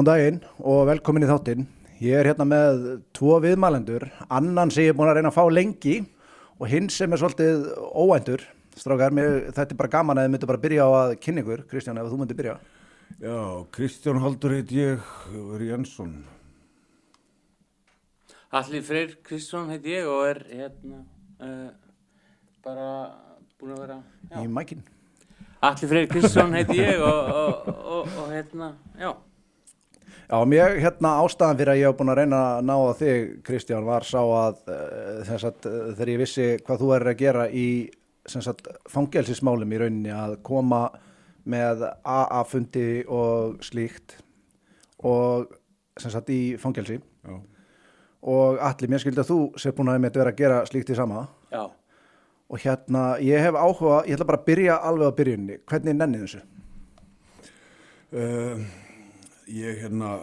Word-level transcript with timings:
Góðan 0.00 0.16
daginn 0.16 0.36
og 0.64 0.86
velkomin 0.88 1.26
í 1.26 1.28
þáttinn. 1.28 1.64
Ég 2.00 2.16
er 2.16 2.30
hérna 2.30 2.46
með 2.48 2.78
tvo 3.12 3.34
viðmælendur, 3.44 4.06
annan 4.32 4.72
sem 4.72 4.86
ég 4.86 4.94
er 4.94 4.96
búin 4.96 5.10
að 5.12 5.18
reyna 5.18 5.28
að 5.28 5.36
fá 5.36 5.52
lengi 5.52 5.96
og 6.56 6.70
hinn 6.72 6.88
sem 6.88 7.12
er 7.12 7.20
svolítið 7.20 7.66
óæntur. 7.92 8.46
Strákar, 8.80 9.12
mér, 9.12 9.52
þetta 9.52 9.76
er 9.76 9.80
bara 9.82 9.92
gaman 9.92 10.22
að 10.22 10.24
þið 10.24 10.32
myndu 10.32 10.50
bara 10.54 10.62
byrja 10.64 10.88
á 10.88 10.90
að 11.02 11.14
kynna 11.20 11.44
ykkur. 11.44 11.66
Kristján, 11.68 12.00
ef 12.00 12.08
þú 12.08 12.22
myndu 12.22 12.38
byrja. 12.40 12.56
Já, 13.20 13.36
Kristján 13.76 14.24
Haldur 14.24 14.56
heit 14.56 14.72
ég, 14.72 15.12
er 15.36 15.68
Jensson. 15.68 16.18
Allir 18.56 18.88
Freyr 18.88 19.16
Kristján 19.20 19.68
heit 19.74 19.84
ég 19.84 20.08
og 20.08 20.26
er 20.32 20.44
hérna 20.48 21.04
uh, 21.44 21.72
bara 22.64 22.92
búin 23.60 23.76
að 23.76 23.84
vera 23.84 24.04
já. 24.30 24.38
Í 24.40 24.48
mækinn. 24.48 24.86
Allir 25.60 25.92
Freyr 25.92 26.14
Kristján 26.14 26.56
heit 26.56 26.72
ég 26.72 27.02
og, 27.04 27.34
og, 27.42 27.74
og, 27.76 28.14
og 28.16 28.38
hérna, 28.38 28.78
já 28.96 29.12
Já, 30.30 30.44
mér 30.46 30.76
hérna 30.78 31.16
ástæðan 31.24 31.56
fyrir 31.58 31.72
að 31.72 31.78
ég 31.80 31.88
hef 31.88 31.96
búin 31.98 32.10
að 32.12 32.18
reyna 32.20 32.40
að 32.46 32.66
ná 32.68 32.74
á 32.78 32.94
þig, 32.94 33.30
Kristján, 33.42 33.82
var 33.82 34.04
sá 34.06 34.20
að 34.22 34.58
uh, 34.70 35.30
sagt, 35.42 35.64
uh, 35.66 35.88
þegar 35.96 36.10
ég 36.12 36.20
vissi 36.20 36.44
hvað 36.62 36.82
þú 36.84 36.90
er 36.94 37.04
að 37.10 37.16
gera 37.18 37.46
í 37.50 37.64
fangelsismálum 38.92 39.72
í 39.74 39.80
rauninni 39.80 40.12
að 40.14 40.36
koma 40.46 40.84
með 41.50 41.82
AA-fundi 42.06 42.84
og 43.10 43.56
slíkt 43.66 44.20
og 45.02 45.50
sagt, 45.98 46.30
í 46.30 46.54
fangelsi 46.62 47.00
Já. 47.00 47.34
og 48.30 48.60
allir, 48.68 48.92
mér 48.92 49.02
skildi 49.02 49.24
að 49.24 49.32
þú 49.32 49.38
sé 49.58 49.72
búin 49.74 49.90
að 49.90 50.06
vera 50.06 50.30
að 50.30 50.38
gera 50.38 50.60
slíkt 50.68 50.92
í 50.94 50.98
sama 51.00 51.24
Já, 51.50 51.64
og 52.46 52.62
hérna, 52.62 53.16
ég 53.18 53.42
hef 53.48 53.58
áhuga, 53.58 54.04
ég 54.06 54.14
ætla 54.14 54.28
bara 54.30 54.42
að 54.44 54.46
byrja 54.52 54.78
alveg 54.92 55.10
á 55.10 55.18
byrjunni, 55.18 55.58
hvernig 55.66 55.98
nennið 55.98 56.22
þessu? 56.28 56.44
Uh, 58.14 58.62
ég 59.50 59.82
hérna, 59.82 60.14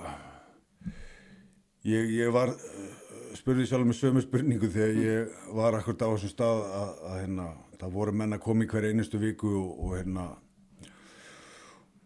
ég, 1.84 2.10
ég 2.16 2.32
var, 2.32 2.54
uh, 2.54 3.36
spurði 3.36 3.68
sjálf 3.68 3.88
með 3.88 4.00
sömu 4.00 4.24
spurningu 4.24 4.70
þegar 4.72 5.00
ég 5.04 5.40
var 5.56 5.76
akkurat 5.78 6.06
á 6.08 6.12
þessum 6.14 6.32
stað 6.32 6.66
að, 6.66 6.92
að 7.10 7.22
hérna, 7.22 7.48
það 7.78 7.96
voru 8.00 8.18
menn 8.18 8.36
að 8.38 8.44
koma 8.46 8.66
í 8.66 8.70
hver 8.72 8.88
einustu 8.90 9.20
viku 9.22 9.52
og, 9.60 9.74
og 9.84 9.96
hérna, 9.98 10.28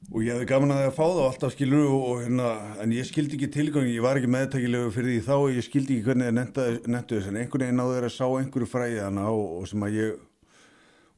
og 0.10 0.26
ég 0.26 0.34
hefði 0.34 0.50
gaman 0.50 0.74
að 0.74 0.82
það 0.82 0.90
að 0.90 0.98
fá 0.98 1.04
það 1.04 1.22
alltaf 1.28 1.54
skilur 1.56 1.86
og, 1.86 2.08
og 2.10 2.24
hérna, 2.26 2.50
en 2.84 2.96
ég 2.98 3.08
skildi 3.08 3.38
ekki 3.38 3.52
tilgangi, 3.54 3.94
ég 3.96 4.06
var 4.08 4.20
ekki 4.20 4.34
meðtækilegu 4.34 4.96
fyrir 4.98 5.14
því 5.14 5.22
þá 5.30 5.36
og 5.38 5.54
ég 5.54 5.68
skildi 5.68 5.98
ekki 6.00 6.10
hvernig 6.10 6.32
það 6.58 6.90
nettu 6.96 7.20
þess 7.20 7.30
en 7.30 7.40
einhvern 7.44 7.68
veginn 7.68 7.80
náðu 7.82 7.96
þeir 8.00 8.10
að 8.10 8.18
sá 8.18 8.26
einhverju 8.26 8.72
fræði 8.72 9.00
hana 9.06 9.30
og, 9.30 9.46
og 9.62 9.70
sem 9.72 9.86
að 9.88 10.00
ég, 10.00 10.26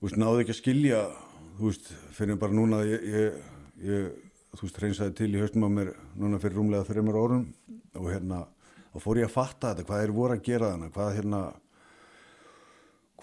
veist, 0.04 0.20
náðu 0.20 0.44
ekki 0.44 0.56
að 0.58 0.59
skilja, 0.59 1.02
þú 1.58 1.72
veist, 1.72 1.90
fyrir 2.20 2.40
bara 2.44 2.59
núna 2.59 2.84
ég, 2.90 3.09
ég, 3.14 3.42
ég, 3.88 4.33
þú 4.54 4.68
veist, 4.68 4.80
reynsaði 4.82 5.16
til 5.18 5.32
í 5.34 5.42
höstum 5.42 5.66
á 5.66 5.70
mér 5.73 5.94
núna 6.20 6.40
fyrir 6.42 6.59
rúmlega 6.59 6.88
þreymur 6.88 7.20
orðum 7.20 7.46
og 7.98 8.09
hérna, 8.12 8.44
þá 8.94 8.98
fór 9.04 9.22
ég 9.22 9.30
að 9.30 9.36
fatta 9.36 9.72
þetta, 9.73 9.86
hvað 9.90 10.04
er 10.04 10.16
voru 10.16 10.38
að 10.38 10.44
gera 10.46 10.72
þarna, 10.73 10.90
hvað 10.94 11.14
hérna, 11.18 11.42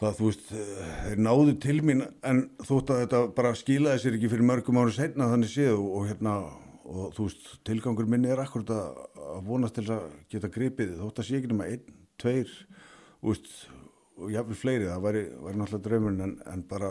hvað 0.01 0.17
þú 0.19 0.31
veist, 0.31 0.49
þeir 1.05 1.23
náðu 1.27 1.55
til 1.63 1.77
mín 1.87 2.03
en 2.27 2.43
þótt 2.65 2.95
að 2.95 3.03
þetta 3.05 3.23
bara 3.37 3.55
skilaði 3.59 4.03
sér 4.03 4.19
ekki 4.19 4.33
fyrir 4.33 4.49
mörgum 4.49 4.81
ári 4.81 4.97
setna 4.97 5.31
þannig 5.31 5.53
séð 5.53 5.75
og, 5.77 5.91
og 5.99 6.09
hérna, 6.09 6.37
og 6.91 7.15
þú 7.17 7.27
veist, 7.29 7.51
tilgangur 7.69 8.09
minni 8.11 8.33
er 8.33 8.43
akkurat 8.43 8.73
að, 8.75 9.03
að 9.37 9.45
vonast 9.51 9.77
til 9.79 9.87
að 9.93 10.09
geta 10.33 10.51
gripið 10.51 10.97
þótt 11.03 11.23
að 11.23 11.29
sé 11.29 11.39
ekki 11.39 11.53
nema 11.53 11.69
einn, 11.71 12.01
tveir, 12.21 12.57
þú 13.21 13.35
veist, 13.35 13.53
og 14.21 14.33
jáfnveg 14.35 14.61
fleiri, 14.61 14.89
það 14.89 15.05
væri, 15.07 15.23
væri 15.45 15.61
náttúrulega 15.61 15.87
draumurinn 15.87 16.25
en, 16.27 16.35
en 16.53 16.65
bara 16.69 16.91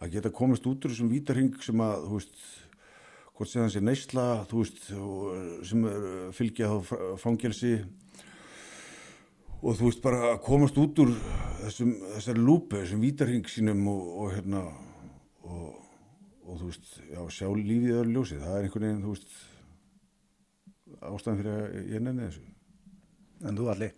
að 0.00 0.16
geta 0.16 0.32
komist 0.32 0.66
út 0.68 0.84
úr 0.84 0.94
þessum 0.94 1.12
vítarhing 1.12 1.54
sem 1.64 1.80
að, 1.84 2.06
þú 2.08 2.18
veist, 2.18 2.42
hvort 3.40 3.48
sem 3.48 3.68
sé 3.72 3.80
neysla, 3.80 4.44
þú 4.50 4.58
veist, 4.60 4.80
sem 5.64 5.84
er, 5.88 6.02
fylgja 6.36 6.66
þá 6.68 6.90
fangelsi 7.22 7.70
og 9.64 9.78
þú 9.78 9.86
veist 9.86 10.02
bara 10.04 10.34
að 10.34 10.42
komast 10.44 10.76
út 10.80 11.00
úr 11.00 11.14
þessum, 11.62 11.94
þessari 12.18 12.42
lúpu, 12.44 12.76
þessum 12.76 13.00
vítarhing 13.00 13.48
sínum 13.48 13.80
og, 13.88 14.02
og 14.20 14.34
hérna 14.34 14.60
og, 15.40 15.70
og 16.44 16.60
þú 16.60 16.68
veist, 16.68 16.90
já, 17.08 17.22
sjá 17.32 17.48
lífið 17.48 17.94
öðru 18.02 18.12
ljósið, 18.18 18.42
það 18.44 18.58
er 18.58 18.68
einhvern 18.68 18.86
veginn, 18.86 19.00
þú 19.06 19.14
veist, 19.14 19.38
ástæðan 21.00 21.40
fyrir 21.40 21.54
að 21.54 21.94
ég 21.94 22.04
nenni 22.04 22.26
þessu. 22.26 22.44
En 23.48 23.56
þú 23.56 23.70
allir? 23.72 23.96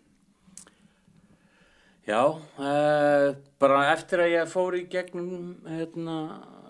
já 2.07 2.23
uh, 2.31 3.35
bara 3.63 3.83
eftir 3.91 4.23
að 4.23 4.33
ég 4.37 4.55
fór 4.55 4.79
í 4.79 4.87
gegnum 4.91 5.53
hérna, 5.67 6.17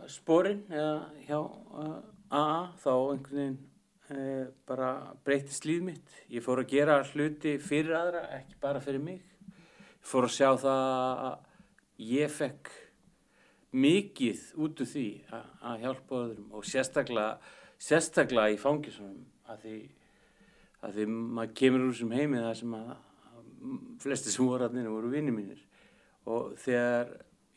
sporin 0.09 0.65
eða 0.73 0.97
hjá 1.29 1.39
uh, 1.41 2.01
AA 2.33 2.61
þá 2.81 2.93
einhvern 2.97 3.39
veginn 3.39 3.59
uh, 4.13 4.45
bara 4.69 4.93
breytist 5.25 5.67
líf 5.69 5.83
mitt. 5.85 6.15
Ég 6.33 6.45
fór 6.45 6.63
að 6.63 6.73
gera 6.73 7.01
hluti 7.13 7.59
fyrir 7.63 7.97
aðra, 7.99 8.27
ekki 8.39 8.61
bara 8.63 8.81
fyrir 8.85 9.03
mig. 9.05 9.21
Ég 9.53 10.09
fór 10.13 10.29
að 10.29 10.37
sjá 10.37 10.49
það 10.63 10.87
að 11.29 12.07
ég 12.13 12.33
fekk 12.33 12.73
mikið 13.73 14.45
út 14.61 14.83
úr 14.85 14.89
því 14.89 15.07
að, 15.33 15.77
hjálpa 15.83 16.19
öðrum 16.19 16.57
og 16.59 16.67
sérstaklega, 16.69 17.37
sérstaklega 17.81 18.53
í 18.53 18.59
fangisunum 18.61 19.23
að 19.49 19.65
því, 19.65 19.77
að 20.83 20.99
því 20.99 21.07
maður 21.13 21.55
kemur 21.61 21.87
úr 21.87 21.95
þessum 21.95 22.15
heimi 22.17 22.43
það 22.43 22.55
sem 22.61 22.77
að, 22.77 22.93
flesti 24.03 24.35
sem 24.35 24.49
voru 24.49 24.67
aðninu 24.67 24.93
voru 24.93 25.13
vinni 25.13 25.33
mínir 25.35 25.63
og 26.29 26.53
þegar 26.61 27.13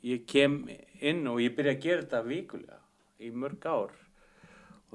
ég 0.06 0.25
kem 0.30 0.59
inn 1.02 1.25
og 1.28 1.42
ég 1.42 1.56
byrja 1.57 1.75
að 1.75 1.84
gera 1.84 2.06
þetta 2.06 2.24
vikulega 2.30 2.80
í 3.25 3.31
mörg 3.34 3.68
ár 3.68 3.96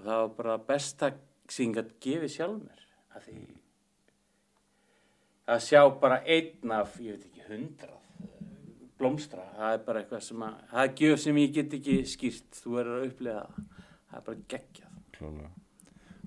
og 0.01 0.07
það 0.09 0.21
var 0.21 0.37
bara 0.39 0.59
besta 0.71 1.13
sem 1.51 1.69
ég 1.69 1.77
gæti 1.77 1.97
gefið 2.07 2.35
sjálf 2.35 2.61
mér. 2.65 2.85
Að 3.11 3.27
því 3.27 3.39
að 5.51 5.65
sjá 5.67 5.81
bara 6.01 6.21
einn 6.25 6.75
af, 6.75 6.99
ég 7.03 7.17
veit 7.17 7.27
ekki, 7.27 7.47
hundrað 7.51 7.99
blómstra, 9.01 9.47
það 9.57 9.75
er 9.75 9.87
bara 9.87 10.03
eitthvað 10.03 10.27
sem 10.27 10.43
að 10.45 10.57
það 10.71 10.83
er 10.83 10.93
gjöf 11.01 11.23
sem 11.23 11.41
ég 11.41 11.55
get 11.57 11.79
ekki 11.79 11.97
skýrt. 12.09 12.61
Þú 12.61 12.77
verður 12.77 12.99
að 12.99 13.07
upplega 13.09 13.41
það. 13.41 13.87
Það 14.11 14.19
er 14.19 14.27
bara 14.27 14.45
geggjað. 14.53 14.99
Klálega. 15.17 15.51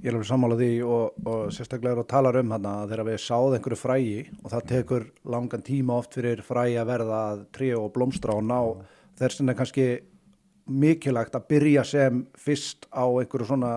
Ég 0.03 0.09
er 0.09 0.16
alveg 0.17 0.28
sammála 0.28 0.55
því 0.59 0.72
og, 0.84 1.19
og 1.31 1.41
sérstaklega 1.55 1.95
er 1.95 2.01
að 2.01 2.09
tala 2.11 2.31
um 2.35 2.50
þarna 2.55 2.72
þegar 2.90 3.07
við 3.07 3.19
sáð 3.23 3.53
einhverju 3.55 3.79
frægi 3.79 4.17
og 4.41 4.47
það 4.51 4.66
tekur 4.72 5.05
langan 5.35 5.63
tíma 5.63 6.00
oft 6.01 6.17
fyrir 6.17 6.41
frægi 6.44 6.79
að 6.81 6.90
verða 6.90 7.19
að 7.29 7.45
tríu 7.55 7.78
og 7.79 7.94
blómstra 7.95 8.35
og 8.35 8.44
ná 8.50 8.57
þess 9.22 9.40
vegna 9.40 9.55
kannski 9.55 9.85
mikilvægt 10.69 11.35
að 11.35 11.47
byrja 11.51 11.84
sem 11.88 12.22
fyrst 12.40 12.88
á 12.96 13.03
einhverju 13.03 13.47
svona 13.50 13.74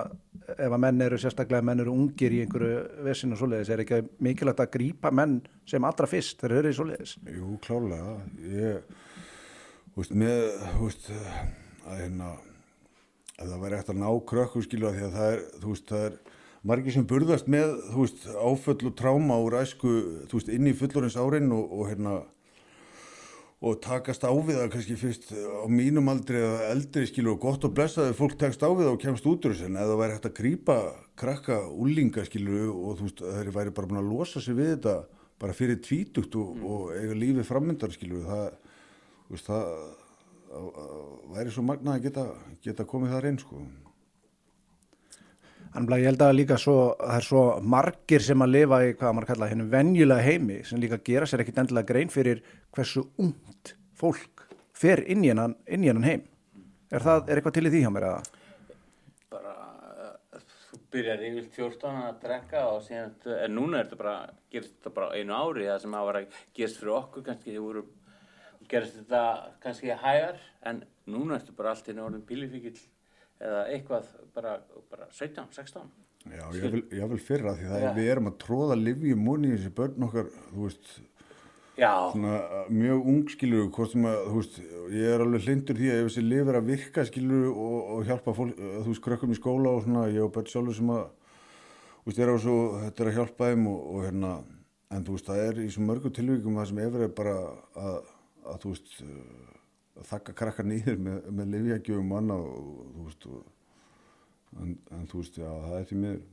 ef 0.54 0.70
að 0.70 0.82
menn 0.84 1.02
eru 1.02 1.18
sérstaklega 1.18 1.64
menn 1.66 1.82
eru 1.82 1.94
ungir 1.94 2.34
í 2.34 2.42
einhverju 2.44 3.06
vesinu 3.06 3.34
og 3.34 3.40
svoleiðis 3.40 3.72
er 3.74 3.82
ekki 3.82 4.02
mikilvægt 4.22 4.62
að 4.62 4.70
grípa 4.76 5.10
menn 5.10 5.40
sem 5.66 5.86
allra 5.86 6.06
fyrst 6.10 6.38
þegar 6.42 6.60
eru 6.60 6.70
í 6.70 6.78
svoleiðis 6.78 7.16
Jú, 7.34 7.56
klálega. 7.64 8.14
Ég, 8.52 8.94
veist, 9.96 10.14
með, 10.14 10.44
veist, 10.78 11.10
að 11.86 12.04
hérna, 12.04 12.30
að 13.40 13.50
það 13.50 13.66
væri 13.66 13.78
eftir 13.80 13.96
að 13.96 14.02
ná 14.04 14.08
krökkum 14.30 14.66
skilu 14.66 14.90
að 14.90 14.98
því 15.00 15.06
að 15.08 15.18
það 15.18 15.34
er, 15.34 15.44
þú 15.64 15.74
veist, 15.74 15.90
það 15.90 16.06
er 16.06 16.16
margir 16.66 16.94
sem 16.94 17.06
burðast 17.10 17.50
með, 17.50 17.74
þú 17.90 18.06
veist, 18.06 18.30
áföll 18.34 18.78
og 18.90 18.96
tráma 18.98 19.42
úr 19.42 19.58
æsku, 19.60 19.92
þú 20.30 20.38
veist, 20.38 20.54
inn 20.54 20.70
í 20.70 20.76
fullorins 20.78 21.18
árin 21.18 21.50
og, 21.54 21.66
og 21.74 21.90
hérna, 21.90 22.20
og 23.64 23.78
takast 23.80 24.24
á 24.28 24.32
við 24.34 24.58
það 24.60 24.72
kannski 24.74 24.96
fyrst 25.00 25.30
á 25.32 25.64
mínum 25.72 26.10
aldri 26.12 26.42
eða 26.44 26.70
eldri 26.74 27.06
skilu 27.08 27.32
og 27.32 27.40
gott 27.40 27.64
og 27.64 27.72
blessaði 27.76 28.16
fólk 28.18 28.36
tekst 28.40 28.60
á 28.60 28.68
við 28.68 28.84
það 28.84 28.92
og 28.92 29.00
kemst 29.00 29.28
út 29.30 29.48
úr 29.48 29.54
þessu 29.54 29.70
en 29.70 29.78
eða 29.80 29.94
það 29.94 30.00
væri 30.02 30.16
hægt 30.16 30.28
að 30.28 30.36
grípa 30.36 30.76
krakka 31.16 31.60
úlinga 31.72 32.26
skilu 32.28 32.66
og 32.74 32.98
þú 32.98 33.08
veist 33.08 33.22
þeir 33.24 33.52
væri 33.56 33.72
bara 33.78 33.90
búin 33.92 34.02
að 34.02 34.10
losa 34.12 34.42
sig 34.44 34.58
við 34.58 34.74
þetta 34.74 34.96
bara 35.40 35.56
fyrir 35.56 35.80
tvítugt 35.80 36.36
og, 36.36 36.60
og 36.68 36.92
eiga 36.96 37.16
lífið 37.16 37.48
frammyndar 37.48 37.96
skilu 37.96 38.20
það, 38.28 38.46
veist, 39.32 39.48
það 39.48 39.72
að, 40.52 40.70
að 40.84 41.02
væri 41.32 41.56
svo 41.56 41.64
magnað 41.64 41.96
að 41.96 42.06
geta, 42.10 42.28
geta 42.68 42.88
komið 42.92 43.16
þar 43.16 43.30
inn 43.32 43.40
sko 43.40 43.64
Þannig 45.76 45.92
að 45.92 46.00
ég 46.00 46.08
held 46.08 46.22
að 46.24 46.36
líka 46.38 46.56
svo, 46.56 46.76
það 46.96 47.18
er 47.18 47.26
svo 47.26 47.40
margir 47.76 48.22
sem 48.24 48.44
að 48.44 48.54
lifa 48.54 48.78
í 48.86 48.94
hvað 48.96 49.12
maður 49.12 49.28
kalla 49.28 49.48
hennu 49.50 49.66
venjulega 49.74 50.24
heimi 50.24 50.62
sem 50.64 50.80
líka 50.80 51.02
gera 51.04 51.28
sér 51.28 51.42
ekkit 51.44 51.60
endilega 51.60 51.90
grein 51.90 52.12
fyrir 52.12 52.40
hversu 52.72 53.04
ungt 53.20 53.74
fólk 53.96 54.46
fer 54.76 55.04
inn 55.04 55.24
í 55.24 55.28
hennan, 55.28 55.52
inn 55.68 55.84
í 55.84 55.90
hennan 55.92 56.08
heim. 56.08 56.24
Er 56.88 57.04
það, 57.04 57.28
er 57.28 57.40
eitthvað 57.40 57.58
til 57.58 57.68
í 57.68 57.74
því 57.74 57.84
hjá 57.84 57.92
mér 57.92 58.08
eða? 58.08 58.24
bara 59.36 59.54
þú 60.70 60.80
byrjar 60.94 61.22
yfir 61.28 61.46
14 61.58 62.00
að 62.06 62.18
drekka 62.24 62.64
og 62.72 62.82
síðan, 62.86 63.14
en 63.36 63.56
núna 63.56 63.80
er 63.80 63.86
þetta 63.86 64.00
bara 64.00 64.16
gerist 64.52 64.74
þetta 64.78 64.94
bara 64.96 65.12
einu 65.20 65.36
ári 65.36 65.68
það 65.68 65.80
sem 65.84 65.96
að 65.98 66.08
var 66.08 66.20
að 66.20 66.42
gerast 66.56 66.80
fyrir 66.80 66.96
okkur 66.96 67.26
kannski 67.28 67.52
þið 67.52 67.64
voru 67.66 67.86
gerist 68.70 68.98
þetta 69.00 69.22
kannski 69.62 69.96
hægar 70.02 70.40
en 70.70 70.84
núna 71.10 71.38
ertu 71.38 71.56
bara 71.58 71.74
allt 71.74 71.90
inn 71.92 72.02
orðin 72.02 72.24
pílifíkil 72.28 72.76
eða 73.42 73.62
eitthvað 73.72 74.10
bara, 74.36 74.58
bara 74.90 75.08
17, 75.12 75.48
16 75.52 75.86
Já, 76.26 76.46
ég 76.58 76.72
vil, 76.72 76.80
ég 76.90 77.10
vil 77.12 77.20
fyrra 77.22 77.52
því 77.54 77.68
það 77.70 77.82
Já. 77.82 77.88
er 77.88 77.98
við 78.00 78.08
erum 78.10 78.30
að 78.32 78.38
tróða 78.42 78.76
livjum 78.80 79.20
múni 79.22 79.52
í 79.52 79.58
þessi 79.58 79.74
börn 79.76 80.06
okkar, 80.08 80.32
þú 80.50 80.64
veist 80.64 80.88
svona 81.76 82.38
uh, 82.40 82.70
mjög 82.72 83.08
ung 83.12 83.30
skilur 83.30 83.66
að, 83.68 84.18
þú 84.26 84.40
veist, 84.40 84.58
ég 84.96 85.12
er 85.12 85.22
alveg 85.22 85.44
hlindur 85.44 85.76
því 85.76 85.90
að 85.92 86.00
ef 86.00 86.08
þessi 86.08 86.24
lif 86.24 86.50
er 86.50 86.58
að 86.58 86.70
virka 86.70 87.04
skilur 87.06 87.46
og, 87.52 87.76
og 87.94 88.08
hjálpa 88.08 88.34
fólk, 88.36 88.56
uh, 88.56 88.78
þú 88.80 88.90
veist, 88.90 89.04
krökkum 89.04 89.34
í 89.34 89.38
skóla 89.38 89.74
og 89.76 89.84
svona, 89.84 90.06
ég 90.10 90.24
og 90.24 90.32
börn 90.34 90.50
sjálfur 90.50 90.78
sem 90.78 90.92
að 90.96 91.04
þú 92.00 92.10
veist, 92.10 92.22
er 92.24 92.32
á 92.32 92.36
svo, 92.46 92.56
þetta 92.80 93.04
er 93.04 93.10
að 93.12 93.18
hjálpa 93.20 93.50
þeim 93.52 93.68
og, 93.70 93.82
og 93.92 94.06
hérna, 94.06 94.32
en 94.96 95.06
þú 95.06 95.18
veist, 95.18 95.28
það 95.28 95.42
er 95.44 95.60
í 95.62 95.68
svo 95.74 95.84
mörgum 95.90 96.16
tilvíkum 96.16 96.58
það 96.58 96.70
sem 96.72 96.82
efur 96.86 97.06
er 97.06 97.12
bara 97.20 97.36
að, 97.84 98.10
að 98.54 98.64
þú 98.64 98.72
veist, 98.72 98.96
uh, 99.04 99.52
að 99.52 99.55
þakka 100.10 100.36
krakkar 100.36 100.68
nýðir 100.68 100.98
með, 101.00 101.28
með 101.30 101.52
livjagjöfum 101.56 102.12
og 102.12 102.20
annað 102.20 102.48
og, 102.50 102.80
þú 102.96 103.06
veist, 103.06 103.28
og, 103.30 103.46
en, 104.62 104.74
en 104.96 105.08
þú 105.10 105.22
veist, 105.22 105.40
já, 105.40 105.48
það 105.48 105.78
er 105.78 105.88
því 105.90 106.02
miður. 106.02 106.24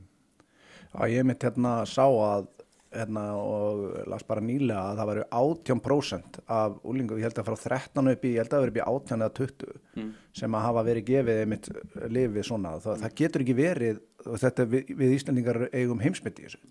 Já, 0.94 1.00
ég 1.10 1.26
mitt 1.28 1.48
hérna 1.48 1.78
sá 1.90 2.06
að 2.06 2.52
hérna 2.94 3.24
og 3.38 4.08
las 4.10 4.26
bara 4.28 4.44
nýlega 4.44 4.82
að 4.92 5.00
það 5.00 5.10
væri 5.10 5.24
18% 5.40 6.40
af 6.54 6.76
úlingu, 6.90 7.18
ég 7.18 7.28
held 7.28 7.40
að 7.42 7.48
frá 7.50 7.56
13 7.64 8.12
upp 8.14 8.26
í, 8.26 8.34
ég 8.36 8.44
held 8.44 8.52
að 8.52 8.54
það 8.54 8.66
veri 8.66 8.74
upp 8.74 8.80
í 8.80 8.84
18 8.84 9.26
eða 9.26 9.34
20 9.40 10.12
sem 10.40 10.58
að 10.58 10.66
hafa 10.68 10.84
verið 10.90 11.08
gefið 11.10 11.42
mitt 11.54 11.70
lifið 12.18 12.48
svona, 12.50 12.76
það, 12.84 13.02
það 13.04 13.16
getur 13.22 13.46
ekki 13.46 13.58
verið 13.58 14.02
og 14.24 14.40
þetta 14.44 14.68
við, 14.76 14.94
við 15.02 15.16
Íslandingar 15.18 15.62
eigum 15.74 16.04
heimsmyndi 16.04 16.46
í 16.46 16.48
þessu, 16.52 16.62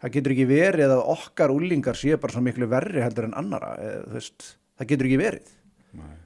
það 0.00 0.16
getur 0.16 0.36
ekki 0.36 0.48
verið 0.50 0.96
að 0.96 1.04
okkar 1.16 1.54
úlingar 1.54 2.00
sé 2.00 2.16
bara 2.16 2.36
svo 2.36 2.44
miklu 2.44 2.70
verri 2.70 3.04
heldur 3.04 3.28
en 3.28 3.36
annara, 3.42 3.74
eð, 3.84 4.00
þú 4.08 4.18
veist 4.18 4.50
það 4.80 4.92
getur 4.94 5.10
ekki 5.10 5.20
verið. 5.20 5.54
Nei. 6.00 6.19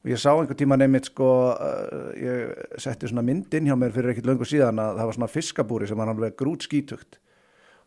Og 0.00 0.10
ég 0.10 0.20
sá 0.20 0.30
einhver 0.32 0.56
tíma 0.56 0.78
nefnitt 0.80 1.10
sko 1.10 1.30
uh, 1.52 2.10
ég 2.16 2.76
setti 2.80 3.10
svona 3.10 3.24
mynd 3.26 3.52
inn 3.56 3.68
hjá 3.68 3.76
mér 3.76 3.94
fyrir 3.94 4.14
ekkit 4.14 4.28
löngu 4.30 4.48
síðan 4.48 4.80
að 4.80 5.00
það 5.00 5.10
var 5.10 5.18
svona 5.18 5.32
fiskabúri 5.34 5.88
sem 5.90 6.00
var 6.00 6.12
alveg 6.12 6.38
grút 6.40 6.64
skítugt 6.64 7.20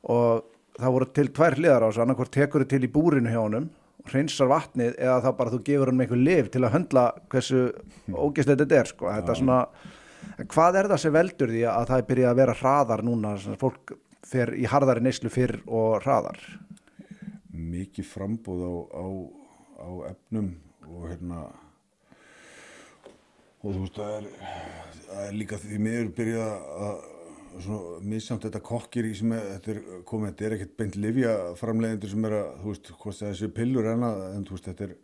og 0.04 0.44
það 0.78 0.94
voru 0.98 1.08
til 1.16 1.30
tvær 1.34 1.58
hliðar 1.58 1.86
á 1.86 1.90
þessu 1.90 2.04
annarkvort 2.04 2.34
tekur 2.34 2.66
þau 2.66 2.72
til 2.74 2.86
í 2.86 2.92
búrinu 2.92 3.34
hjá 3.34 3.42
honum 3.42 3.72
hreinsar 4.10 4.50
vatnið 4.52 4.98
eða 4.98 5.20
þá 5.24 5.30
bara 5.38 5.54
þú 5.54 5.60
gefur 5.68 5.92
honum 5.92 6.04
einhver 6.04 6.22
liv 6.22 6.50
til 6.52 6.64
að 6.64 6.74
höndla 6.76 7.04
hversu 7.32 7.62
ógeðslega 8.12 8.64
þetta 8.64 8.80
er 8.80 8.90
sko. 8.90 9.10
Þetta 9.14 9.36
svona, 9.40 9.60
hvað 10.52 10.80
er 10.80 10.90
það 10.92 11.04
sem 11.04 11.16
veldur 11.16 11.54
því 11.54 11.64
að 11.72 11.90
það 11.92 12.02
er 12.02 12.10
byrjað 12.10 12.32
að 12.32 12.42
vera 12.42 12.58
hraðar 12.60 13.06
núna 13.08 13.34
fólk 13.62 13.96
fer 14.28 14.54
í 14.58 14.68
harðari 14.70 15.06
neyslu 15.06 15.32
fyrr 15.32 15.60
og 15.68 16.04
hraðar? 16.04 16.40
Mikið 17.54 18.10
frambóð 18.10 18.66
á, 18.68 18.74
á, 18.92 19.06
á 19.80 19.90
efnum 20.12 20.52
og 20.90 21.08
hérna 21.08 21.46
og 23.64 23.72
þú 23.72 23.82
veist 23.86 23.98
það 23.98 24.14
er, 24.18 24.30
það 25.08 25.26
er 25.26 25.36
líka 25.40 25.60
því 25.62 25.80
miður 25.86 26.14
byrjað 26.18 26.70
að 26.88 27.10
svona 27.62 28.02
missamt 28.10 28.46
þetta 28.48 28.62
kokkir 28.66 29.08
í 29.08 29.14
sem 29.18 29.34
er, 29.36 29.48
þetta 29.56 29.74
er 29.74 30.04
komið, 30.10 30.32
þetta 30.32 30.46
er 30.48 30.56
ekkert 30.58 30.76
beint 30.80 31.00
livja 31.00 31.34
framleiðendur 31.60 32.12
sem 32.14 32.28
er 32.28 32.38
að, 32.40 32.48
þú 32.62 32.72
veist, 32.72 32.94
hvort 33.04 33.18
það 33.20 33.28
er 33.28 33.36
þessi 33.36 33.50
pillur 33.60 33.90
enna, 33.94 34.12
en 34.34 34.48
þú 34.48 34.56
veist, 34.56 34.70
þetta 34.70 34.88
er 34.88 34.96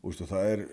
þú 0.00 0.10
veist, 0.10 0.24
það 0.32 0.48
er 0.54 0.64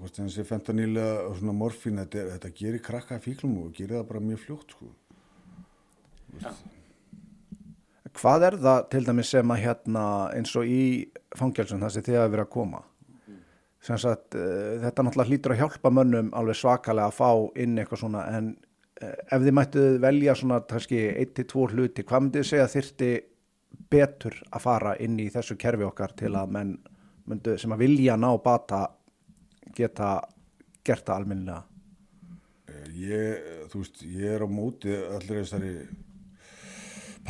hvort 0.00 0.16
það 0.16 0.24
er 0.24 0.28
þessi 0.28 0.48
fentanýlega 0.48 1.16
og 1.24 1.38
svona 1.40 1.56
morfín, 1.56 2.02
þetta, 2.02 2.20
er, 2.20 2.34
þetta 2.36 2.52
gerir 2.60 2.84
krakka 2.84 3.20
fíklum 3.24 3.56
og 3.64 3.72
gerir 3.76 3.98
það 3.98 4.06
bara 4.12 4.22
mjög 4.28 4.44
fljótt, 4.44 4.76
sko. 4.76 4.92
Hvað 8.20 8.46
er 8.46 8.56
það 8.60 8.78
til 8.92 9.02
dæmis 9.06 9.32
sem 9.32 9.52
að 9.54 9.64
hérna 9.64 10.04
eins 10.36 10.54
og 10.58 10.68
í 10.68 10.84
fangjálsum 11.38 11.82
það 11.82 11.96
sem 11.96 12.06
þið 12.06 12.20
hafa 12.20 12.32
verið 12.34 12.46
að 12.46 12.54
koma 12.54 12.80
sagt 13.80 14.36
uh, 14.36 14.76
þetta 14.82 15.04
náttúrulega 15.06 15.30
hlýtur 15.30 15.54
að 15.54 15.62
hjálpa 15.62 15.92
mönnum 15.94 16.32
alveg 16.36 16.58
svakalega 16.60 17.08
að 17.08 17.16
fá 17.16 17.60
inn 17.62 17.78
eitthvað 17.80 18.02
svona 18.02 18.26
en 18.36 18.52
uh, 19.02 19.16
ef 19.32 19.44
þið 19.46 19.56
mættu 19.56 19.86
velja 20.04 20.36
svona 20.36 20.60
kannski 20.68 21.02
1-2 21.24 21.66
hluti 21.74 22.04
hvað 22.04 22.26
myndið 22.26 22.48
segja 22.50 22.68
þyrti 22.74 23.10
betur 23.90 24.36
að 24.50 24.64
fara 24.66 24.94
inn 25.02 25.16
í 25.22 25.30
þessu 25.32 25.56
kerfi 25.60 25.86
okkar 25.86 26.14
til 26.18 26.34
að 26.36 26.54
menn 26.56 26.76
myndu, 27.30 27.56
sem 27.58 27.72
að 27.72 27.84
vilja 27.86 28.16
ná 28.18 28.30
bata 28.42 28.84
geta 29.76 30.18
gert 30.84 31.06
það 31.06 31.16
alminnilega 31.16 31.66
Ég, 33.00 33.48
þú 33.72 33.80
veist, 33.82 34.00
ég 34.06 34.36
er 34.36 34.44
á 34.44 34.48
móti 34.50 34.92
allir 34.92 35.40
þessari 35.40 35.72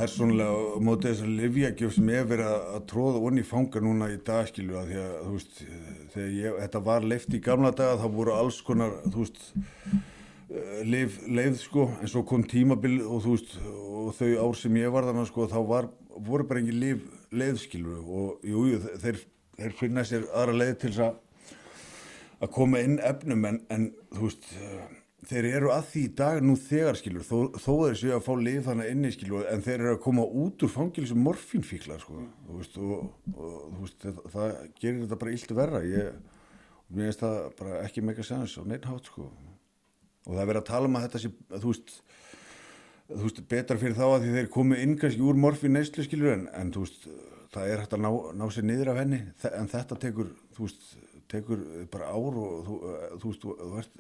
persónulega 0.00 0.50
á 0.50 0.80
móti 0.82 1.10
þessari 1.10 1.36
livjagjöf 1.38 1.96
sem 1.96 2.10
ég 2.10 2.22
hef 2.22 2.30
verið 2.30 2.50
að, 2.50 2.78
tróða 2.90 3.22
onni 3.28 3.44
fanga 3.46 3.82
núna 3.84 4.08
í 4.10 4.18
dagskilu 4.26 4.78
að 4.80 4.90
því 4.90 5.00
að, 5.02 5.14
þú 5.20 5.34
veist, 5.36 5.60
þegar 6.14 6.30
ég, 6.36 6.60
þetta 6.64 6.82
var 6.88 7.08
leift 7.12 7.36
í 7.36 7.42
gamla 7.44 7.72
daga 7.76 8.00
þá 8.00 8.06
voru 8.16 8.36
alls 8.36 8.60
konar, 8.66 8.96
þú 9.06 9.24
veist, 9.26 9.42
leif, 10.90 11.18
leið 11.28 11.58
sko, 11.60 11.86
en 12.00 12.10
svo 12.10 12.24
kom 12.26 12.44
tímabil 12.48 13.00
og 13.04 13.24
þú 13.26 13.36
veist, 13.36 13.56
og 14.00 14.12
þau 14.18 14.30
ár 14.46 14.60
sem 14.60 14.78
ég 14.80 14.94
var 14.94 15.08
þannig 15.10 15.30
sko, 15.30 15.48
þá 15.52 15.58
var, 15.68 15.90
voru 16.16 16.48
bara 16.48 16.62
engin 16.64 16.80
leif, 16.80 17.04
leiðskilu 17.30 18.00
og 18.00 18.46
jú, 18.46 18.64
jú, 18.72 18.80
þeir, 19.04 19.20
þeir 19.60 19.76
finna 19.78 20.06
sér 20.08 20.24
aðra 20.32 20.56
leið 20.64 20.78
til 20.80 20.94
þess 20.94 21.10
að 21.10 21.18
að 22.40 22.52
koma 22.54 22.80
inn 22.80 22.96
efnum 23.04 23.44
en, 23.44 23.60
en 23.68 23.90
þú 24.14 24.28
veist 24.28 24.48
þeir 25.28 25.48
eru 25.50 25.70
að 25.74 25.86
því 25.90 26.02
í 26.06 26.12
dag 26.20 26.40
nú 26.44 26.56
þegar 26.58 26.98
skilur 26.98 27.24
þó, 27.26 27.36
þó 27.60 27.72
þeir 27.82 27.98
séu 28.00 28.12
að 28.16 28.24
fá 28.24 28.32
lið 28.40 28.60
þannig 28.68 28.90
inni 28.94 29.12
skilur 29.14 29.48
en 29.50 29.64
þeir 29.66 29.76
eru 29.76 29.92
að 29.94 30.02
koma 30.06 30.24
út 30.42 30.64
úr 30.64 30.72
fangilsum 30.72 31.22
morfínfíklar 31.26 32.00
sko 32.02 32.22
þú 32.46 32.58
veist, 32.60 32.78
og, 32.80 33.10
og 33.34 33.54
þú 33.76 33.84
veist 33.84 34.06
það, 34.06 34.20
það 34.34 34.54
gerir 34.80 35.00
þetta 35.04 35.20
bara 35.22 35.34
illt 35.36 35.54
verra. 35.60 35.82
Ég, 35.86 36.36
mér 36.90 37.10
finnst 37.10 37.24
það 37.24 37.38
bara 37.60 37.80
ekki 37.84 38.04
mega 38.06 38.26
sens 38.26 38.56
og 38.60 38.68
neitt 38.70 38.88
sko. 39.06 39.28
Og 40.28 40.34
það 40.34 40.42
er 40.42 40.50
verið 40.52 40.62
að 40.62 40.70
tala 40.70 40.90
um 40.90 40.98
að 40.98 41.06
þetta 41.08 41.22
sé 41.22 41.32
þú 41.56 41.74
veist 41.74 41.94
þú 43.10 43.22
veist, 43.24 43.42
betra 43.50 43.78
fyrir 43.80 43.98
þá 43.98 44.04
að 44.06 44.24
því 44.24 44.34
þeir 44.36 44.50
komu 44.54 44.78
inn 44.78 44.96
kannski 45.00 45.24
úr 45.26 45.38
morfín 45.40 45.74
neyslu 45.74 46.04
skilur 46.06 46.34
en, 46.36 46.46
en 46.54 46.70
þú 46.74 46.84
veist, 46.84 47.08
það 47.54 47.72
er 47.72 47.82
hægt 47.82 47.96
að 47.96 48.04
ná, 48.04 48.10
ná 48.38 48.44
sér 48.54 48.66
niður 48.68 48.92
af 48.92 49.00
henni. 49.02 49.20
En 49.50 49.70
þetta 49.70 49.98
tekur, 50.04 50.30
þú 50.54 50.66
veist, 50.66 50.86
tekur 51.30 51.64
bara 51.90 52.12
ár 52.14 52.38
og 52.40 52.68
þú, 52.68 52.78
þú 53.16 53.32
veist, 53.32 53.44
þú, 53.44 53.56
þú 53.58 53.82
ert 53.82 53.98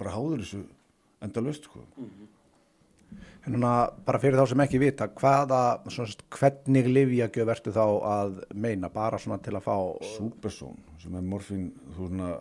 bara 0.00 0.16
háður 0.16 0.44
þessu 0.44 0.62
enda 1.20 1.44
löst 1.44 1.68
sko. 1.68 1.84
En 3.46 3.54
núna 3.56 3.72
bara 4.04 4.20
fyrir 4.20 4.36
þá 4.38 4.52
sem 4.52 4.62
ekki 4.66 4.78
vita, 4.82 5.08
hvaða, 5.16 5.60
svona, 5.90 6.26
hvernig 6.36 6.88
livjagjöf 6.90 7.52
ertu 7.54 7.72
þá 7.72 7.84
að 8.04 8.40
meina, 8.52 8.90
bara 8.92 9.18
svona 9.20 9.40
til 9.42 9.54
að 9.56 9.64
fá... 9.64 9.76
Supersón, 10.12 10.80
sem 11.00 11.16
er 11.16 11.24
morfín, 11.24 11.70
þú 11.96 12.10
svona, 12.10 12.34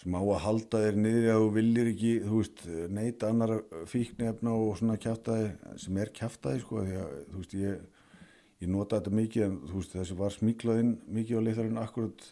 sem 0.00 0.14
á 0.14 0.22
að 0.22 0.42
halda 0.44 0.82
þér 0.84 1.00
niður 1.02 1.30
að 1.32 1.42
þú 1.42 1.48
viljir 1.56 1.90
ekki, 1.90 2.12
þú 2.28 2.42
veist, 2.42 2.62
neyta 2.94 3.32
annar 3.34 3.54
fíknefna 3.90 4.54
og 4.54 4.78
svona 4.78 5.00
kjátaði, 5.02 5.50
sem 5.82 5.98
er 6.00 6.14
kjátaði 6.20 6.62
sko, 6.62 6.84
því 6.86 7.00
að, 7.02 7.18
þú 7.32 7.42
veist, 7.42 7.58
ég, 7.64 8.06
ég 8.62 8.72
nota 8.76 9.00
þetta 9.00 9.16
mikið, 9.18 9.46
en 9.48 9.58
veist, 9.74 9.98
þessi 9.98 10.20
var 10.22 10.36
smíklaðinn 10.36 10.94
mikið 11.18 11.42
á 11.42 11.46
leitharinn 11.48 11.82
akkurat, 11.82 12.30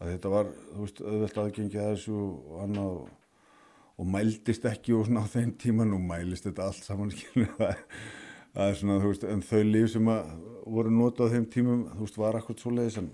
að 0.00 0.14
þetta 0.14 0.32
var, 0.32 0.50
auðvelt 0.80 1.40
aðgengið 1.44 1.84
að 1.84 1.92
þessu 1.92 2.18
og 2.24 2.58
annað 2.64 2.96
og 2.96 3.14
og 3.98 4.06
mældist 4.06 4.66
ekki 4.70 4.94
og 4.94 5.06
svona 5.08 5.24
á 5.26 5.28
þeim 5.28 5.52
tíma 5.58 5.86
nú 5.88 5.98
mælist 6.02 6.46
þetta 6.46 6.68
allt 6.70 6.86
saman 6.86 7.12
það 8.54 8.64
er 8.64 8.78
svona 8.78 8.98
þú 9.02 9.12
veist 9.12 9.26
en 9.28 9.44
þau 9.50 9.62
líf 9.66 9.92
sem 9.92 10.10
að 10.12 10.32
voru 10.68 10.94
notað 10.94 11.30
á 11.30 11.32
þeim 11.34 11.48
tímum 11.54 11.84
þú 11.94 12.04
veist 12.06 12.20
var 12.20 12.38
akkurat 12.38 12.62
svo 12.62 12.74
leiðis 12.74 13.00
en, 13.02 13.10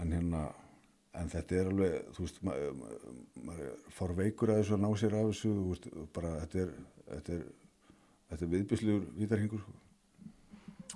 en 0.00 0.16
hérna 0.16 0.44
en 1.14 1.30
þetta 1.30 1.60
er 1.60 1.70
alveg 1.70 2.10
þú 2.16 2.26
veist 2.26 2.40
maður 2.46 2.80
ma 3.44 3.58
fór 3.94 4.16
veikur 4.18 4.52
að 4.52 4.62
þessu 4.62 4.76
að 4.78 4.84
ná 4.84 4.90
sér 4.98 5.16
af 5.20 5.30
þessu 5.30 5.54
veist 5.68 5.88
bara 6.16 6.34
þetta 6.42 6.64
er 6.64 6.74
þetta 7.12 7.38
er, 7.38 7.46
þetta 8.32 8.46
er 8.46 8.52
viðbysluður 8.56 9.08
vítarhingur 9.20 9.64
sko. 9.64 9.80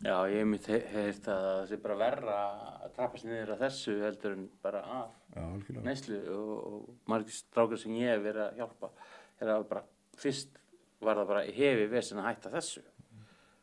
Já, 0.04 0.14
ég 0.30 0.38
hef 0.38 0.46
mitt 0.46 0.68
heirt 0.68 1.26
að 1.26 1.46
það 1.48 1.62
sé 1.70 1.78
bara 1.82 1.96
verra 1.98 2.36
að 2.84 2.92
trappa 2.94 3.18
sér 3.18 3.32
niður 3.32 3.54
að 3.54 3.64
þessu 3.64 3.96
heldur 4.04 4.36
en 4.36 4.44
bara 4.62 4.82
algjörlega. 4.92 5.84
neyslu 5.86 6.20
og, 6.36 6.52
og 6.68 7.08
margir 7.10 7.34
strákar 7.34 7.80
sem 7.82 7.96
ég 7.98 8.14
hef 8.14 8.22
verið 8.22 8.44
að 8.44 8.60
hjálpa 8.62 8.92
er 9.40 9.50
að 9.56 9.66
bara 9.72 9.82
fyrst 10.18 10.62
var 11.02 11.18
það 11.18 11.32
bara 11.32 11.42
hefi 11.58 11.90
vesen 11.90 12.22
að 12.22 12.30
hætta 12.30 12.54
þessu 12.54 12.84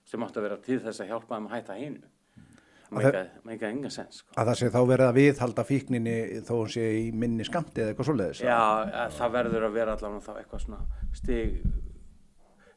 sem 0.06 0.28
átti 0.28 0.42
að 0.42 0.48
vera 0.50 0.60
til 0.68 0.82
þess 0.84 1.04
að 1.04 1.10
hjálpa 1.14 1.38
þeim 1.38 1.48
að 1.48 1.56
hætta 1.56 1.80
það 2.92 3.32
meika 3.48 3.70
enga 3.72 3.90
sens 3.90 4.22
sko. 4.22 4.36
Að 4.38 4.52
það 4.52 4.60
sé 4.60 4.70
þá 4.72 4.80
verið 4.92 5.08
að 5.08 5.18
viðhalda 5.20 5.66
fíkninni 5.68 6.16
þó 6.46 6.54
hún 6.54 6.70
sé 6.76 6.86
í 7.00 7.08
minni 7.16 7.48
skamti 7.48 7.82
eða 7.82 7.94
eitthvað 7.94 8.10
svoleiðis. 8.12 8.44
Já, 8.46 8.60
að 8.86 9.16
það 9.18 9.34
verður 9.40 9.68
að 9.68 9.76
vera 9.80 9.96
allavega 9.98 10.26
þá 10.26 10.34
eitthvað 10.36 10.64
svona 10.66 10.82
stig 11.16 11.58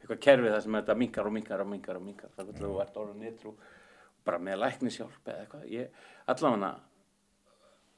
eitthvað 0.08 0.24
kerfið 0.24 0.54
þar 0.54 0.62
sem 0.64 0.76
þetta 0.78 0.94
minkar 0.96 1.28
og 1.28 1.34
minkar 1.36 1.62
og 1.62 1.68
minkar 1.68 1.98
og 2.00 2.04
minkar 2.04 2.30
það 2.36 2.52
verður 2.52 2.68
þú 2.68 2.78
ert 2.84 3.00
orðin 3.02 3.24
nýttrú 3.26 3.54
bara 4.24 4.38
með 4.40 4.60
læknishjálp 4.62 5.28
eða 5.28 5.42
eitthvað. 5.42 5.66
Ég, 5.72 5.98
allavega 6.28 6.70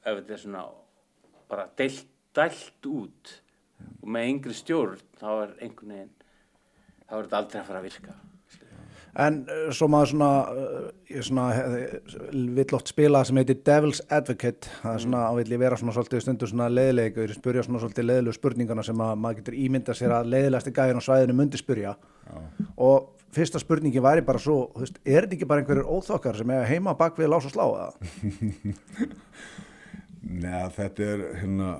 ef 0.01 0.17
þetta 0.17 0.35
er 0.35 0.43
svona 0.43 0.65
bara 1.51 1.69
deilt, 1.79 2.11
dælt 2.35 2.91
út 2.91 3.37
og 4.01 4.09
með 4.15 4.33
yngri 4.33 4.57
stjórn 4.57 5.07
þá 5.21 5.31
er 5.31 5.55
einhvern 5.61 5.95
veginn 5.95 6.13
þá 7.07 7.15
er 7.15 7.23
þetta 7.25 7.41
aldrei 7.41 7.61
að 7.61 7.71
fara 7.71 7.81
að 7.81 7.89
virka 7.89 8.19
En 9.19 9.41
uh, 9.43 9.69
svo 9.75 9.89
maður 9.91 10.13
svona, 10.13 10.31
ég 11.11 11.25
svona 11.27 11.47
uh, 11.51 12.11
vill 12.57 12.77
oft 12.79 12.93
spila 12.93 13.23
sem 13.27 13.41
heitir 13.41 13.59
Devil's 13.67 14.03
Advocate, 14.07 14.71
það 14.83 14.97
er 14.97 15.05
svona 15.07 15.23
ávill 15.33 15.55
ég 15.55 15.63
vera 15.63 15.79
svona 15.81 15.95
svolítið 15.97 16.25
stundur 16.27 16.51
svona 16.53 16.69
leiðilegur, 16.71 17.35
spurja 17.35 17.65
svona 17.67 17.83
svolítið 17.83 18.07
leiðilegu 18.07 18.39
spurningana 18.39 18.85
sem 18.87 19.03
að 19.03 19.15
maður 19.23 19.41
getur 19.41 19.59
ímynda 19.65 19.97
sér 19.99 20.15
að 20.21 20.31
leiðilegasti 20.35 20.75
gæðin 20.77 21.03
á 21.03 21.07
svæðinu 21.09 21.39
myndi 21.41 21.61
spurja 21.61 21.97
og 22.79 23.11
fyrsta 23.35 23.59
spurningi 23.63 24.03
væri 24.03 24.23
bara 24.27 24.43
svo, 24.43 24.69
veist, 24.79 24.99
er 25.05 25.25
þetta 25.25 25.39
ekki 25.39 25.49
bara 25.51 25.65
einhverjur 25.65 25.91
óþokkar 25.91 26.39
sem 26.39 26.51
er 26.55 26.69
heima 26.71 26.95
bak 26.99 27.19
við 27.19 27.31
lás 27.31 27.47
og 27.47 27.55
slá 27.55 27.67
eða? 27.67 27.91
Nei, 30.45 30.63
þetta 30.77 31.07
er 31.15 31.27
hérna 31.41 31.75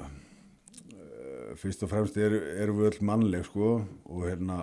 fyrst 1.61 1.83
og 1.85 1.91
fremst 1.91 2.19
eru 2.21 2.39
er 2.39 2.73
við 2.75 2.91
öll 2.91 3.07
mannleg 3.07 3.47
sko 3.49 3.81
og 3.83 4.27
hérna 4.29 4.63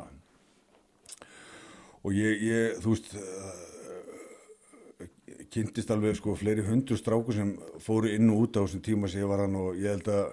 og 2.07 2.15
ég, 2.15 2.43
ég 2.47 2.77
þú 2.79 2.93
veist 2.93 3.13
uh, 3.19 5.07
kynntist 5.51 5.91
alveg 5.91 6.15
sko 6.17 6.35
fleiri 6.39 6.63
hundur 6.63 6.99
stráku 6.99 7.35
sem 7.35 7.53
fóru 7.83 8.11
inn 8.13 8.31
og 8.31 8.45
út 8.45 8.59
á 8.59 8.63
þessum 8.63 8.83
tíma 8.85 9.09
sem 9.11 9.23
ég 9.23 9.31
var 9.31 9.43
hann 9.43 9.57
og 9.59 9.75
ég 9.79 9.91
held 9.91 10.07
að 10.11 10.27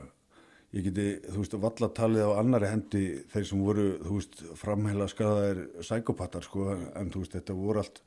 ég 0.74 0.88
geti, 0.88 1.06
þú 1.30 1.38
veist, 1.38 1.56
valla 1.62 1.88
talið 1.94 2.26
á 2.26 2.38
annari 2.40 2.70
hendi 2.70 3.04
þeir 3.30 3.46
sem 3.46 3.62
voru, 3.62 3.86
þú 4.02 4.18
veist, 4.18 4.40
framheila 4.58 5.06
skadaðir 5.10 5.60
sækopatar 5.86 6.46
sko, 6.46 6.72
en 6.98 7.12
þú 7.14 7.22
veist, 7.22 7.36
þetta 7.38 7.58
voru 7.58 7.82
allt 7.82 8.00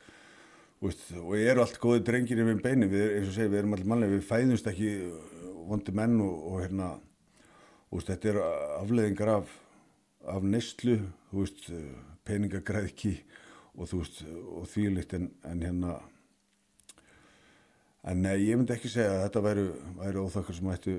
veist, 0.83 1.05
og 1.21 1.37
eru 1.39 1.63
allt 1.63 1.79
góði 1.81 2.03
drengir 2.09 2.41
yfir 2.43 2.59
beini, 2.63 2.89
við, 2.91 3.05
eins 3.19 3.31
og 3.31 3.37
segi, 3.37 3.53
við 3.53 3.61
erum 3.61 3.77
allir 3.77 3.91
mannlega, 3.93 4.17
við 4.17 4.27
fæðumst 4.27 4.67
ekki 4.71 4.91
vondi 5.67 5.95
menn 5.95 6.19
og, 6.23 6.43
og 6.51 6.59
hérna, 6.65 6.91
þú 7.87 8.01
veist, 8.01 8.11
þetta 8.11 8.33
er 8.33 8.41
afleðingar 8.81 9.33
af, 9.37 9.55
af 10.35 10.51
neyslu, 10.51 10.99
þú 11.31 11.45
veist, 11.45 11.71
peningagræðki 12.27 13.15
og 13.77 13.89
þú 13.89 14.01
veist, 14.01 14.21
og 14.57 14.69
þvílitt 14.71 15.13
en, 15.17 15.27
en 15.45 15.63
hérna, 15.63 15.97
en 18.07 18.23
nei, 18.25 18.35
ég 18.47 18.57
myndi 18.57 18.73
ekki 18.73 18.89
segja 18.91 19.13
að 19.13 19.25
þetta 19.27 19.43
væru, 19.45 19.65
væru 19.99 20.23
óþakkar 20.25 20.57
sem 20.57 20.71
ættu, 20.73 20.95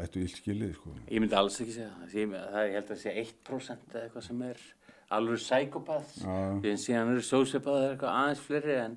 ættu 0.00 0.22
illt 0.22 0.38
skilið, 0.40 0.76
sko. 0.78 0.94
Ég 1.10 1.22
myndi 1.22 1.36
alls 1.38 1.58
ekki 1.60 1.74
segja 1.76 1.90
það. 1.92 2.14
Ég, 2.16 2.36
það 2.54 2.68
ég 2.68 2.78
held 2.78 2.94
að 2.94 3.02
segja 3.02 3.26
1% 3.26 3.92
eða 3.92 4.06
eitthvað 4.06 4.26
sem 4.28 4.46
er 4.48 4.62
alveg 5.14 5.42
psykopaths. 5.42 6.22
En 6.24 6.80
síðan 6.80 7.12
eru 7.12 7.24
sociopathar 7.24 7.92
eitthvað 7.92 8.16
aðeins 8.22 8.44
fleiri 8.46 8.78
en, 8.80 8.94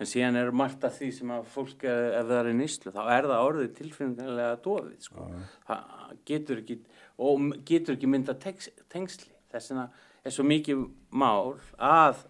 en 0.00 0.08
síðan 0.08 0.40
eru 0.40 0.54
margt 0.56 0.86
af 0.88 0.96
því 0.96 1.10
sem 1.18 1.34
að 1.36 1.50
fólk, 1.52 1.84
er, 1.84 2.06
ef 2.22 2.30
það 2.30 2.40
er 2.40 2.48
í 2.50 2.54
nýslu, 2.62 2.94
þá 2.96 3.02
er 3.04 3.28
það 3.28 3.48
orðið 3.50 3.74
tilfinningarlega 3.80 4.62
dofið, 4.64 4.96
sko. 5.10 5.26
Það 5.68 6.14
getur 6.30 6.62
ekki, 6.64 6.78
og 7.20 7.44
getur 7.68 7.98
ekki 7.98 8.10
mynda 8.10 8.36
tengs, 8.40 8.70
tengsli. 8.90 9.28
Þess 9.50 9.72
vegna 9.72 9.86
er 10.24 10.34
svo 10.34 10.46
mikið 10.46 10.82
mál 11.20 11.58
að 11.76 12.24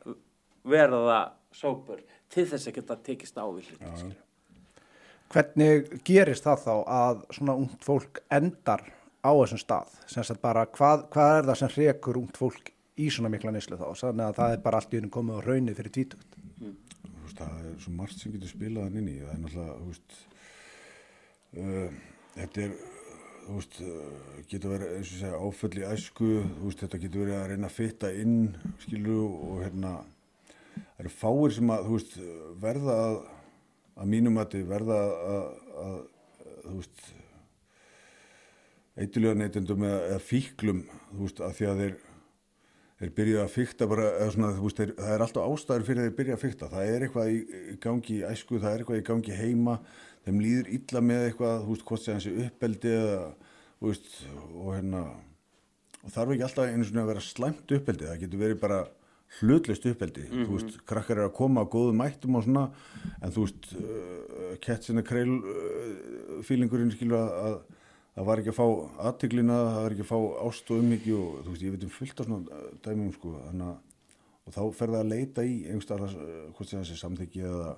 verða 0.65 1.21
sópur 1.55 2.03
til 2.31 2.47
þess 2.47 2.71
að 2.71 2.77
geta 2.79 2.97
tekist 3.05 3.39
á 3.39 3.45
við 3.49 3.71
hluti. 3.71 4.17
Hvernig 5.31 5.93
gerist 6.07 6.47
það 6.47 6.65
þá 6.65 6.75
að 6.91 7.23
svona 7.37 7.55
ungt 7.63 7.87
fólk 7.87 8.21
endar 8.35 8.83
á 9.23 9.31
þessum 9.31 9.63
stað? 9.63 9.97
Bara 10.43 10.67
hvað, 10.67 11.07
hvað 11.13 11.35
er 11.37 11.49
það 11.51 11.59
sem 11.61 11.75
hrekur 11.77 12.19
ungt 12.19 12.41
fólk 12.41 12.73
í 13.01 13.09
svona 13.13 13.31
mikla 13.33 13.53
nýslu 13.55 13.79
þá? 13.79 13.89
Þannig 14.03 14.27
að 14.27 14.39
það 14.41 14.55
er 14.55 14.63
bara 14.65 14.81
allt 14.81 14.95
í 14.95 15.01
unum 15.01 15.13
komið 15.15 15.39
á 15.39 15.47
raunni 15.47 15.77
fyrir 15.79 15.95
tvítugt. 15.95 16.39
Mm. 16.59 16.79
Það 17.31 17.61
er 17.71 17.77
svo 17.81 17.93
margt 17.97 18.19
sem 18.19 18.33
getur 18.35 18.51
spilað 18.51 18.89
hann 18.89 18.99
inn 19.01 19.11
í. 19.11 19.19
Það 19.23 19.35
er 19.35 19.43
náttúrulega, 19.45 19.77
þú 19.79 19.91
veist, 19.93 20.17
uh, 21.63 22.01
þetta 22.35 22.65
er, 22.65 22.75
þú 23.47 23.59
veist, 23.61 23.79
uh, 23.87 24.41
getur 24.51 24.75
verið 24.75 24.97
eins 24.97 25.13
og 25.15 25.21
segja 25.23 25.43
áföll 25.47 25.79
í 25.79 25.87
æsku, 25.89 26.33
þú 26.57 26.65
veist, 26.67 26.83
þetta 26.83 27.01
getur 27.05 27.25
verið 27.25 27.39
að 27.39 27.47
reyna 27.53 27.71
að 27.71 27.77
fitta 27.79 28.11
inn, 28.25 28.41
skilu, 28.83 29.21
og 29.31 29.63
hérna, 29.63 29.95
það 30.75 31.05
eru 31.05 31.13
fáir 31.15 31.55
sem 31.57 31.75
að, 31.75 31.93
veist, 31.95 32.17
verða 32.63 32.97
að 33.05 33.21
að 34.01 34.09
mínum 34.09 34.39
að 34.41 34.55
þið 34.55 34.69
verða 34.71 34.99
að, 35.01 35.49
að, 35.85 35.97
að 36.71 37.01
eitthulega 39.01 39.39
neytendum 39.39 39.85
eða, 39.87 39.99
eða 40.13 40.23
fíklum 40.25 40.85
veist 41.19 41.43
að 41.45 41.57
því 41.59 41.69
að 41.71 41.83
þeir 41.83 41.99
þeir 43.01 43.13
byrja 43.17 43.43
að 43.45 43.53
fykta 43.55 43.89
bara 43.89 44.09
svona 44.33 44.51
veist 44.59 44.81
þeir, 44.81 44.95
það 44.99 45.15
er 45.15 45.25
alltaf 45.25 45.49
ástæður 45.49 45.87
fyrir 45.89 46.07
þeir 46.07 46.17
byrja 46.19 46.37
að 46.37 46.45
fykta 46.45 46.71
það 46.73 46.93
er 46.93 47.07
eitthvað 47.07 47.33
í, 47.33 47.39
í 47.73 47.77
gangi 47.81 48.19
í 48.19 48.25
æsku 48.29 48.61
það 48.61 48.71
er 48.71 48.83
eitthvað 48.83 49.01
í 49.01 49.07
gangi 49.09 49.39
heima 49.41 49.77
þeim 50.27 50.43
líður 50.45 50.73
illa 50.77 51.05
með 51.05 51.27
eitthvað 51.31 51.65
þú 51.65 51.75
veist 51.75 51.87
hvort 51.91 52.05
sé 52.05 52.17
hansi 52.17 52.37
uppeldi 52.45 52.95
eða 52.97 53.21
veist 53.81 54.11
og 54.53 54.73
hérna 54.77 55.05
og 56.01 56.13
þarf 56.15 56.35
ekki 56.35 56.47
alltaf 56.49 56.73
einu 56.73 56.89
svona 56.89 57.05
að 57.07 57.13
vera 57.15 57.25
slæmt 57.25 57.77
uppeldi 57.77 58.09
það 58.09 58.21
getur 58.25 58.45
verið 58.45 58.61
bara 58.65 58.83
hlutlust 59.39 59.87
uppeldi, 59.87 60.25
mm 60.27 60.31
-hmm. 60.31 60.47
þú 60.47 60.57
veist, 60.57 60.79
krakkar 60.87 61.19
er 61.19 61.29
að 61.29 61.37
koma 61.39 61.63
á 61.63 61.71
góðu 61.71 61.93
mættum 61.95 62.37
og 62.37 62.45
svona 62.45 62.71
en 63.23 63.31
þú 63.31 63.45
veist, 63.47 63.73
uh, 63.79 64.57
kettsina 64.61 65.03
kreil 65.03 65.31
uh, 65.39 66.43
fílingurinn 66.43 66.91
skilur 66.91 67.17
að, 67.17 67.31
að 67.47 67.61
það 68.15 68.27
var 68.27 68.39
ekki 68.39 68.51
að 68.51 68.61
fá 68.61 68.67
aðtiklina, 69.07 69.59
það 69.75 69.83
var 69.83 69.93
ekki 69.93 70.07
að 70.07 70.13
fá 70.13 70.21
ást 70.49 70.71
og 70.71 70.83
ummyggju 70.83 71.17
og 71.19 71.45
þú 71.45 71.51
veist, 71.51 71.63
ég 71.63 71.71
veit 71.71 71.85
um 71.85 71.97
fullt 71.99 72.21
af 72.21 72.27
svona 72.27 72.61
dæmum 72.85 73.13
sko, 73.13 73.37
þannig 73.47 73.67
að 73.67 73.79
og 74.51 74.57
þá 74.57 74.63
fer 74.75 74.91
það 74.91 75.01
að 75.01 75.13
leita 75.13 75.45
í 75.47 75.55
einhverstað 75.69 76.17
hvort 76.57 76.69
sem 76.69 76.81
það 76.81 76.89
sé 76.89 76.99
samþyggi 76.99 77.47
eða, 77.47 77.71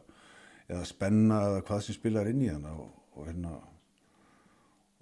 eða 0.71 0.85
spenna 0.89 1.41
eða 1.49 1.63
hvað 1.69 1.85
sem 1.87 1.99
spilar 1.99 2.31
inn 2.31 2.43
í 2.45 2.49
þannig 2.49 2.83
og, 2.85 2.91
og 3.17 3.29
hérna 3.29 3.53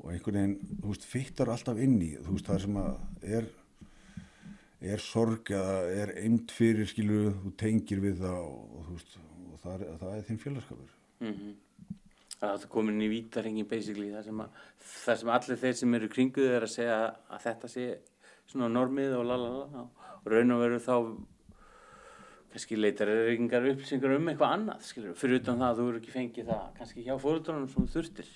og 0.00 0.12
einhvern 0.14 0.38
veginn, 0.38 0.76
þú 0.80 0.92
veist, 0.94 1.04
fyttar 1.04 1.52
alltaf 1.52 1.80
inn 1.84 1.98
í, 2.00 2.14
þú 2.16 2.34
veist, 2.34 2.48
það 2.48 2.62
sem 2.64 2.78
að 2.80 3.34
er 3.38 3.48
er 4.80 5.02
sorg 5.04 5.50
eða 5.52 5.80
er 5.92 6.12
eind 6.22 6.52
fyrir 6.56 6.88
skilu 6.88 7.30
þú 7.42 7.52
tengir 7.60 8.00
við 8.00 8.22
það 8.22 8.38
og, 8.40 8.60
og, 8.78 8.86
veist, 8.94 9.16
og 9.20 9.58
það, 9.60 9.74
er, 9.74 9.98
það 10.00 10.14
er 10.14 10.22
þinn 10.28 10.44
félagskapur 10.44 10.94
mm 11.20 11.34
-hmm. 11.34 11.58
Það 12.40 12.62
er 12.62 12.68
komin 12.72 13.02
í 13.02 13.08
vítarengi 13.08 13.64
basically 13.68 14.10
þar 14.10 14.24
sem, 14.24 14.40
að, 14.40 14.48
þar 15.04 15.16
sem 15.16 15.28
allir 15.28 15.56
þeir 15.56 15.74
sem 15.74 15.94
eru 15.94 16.08
kringuð 16.08 16.50
er 16.50 16.62
að 16.62 16.72
segja 16.72 17.16
að 17.28 17.42
þetta 17.42 17.68
sé 17.68 17.98
svona 18.46 18.68
normið 18.68 19.16
og 19.18 19.24
lalala 19.24 19.82
og 20.24 20.26
raun 20.26 20.50
og 20.50 20.60
veru 20.60 20.78
þá 20.78 20.96
kannski 22.50 22.76
leitar 22.76 23.08
er 23.08 23.36
yngar 23.36 23.68
upplýsingar 23.68 24.16
um 24.16 24.28
eitthvað 24.28 24.54
annað 24.54 24.82
skilur, 24.82 25.14
fyrir 25.14 25.40
utan 25.40 25.58
það 25.58 25.68
að 25.70 25.76
þú 25.76 25.88
eru 25.88 25.98
ekki 25.98 26.10
fengið 26.10 26.46
það 26.46 26.72
kannski 26.78 27.04
hjá 27.04 27.18
fóröldunum 27.18 27.68
sem 27.68 27.86
þurftir 27.86 28.32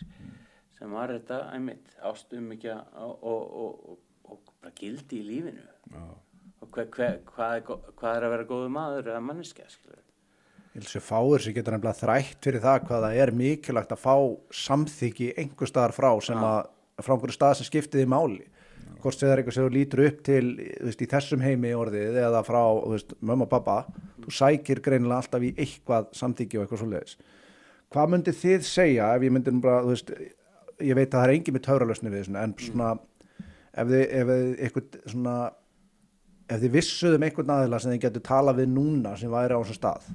sem 0.76 0.90
var 0.90 1.08
þetta 1.08 1.50
einmitt 1.54 1.96
ástum 2.02 2.52
ekki 2.52 2.70
og, 2.70 3.24
og, 3.24 3.98
og 4.24 4.38
bara 4.60 4.72
gildi 4.74 5.18
í 5.18 5.26
lífinu. 5.30 5.66
Já 5.90 6.24
hver, 6.72 6.88
hver, 6.94 7.20
hvað, 7.34 7.54
er, 7.58 7.84
hvað 8.00 8.16
er 8.16 8.26
að 8.26 8.34
vera 8.34 8.48
góðu 8.48 8.72
maður 8.72 9.12
eða 9.12 9.22
manneskja 9.24 9.68
Ég 10.74 10.82
vil 10.82 10.90
sé 10.90 10.98
fáir 11.04 11.42
sem 11.42 11.54
getur 11.54 11.76
nefnilega 11.76 12.00
þrætt 12.00 12.40
fyrir 12.42 12.62
það 12.64 12.80
hvað 12.88 13.04
það 13.06 13.20
er 13.22 13.30
mikilvægt 13.38 13.92
að 13.94 14.00
fá 14.02 14.16
samþyggi 14.64 15.28
einhver 15.38 15.70
staðar 15.70 15.94
frá 15.94 16.10
sem 16.24 16.40
ja. 16.40 16.48
að 16.50 17.04
frá 17.04 17.14
einhverju 17.14 17.36
stað 17.36 17.54
sem 17.60 17.68
skiptiði 17.68 18.08
máli. 18.10 18.42
Ja. 18.84 18.96
hvort 19.04 19.16
sem 19.16 19.28
það 19.28 19.32
er 19.32 19.40
eitthvað 19.40 19.56
sem 19.56 19.66
þú 19.66 19.74
lítur 19.74 20.02
upp 20.04 20.18
til 20.26 20.42
veist, 20.58 21.04
í 21.04 21.08
þessum 21.08 21.44
heimi 21.44 21.70
orðið 21.78 22.18
eða 22.24 22.42
frá 22.44 22.60
mamma 23.20 23.46
og 23.46 23.52
pappa 23.52 23.76
þú 24.24 24.34
sækir 24.34 24.82
greinilega 24.84 25.22
alltaf 25.22 25.46
í 25.46 25.54
eitthvað 25.54 26.10
samþyggi 26.18 26.58
og 26.58 26.64
eitthvað 26.64 26.82
svo 26.82 26.90
leiðis 26.90 27.16
hvað 27.94 28.12
myndið 28.12 28.40
þið 28.42 28.66
segja 28.68 29.10
ef 29.14 29.24
ég 29.24 29.34
myndið 29.34 29.60
bara 29.64 29.82
veist, 29.86 30.10
ég 30.82 30.98
veit 30.98 31.08
að 31.08 31.20
það 31.20 31.26
er 31.28 31.34
engin 31.36 31.56
með 31.56 31.66
tauralösni 31.68 32.12
við 32.12 32.24
þessu 32.24 32.38
en 32.42 32.56
svona 32.66 32.90
ef 33.74 33.90
þið, 33.90 34.04
ef 34.04 34.32
þið 34.32 34.48
eitthvað 34.66 34.98
svona 35.14 35.36
ef 36.48 36.60
þið 36.60 36.76
vissuðum 36.76 37.24
einhvern 37.26 37.54
aðila 37.54 37.80
sem 37.80 37.94
þið 37.94 38.04
getur 38.06 38.24
talað 38.28 38.60
við 38.62 38.70
núna 38.74 39.16
sem 39.16 39.32
væri 39.32 39.56
á 39.56 39.60
þessum 39.62 39.78
stað 39.80 40.08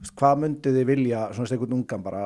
veist, 0.00 0.14
hvað 0.18 0.40
myndið 0.44 0.78
þið 0.78 0.88
vilja 0.92 1.26
svona 1.34 1.54
einhvern 1.56 1.76
ungan 1.78 2.04
bara 2.04 2.24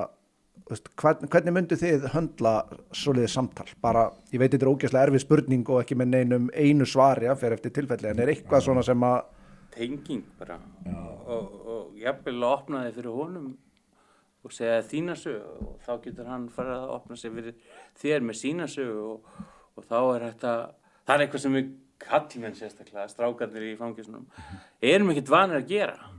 veist, 0.70 0.90
hvern, 1.00 1.28
hvernig 1.30 1.56
myndið 1.58 1.82
þið 1.84 2.08
höndla 2.14 2.54
soliðið 2.96 3.32
samtal? 3.34 3.68
Bara, 3.84 4.08
ég 4.32 4.42
veit 4.42 4.52
þetta 4.54 4.66
er 4.66 4.72
ógeðslega 4.72 5.08
erfið 5.08 5.24
spurning 5.24 5.70
og 5.70 5.82
ekki 5.82 5.98
með 5.98 6.12
neinum 6.14 6.50
einu 6.54 6.88
svari 6.88 7.30
að 7.30 7.40
fyrir 7.42 7.58
eftir 7.58 7.74
tilfelli 7.78 8.10
en 8.10 8.22
er 8.24 8.32
eitthvað 8.32 8.66
svona 8.68 8.84
sem 8.86 9.06
að 9.06 9.20
tenging 9.74 10.24
bara. 10.38 10.60
Og, 11.26 11.54
og 11.66 11.98
jafnvel 11.98 12.36
að 12.38 12.52
opna 12.52 12.84
þið 12.84 12.98
fyrir 13.00 13.18
honum 13.18 13.52
og 14.44 14.52
segja 14.52 14.82
þína 14.86 15.16
sög 15.18 15.64
og 15.64 15.78
þá 15.84 15.92
getur 16.04 16.28
hann 16.28 16.48
farið 16.52 16.76
að 16.76 16.94
opna 16.98 17.18
sig 17.18 17.32
fyrir 17.32 17.54
þér 18.00 18.26
með 18.28 18.40
sína 18.40 18.68
sög 18.70 18.98
og, 19.00 19.30
og 19.74 19.86
þá 19.88 19.98
er 20.02 20.26
þetta 20.28 20.52
það 21.04 21.14
er 21.14 21.24
eitthvað 21.24 21.44
sem 21.44 21.56
við 21.58 21.72
kallmenn 22.08 22.56
sérstaklega, 22.58 23.08
strákarnir 23.10 23.70
í 23.70 23.78
fangisunum 23.78 24.26
erum 24.84 25.12
ekkert 25.12 25.32
vanir 25.32 25.60
að 25.60 25.70
gera. 25.72 26.10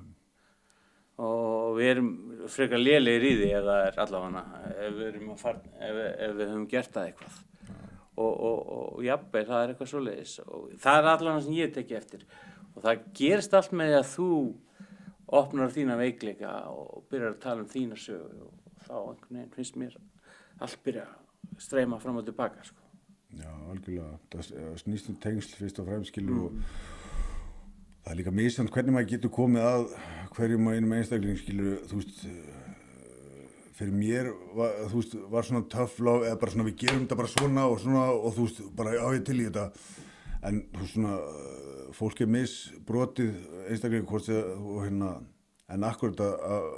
Og 1.16 1.78
við 1.78 1.92
erum 1.94 2.10
frekar 2.52 2.82
lélegir 2.82 3.28
í 3.30 3.36
því 3.40 3.52
ef 3.56 3.68
það 3.68 3.84
er 3.86 4.00
allavega 4.04 4.42
ef 4.86 4.98
við, 5.00 5.20
fara, 5.40 5.62
ef, 5.80 6.00
ef 6.28 6.36
við 6.36 6.50
höfum 6.50 6.68
gert 6.74 6.92
það 6.96 7.12
eitthvað. 7.12 7.38
Og, 8.16 8.34
og, 8.34 8.60
og 8.76 9.00
jafnveg 9.04 9.48
það 9.48 9.62
er 9.62 9.72
eitthvað 9.74 9.92
svo 9.92 10.04
leiðis 10.04 10.36
og 10.46 10.68
það 10.84 11.00
er 11.00 11.10
allavega 11.14 11.46
sem 11.46 11.58
ég 11.58 11.74
teki 11.76 11.98
eftir. 11.98 12.28
Og 12.76 12.84
það 12.84 13.08
gerist 13.16 13.56
allt 13.56 13.76
með 13.76 13.98
að 14.02 14.08
þú 14.12 14.32
opnar 15.40 15.74
þína 15.74 15.98
veikleika 16.00 16.56
og 16.72 17.06
byrjar 17.12 17.34
að 17.34 17.44
tala 17.44 17.64
um 17.64 17.72
þína 17.72 18.00
sög 18.00 18.46
og 18.46 18.82
þá 18.86 18.96
einhvern 19.00 19.40
veginn 19.40 19.54
finnst 19.56 19.80
mér 19.80 19.96
allt 20.62 20.82
byrja 20.86 21.06
að 21.10 21.64
streyma 21.66 22.00
fram 22.02 22.20
og 22.22 22.28
tilbaka 22.28 22.64
sko 22.68 22.85
Já, 23.36 23.52
algjörlega. 23.72 24.12
Það 24.32 24.78
snýst 24.84 25.10
um 25.12 25.18
tengsl 25.24 25.58
fyrst 25.60 25.80
og 25.82 25.90
fremst, 25.90 26.12
skilu, 26.14 26.36
mm. 26.36 26.46
og 26.46 28.04
það 28.06 28.14
er 28.14 28.20
líka 28.22 28.36
mísand 28.36 28.72
hvernig 28.72 28.96
maður 28.96 29.12
getur 29.16 29.34
komið 29.34 29.66
að 29.66 29.88
hverjum 30.36 30.70
að 30.70 30.78
einum 30.78 30.96
einstakling, 30.96 31.40
skilu, 31.40 31.76
þú 31.90 32.00
veist, 32.00 32.24
eh, 32.30 32.66
fyrir 33.76 33.96
mér 33.96 34.32
var, 34.56 34.78
þú 34.92 35.02
veist, 35.02 35.16
var 35.34 35.48
svona 35.48 35.88
love, 36.08 36.28
eða 36.30 36.40
bara 36.40 36.54
svona 36.54 36.68
við 36.70 36.78
gerum 36.84 37.04
þetta 37.04 37.20
bara 37.20 37.34
svona 37.34 37.66
og 37.68 37.80
svona 37.84 38.06
og 38.14 38.36
þú 38.36 38.48
veist, 38.48 38.62
bara 38.76 38.96
á 38.96 39.08
ég 39.12 39.26
til 39.26 39.40
í 39.40 39.48
þetta, 39.50 39.66
en 40.48 40.62
þú 40.72 40.84
veist 40.84 40.96
svona, 40.96 41.16
fólk 41.96 42.22
er 42.22 42.32
misbrotið 42.32 43.34
einstaklega 43.70 44.08
hvort 44.08 44.30
þið, 44.30 44.54
og 44.62 44.80
hérna, 44.86 45.12
en 45.76 45.88
akkurat 45.90 46.24
að, 46.24 46.40
að, 46.56 46.72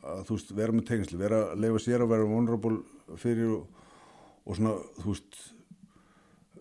að, 0.00 0.26
þú 0.26 0.38
veist, 0.38 0.52
vera 0.58 0.74
með 0.74 0.88
tengsli, 0.90 1.20
vera 1.20 1.44
að 1.52 1.64
leifa 1.66 1.84
sér 1.86 2.06
að 2.06 2.12
vera 2.16 2.28
vulnerable 2.34 3.16
fyrir 3.20 3.54
og, 3.60 3.88
og 4.46 4.58
svona, 4.58 4.76
þú 4.98 5.14
veist, 5.14 5.42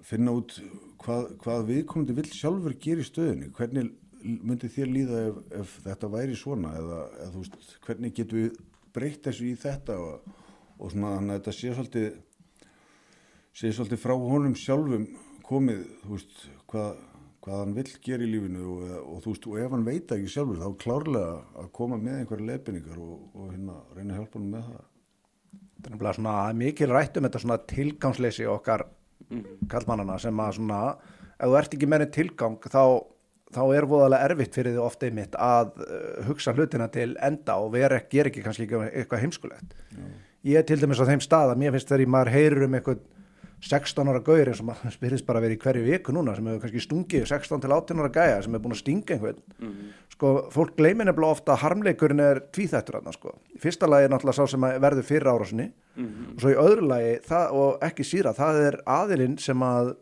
finna 0.10 0.34
út 0.36 0.56
hvað, 1.04 1.34
hvað 1.44 1.66
viðkomandi 1.70 2.16
vill 2.18 2.30
sjálfur 2.34 2.78
gera 2.82 3.04
í 3.04 3.08
stöðinu, 3.08 3.52
hvernig 3.58 3.92
myndi 4.20 4.70
þér 4.72 4.90
líða 4.92 5.20
ef, 5.30 5.38
ef 5.62 5.76
þetta 5.86 6.12
væri 6.12 6.38
svona 6.38 6.74
eða, 6.80 7.04
eða 7.20 7.30
þú 7.34 7.44
veist, 7.44 7.76
hvernig 7.86 8.16
getum 8.18 8.42
við 8.42 8.58
breytt 8.96 9.28
þessu 9.28 9.48
í 9.48 9.54
þetta 9.60 10.00
og, 10.02 10.34
og 10.80 10.92
svona 10.94 11.14
þannig 11.18 11.36
að 11.36 11.40
þetta 11.40 11.56
sé 11.60 11.76
svolítið 11.76 12.10
sé 13.60 13.72
svolítið 13.76 14.02
frá 14.04 14.16
honum 14.20 14.58
sjálfum 14.58 15.06
komið, 15.46 15.86
þú 16.04 16.12
veist, 16.16 16.44
hvað, 16.70 17.00
hvað 17.46 17.64
hann 17.64 17.74
vill 17.80 17.90
gera 18.06 18.26
í 18.26 18.30
lífinu 18.34 18.68
og, 18.74 18.94
og 19.00 19.24
þú 19.24 19.34
veist, 19.34 19.50
og 19.50 19.64
ef 19.64 19.74
hann 19.76 19.88
veit 19.88 20.14
ekki 20.16 20.36
sjálfur 20.36 20.62
þá 20.62 20.70
klárlega 20.84 21.34
að 21.64 21.74
koma 21.80 22.00
með 22.02 22.22
einhverja 22.22 22.52
leifinningar 22.52 23.02
og, 23.04 23.26
og 23.34 23.52
hérna 23.54 23.82
reyna 23.96 24.14
að 24.14 24.22
hjálpa 24.22 24.40
hann 24.40 24.54
með 24.54 24.70
það. 24.70 24.86
Nefnilega 25.80 26.16
svona 26.18 26.38
mikil 26.60 26.90
rættum 26.92 27.26
þetta 27.26 27.42
svona 27.46 27.62
tilgangsleysi 27.72 28.48
okkar 28.52 28.84
kallmannana 29.70 30.18
sem 30.22 30.44
að 30.44 30.58
svona, 30.58 30.82
ef 31.38 31.46
þú 31.46 31.58
ert 31.60 31.78
ekki 31.78 31.90
með 31.90 32.06
einn 32.06 32.14
tilgang 32.16 32.58
þá, 32.66 32.84
þá 33.56 33.62
er 33.78 33.88
voðalega 33.90 34.30
erfitt 34.30 34.58
fyrir 34.58 34.76
því 34.76 34.84
ofta 34.86 35.10
einmitt 35.10 35.38
að 35.40 35.72
uh, 35.86 36.26
hugsa 36.30 36.56
hlutina 36.56 36.90
til 36.94 37.12
enda 37.26 37.60
og 37.62 37.74
vera, 37.76 38.02
gera 38.12 38.32
ekki 38.32 38.44
kannski 38.46 38.68
eitthvað 38.70 39.24
heimskulegt. 39.26 39.78
Ég 40.48 40.60
er 40.62 40.68
til 40.68 40.80
dæmis 40.80 41.02
á 41.04 41.10
þeim 41.10 41.24
stað 41.24 41.54
að 41.54 41.62
mér 41.62 41.76
finnst 41.76 41.90
þegar 41.92 42.06
ég 42.06 42.14
maður 42.14 42.34
heyrir 42.36 42.66
um 42.66 42.78
eitthvað 42.80 43.02
16 43.60 44.08
ára 44.08 44.22
gauður 44.24 44.52
eins 44.54 44.62
og 44.64 44.70
maður 44.70 44.94
spyrist 44.98 45.26
bara 45.28 45.42
að 45.42 45.48
vera 45.48 45.56
í 45.58 45.62
hverju 45.64 45.84
viku 45.84 46.14
núna 46.16 46.36
sem 46.38 46.46
hefur 46.48 46.62
kannski 46.64 46.84
stungið 46.86 47.26
16 47.28 47.64
til 47.66 47.72
18 47.76 48.00
ára 48.04 48.12
gæja 48.16 48.42
sem 48.46 48.54
hefur 48.56 48.64
búin 48.68 48.76
að 48.78 48.82
stinga 48.84 49.16
einhvern. 49.18 49.42
Sko, 50.16 50.34
fólk 50.52 50.76
gleymir 50.80 51.08
nefnilega 51.10 51.36
ofta 51.36 51.54
að 51.56 51.62
harmleikurinn 51.66 52.24
er 52.24 52.40
tvíþættur 52.56 53.00
aðna 53.00 53.14
sko. 53.16 53.36
í 53.56 53.60
fyrsta 53.60 53.88
lagi 53.88 54.08
er 54.08 54.14
náttúrulega 54.14 54.40
sá 54.40 54.52
sem 54.52 54.64
að 54.68 54.80
verður 54.84 55.08
fyrir 55.08 55.28
árásinni 55.32 55.68
og 56.36 56.40
svo 56.44 56.50
í 56.54 56.58
öðru 56.60 56.88
lagi 56.88 57.14
það, 57.28 57.52
og 57.60 57.84
ekki 57.84 58.04
síra, 58.08 58.34
það 58.36 58.62
er 58.68 58.78
aðilinn 58.86 59.38
sem 59.40 59.60
að 59.64 59.94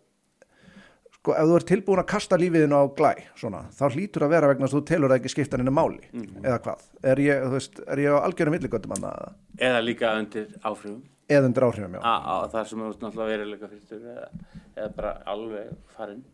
sko, 1.17 1.33
ef 1.33 1.49
þú 1.49 1.55
ert 1.57 1.67
tilbúin 1.67 2.01
að 2.01 2.09
kasta 2.13 2.37
lífiðinu 2.37 2.77
á 2.77 2.83
glæ 2.97 3.13
svona, 3.35 3.63
þá 3.73 3.85
hlýtur 3.93 4.25
að 4.27 4.33
vera 4.37 4.47
vegna 4.53 4.65
að 4.69 4.73
þú 4.77 4.81
telur 4.85 5.09
það 5.09 5.19
ekki 5.19 5.33
skipta 5.33 5.57
henni 5.57 5.73
máli, 5.73 6.01
eða 6.43 6.59
hvað? 6.65 6.87
Er 7.03 7.21
ég, 7.25 7.45
veist, 7.51 7.81
er 7.87 7.97
ég 8.05 8.13
á 8.13 8.25
algjörum 8.25 8.53
milligöndum 8.57 8.93
annað 8.97 9.35
eða 11.27 11.49
undir 11.49 11.67
áhrifum 11.67 11.99
á 11.99 12.35
þar 12.51 12.69
sem 12.69 12.81
þú 12.81 12.89
ert 12.91 13.03
náttúrulega 13.03 13.33
veruleika 13.33 13.69
fyrstur 13.71 14.09
eða, 14.13 14.27
eða 14.75 14.89
bara 14.97 15.13
alveg 15.33 15.75
farinn. 15.95 16.25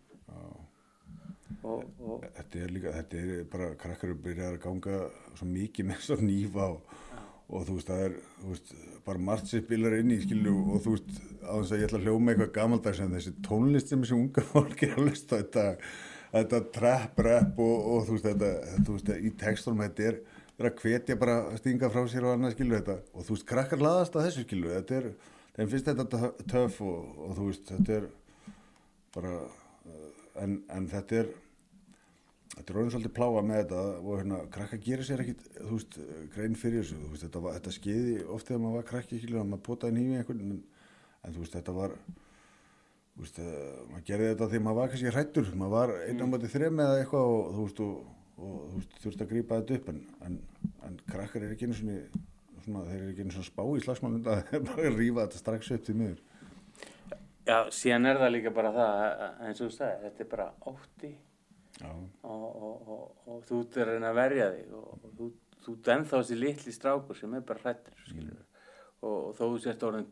Og, 1.63 1.83
og 2.03 2.23
Þetta 2.35 2.59
er 2.59 2.71
líka, 2.75 2.91
þetta 2.91 3.19
er 3.21 3.43
bara 3.51 3.69
krakkar 3.79 4.09
eru 4.09 4.19
byrjað 4.25 4.49
að 4.51 4.61
ganga 4.65 4.97
svo 5.37 5.45
mikið 5.47 5.87
með 5.87 6.01
svo 6.03 6.17
nýfa 6.19 6.65
og, 6.65 6.97
og 7.47 7.67
þú 7.67 7.77
veist, 7.77 7.91
það 7.91 8.01
er 8.07 8.17
veist, 8.49 8.73
bara 9.05 9.23
margt 9.29 9.47
sér 9.47 9.63
spilar 9.63 9.95
inn 9.99 10.11
í 10.11 10.19
skilu 10.25 10.55
og 10.73 10.83
þú 10.83 10.95
veist, 10.97 11.13
á 11.39 11.53
þess 11.53 11.71
að 11.71 11.79
ég 11.79 11.87
ætla 11.87 12.01
að 12.01 12.09
hljóma 12.09 12.33
eitthvað 12.33 12.51
gamaldags 12.57 12.99
en 13.03 13.15
þessi 13.15 13.33
tónlist 13.47 13.93
sem 13.93 14.03
þessi 14.03 14.17
unga 14.17 14.43
fólk 14.51 14.83
er 14.83 14.97
að 14.97 15.07
lusta 15.07 15.39
þetta, 15.39 15.65
þetta 16.35 16.61
trap 16.75 17.23
rap 17.29 17.63
og, 17.63 17.89
og 17.93 18.05
þú 18.09 18.17
veist, 18.17 18.27
þetta, 18.27 18.51
þú 18.83 18.97
veist, 18.97 19.13
í 19.15 19.33
textunum 19.45 19.85
þetta 19.85 20.09
er, 20.09 20.19
að 20.69 20.81
hvetja 20.83 21.19
bara 21.19 21.37
stinga 21.59 21.89
frá 21.93 22.03
sér 22.11 22.27
og 22.27 22.35
annað 22.35 22.55
skilu 22.55 22.77
þetta. 22.77 22.97
Og 23.13 23.27
þú 23.27 23.37
veist, 23.37 23.47
krakkar 23.49 23.83
laðast 23.83 24.17
að 24.17 24.27
þessu 24.27 24.45
skilu 24.47 24.73
þetta 24.73 24.99
er, 24.99 25.07
þeim 25.57 25.71
finnst 25.71 25.89
þetta 25.91 26.33
töf 26.51 26.81
og, 26.85 27.15
og 27.27 27.37
þú 27.39 27.47
veist, 27.49 27.71
þetta 27.71 27.97
er 27.99 28.09
bara, 29.13 29.33
uh, 29.43 30.11
en, 30.43 30.59
en 30.73 30.91
þetta 30.91 31.23
er 31.23 31.33
Þetta 32.53 32.69
er 32.69 32.77
orðin 32.77 32.91
svolítið 32.93 33.13
pláa 33.17 33.41
með 33.41 33.59
þetta 33.63 33.83
og 33.97 34.17
hérna, 34.19 34.39
krakka 34.53 34.77
gerir 34.77 35.07
sér 35.07 35.21
ekkit, 35.23 35.39
þú 35.55 35.77
veist, 35.79 35.95
grein 36.35 36.57
fyrir 36.59 36.83
þessu, 36.83 36.97
veist, 37.09 37.23
þetta, 37.25 37.39
var, 37.41 37.55
þetta 37.57 37.71
skeiði 37.73 38.11
oft 38.35 38.49
þegar 38.49 38.61
maður 38.61 38.75
var 38.77 38.85
krakki, 38.91 39.17
ekki, 39.17 39.29
að 39.33 39.47
maður 39.49 39.63
potaði 39.65 39.95
nýju 39.95 40.19
einhvern, 40.19 40.43
en, 40.45 40.59
en 41.25 41.33
þú 41.33 41.41
veist, 41.41 41.55
þetta 41.57 41.73
var, 41.79 41.95
þú 43.15 43.23
veist, 43.23 43.39
uh, 43.41 43.79
maður 43.89 44.05
gerði 44.11 44.27
þetta 44.29 44.49
þegar 44.51 44.65
maður 44.67 44.79
var 44.79 44.93
kannski 44.93 45.15
hrættur, 45.15 45.49
maður 45.63 45.73
var 45.73 45.95
einn 46.03 46.21
á 46.21 46.25
mati 46.29 46.51
þrem 46.53 46.83
eða 46.85 46.99
eitthvað 46.99 47.31
og 47.31 47.49
þú 47.55 47.65
veist, 47.65 47.81
og, 47.87 48.13
og 48.37 48.69
þú 48.73 48.83
þurfti 49.03 49.25
að 49.25 49.33
grípa 49.33 49.59
þetta 49.61 49.79
upp, 49.79 49.89
en, 49.93 49.99
en, 50.27 50.37
en 50.87 50.95
krakkar 51.09 51.45
er 51.45 51.55
ekki 51.55 51.67
einu 51.69 51.77
svona, 51.77 51.97
svona, 52.63 52.85
þeir 52.89 53.01
eru 53.01 53.11
ekki 53.11 53.25
einu 53.25 53.35
svona 53.35 53.49
spá 53.49 53.63
í 53.65 53.83
slagsmálum, 53.83 54.23
það 54.25 54.55
er 54.57 54.65
bara 54.69 54.87
að 54.89 54.97
rífa 55.01 55.27
þetta 55.27 55.41
strax 55.43 55.71
upp 55.75 55.85
til 55.87 55.97
miður. 55.99 56.23
já, 57.45 57.57
síðan 57.75 58.09
er 58.09 58.23
það 58.23 58.33
líka 58.37 58.55
bara 58.55 58.73
það 58.77 58.97
eins 59.47 59.61
og 59.61 59.69
þú 59.69 59.75
sagði, 59.77 60.01
þetta 60.07 60.25
er 60.25 60.31
bara 60.33 60.49
ótti. 60.71 61.13
Og, 61.83 62.01
og, 62.29 62.89
og, 62.93 63.05
og 63.27 63.45
þú 63.47 63.59
ert 63.63 63.77
að 63.81 63.87
reyna 63.89 64.11
að 64.11 64.17
verja 64.19 64.49
þig 64.53 64.73
og, 64.77 64.89
og 64.93 65.13
þú, 65.17 65.29
þú 65.65 65.73
ert 65.73 65.87
ennþá 65.95 66.19
þessi 66.19 66.35
litli 66.37 66.73
strákur 66.75 67.17
sem 67.17 67.33
er 67.33 67.45
bara 67.47 67.63
hrættur 67.63 68.03
skilur 68.05 68.43
og, 69.03 69.15
og 69.15 69.31
þó 69.37 69.41
þú 69.41 69.61
sért 69.63 69.85
orðin 69.87 70.11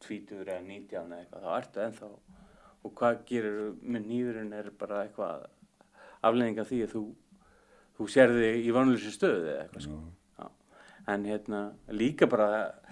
tvítur 0.00 0.44
eða 0.46 0.62
nítján 0.68 1.10
eða 1.10 1.24
eitthvað 1.24 1.46
þá 1.46 1.56
ertu 1.56 1.82
ennþá 1.84 2.10
og 2.80 2.94
hvað 3.00 3.24
gerir 3.28 3.58
með 3.82 4.06
nýðurinn 4.12 4.54
er 4.56 4.70
bara 4.80 5.02
eitthvað 5.02 5.48
afleðing 6.30 6.62
af 6.62 6.70
því 6.70 6.80
að 6.86 6.94
þú 6.94 7.02
þú 8.00 8.08
sér 8.08 8.32
þig 8.32 8.66
í 8.66 8.74
vanlösi 8.74 9.12
stöðu 9.12 9.50
eða 9.52 9.64
eitthvað 9.66 9.86
sko. 9.86 9.98
En 11.10 11.24
hérna 11.26 11.60
líka 11.92 12.28
bara 12.30 12.48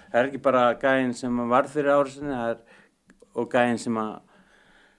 það 0.09 0.21
er 0.21 0.29
ekki 0.29 0.40
bara 0.44 0.64
gæinn 0.81 1.14
sem 1.16 1.40
var 1.51 1.68
fyrir 1.71 1.97
áriðsynni 1.97 2.38
og 3.38 3.49
gæinn 3.53 3.81
sem 3.81 3.99
að 4.01 4.14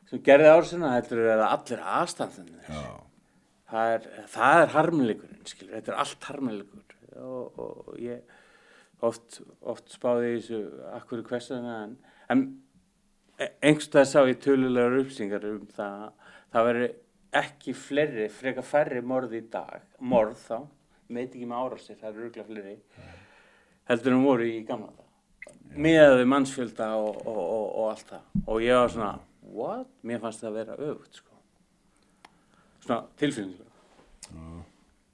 sem 0.09 0.23
gerði 0.25 0.51
áriðsynna 0.55 0.95
heldur 0.95 1.23
er 1.23 1.41
það 1.43 1.55
allir 1.55 1.85
aðstæðanir 1.93 2.69
það 3.69 3.95
er, 3.95 4.07
er 4.49 4.73
harmleikurinn 4.73 5.49
þetta 5.59 5.91
er 5.91 5.99
allt 6.03 6.29
harmleikur. 6.29 6.95
Og, 7.19 7.59
og, 7.59 7.93
ég 7.99 8.21
oft, 9.05 9.41
oft 9.59 9.91
spáði 9.91 10.35
í 10.35 10.39
þessu 10.39 10.59
akkur 10.93 11.23
hversuna 11.27 11.75
en, 11.83 11.95
en 12.31 12.43
einhverstað 13.39 14.07
sá 14.07 14.19
ég 14.27 14.39
tölulegar 14.43 14.99
uppsingar 15.01 15.45
um 15.49 15.65
það 15.75 16.05
það 16.53 16.67
veri 16.69 16.89
ekki 17.35 17.75
fleiri, 17.77 18.27
freka 18.33 18.63
færri 18.65 19.01
morð 19.05 19.35
í 19.37 19.43
dag, 19.51 19.83
morð 19.99 20.39
þá 20.47 20.57
veit 21.09 21.29
ekki 21.33 21.45
með 21.49 21.65
árásir, 21.65 21.97
það 21.99 22.09
eru 22.09 22.25
rúglega 22.25 22.47
fleiri 22.47 22.75
heldur 23.89 24.15
en 24.15 24.25
voru 24.25 24.49
í 24.49 24.59
gamla 24.67 24.91
það 24.93 25.07
með 25.85 26.23
mannsfjölda 26.29 26.91
og, 26.97 27.17
og, 27.25 27.39
og, 27.39 27.65
og 27.79 27.89
allt 27.91 28.13
það. 28.13 28.21
Og 28.45 28.63
ég 28.65 28.79
var 28.79 28.93
svona, 28.93 29.11
what? 29.53 29.89
Mér 30.05 30.21
fannst 30.23 30.41
það 30.41 30.49
að 30.49 30.57
vera 30.59 30.77
öfugt 30.87 31.19
sko. 31.21 31.37
Svona 32.85 33.03
tilfinningu 33.19 33.67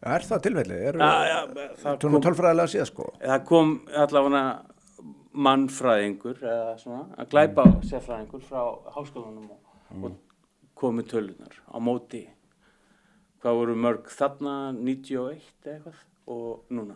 Er 0.05 0.21
það 0.21 0.41
tilfelli? 0.45 0.75
Er, 0.85 0.99
það 1.81 1.95
kom, 2.03 2.17
tölfræðilega 2.21 2.69
síðan 2.69 2.89
sko? 2.91 3.07
Það 3.23 3.45
kom 3.49 3.71
allavega 4.03 4.41
mannfræðingur 5.45 6.43
eða 6.43 6.75
svona, 6.79 7.01
að 7.17 7.31
glæpa 7.31 7.65
sérfræðingur 7.89 8.43
frá 8.45 8.61
háskólanum 8.93 9.47
og, 9.55 9.79
og 9.97 10.13
komið 10.77 11.09
tölunar 11.13 11.57
á 11.71 11.77
móti. 11.81 12.25
Hvað 13.43 13.59
voru 13.61 13.75
mörg 13.77 14.07
þarna? 14.09 14.53
91 14.77 15.43
eða 15.65 15.75
eitthvað? 15.75 15.99
Og 16.25 16.71
núna? 16.73 16.95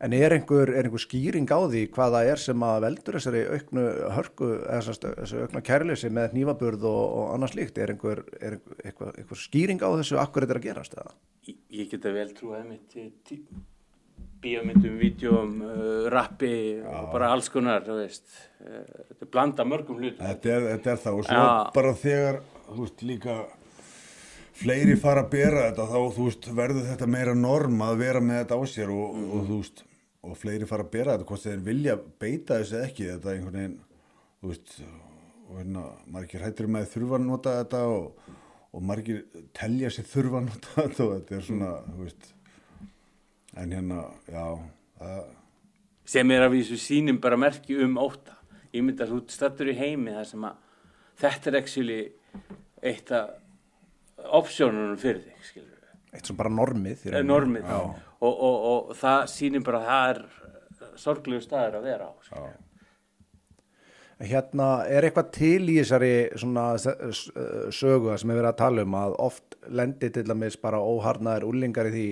En 0.00 0.14
er 0.16 0.32
einhver, 0.32 0.70
er 0.72 0.86
einhver 0.88 1.02
skýring 1.02 1.48
á 1.52 1.60
því 1.60 1.82
hvað 1.92 2.14
það 2.14 2.28
er 2.32 2.40
sem 2.40 2.62
að 2.64 2.78
veldur 2.86 3.16
þessari 3.18 3.40
auknu 3.52 3.82
hörku, 4.16 4.46
þessari 4.64 5.42
aukna 5.44 5.60
kærleysi 5.64 6.10
með 6.16 6.30
hnífaburð 6.32 6.86
og, 6.88 7.02
og 7.20 7.26
annars 7.34 7.56
líkt? 7.58 7.80
Er 7.80 7.92
einhver, 7.92 8.22
er 8.40 8.56
einhver, 8.80 9.12
einhver, 9.20 9.40
skýring 9.42 9.84
á 9.84 9.88
þessu? 10.00 10.16
Akkur 10.22 10.46
þetta 10.46 10.56
er 10.56 10.62
að 10.62 10.68
gerast 10.70 10.96
ég, 11.50 11.58
ég 11.82 11.92
geta 11.92 12.14
vel 12.16 12.32
trúið 12.36 12.64
mitt 12.70 12.88
til 12.92 13.10
tí- 13.28 13.42
bíómyndum, 14.40 14.98
vídjóm, 15.00 15.54
uh, 15.64 16.08
rappi 16.12 16.54
og 16.80 17.10
bara 17.12 17.30
alls 17.34 17.50
konar, 17.52 17.84
þú 17.86 18.00
veist. 18.00 18.26
Uh, 18.62 18.82
þetta 19.10 19.26
er 19.26 19.32
blanda 19.36 19.66
mörgum 19.68 20.00
hlutum. 20.00 20.20
Þetta 20.24 20.54
er, 20.54 20.68
þetta 20.74 20.92
er 20.94 21.02
það. 21.04 21.18
Og 21.20 21.28
svo 21.28 21.40
Já. 21.40 21.72
bara 21.76 21.94
þegar, 22.04 22.40
þú 22.70 22.78
veist, 22.84 23.04
líka 23.10 23.36
fleiri 24.60 24.96
fara 25.00 25.24
að 25.24 25.30
bera 25.32 25.68
þetta 25.68 25.86
þá, 25.88 26.00
þú 26.16 26.26
veist, 26.26 26.50
verður 26.56 26.88
þetta 26.90 27.08
meira 27.10 27.36
norm 27.36 27.78
að 27.84 28.02
vera 28.02 28.24
með 28.24 28.42
þetta 28.42 28.58
á 28.60 28.62
sér 28.68 28.92
og, 28.94 29.20
og 29.20 29.46
þú 29.46 29.60
veist, 29.60 29.84
og 30.20 30.36
fleiri 30.36 30.68
fara 30.68 30.84
að 30.84 30.90
bera 30.96 31.14
þetta, 31.14 31.28
hvort 31.30 31.46
þeir 31.46 31.62
vilja 31.70 31.94
beita 32.20 32.58
þessu 32.60 32.82
ekki, 32.84 33.06
þetta 33.14 33.32
einhvern 33.34 33.60
veginn, 33.60 33.78
þú 34.40 34.52
veist, 34.52 34.74
og 35.46 35.54
hérna, 35.60 35.86
margir 36.12 36.44
hættir 36.44 36.68
með 36.70 36.84
að 36.86 36.92
þurfa 36.94 37.16
að 37.16 37.24
nota 37.26 37.56
þetta 37.62 37.80
og, 37.94 38.36
og 38.70 38.84
margir 38.90 39.22
telja 39.56 39.92
sér 39.94 40.10
þurfa 40.10 40.42
að 40.42 40.50
nota 40.50 40.76
þetta 40.76 41.06
og 41.06 41.14
þetta 41.16 41.38
er 41.38 41.48
svona, 41.48 41.72
þú 41.88 42.04
veist, 42.04 42.30
en 43.60 43.72
hérna, 43.76 44.00
já, 44.30 44.44
það, 45.00 45.24
sem 46.10 46.30
er 46.34 46.44
að 46.46 46.54
vísu 46.56 46.78
sínum 46.80 47.18
bara 47.22 47.36
merki 47.38 47.76
um 47.84 47.98
óta 48.00 48.36
ég 48.72 48.82
myndi 48.86 49.04
að 49.04 49.12
þú 49.14 49.20
stattur 49.34 49.70
í 49.72 49.76
heimi 49.78 50.14
þar 50.16 50.28
sem 50.30 50.46
að 50.48 50.56
þetta 51.20 51.50
er 51.52 51.58
actually 51.60 52.00
eitt 52.90 53.12
af 53.12 53.36
opsjónunum 54.40 54.96
fyrir 55.00 55.20
þig 55.26 55.44
skilur 55.50 55.76
við, 55.76 55.92
Eitt 56.16 56.26
sem 56.26 56.36
bara 56.38 56.50
normið. 56.50 57.04
rauninni. 57.06 57.28
normið 57.28 57.68
Já. 57.70 57.76
og, 58.20 58.32
og, 58.48 58.56
og 58.72 58.96
það 58.98 59.20
sýnir 59.34 59.62
bara 59.66 59.80
að 59.82 59.90
það 59.90 60.10
er 60.14 60.98
sorglegu 61.00 61.44
staður 61.44 61.78
að 61.80 61.86
vera 61.90 62.08
á 62.10 62.12
skilur 62.26 62.48
við. 62.50 62.66
Hérna, 64.20 64.66
er 64.84 65.06
eitthvað 65.08 65.30
til 65.32 65.62
í 65.72 65.78
þessari 65.78 66.10
s- 66.36 67.30
sögu 67.72 68.16
sem 68.20 68.30
er 68.34 68.36
verið 68.42 68.50
að 68.50 68.58
tala 68.58 68.82
um 68.84 68.96
að 69.00 69.14
oft 69.24 69.54
lendir 69.72 70.12
til 70.12 70.26
dæmis 70.28 70.58
bara 70.60 70.76
óharnaðir 70.84 71.46
úlingar 71.48 71.88
í 71.88 71.94
því 71.94 72.08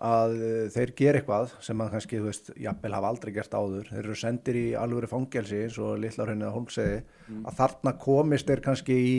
að 0.00 0.34
eh, 0.40 0.66
þeir 0.72 0.92
gera 0.96 1.20
eitthvað 1.20 1.54
sem 1.60 1.80
að 1.84 1.90
kannski, 1.94 2.18
þú 2.20 2.28
veist, 2.30 2.50
jafnvel 2.56 2.92
hafa 2.96 3.08
aldrei 3.12 3.32
gert 3.36 3.52
áður. 3.56 3.88
Þeir 3.90 4.02
eru 4.06 4.14
sendir 4.16 4.56
í 4.56 4.66
alvöru 4.80 5.10
fangelsi 5.10 5.58
eins 5.66 5.76
og 5.82 5.98
litlar 6.00 6.32
henni 6.32 6.46
að 6.48 6.54
hólksegi 6.56 7.00
að 7.44 7.58
þarna 7.58 7.92
komist 8.00 8.48
þeir 8.48 8.62
kannski 8.64 8.96
í 8.96 9.16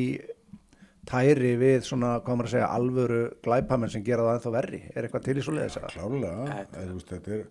tæri 1.12 1.56
við 1.58 1.86
svona, 1.86 2.15
hvað 2.22 2.38
maður 2.38 2.50
að 2.50 2.54
segja, 2.56 2.70
alvöru 2.78 3.22
glæpamenn 3.46 3.89
sem 3.94 4.04
gera 4.06 4.26
það 4.26 4.36
ennþá 4.39 4.54
verri? 4.58 4.82
Er 4.96 5.08
eitthvað 5.08 5.24
til 5.28 5.38
í 5.38 5.46
svo 5.46 5.56
leiðis? 5.58 5.78
Klálega, 5.94 6.34
Þetta- 6.50 6.82
eða, 6.84 6.96
veist, 6.98 7.13
þetta, 7.13 7.38
er, 7.38 7.46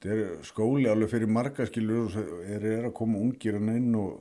þetta 0.00 0.16
er 0.16 0.48
skóli 0.50 0.88
alveg 0.92 1.12
fyrir 1.14 1.32
marga 1.32 1.66
skilur 1.68 2.10
og 2.20 2.42
er, 2.44 2.66
er 2.74 2.88
að 2.90 2.96
koma 3.00 3.20
ungir 3.20 3.56
hann 3.56 3.72
inn 3.76 3.94
og, 4.00 4.20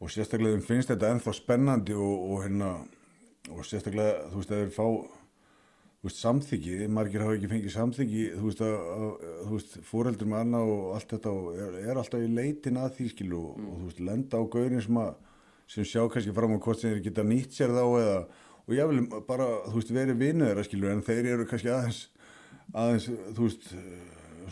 og 0.00 0.12
sérstaklega 0.12 0.56
þeim 0.56 0.64
finnst 0.70 0.92
þetta 0.92 1.12
ennþá 1.14 1.34
spennandi 1.36 1.96
og, 1.96 2.14
og 2.32 2.44
hérna 2.46 2.70
og 3.52 3.64
sérstaklega, 3.68 4.24
þú 4.32 4.40
veist, 4.40 4.52
að 4.56 4.64
þeir 4.64 4.72
fá 4.76 4.86
veist, 6.08 6.20
samþyggi, 6.22 6.78
margir 6.90 7.22
hafa 7.22 7.36
ekki 7.36 7.50
fengið 7.50 7.74
samþyggi, 7.76 8.22
þú 8.36 8.46
veist, 8.48 8.62
að, 8.66 8.78
að, 8.94 9.26
þú 9.42 9.58
veist 9.58 9.76
fóreldrum 9.86 10.32
með 10.32 10.44
annað 10.44 10.72
og 10.72 10.86
allt 10.96 11.12
þetta 11.16 11.34
og 11.38 11.60
er, 11.66 11.76
er 11.82 12.00
alltaf 12.00 12.24
í 12.24 12.30
leitin 12.32 12.80
að 12.82 12.96
því 12.96 13.10
skilu 13.12 13.42
og, 13.42 13.60
og 13.62 13.76
þú 13.76 13.90
veist, 13.90 14.00
lenda 14.08 14.40
á 14.40 14.42
gaurin 14.56 14.82
sem 14.82 15.02
að 15.02 15.12
sem 15.72 15.86
sjá 15.88 16.02
kannski 16.10 16.34
fram 16.36 16.56
á 16.56 16.62
hvort 16.64 16.80
sem 16.80 16.90
þeir 16.92 17.04
geta 17.06 17.26
nýtt 17.26 17.54
sér 17.56 17.70
þá 17.72 17.84
eða, 17.84 18.16
og 18.66 18.74
ég 18.76 18.90
vil 18.90 19.04
bara, 19.28 19.46
þú 19.68 19.76
veist, 19.78 19.94
verið 19.94 20.18
vinnu 20.24 20.48
þeirra 20.48 20.66
skilu 20.66 20.90
en 20.90 21.06
þeir 21.06 21.30
eru 21.36 21.46
kannski 21.48 21.70
aðeins 21.72 22.02
aðeins, 22.72 23.08
þú 23.36 23.46
veist 23.46 23.70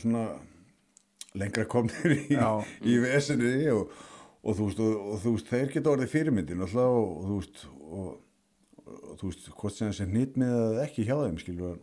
svona 0.00 0.24
lengra 1.38 1.66
komnir 1.70 2.16
í, 2.16 2.38
í 2.86 2.96
vesinni 3.02 3.52
og, 3.74 3.92
og, 4.42 4.54
þú 4.54 4.66
veist, 4.68 4.82
og, 4.86 5.14
þú 5.22 5.34
veist, 5.36 5.52
þeir 5.52 5.74
geta 5.74 5.94
orðið 5.94 6.12
fyrirmyndin 6.14 6.64
alltaf 6.66 6.98
og, 7.00 7.14
þú 7.26 7.38
veist 7.40 7.64
og 7.90 8.10
þú 9.20 9.30
veist, 9.30 9.48
hvort 9.60 9.76
sem 9.76 9.90
þessi 9.90 10.06
nýtt 10.10 10.36
með 10.40 10.54
eða 10.58 10.84
ekki 10.86 11.06
hjá 11.08 11.16
þeim, 11.22 11.38
skilur 11.40 11.78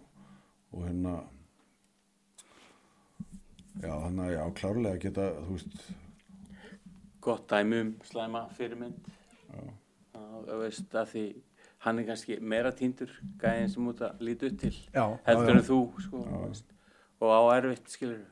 og 0.75 0.85
hérna 0.85 1.15
já, 3.81 3.91
þannig 3.91 4.23
að 4.25 4.33
já, 4.35 4.41
klárlega 4.61 5.01
geta, 5.05 5.27
þú 5.43 5.57
veist. 5.57 5.83
Gott 7.27 7.49
dæmi 7.51 7.83
um 7.83 7.91
slæma 8.07 8.45
fyrirmynd. 8.57 9.11
Og 10.17 10.49
veist 10.61 10.95
að 10.95 11.11
því 11.11 11.25
hann 11.85 12.01
er 12.01 12.07
kannski 12.07 12.39
meira 12.41 12.71
týndur 12.75 13.11
gæðin 13.41 13.69
sem 13.71 13.91
út 13.91 14.01
að 14.05 14.23
líta 14.25 14.49
upp 14.49 14.57
til 14.61 14.73
Já, 14.73 15.03
heldur 15.27 15.51
já, 15.51 15.53
já. 15.53 15.59
en 15.59 15.67
þú 15.67 15.79
sko, 16.03 16.23
veist, 16.47 16.73
og 17.21 17.33
á 17.33 17.41
erfitt 17.57 17.93
skilur 17.93 18.23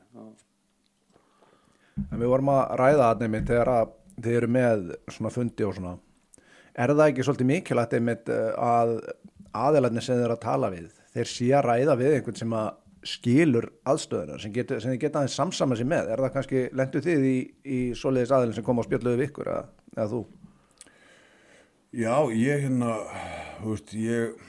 En 1.96 2.20
við 2.20 2.28
vorum 2.28 2.50
að 2.52 2.62
ræða 2.80 3.06
það 3.06 3.22
nefnir 3.22 3.46
þegar 3.48 3.70
að 3.72 3.92
þið 4.16 4.38
eru 4.40 4.48
með 4.52 4.82
svona 5.14 5.32
fundi 5.32 5.64
og 5.64 5.76
svona. 5.76 5.92
Er 6.76 6.92
það 6.92 7.06
ekki 7.10 7.24
svolítið 7.24 7.48
mikilvægt 7.50 7.94
einmitt 7.96 8.28
eh, 8.32 8.50
að 8.60 8.96
aðelarnir 9.56 10.04
sem 10.04 10.18
eru 10.20 10.34
að 10.36 10.42
tala 10.44 10.68
við, 10.74 10.90
þeir 11.14 11.30
sé 11.32 11.46
að 11.56 11.64
ræða 11.70 11.94
við 12.02 12.16
einhvern 12.18 12.40
sem 12.42 12.56
að 12.58 12.74
skilur 13.06 13.68
aðstöðunar, 13.86 14.40
sem, 14.42 14.52
getur, 14.52 14.80
sem 14.82 14.90
þið 14.92 15.00
geta 15.04 15.20
aðeins 15.20 15.36
samsama 15.38 15.76
sér 15.78 15.86
með. 15.88 16.08
Er 16.10 16.22
það 16.24 16.32
kannski, 16.34 16.62
lendu 16.76 17.02
þið 17.04 17.26
í, 17.30 17.36
í 17.62 17.78
svoleiðis 17.96 18.32
aðeilin 18.34 18.56
sem 18.58 18.66
kom 18.66 18.82
á 18.82 18.86
spjöldluðu 18.88 19.20
við 19.20 19.28
ykkur 19.30 19.50
eða, 19.52 19.62
eða 19.94 20.06
þú? 20.10 20.20
Já, 21.96 22.14
ég 22.34 22.64
hérna, 22.66 22.96
þú 23.62 23.70
veist, 23.76 23.94
ég, 23.96 24.42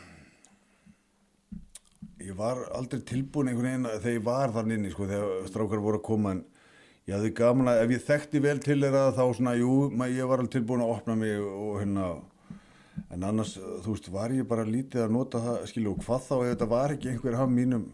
ég 2.25 2.33
var 2.41 2.63
aldrei 2.75 3.03
tilbúin 3.07 3.51
einhvern 3.53 3.69
veginn 3.69 3.87
að- 3.91 4.01
þegar 4.03 4.17
ég 4.17 4.25
var 4.25 4.55
þann 4.57 4.73
inni, 4.75 4.91
sko, 4.91 5.07
þegar 5.13 5.47
strákar 5.53 5.83
voru 5.85 6.01
að 6.01 6.07
koma 6.09 6.33
en 6.35 6.41
ég 7.07 7.15
hafði 7.15 7.29
gaman 7.37 7.69
að 7.71 7.81
ef 7.85 7.93
ég 7.95 8.01
þekkti 8.07 8.41
vel 8.43 8.57
til 8.63 8.79
þeirra 8.83 9.03
þá 9.15 9.21
svona, 9.37 9.53
jú, 9.59 9.75
ma- 9.95 10.09
ég 10.11 10.27
var 10.27 10.41
alveg 10.43 10.51
tilbúin 10.57 10.83
að 10.83 10.91
opna 10.97 11.15
mig 11.15 11.37
og 11.39 11.77
hérna, 11.81 12.07
en 13.13 13.23
annars, 13.23 13.53
þú 13.85 13.93
veist, 13.93 14.09
var 14.11 14.33
ég 14.35 14.47
bara 14.49 14.65
lítið 14.67 15.05
að 15.05 15.13
nota 15.15 15.39
það, 15.43 15.61
skilju, 15.71 15.93
og 15.95 16.03
hvað 16.03 16.25
þá 16.27 16.35
ef 16.41 16.51
þetta 16.51 16.67
var 16.73 16.93
ekki 16.97 17.11
einhver 17.13 17.37
af 17.39 17.49
mínum 17.53 17.85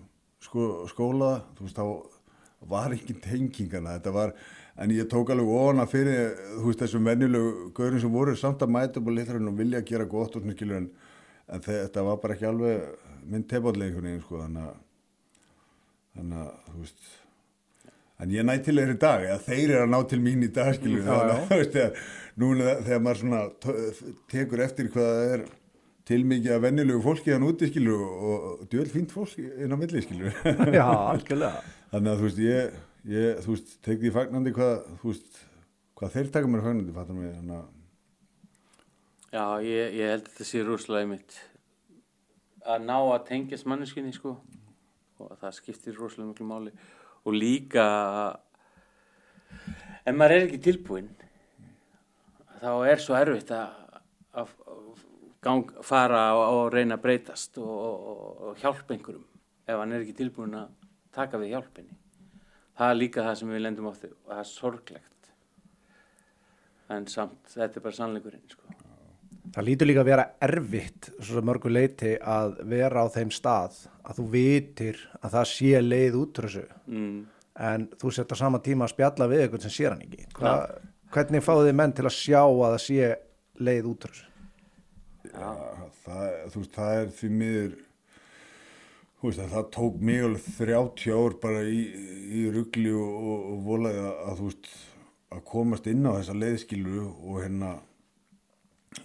sko, 0.43 0.65
skóla, 0.89 1.32
þú 1.58 1.67
veist, 1.67 1.78
þá 1.78 2.67
var 2.73 2.95
ekki 2.95 3.17
tengingana, 3.21 3.97
þetta 3.99 4.13
var, 4.15 4.34
en 4.82 4.93
ég 4.95 5.10
tók 5.12 5.30
alveg 5.36 5.49
ofana 5.54 5.86
fyrir, 5.91 6.34
þú 6.58 6.65
veist, 6.71 6.82
þessum 6.82 7.10
venjulegu 7.12 7.71
gaurin 7.78 8.02
sem 8.02 8.13
voru 8.17 8.36
samt 8.39 8.63
að 8.65 8.71
mæta 8.73 9.02
upp 9.04 9.12
á 9.12 9.17
litrarinn 9.19 9.52
og 9.52 9.58
vilja 9.60 9.84
gera 9.86 10.06
gott 10.10 10.36
og 10.39 10.41
svona, 10.45 10.56
skilju, 10.58 10.80
en, 10.82 10.89
en 11.54 11.62
þe- 11.67 11.82
þetta 11.84 12.06
var 12.10 12.17
bara 12.23 12.34
ekki 12.38 12.49
alveg 12.49 12.88
minn 13.30 13.45
veginn, 13.45 14.23
sko, 14.26 14.39
þannig 14.41 14.71
að, 14.71 14.80
þannig 16.17 16.39
að, 16.41 16.56
þú 16.71 16.80
veist, 16.82 17.12
en 18.21 18.34
ég 18.34 18.45
næ 18.45 18.56
til 18.63 18.78
þeir 18.78 18.93
í 18.93 18.99
dag, 19.02 19.26
eða 19.28 19.41
þeir 19.47 19.63
eru 19.63 19.82
að 19.82 19.91
ná 19.93 19.99
til 20.12 20.21
mín 20.23 20.45
í 20.45 20.52
dag, 20.54 20.71
skilju, 20.78 21.02
Já, 21.04 21.17
já. 21.30 21.36
að, 21.58 21.65
þegar, 21.73 21.99
núna 22.43 22.78
þegar 22.86 23.04
maður 23.08 23.21
svona 23.23 23.41
tekur 24.32 24.63
eftir 24.67 24.89
hvað 24.93 25.12
það 25.17 25.36
er 25.36 25.45
til 26.10 26.19
mikið 26.28 26.56
að 26.56 26.65
venjulegu 26.65 27.04
fólki 27.04 27.34
hann 27.34 27.47
úti, 27.47 27.69
skilju, 27.71 27.99
og, 27.99 28.49
og 28.49 28.65
djöl 28.71 28.89
fínt 28.91 29.13
fólk 29.15 29.38
inn 29.39 29.71
á 29.71 29.78
milli, 29.80 30.04
skilju. 30.04 30.34
Já, 30.80 30.88
algjörlega. 30.88 31.63
Þannig 31.93 32.12
að 32.12 32.19
þú 32.19 32.28
veist, 32.28 32.43
ég, 32.43 32.82
ég 33.13 33.39
þú 33.45 33.56
veist, 33.56 33.78
tek 33.88 34.02
því 34.02 34.12
fagnandi 34.17 34.54
hvað, 34.58 34.76
þú 34.99 35.13
veist, 35.13 35.39
hvað 35.99 36.17
þeir 36.17 36.36
taka 36.36 36.52
mér 36.52 36.65
fagnandi, 36.67 36.97
fattar 36.97 37.19
mig, 37.19 37.32
þannig 37.39 37.58
að, 37.62 37.71
já, 39.34 39.45
ég, 39.65 39.97
ég 40.02 40.13
held 40.13 40.28
að 40.28 40.30
þetta 40.34 40.49
sé 40.52 40.63
rúslega 40.67 41.10
mitt 41.10 41.39
að 42.63 42.86
ná 42.88 42.97
að 42.99 43.23
tengjast 43.28 43.67
manneskinni 43.67 44.13
sko 44.15 44.38
og 45.23 45.32
það 45.41 45.56
skiptir 45.58 45.97
rosalega 45.97 46.30
miklu 46.30 46.47
máli 46.47 46.73
og 47.23 47.36
líka 47.38 47.86
ef 50.03 50.15
maður 50.15 50.36
er 50.36 50.47
ekki 50.47 50.62
tilbúinn 50.67 51.09
þá 52.59 52.71
er 52.88 53.01
svo 53.03 53.15
erfitt 53.17 53.51
að, 53.55 54.51
gang, 55.43 55.71
fara 55.83 56.23
og, 56.36 56.43
og 56.43 56.63
reyna 56.75 56.97
að 56.97 57.05
breytast 57.05 57.59
og, 57.62 57.73
og, 57.73 58.21
og 58.49 58.63
hjálpa 58.63 58.95
einhverjum 58.95 59.27
ef 59.67 59.79
hann 59.79 59.95
er 59.95 60.03
ekki 60.03 60.17
tilbúinn 60.19 60.59
að 60.59 60.71
taka 61.15 61.39
við 61.39 61.55
hjálpinni 61.55 61.99
það 62.77 62.89
er 62.89 62.99
líka 62.99 63.25
það 63.27 63.39
sem 63.39 63.53
við 63.53 63.65
lendum 63.65 63.89
á 63.89 63.93
því 63.93 64.12
og 64.13 64.31
það 64.31 64.43
er 64.43 64.49
sorglegt 64.51 65.33
en 66.93 67.07
samt 67.12 67.53
þetta 67.53 67.79
er 67.79 67.86
bara 67.86 67.99
sannleikurinn 67.99 68.49
sko. 68.51 68.83
Það 69.54 69.68
lítur 69.68 69.89
líka 69.89 70.02
að 70.02 70.10
vera 70.10 70.26
erfitt 70.48 71.12
svo 71.22 71.44
mörgu 71.46 71.70
leiti 71.70 72.16
að 72.18 72.58
vera 72.72 73.06
á 73.06 73.08
þeim 73.13 73.32
stað 73.34 73.84
að 74.04 74.20
þú 74.20 74.28
vitir 74.34 75.00
að 75.22 75.38
það 75.38 75.50
sé 75.52 75.84
leið 75.84 76.20
út 76.20 76.42
úr 76.42 76.50
þessu 76.50 76.66
mm. 76.89 77.16
en 77.70 77.88
þú 78.02 78.13
sett 78.18 78.34
á 78.34 78.36
sama 78.39 78.62
tíma 78.66 78.88
að 78.88 78.96
spjalla 78.96 79.30
við 79.30 79.46
eitthvað 79.46 79.68
sem 79.68 79.76
sér 79.78 79.94
hann 79.94 80.06
ekki. 80.08 80.28
Hva, 80.39 80.56
hvernig 81.13 81.46
fáðu 81.46 81.68
þið 81.70 81.80
menn 81.82 81.98
til 81.98 82.08
að 82.10 82.16
sjá 82.18 82.42
að 82.42 82.63
það 82.66 82.80
sé 82.88 83.12
leið 83.62 83.89
út 83.94 84.08
úr 84.08 84.16
þessu? 84.16 84.30
ja, 85.32 85.52
það, 86.04 86.28
þú 86.54 86.62
veist, 86.62 86.76
það 86.78 87.00
er 87.00 87.12
því 87.18 87.30
miður, 87.39 87.78
þú 89.20 89.30
veist, 89.30 89.44
að 89.44 89.56
það 89.56 89.70
tók 89.78 90.02
mig 90.10 90.26
alveg 90.28 90.50
30 90.60 91.16
ár 91.18 91.38
bara 91.44 91.63
í, 91.68 91.80
í 92.42 92.44
ruggli 92.54 92.94
og, 92.98 93.16
og, 93.22 93.48
og 93.54 93.63
volaði 93.68 94.04
að, 94.04 94.13
að, 94.28 94.36
þú 94.39 94.50
veist, 94.50 94.72
að 95.34 95.44
komast 95.50 95.89
inn 95.89 96.06
á 96.06 96.12
þessa 96.18 96.38
leiðskilu 96.38 97.08
og 97.08 97.39
hérna, 97.42 97.74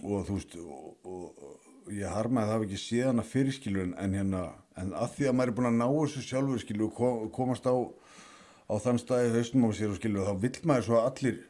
og 0.03 0.27
þú 0.27 0.37
veist, 0.37 0.55
og, 0.59 0.95
og, 1.05 1.43
og 1.87 1.93
ég 1.95 2.11
harmaði 2.13 2.45
að 2.45 2.49
það 2.49 2.55
hafi 2.55 2.67
ekki 2.67 2.81
séð 2.81 3.07
hana 3.09 3.25
fyrirskilu 3.25 3.83
en, 3.83 3.93
en 3.99 4.17
hérna, 4.17 4.43
en 4.79 4.91
að 4.97 5.15
því 5.15 5.29
að 5.29 5.37
maður 5.37 5.51
er 5.51 5.57
búin 5.57 5.69
að 5.69 5.79
ná 5.79 5.87
þessu 5.87 6.25
sjálfur 6.25 6.61
skilu 6.63 6.89
og 6.89 6.93
kom, 6.97 7.23
komast 7.35 7.69
á, 7.69 7.75
á 8.69 8.73
þann 8.83 9.01
staði 9.01 9.31
hausnum 9.35 9.69
á 9.69 9.71
sér 9.77 9.93
og 9.93 9.99
skilu, 9.99 10.25
þá 10.27 10.33
vill 10.43 10.59
maður 10.69 10.87
svo 10.87 10.99
að 10.99 11.09
allir, 11.09 11.41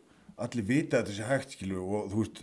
allir 0.47 0.69
vita 0.69 0.99
að 0.99 1.03
þetta 1.03 1.17
sé 1.17 1.29
hægt 1.29 1.57
skilu 1.57 1.83
og 1.83 2.07
þú 2.13 2.23
veist, 2.23 2.41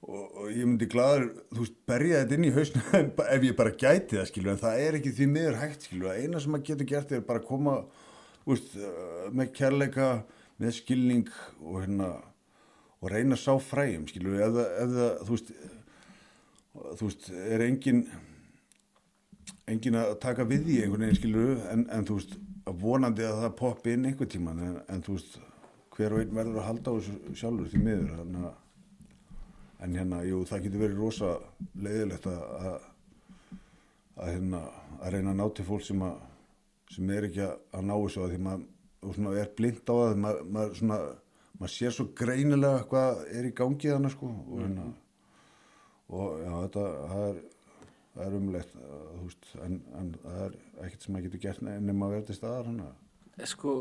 og, 0.00 0.40
ég 0.52 0.66
myndi 0.66 0.90
gladur, 0.90 1.30
þú 1.52 1.64
veist, 1.64 1.78
berja 1.88 2.22
þetta 2.22 2.36
inn 2.36 2.48
í 2.48 2.54
hausnum 2.56 3.12
ef 3.36 3.48
ég 3.48 3.56
bara 3.62 3.76
gæti 3.84 4.18
það 4.18 4.30
skilu, 4.32 4.52
en 4.52 4.62
það 4.64 4.84
er 4.84 5.00
ekki 5.00 5.14
því 5.16 5.30
miður 5.34 5.60
hægt 5.62 5.88
skilu, 5.88 6.10
að 6.10 6.24
eina 6.24 6.42
sem 6.42 6.54
maður 6.54 6.68
getur 6.72 6.90
gert 6.92 7.14
er 7.16 7.24
bara 7.26 7.42
að 7.42 7.48
koma, 7.48 7.78
veist, 8.48 8.76
með 9.32 9.54
kærleika, 9.56 10.10
með 10.60 10.76
skilning 10.76 11.32
og 11.64 11.80
hérna, 11.80 12.12
og 13.00 13.12
reyna 13.12 13.36
að 13.36 13.42
sá 13.44 13.54
fræjum, 13.64 14.06
skilu, 14.10 14.34
ef 14.36 14.56
það, 14.56 14.72
ef 14.84 14.96
það, 14.96 15.12
þú 15.26 15.36
veist, 15.36 15.52
þú 17.00 17.08
veist, 17.08 17.30
er 17.48 17.66
engin 17.66 18.02
engin 19.70 19.98
að 20.00 20.16
taka 20.22 20.46
við 20.48 20.66
því 20.66 20.78
einhvern 20.84 21.06
veginn 21.06 21.20
skilur 21.20 21.60
en, 21.72 21.84
en 21.94 22.06
þú 22.08 22.18
veist, 22.18 22.34
að 22.68 22.82
vonandi 22.82 23.26
að 23.26 23.44
það 23.44 23.54
poppi 23.60 23.94
inn 23.94 24.08
einhvern 24.08 24.32
tíman 24.34 24.64
en, 24.66 24.80
en 24.90 25.04
þú 25.06 25.16
veist, 25.16 25.38
hver 25.96 26.16
og 26.16 26.22
einn 26.22 26.34
verður 26.36 26.60
að 26.60 26.68
halda 26.68 26.92
á 26.92 26.96
þessu 26.98 27.38
sjálfur 27.40 27.70
því 27.70 27.84
miður 27.84 28.18
að 28.24 28.50
en 29.80 29.96
hérna, 29.96 30.20
jú, 30.28 30.42
það 30.48 30.66
getur 30.66 30.82
verið 30.84 31.00
rosa 31.00 31.30
leiðilegt 31.80 32.26
að 32.28 32.42
að, 32.58 32.82
að 34.20 34.32
hérna, 34.34 34.60
að 35.00 35.14
reyna 35.14 35.32
að 35.32 35.38
ná 35.40 35.46
til 35.56 35.66
fólk 35.70 35.86
sem 35.86 36.04
að 36.04 36.18
sem 36.90 37.12
er 37.14 37.26
ekki 37.28 37.42
að, 37.46 37.84
ná 37.86 37.94
þessu 37.94 38.24
að 38.24 38.34
því 38.34 38.40
maður 38.44 39.14
svona 39.16 39.34
er 39.40 39.52
blind 39.56 39.80
á 39.88 39.94
það 39.94 40.18
maður 40.26 40.74
svona, 40.80 40.98
maður 41.60 41.74
sér 41.76 41.92
svo 41.94 42.08
greinilega 42.16 42.84
hvað 42.90 43.22
er 43.36 43.48
í 43.50 43.54
gangi 43.60 43.90
þannig 43.92 44.14
sko 44.16 44.30
og 44.32 44.60
hérna 44.64 44.88
og 46.10 46.40
já, 46.42 46.52
þetta, 46.64 46.84
það 47.12 47.24
er 47.30 47.40
er 48.20 48.34
umlegt, 48.36 48.72
en, 49.64 49.76
en 49.96 50.08
það 50.24 50.40
er 50.44 50.54
ekkert 50.84 51.04
sem 51.04 51.14
maður 51.14 51.26
getur 51.28 51.42
gert 51.44 51.60
nema 51.62 52.08
að 52.08 52.14
vera 52.16 52.26
til 52.28 52.34
staðar 52.36 52.66
hann 52.68 52.80
sko, 53.48 53.74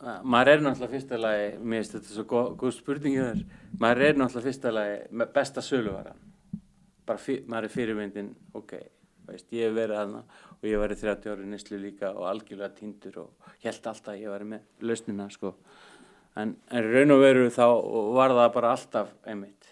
að- 0.00 0.24
maður 0.24 0.50
er 0.54 0.64
náttúrulega 0.64 0.94
fyrsta 0.96 1.18
lagi 1.20 1.50
mér 1.60 1.82
finnst 1.82 1.96
þetta 1.98 2.14
svo 2.16 2.24
góð, 2.32 2.48
góð 2.62 2.72
spurning 2.78 3.18
maður 3.82 4.06
er 4.08 4.16
náttúrulega 4.18 4.48
fyrsta 4.48 4.72
lagi 4.74 4.96
með 5.12 5.32
besta 5.36 5.62
söluvaran. 5.62 6.18
Bara 7.04 7.20
fyr, 7.20 7.42
maður 7.46 7.68
er 7.68 7.74
fyrirmyndin 7.76 8.30
ok, 8.56 8.72
veist, 9.28 9.52
ég 9.52 9.68
hef 9.68 9.76
verið 9.76 10.00
aðna 10.00 10.22
og 10.24 10.64
ég 10.64 10.72
hef 10.74 10.82
verið 10.86 11.02
30 11.04 11.32
ári 11.34 11.48
nýslu 11.52 11.78
líka 11.84 12.10
og 12.16 12.24
algjörlega 12.32 12.74
týndur 12.80 13.18
og 13.26 13.50
held 13.62 13.86
alltaf 13.92 14.14
að 14.14 14.22
ég 14.24 14.32
væri 14.32 14.48
með 14.54 14.88
lausnina 14.88 15.28
sko 15.30 15.52
en, 16.40 16.56
en 16.70 16.90
raun 16.90 17.14
og 17.14 17.22
veru 17.22 17.46
þá 17.52 17.64
var 18.16 18.34
það 18.34 18.50
bara 18.56 18.74
alltaf 18.74 19.14
einmitt 19.28 19.70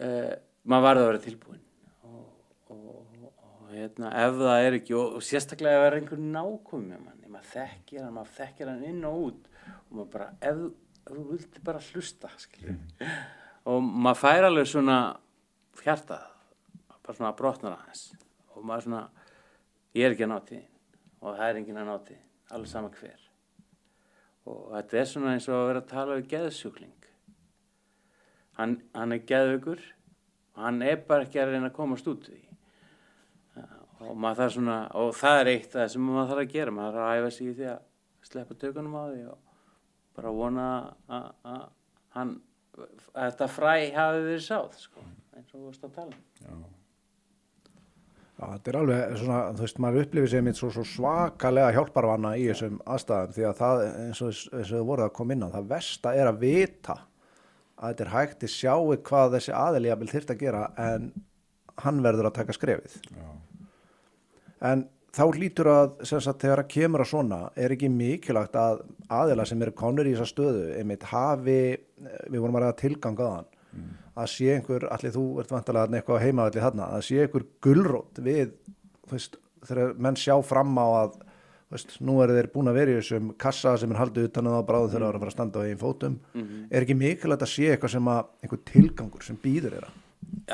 uh, 0.00 0.34
maður 0.64 0.86
varði 0.86 1.04
að 1.04 1.10
vera 1.10 1.22
tilbúin 1.24 1.62
og, 2.06 2.26
og, 2.74 2.84
og 3.46 3.72
hérna, 3.74 4.12
ef 4.24 4.38
það 4.40 4.66
er 4.66 4.78
ekki 4.80 4.96
og, 4.98 5.18
og 5.18 5.26
sérstaklega 5.26 5.78
ef 5.78 5.84
það 5.84 5.90
er 5.90 5.98
einhver 6.00 6.22
með 6.24 6.98
manni, 6.98 7.30
maður 7.30 7.50
þekkir 7.54 8.04
hann 8.04 8.16
maður 8.16 8.36
þekkir 8.38 8.72
hann 8.72 8.86
inn 8.90 9.04
og 9.08 9.20
út. 9.28 9.50
Og 9.90 9.96
maður 9.98 10.10
bara, 10.14 10.28
ef, 10.40 10.64
ef 11.04 11.12
þú 11.14 11.26
vildi 11.30 11.64
bara 11.66 11.84
hlusta 11.90 12.32
skilur 12.40 12.76
og 13.70 13.84
maður 13.84 14.20
fær 14.22 14.48
alveg 14.48 14.68
svona 14.68 14.98
hjartað 15.80 16.28
bara 17.00 17.16
svona 17.16 17.32
brotnar 17.36 17.76
aðeins. 17.76 18.10
Og 18.54 18.64
maður 18.66 18.86
svona, 18.86 19.02
ég 19.96 20.06
er 20.06 20.14
ekki 20.14 20.26
að 20.26 20.32
ná 20.32 20.38
tíðin 20.48 20.68
og 21.20 21.34
það 21.36 21.46
er 21.46 21.60
enginn 21.60 21.80
að 21.80 21.90
ná 21.90 21.96
tíðin 22.08 22.26
alveg 22.50 22.72
sama 22.72 22.92
hver 22.94 23.29
og 24.48 24.70
þetta 24.74 25.00
er 25.00 25.08
svona 25.10 25.34
eins 25.34 25.48
og 25.50 25.56
að 25.58 25.66
vera 25.70 25.82
að 25.82 25.90
tala 25.90 26.18
við 26.18 26.30
geðsjúkling 26.34 27.08
hann, 28.58 28.76
hann 28.96 29.16
er 29.16 29.26
geðugur 29.28 29.82
og 30.56 30.62
hann 30.64 30.80
er 30.86 31.02
bara 31.08 31.26
ekki 31.26 31.42
að 31.42 31.54
reyna 31.54 31.70
að 31.70 31.76
komast 31.76 32.08
út 32.10 32.30
því 32.30 32.40
og 34.00 34.16
maður 34.16 34.40
þarf 34.40 34.56
svona 34.56 34.78
og 34.96 35.14
það 35.20 35.42
er 35.42 35.52
eitt 35.54 35.72
það 35.74 35.92
sem 35.92 36.04
maður 36.08 36.30
þarf 36.32 36.44
að 36.44 36.54
gera 36.54 36.76
maður 36.76 36.98
þarf 36.98 37.10
að 37.10 37.20
æfa 37.20 37.32
sig 37.36 37.50
í 37.50 37.56
því 37.58 37.70
að 37.74 38.28
sleppa 38.30 38.58
tökunum 38.64 38.96
á 38.96 39.04
því 39.10 39.22
og 39.34 39.38
bara 40.16 40.34
vona 40.36 40.66
að 41.08 41.64
hann 42.16 42.36
að 42.80 43.24
þetta 43.32 43.48
fræ 43.52 43.72
hafi 43.94 44.26
verið 44.26 44.44
sáð 44.46 44.76
sko, 44.80 45.06
eins 45.36 45.52
og 45.52 45.58
þú 45.58 45.66
veist 45.68 45.88
að 45.88 45.96
tala 45.98 46.14
um. 46.16 46.28
Já. 46.40 46.79
Þetta 48.40 48.70
er 48.72 48.76
alveg 48.80 49.16
svona, 49.20 49.38
þú 49.52 49.64
veist, 49.66 49.80
maður 49.84 50.04
upplifir 50.06 50.30
sér 50.32 50.44
mitt 50.46 50.56
svo, 50.56 50.70
svo 50.72 50.84
svakalega 50.88 51.74
hjálparvanna 51.76 52.30
í 52.40 52.46
þessum 52.48 52.78
aðstæðum 52.88 53.34
því 53.36 53.46
að 53.48 53.58
það, 53.58 53.82
eins 54.04 54.22
og, 54.24 54.38
eins 54.56 54.70
og 54.70 54.78
þau 54.78 54.86
voruð 54.88 55.06
að 55.06 55.16
koma 55.18 55.36
inn 55.36 55.44
á, 55.44 55.54
það 55.56 55.72
versta 55.74 56.14
er 56.16 56.30
að 56.30 56.38
vita 56.44 56.96
að 57.80 57.90
þetta 57.90 58.06
er 58.06 58.12
hægt 58.14 58.46
að 58.46 58.54
sjáu 58.54 58.96
hvað 59.10 59.36
þessi 59.36 59.52
aðiljabil 59.56 60.08
þyrft 60.14 60.32
að 60.32 60.40
gera 60.40 60.62
en 60.80 61.10
hann 61.84 62.00
verður 62.04 62.30
að 62.30 62.36
taka 62.40 62.56
skrefið. 62.56 62.96
Já. 63.12 63.28
En 64.70 64.88
þá 65.16 65.22
lítur 65.36 65.70
að, 65.72 65.94
sem 66.08 66.20
sagt, 66.22 66.42
þegar 66.44 66.64
að 66.64 66.72
kemur 66.74 67.04
að 67.04 67.10
svona, 67.12 67.40
er 67.58 67.74
ekki 67.74 67.90
mikilvægt 67.92 68.58
að 68.60 68.84
aðila 69.20 69.46
sem 69.48 69.64
eru 69.64 69.74
konur 69.76 70.08
í 70.08 70.14
þessa 70.14 70.32
stöðu, 70.32 70.66
einmitt 70.78 71.06
hafi, 71.10 71.62
við 72.28 72.38
vorum 72.38 72.60
að 72.60 72.66
ræða 72.66 72.78
tilgang 72.84 73.24
að 73.24 73.32
hann, 73.36 73.50
að 74.18 74.30
sé 74.32 74.54
einhver, 74.56 74.86
allir 74.90 75.14
þú 75.14 75.24
ert 75.42 75.52
vantilega 75.54 75.86
þarna 75.86 76.00
eitthvað 76.00 76.22
heimavalli 76.24 76.64
þarna, 76.64 76.90
að 76.96 77.06
sé 77.06 77.24
einhver 77.24 77.46
gulrót 77.64 78.20
við, 78.24 78.54
þú 79.06 79.16
veist, 79.16 79.38
þegar 79.68 79.94
menn 80.06 80.18
sjá 80.18 80.34
fram 80.46 80.74
á 80.80 80.86
að, 80.88 81.16
þú 81.70 81.76
veist, 81.76 81.96
nú 82.08 82.18
eru 82.24 82.36
þeir 82.36 82.50
búin 82.54 82.72
að 82.72 82.78
vera 82.80 82.92
í 82.92 82.98
þessum 82.98 83.32
kassa 83.40 83.76
sem 83.78 83.94
er 83.94 84.00
haldið 84.00 84.28
utan 84.30 84.50
að 84.50 84.60
bráðu 84.68 84.92
þegar 84.92 85.04
það 85.04 85.08
er 85.08 85.18
að 85.18 85.24
fara 85.24 85.32
að 85.32 85.36
standa 85.36 85.62
á 85.62 85.64
eigin 85.66 85.82
fótum, 85.84 86.20
er 86.70 86.86
ekki 86.86 86.98
mikilvægt 86.98 87.46
að 87.46 87.52
sé 87.54 87.72
eitthvað 87.72 87.96
sem 87.96 88.12
að, 88.14 88.22
einhver 88.42 88.62
tilgangur 88.72 89.26
sem 89.26 89.40
býður 89.40 89.76
þeirra? 89.76 89.92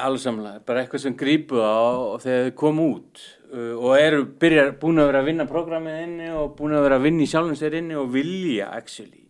Alveg 0.01 0.23
samlega, 0.23 0.61
bara 0.65 0.83
eitthvað 0.83 1.03
sem 1.03 1.17
grípu 1.19 1.59
á 1.61 1.77
og 1.91 2.21
þegar 2.23 2.45
þið 2.47 2.55
kom 2.61 2.79
út 2.81 3.23
uh, 3.53 3.75
og 3.77 3.99
eru 3.99 4.23
byrjar, 4.41 4.71
búin 4.81 5.03
að 5.03 5.11
vera 5.11 5.21
að 5.21 5.31
vinna 5.31 5.47
prógramið 5.51 6.03
inni 6.05 6.29
og 6.33 6.55
búin 6.57 6.77
að 6.77 6.87
vera 6.87 6.99
að 7.01 7.07
vinna 7.09 7.25
í 7.25 7.29
sjálfum 7.29 7.59
sér 7.59 7.77
inni 7.81 7.99
og 7.99 8.13
vilja 8.15 8.71
actually 8.77 9.27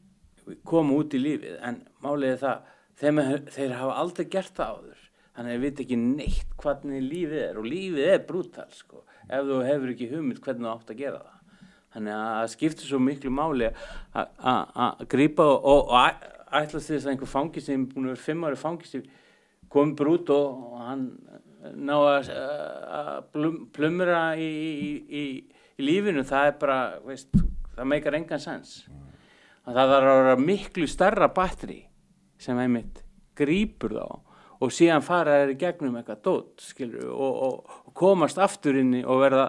koma 0.67 0.95
út 0.95 1.15
í 1.17 1.21
lífið. 1.23 1.57
En 1.67 1.81
málið 2.05 2.35
er 2.35 2.43
það 2.43 2.75
þeim, 3.01 3.21
þeir 3.53 3.75
hafa 3.79 3.97
aldrei 4.03 4.27
gert 4.33 4.55
það 4.57 4.77
áður. 4.77 5.03
Þannig 5.37 5.51
að 5.53 5.57
þeir 5.57 5.65
veit 5.67 5.81
ekki 5.85 5.97
neitt 6.01 6.53
hvernig 6.63 7.03
lífið 7.05 7.41
er. 7.45 7.59
Og 7.61 7.67
lífið 7.69 8.07
er 8.15 8.23
brútal 8.29 8.69
sko, 8.73 9.03
ef 9.29 9.43
þú 9.51 9.59
hefur 9.67 9.93
ekki 9.93 10.11
hugmynd 10.15 10.41
hvernig 10.45 10.65
þú 10.65 10.71
átt 10.73 10.93
að 10.95 11.01
gera 11.03 11.19
það. 11.25 11.33
Þannig 11.97 12.13
að 12.17 12.31
það 12.37 12.49
skiptir 12.53 12.89
svo 12.91 12.99
miklu 13.01 13.31
máli 13.33 13.69
að- 14.17 15.05
grípa 15.13 15.45
og, 15.45 15.65
og, 15.65 15.91
og 15.91 15.97
æ- 15.97 16.33
ætlast 16.63 16.87
til 16.89 16.97
þess 16.97 17.07
að 17.07 17.13
einhver 17.15 17.31
fangi 17.33 17.61
sem 17.65 17.87
búin 17.89 18.07
að 18.09 18.15
vera 18.15 18.25
fimm 18.27 18.45
ári 18.49 18.57
fangi 18.61 18.87
sem 18.89 19.03
kom 19.73 19.95
brút 19.97 20.31
og, 20.31 20.61
og 20.73 20.83
hann 20.87 21.07
ná 21.75 21.95
að, 21.97 22.29
að 22.31 23.13
plum, 23.33 23.57
plumra 23.75 24.21
í, 24.39 24.47
í, 24.47 24.93
í, 25.09 25.23
í 25.81 25.87
lífinu. 25.89 26.25
Það 26.29 26.51
er 26.51 26.59
bara, 26.61 26.79
veist, 27.05 27.33
það 27.77 27.91
meikar 27.93 28.15
engan 28.21 28.41
sens. 28.45 28.77
Að 29.67 29.75
það 29.81 29.93
þarf 29.97 30.11
að 30.13 30.21
vera 30.23 30.37
miklu 30.47 30.87
starra 30.89 31.29
batteri 31.35 31.81
sem 32.39 32.59
einmitt 32.59 33.03
grípur 33.37 33.97
þá 33.99 34.07
og 34.65 34.73
síðan 34.73 35.05
fara 35.05 35.35
þeir 35.43 35.53
í 35.53 35.59
gegnum 35.61 35.97
eitthvað 36.01 36.23
dót 36.25 36.63
skilur, 36.65 37.11
og, 37.13 37.35
og, 37.47 37.75
og 37.87 37.95
komast 37.99 38.39
aftur 38.41 38.79
inn 38.81 38.95
í 38.97 39.03
og 39.05 39.21
verða 39.21 39.47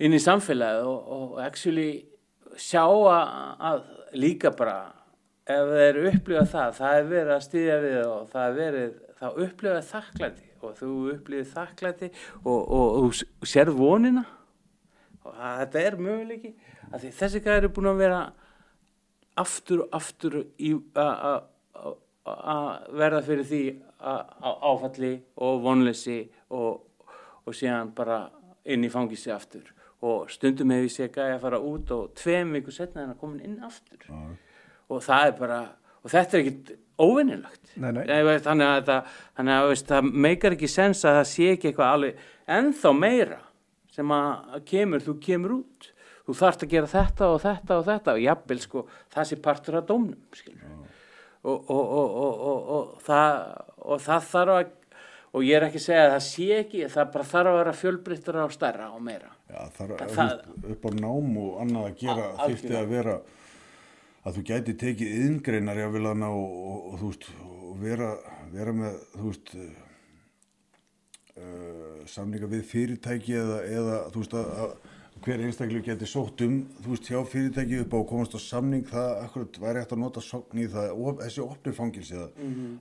inn 0.00 0.16
í 0.16 0.20
samfélagið 0.24 0.88
og, 0.88 1.10
og 1.16 1.40
actually 1.44 1.90
sjá 2.56 2.84
að, 2.86 3.34
að 3.68 3.82
líka 4.16 4.54
bara 4.56 4.78
ef 5.44 5.68
þeir 5.74 6.00
upplifa 6.14 6.46
það, 6.48 6.72
það 6.78 6.96
er 6.98 7.08
verið 7.12 7.34
að 7.34 7.44
stýðja 7.44 7.76
við 7.84 7.98
og 8.08 8.22
það 8.32 8.46
er 8.48 8.56
verið, 8.62 8.94
þá 9.20 9.26
upplifa 9.44 9.82
þakklæti 9.90 10.48
og 10.64 10.78
þú 10.78 10.90
upplifið 11.12 11.50
þakklæti 11.52 12.08
og, 12.48 12.60
þú 13.04 13.48
sérð 13.52 13.74
vonina. 13.76 14.22
Og 15.24 15.34
það, 15.36 15.58
þetta 15.60 15.82
er 15.84 15.96
möguleiki 16.00 16.52
að 16.88 17.04
þessi 17.18 17.42
gæði 17.44 17.58
eru 17.60 17.70
búin 17.76 17.90
að 17.92 18.00
vera 18.00 18.20
aftur 19.44 19.82
og 19.84 19.98
aftur 19.98 20.38
í- 20.56 20.72
a- 20.96 21.04
a- 21.04 21.34
a- 21.34 21.42
að 22.24 22.88
verða 23.00 23.22
fyrir 23.26 23.48
því 23.48 23.62
áfalli 24.00 25.12
og 25.44 25.62
vonleysi 25.64 26.18
og, 26.56 26.82
og 27.44 27.56
síðan 27.56 27.92
bara 27.96 28.24
inn 28.64 28.84
í 28.84 28.92
fangisi 28.92 29.32
aftur. 29.34 29.66
Og 30.04 30.28
stundum 30.32 30.72
hefur 30.72 30.88
ég 30.88 30.92
sé 30.92 31.08
gæði 31.08 31.36
að 31.36 31.44
fara 31.44 31.60
út 31.64 31.92
og 31.96 32.12
tveim 32.18 32.52
vikur 32.56 32.76
setna 32.76 33.04
en 33.04 33.14
að 33.14 33.20
koma 33.20 33.40
inn 33.44 33.60
aftur. 33.64 34.04
Já. 34.08 34.24
og 34.92 35.00
það 35.00 35.26
er 35.26 35.38
bara 35.38 35.60
og 36.04 36.12
þetta 36.12 36.36
er 36.36 36.42
ekkit 36.44 36.72
nei. 38.04 38.38
þannig 38.44 38.68
að, 38.68 38.90
það, 38.90 39.08
að 39.56 39.68
veist, 39.70 39.88
það 39.88 40.10
meikar 40.26 40.54
ekki 40.54 40.70
sens 40.70 41.02
að 41.04 41.18
það 41.18 41.28
sé 41.30 41.48
ekki 41.54 41.70
eitthvað 41.70 41.94
alveg 41.96 42.20
ennþá 42.58 42.92
meira 42.98 43.40
sem 43.94 44.14
að 44.14 44.60
kemur, 44.68 45.02
þú 45.02 45.14
kemur 45.22 45.56
út. 45.60 45.90
Þú 46.24 46.34
þarft 46.38 46.64
að 46.64 46.72
gera 46.72 46.88
þetta 46.88 47.26
og 47.30 47.40
þetta 47.42 47.76
og 47.76 47.84
þetta. 47.88 48.14
Og 48.14 48.22
jafnvel 48.24 48.60
sko, 48.62 48.82
það 49.12 49.28
sé 49.28 49.38
partur 49.44 49.78
af 49.78 49.88
dómnum 49.90 50.38
skilur 50.38 50.70
og, 50.70 50.83
og, 51.44 51.70
og, 51.70 51.84
og, 52.00 52.08
og, 52.50 52.58
og, 52.78 52.96
það, 53.04 53.28
og 53.84 54.00
það 54.08 54.26
þarf 54.32 54.54
að 54.58 54.72
og 55.34 55.42
ég 55.42 55.56
er 55.58 55.64
ekki 55.66 55.80
að 55.80 55.86
segja 55.88 56.02
að 56.06 56.12
það 56.14 56.24
sé 56.28 56.44
ekki 56.60 56.80
það 56.94 57.08
bara 57.14 57.24
þarf 57.32 57.50
að 57.50 57.56
vera 57.58 57.72
fjölbreyttur 57.82 58.36
á 58.38 58.46
stærra 58.54 58.86
og 58.94 59.00
meira 59.02 59.30
Já, 59.50 59.60
það 59.76 59.88
er 59.90 59.96
Það- 59.98 60.14
það, 60.14 60.30
upp 60.74 60.84
á 60.86 60.90
nám 61.04 61.32
og 61.44 61.56
annað 61.64 61.88
að 61.88 61.96
gera 62.04 62.26
algjörlega. 62.44 62.80
að 62.84 62.92
vera 62.94 63.16
að 64.24 64.36
þú 64.38 64.44
gæti 64.50 64.72
tekið 64.80 65.16
yðngreinar 65.24 65.80
jáfnvel 65.82 66.06
hana 66.12 66.28
og, 66.32 66.54
og, 66.70 66.78
og 66.92 66.94
þú 67.02 67.10
veist 67.10 67.26
og 67.44 67.74
vera, 67.82 68.10
vera 68.54 68.72
með 68.78 68.94
þú 69.18 69.24
veist 69.32 69.48
uh, 71.38 72.04
samninga 72.14 72.48
við 72.50 72.62
fyrirtæki 72.70 73.34
eða, 73.40 73.58
eða 73.68 73.98
þú 74.14 74.22
veist 74.22 74.36
að, 74.38 74.46
að 74.64 74.70
hver 75.22 75.42
einstaklega 75.44 75.92
geti 75.92 76.08
sótt 76.08 76.42
um 76.44 76.56
þú 76.82 76.90
veist 76.90 77.10
hjá 77.10 77.20
fyrirtæki 77.28 77.78
upp 77.84 77.94
á 77.94 77.98
að 78.00 78.08
komast 78.10 78.34
á 78.34 78.40
samning 78.42 78.88
það 78.88 79.10
akkurat 79.24 79.60
væri 79.62 79.82
hægt 79.82 79.94
að 79.94 80.02
nota 80.02 80.24
sókn 80.24 80.60
í 80.60 80.66
það 80.72 80.90
og 80.94 81.20
þessi 81.22 81.44
opni 81.44 81.74
fangilsi 81.76 82.18
það, 82.18 82.32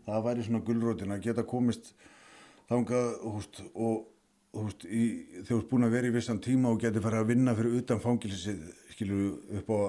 það 0.07 0.25
væri 0.27 0.47
svona 0.47 0.63
gullrótin 0.69 1.15
að 1.15 1.27
geta 1.27 1.45
komist 1.53 1.93
þangað 2.71 3.11
veist, 3.35 3.61
og 3.73 4.09
veist, 4.63 4.85
í, 4.85 5.03
þú 5.45 5.59
ert 5.59 5.69
búin 5.69 5.87
að 5.87 5.95
vera 5.97 6.09
í 6.09 6.15
vissan 6.17 6.41
tíma 6.43 6.73
og 6.73 6.81
geti 6.81 7.03
farið 7.03 7.23
að 7.23 7.31
vinna 7.31 7.55
fyrir 7.55 7.77
utan 7.79 8.03
fangilsi 8.03 8.57
skilur 8.95 9.37
upp 9.59 9.71
á 9.71 9.79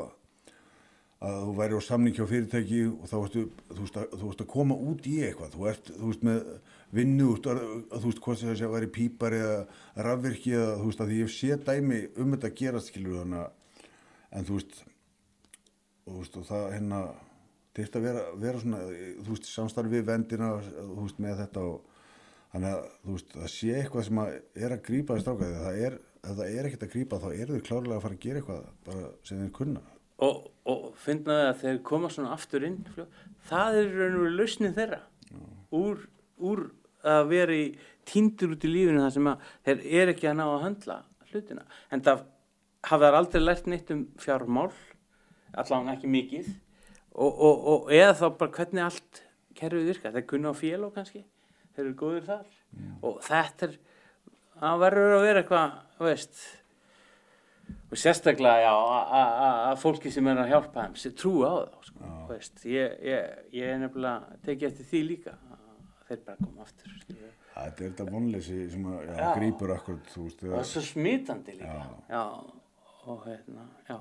að 1.24 1.42
þú 1.46 1.52
væri 1.58 1.78
á 1.78 1.82
samning 1.84 2.16
hjá 2.16 2.24
fyrirtæki 2.28 2.80
og 2.90 3.04
þá 3.08 3.16
ertu, 3.20 3.42
þú 3.70 3.80
veist, 3.80 3.98
að, 4.00 4.16
þú 4.20 4.30
veist 4.30 4.42
að 4.44 4.48
koma 4.54 4.76
út 4.90 5.06
í 5.08 5.14
eitthvað, 5.24 5.54
þú 5.54 5.68
ert, 5.70 5.90
þú 5.96 6.10
veist, 6.10 6.24
með 6.28 6.40
vinnu, 6.94 7.28
þú 7.40 8.00
veist, 8.04 8.22
hvað 8.24 8.40
sem 8.40 8.50
þessi 8.50 8.66
að 8.66 8.74
væri 8.74 8.90
pípar 8.94 9.36
eða 9.38 9.54
rafvirki 10.08 10.54
eða, 10.58 10.74
þú 10.80 10.90
veist, 10.90 11.04
að 11.04 11.14
ég 11.16 11.32
sé 11.32 11.58
dæmi 11.68 12.00
um 12.20 12.34
þetta 12.34 12.50
að 12.50 12.58
gera, 12.60 12.82
skilur, 12.84 13.22
þannig 13.22 13.40
að, 13.40 13.88
en 14.34 14.48
þú 14.50 14.58
veist, 14.58 14.76
og, 16.04 16.12
þú 16.12 16.18
veist, 16.20 16.38
og 16.40 16.46
það, 16.50 16.66
hérna, 16.74 17.00
þetta 17.80 18.00
að 18.00 18.08
vera, 18.10 18.28
vera 18.44 18.62
svona, 18.66 18.84
þú 19.24 19.32
veist, 19.32 19.50
samstarfi 19.54 19.96
við 19.96 20.06
vendina, 20.10 20.52
þú 20.76 21.00
veist, 21.00 21.24
með 21.24 21.44
þetta 21.44 21.66
og, 21.70 22.06
þannig 22.52 22.74
að, 22.74 22.88
þú 23.06 23.16
veist, 23.16 23.36
það 23.40 23.52
sé 23.56 23.78
eitthvað 23.80 24.08
sem 24.10 24.24
að 24.26 24.36
er 24.66 24.76
að 24.76 24.86
grípa 24.90 25.16
þess 25.16 25.28
strákaði, 25.28 25.64
það 25.64 25.82
er, 25.88 25.98
það 26.24 26.46
er 26.50 26.68
ekkert 26.68 26.86
að 26.86 26.94
grípa, 26.98 27.24
þá 27.24 27.28
eru 27.32 27.58
þau 27.58 27.66
klárlega 27.70 27.98
að 27.98 28.06
fara 28.06 28.18
að 28.18 28.24
gera 28.28 28.42
eitthvað, 28.42 28.72
bara 28.86 29.12
sem 29.24 29.40
þeir 29.40 29.54
kunna. 29.56 29.84
Og, 30.24 30.50
og 30.70 30.84
finnaði 31.00 31.46
að 31.50 31.62
þeir 31.62 31.80
koma 31.86 32.10
svona 32.12 32.34
aftur 32.36 32.66
inn 32.66 32.80
það 33.48 33.80
er 33.80 33.90
raun 33.92 34.16
og 34.18 34.24
veru 34.24 34.36
lausnin 34.38 34.76
þeirra. 34.76 35.00
Úr, 35.74 36.04
úr 36.38 36.64
að 37.04 37.26
vera 37.32 37.56
í 37.56 37.66
týndur 38.08 38.54
út 38.54 38.64
í 38.64 38.70
lífinu 38.70 39.02
þar 39.02 39.14
sem 39.16 39.30
að 39.30 39.50
þeir 39.66 39.84
er 40.00 40.12
ekki 40.14 40.30
að 40.30 40.38
ná 40.40 40.44
að 40.46 40.64
höndla 40.64 40.98
hlutina. 41.30 41.64
En 41.92 42.04
það 42.04 42.24
hafa 42.88 43.06
þær 43.06 43.18
aldrei 43.20 43.44
lært 43.44 43.70
neitt 43.70 43.92
um 43.94 44.04
fjármál 44.20 44.70
allavega 45.54 45.96
ekki 45.96 46.10
mikið. 46.10 46.50
Og, 47.14 47.30
og, 47.30 47.64
og 47.70 47.94
eða 47.94 48.16
þá 48.18 48.26
bara 48.40 48.56
hvernig 48.56 48.84
allt 48.84 49.22
kerfið 49.54 49.90
virkar, 49.92 50.14
þeir 50.16 50.28
kunna 50.30 50.50
á 50.50 50.54
fél 50.58 50.80
og 50.82 50.94
kannski. 50.96 51.22
Þeir 51.74 51.84
eru 51.84 51.96
góðir 51.98 52.26
þar. 52.26 52.46
Og 53.06 53.20
þetta 53.22 53.68
er 53.68 53.76
það 54.58 54.82
verður 54.82 55.16
að 55.16 55.26
vera 55.28 55.42
eitthvað 55.42 56.08
veist 56.08 56.42
og 57.94 58.00
sérstaklega 58.02 58.72
að 59.70 59.76
fólki 59.82 60.10
sem 60.10 60.26
er 60.32 60.40
að 60.42 60.50
hjálpa 60.50 60.86
þeim 60.88 60.96
sem 60.98 61.14
trúi 61.20 61.44
á 61.46 61.54
þá 61.62 61.88
sko, 61.88 62.08
veist, 62.32 62.64
ég, 62.66 62.96
ég, 63.06 63.36
ég 63.54 63.70
er 63.70 63.78
nefnilega 63.84 64.38
tekið 64.46 64.68
eftir 64.72 64.88
því 64.90 65.02
líka 65.12 65.34
þeir 66.08 66.20
bara 66.26 66.36
koma 66.42 66.66
aftur 66.66 66.96
skilur. 67.04 67.30
Þetta 67.54 67.84
er 67.84 67.92
þetta 67.92 68.04
vonleysi 68.10 68.56
sem 68.72 68.86
að, 68.90 68.96
já, 69.06 69.14
Já. 69.14 69.28
þú 70.10 70.24
veist, 70.24 70.42
og 70.42 70.50
það 70.50 70.58
er 70.58 70.68
svo 70.72 70.82
smitandi 70.88 71.54
líka 71.54 71.76
Já. 71.78 71.84
já, 72.10 72.24
og 73.14 73.22
hérna, 73.28 73.68
já 73.88 73.96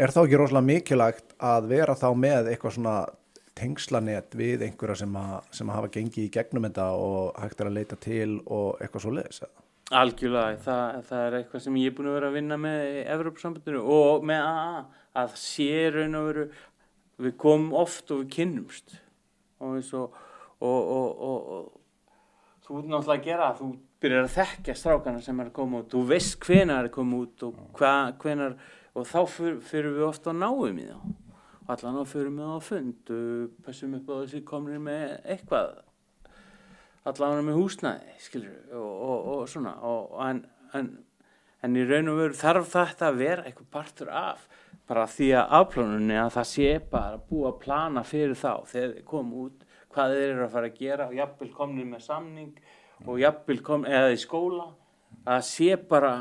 Er 0.00 0.12
þá 0.14 0.20
ekki 0.22 0.38
rosalega 0.38 0.64
mikilvægt 0.64 1.32
að 1.44 1.66
vera 1.72 1.94
þá 1.98 2.06
með 2.16 2.46
eitthvað 2.52 2.76
svona 2.76 2.94
tengslanet 3.58 4.36
við 4.38 4.62
einhverja 4.64 5.00
sem, 5.02 5.16
að, 5.20 5.48
sem 5.56 5.68
að 5.72 5.76
hafa 5.76 5.90
gengið 5.96 6.22
í 6.28 6.30
gegnum 6.36 6.64
þetta 6.68 6.86
og 6.96 7.40
hægt 7.42 7.60
er 7.60 7.68
að 7.68 7.76
leita 7.76 7.98
til 8.00 8.30
og 8.46 8.78
eitthvað 8.80 9.04
svo 9.04 9.12
leiðis? 9.18 9.42
Algjörlega, 9.90 10.58
það, 10.62 10.98
það 11.08 11.24
er 11.24 11.36
eitthvað 11.40 11.62
sem 11.64 11.76
ég 11.80 11.90
er 11.90 11.94
búin 11.96 12.08
að 12.12 12.12
vera 12.14 12.28
að 12.30 12.34
vinna 12.38 12.56
með 12.62 12.82
í 12.86 12.98
Evropasambandinu 13.10 13.80
og 13.90 14.26
með 14.30 14.44
AA, 14.46 14.82
að 15.18 15.32
sé 15.42 15.70
raun 15.90 16.14
og 16.20 16.28
veru, 16.28 16.44
við 17.26 17.34
komum 17.42 17.72
oft 17.80 18.12
og 18.14 18.20
við 18.20 18.28
kynnumst. 18.36 18.94
Og, 19.66 19.90
og, 19.98 20.14
og, 20.68 21.24
og, 21.26 21.80
þú 22.66 22.78
ert 22.78 22.92
náttúrulega 22.92 23.18
að 23.18 23.26
gera, 23.26 23.50
það, 23.50 23.64
þú 23.64 24.04
byrjar 24.04 24.28
að 24.28 24.36
þekkja 24.36 24.78
strákana 24.78 25.24
sem 25.26 25.42
er 25.42 25.50
að 25.50 25.56
koma 25.58 25.82
út, 25.82 25.90
þú 25.90 26.04
veist 26.12 26.38
hvenar 26.46 26.84
er 26.84 26.92
að 26.92 26.94
koma 26.94 27.22
út 27.24 27.46
og 27.48 27.60
hva, 27.80 27.94
hvenar, 28.22 28.56
og 28.94 29.10
þá 29.10 29.20
fyr, 29.34 29.60
fyrir 29.72 29.98
við 29.98 30.06
ofta 30.06 30.30
að 30.30 30.42
náum 30.44 30.78
í 30.78 30.86
þá, 30.86 30.98
allan 31.74 31.98
á 31.98 32.04
fyrir 32.14 32.30
við 32.38 32.54
á 32.54 32.58
fund, 32.62 33.14
passum 33.66 33.98
upp 33.98 34.14
á 34.14 34.14
þessi 34.22 34.46
komnir 34.46 34.78
með 34.86 35.18
eitthvað 35.34 35.80
allavega 37.08 37.44
með 37.46 37.60
húsnæði 37.60 38.16
skilur, 38.20 38.58
og, 38.76 38.90
og, 39.10 39.28
og 39.34 39.46
svona 39.48 39.76
og, 39.86 40.16
en, 40.26 40.42
en, 40.76 40.90
en 41.64 41.78
í 41.78 41.84
raun 41.88 42.12
og 42.12 42.20
veru 42.20 42.38
þarf 42.40 42.72
þetta 42.74 43.08
að 43.08 43.20
vera 43.22 43.46
eitthvað 43.46 43.70
partur 43.76 44.12
af 44.12 44.44
bara 44.90 45.06
því 45.08 45.30
að 45.38 45.54
afplánunni 45.60 46.18
að 46.18 46.34
það 46.36 46.50
sé 46.50 46.74
bara 46.92 47.22
búið 47.30 47.48
að 47.52 47.60
plana 47.64 48.04
fyrir 48.06 48.36
þá 48.38 48.52
þegar 48.66 48.94
þeir 48.96 49.08
koma 49.12 49.46
út 49.46 49.64
hvað 49.90 50.16
þeir 50.16 50.26
eru 50.26 50.44
að 50.44 50.52
fara 50.56 50.70
að 50.70 50.82
gera 50.82 51.08
og 51.08 51.16
jafnvel 51.18 51.50
komnir 51.54 51.88
með 51.88 52.04
samning 52.04 52.52
og 53.06 53.20
jafnvel 53.22 53.62
kom 53.64 53.86
eða 53.88 54.12
í 54.12 54.20
skóla 54.20 54.68
að 55.24 55.42
sé 55.46 55.76
bara 55.90 56.14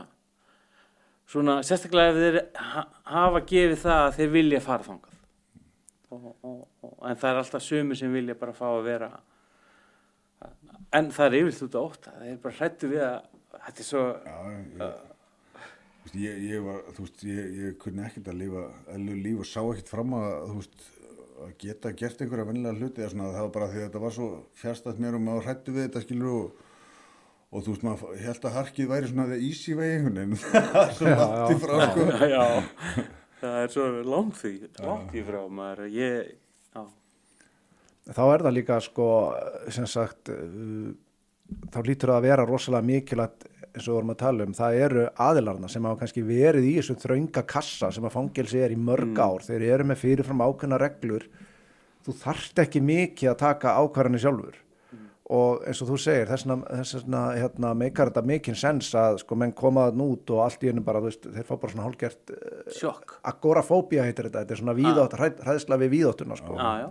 svona 1.30 1.60
sérstaklega 1.65 2.13
ef 2.13 2.20
þeir 2.24 2.39
ha 2.74 2.86
hafa 3.10 3.42
gefið 3.52 3.82
það 3.84 4.04
að 4.06 4.15
þeir 4.18 4.32
vilja 4.34 4.62
fara 4.65 4.86
þangað. 4.86 5.15
En 6.10 7.20
það 7.20 7.30
er 7.30 7.42
alltaf 7.42 7.65
sömu 7.65 7.98
sem 7.98 8.13
vilja 8.13 8.38
bara 8.38 8.56
fá 8.58 8.65
að 8.70 8.86
vera 8.88 9.10
en 10.97 11.12
það 11.13 11.28
er 11.30 11.38
yfirlt 11.43 11.65
út 11.67 11.78
á 11.78 11.82
óta 11.84 12.15
það 12.17 12.32
er 12.32 12.41
bara 12.43 12.58
hrættu 12.60 12.89
við 12.91 13.04
að 13.06 13.17
þetta 13.65 13.84
er 13.84 13.89
svo 13.89 14.04
já, 14.25 14.38
ég, 14.80 14.93
ég, 16.17 16.39
ég 16.49 16.63
var, 16.65 16.80
þú 16.95 17.06
veist, 17.06 17.25
ég, 17.28 17.52
ég 17.60 17.75
kunni 17.82 18.06
ekkert 18.06 18.32
að 18.32 18.39
lifa, 18.41 18.63
eðlu 18.95 19.17
líf 19.19 19.43
og 19.43 19.49
sá 19.49 19.60
ekkert 19.62 19.91
fram 19.91 20.15
að, 20.17 20.32
þú 20.47 20.56
veist, 20.62 20.88
að 21.39 21.52
geta 21.62 21.91
gert 21.95 22.23
einhverja 22.23 22.47
vennilega 22.49 22.80
hluti. 22.80 23.04
Eða 23.04 23.12
svona, 23.13 23.30
það 23.36 23.45
var 23.45 23.54
bara 23.58 23.69
því 23.69 23.80
að 23.80 23.86
þetta 23.86 24.02
var 24.06 24.15
svo 24.17 24.30
fjárstætt 24.60 25.04
mér 25.04 25.17
og 25.19 25.23
maður 25.28 25.45
hrættu 25.47 25.75
við 25.75 25.86
þetta, 25.88 26.04
skilur, 26.06 26.34
og, 26.39 26.65
og 27.49 27.63
þú 27.65 27.75
veist, 27.75 27.86
maður 27.88 28.19
held 28.25 28.49
að 28.49 28.58
harkið 28.58 28.91
væri 28.93 29.12
svona 29.12 29.28
það 29.30 29.45
einhvern 29.86 30.19
veginn, 30.19 30.36
það 30.73 30.82
er 30.84 30.93
svo 30.97 31.10
Já, 31.10 31.17
langt 31.21 31.54
í 31.54 31.60
frá, 31.63 31.75
sko. 31.86 32.08
já, 32.34 32.43
það 33.43 33.58
er 33.63 33.73
svo 33.75 33.88
langt 34.10 34.39
því 34.41 34.54
langt 34.89 35.15
í 35.15 35.25
frá 35.30 35.39
maður. 35.62 35.89
Ég, 35.93 36.34
já, 36.34 36.49
Þá 38.10 38.24
er 38.26 38.43
það 38.45 38.56
líka 38.58 38.80
sko, 38.82 39.08
sem 39.69 39.86
sagt, 39.89 40.32
þá 41.69 41.80
lítur 41.86 42.13
það 42.13 42.17
að 42.17 42.28
vera 42.30 42.45
rosalega 42.48 42.88
mikilvægt 42.89 43.50
eins 43.69 43.86
og 43.86 43.91
við 43.91 43.98
vorum 44.00 44.13
að 44.13 44.22
tala 44.24 44.45
um, 44.45 44.56
það 44.58 44.80
eru 44.84 45.04
aðilarna 45.26 45.69
sem 45.69 45.86
hafa 45.86 46.02
kannski 46.02 46.24
verið 46.26 46.65
í 46.65 46.72
þessum 46.80 46.98
þrönga 47.04 47.43
kassa 47.50 47.91
sem 47.93 48.08
að 48.08 48.15
fangelsi 48.15 48.63
er 48.65 48.74
í 48.74 48.80
mörg 48.80 49.19
ár, 49.19 49.45
þeir 49.45 49.67
eru 49.67 49.86
með 49.91 50.02
fyrirfram 50.04 50.41
ákveðna 50.41 50.80
reglur, 50.82 51.28
þú 52.06 52.17
þarft 52.24 52.63
ekki 52.65 52.82
mikið 52.86 53.32
að 53.34 53.39
taka 53.43 53.78
ákvarðanir 53.78 54.26
sjálfur. 54.26 54.60
Og 55.30 55.60
eins 55.69 55.78
og 55.86 55.91
þú 55.91 55.95
segir, 56.02 56.26
þess 56.26 56.95
vegna 56.95 57.19
hérna, 57.38 57.76
meikar 57.78 58.10
þetta 58.10 58.24
mikinn 58.26 58.56
sens 58.58 58.88
að 58.98 59.19
sko 59.22 59.36
menn 59.38 59.52
koma 59.54 59.84
þann 59.91 60.02
út 60.08 60.32
og 60.34 60.39
allt 60.41 60.63
í 60.65 60.72
einu 60.72 60.82
bara, 60.82 61.04
veist, 61.06 61.28
þeir 61.30 61.45
fá 61.45 61.52
bara 61.54 61.74
svona 61.76 61.86
hálfgert 61.86 62.34
uh, 62.34 62.63
sjokk. 62.74 63.19
agorafóbía 63.30 64.08
heitir 64.08 64.26
þetta, 64.26 64.41
þetta 64.41 64.56
er 64.56 64.62
svona 64.63 65.13
hræð, 65.13 65.43
hræðsla 65.45 65.78
við 65.84 65.93
víðáttuna 65.93 66.39
sko. 66.39 66.58
Já, 66.58 66.89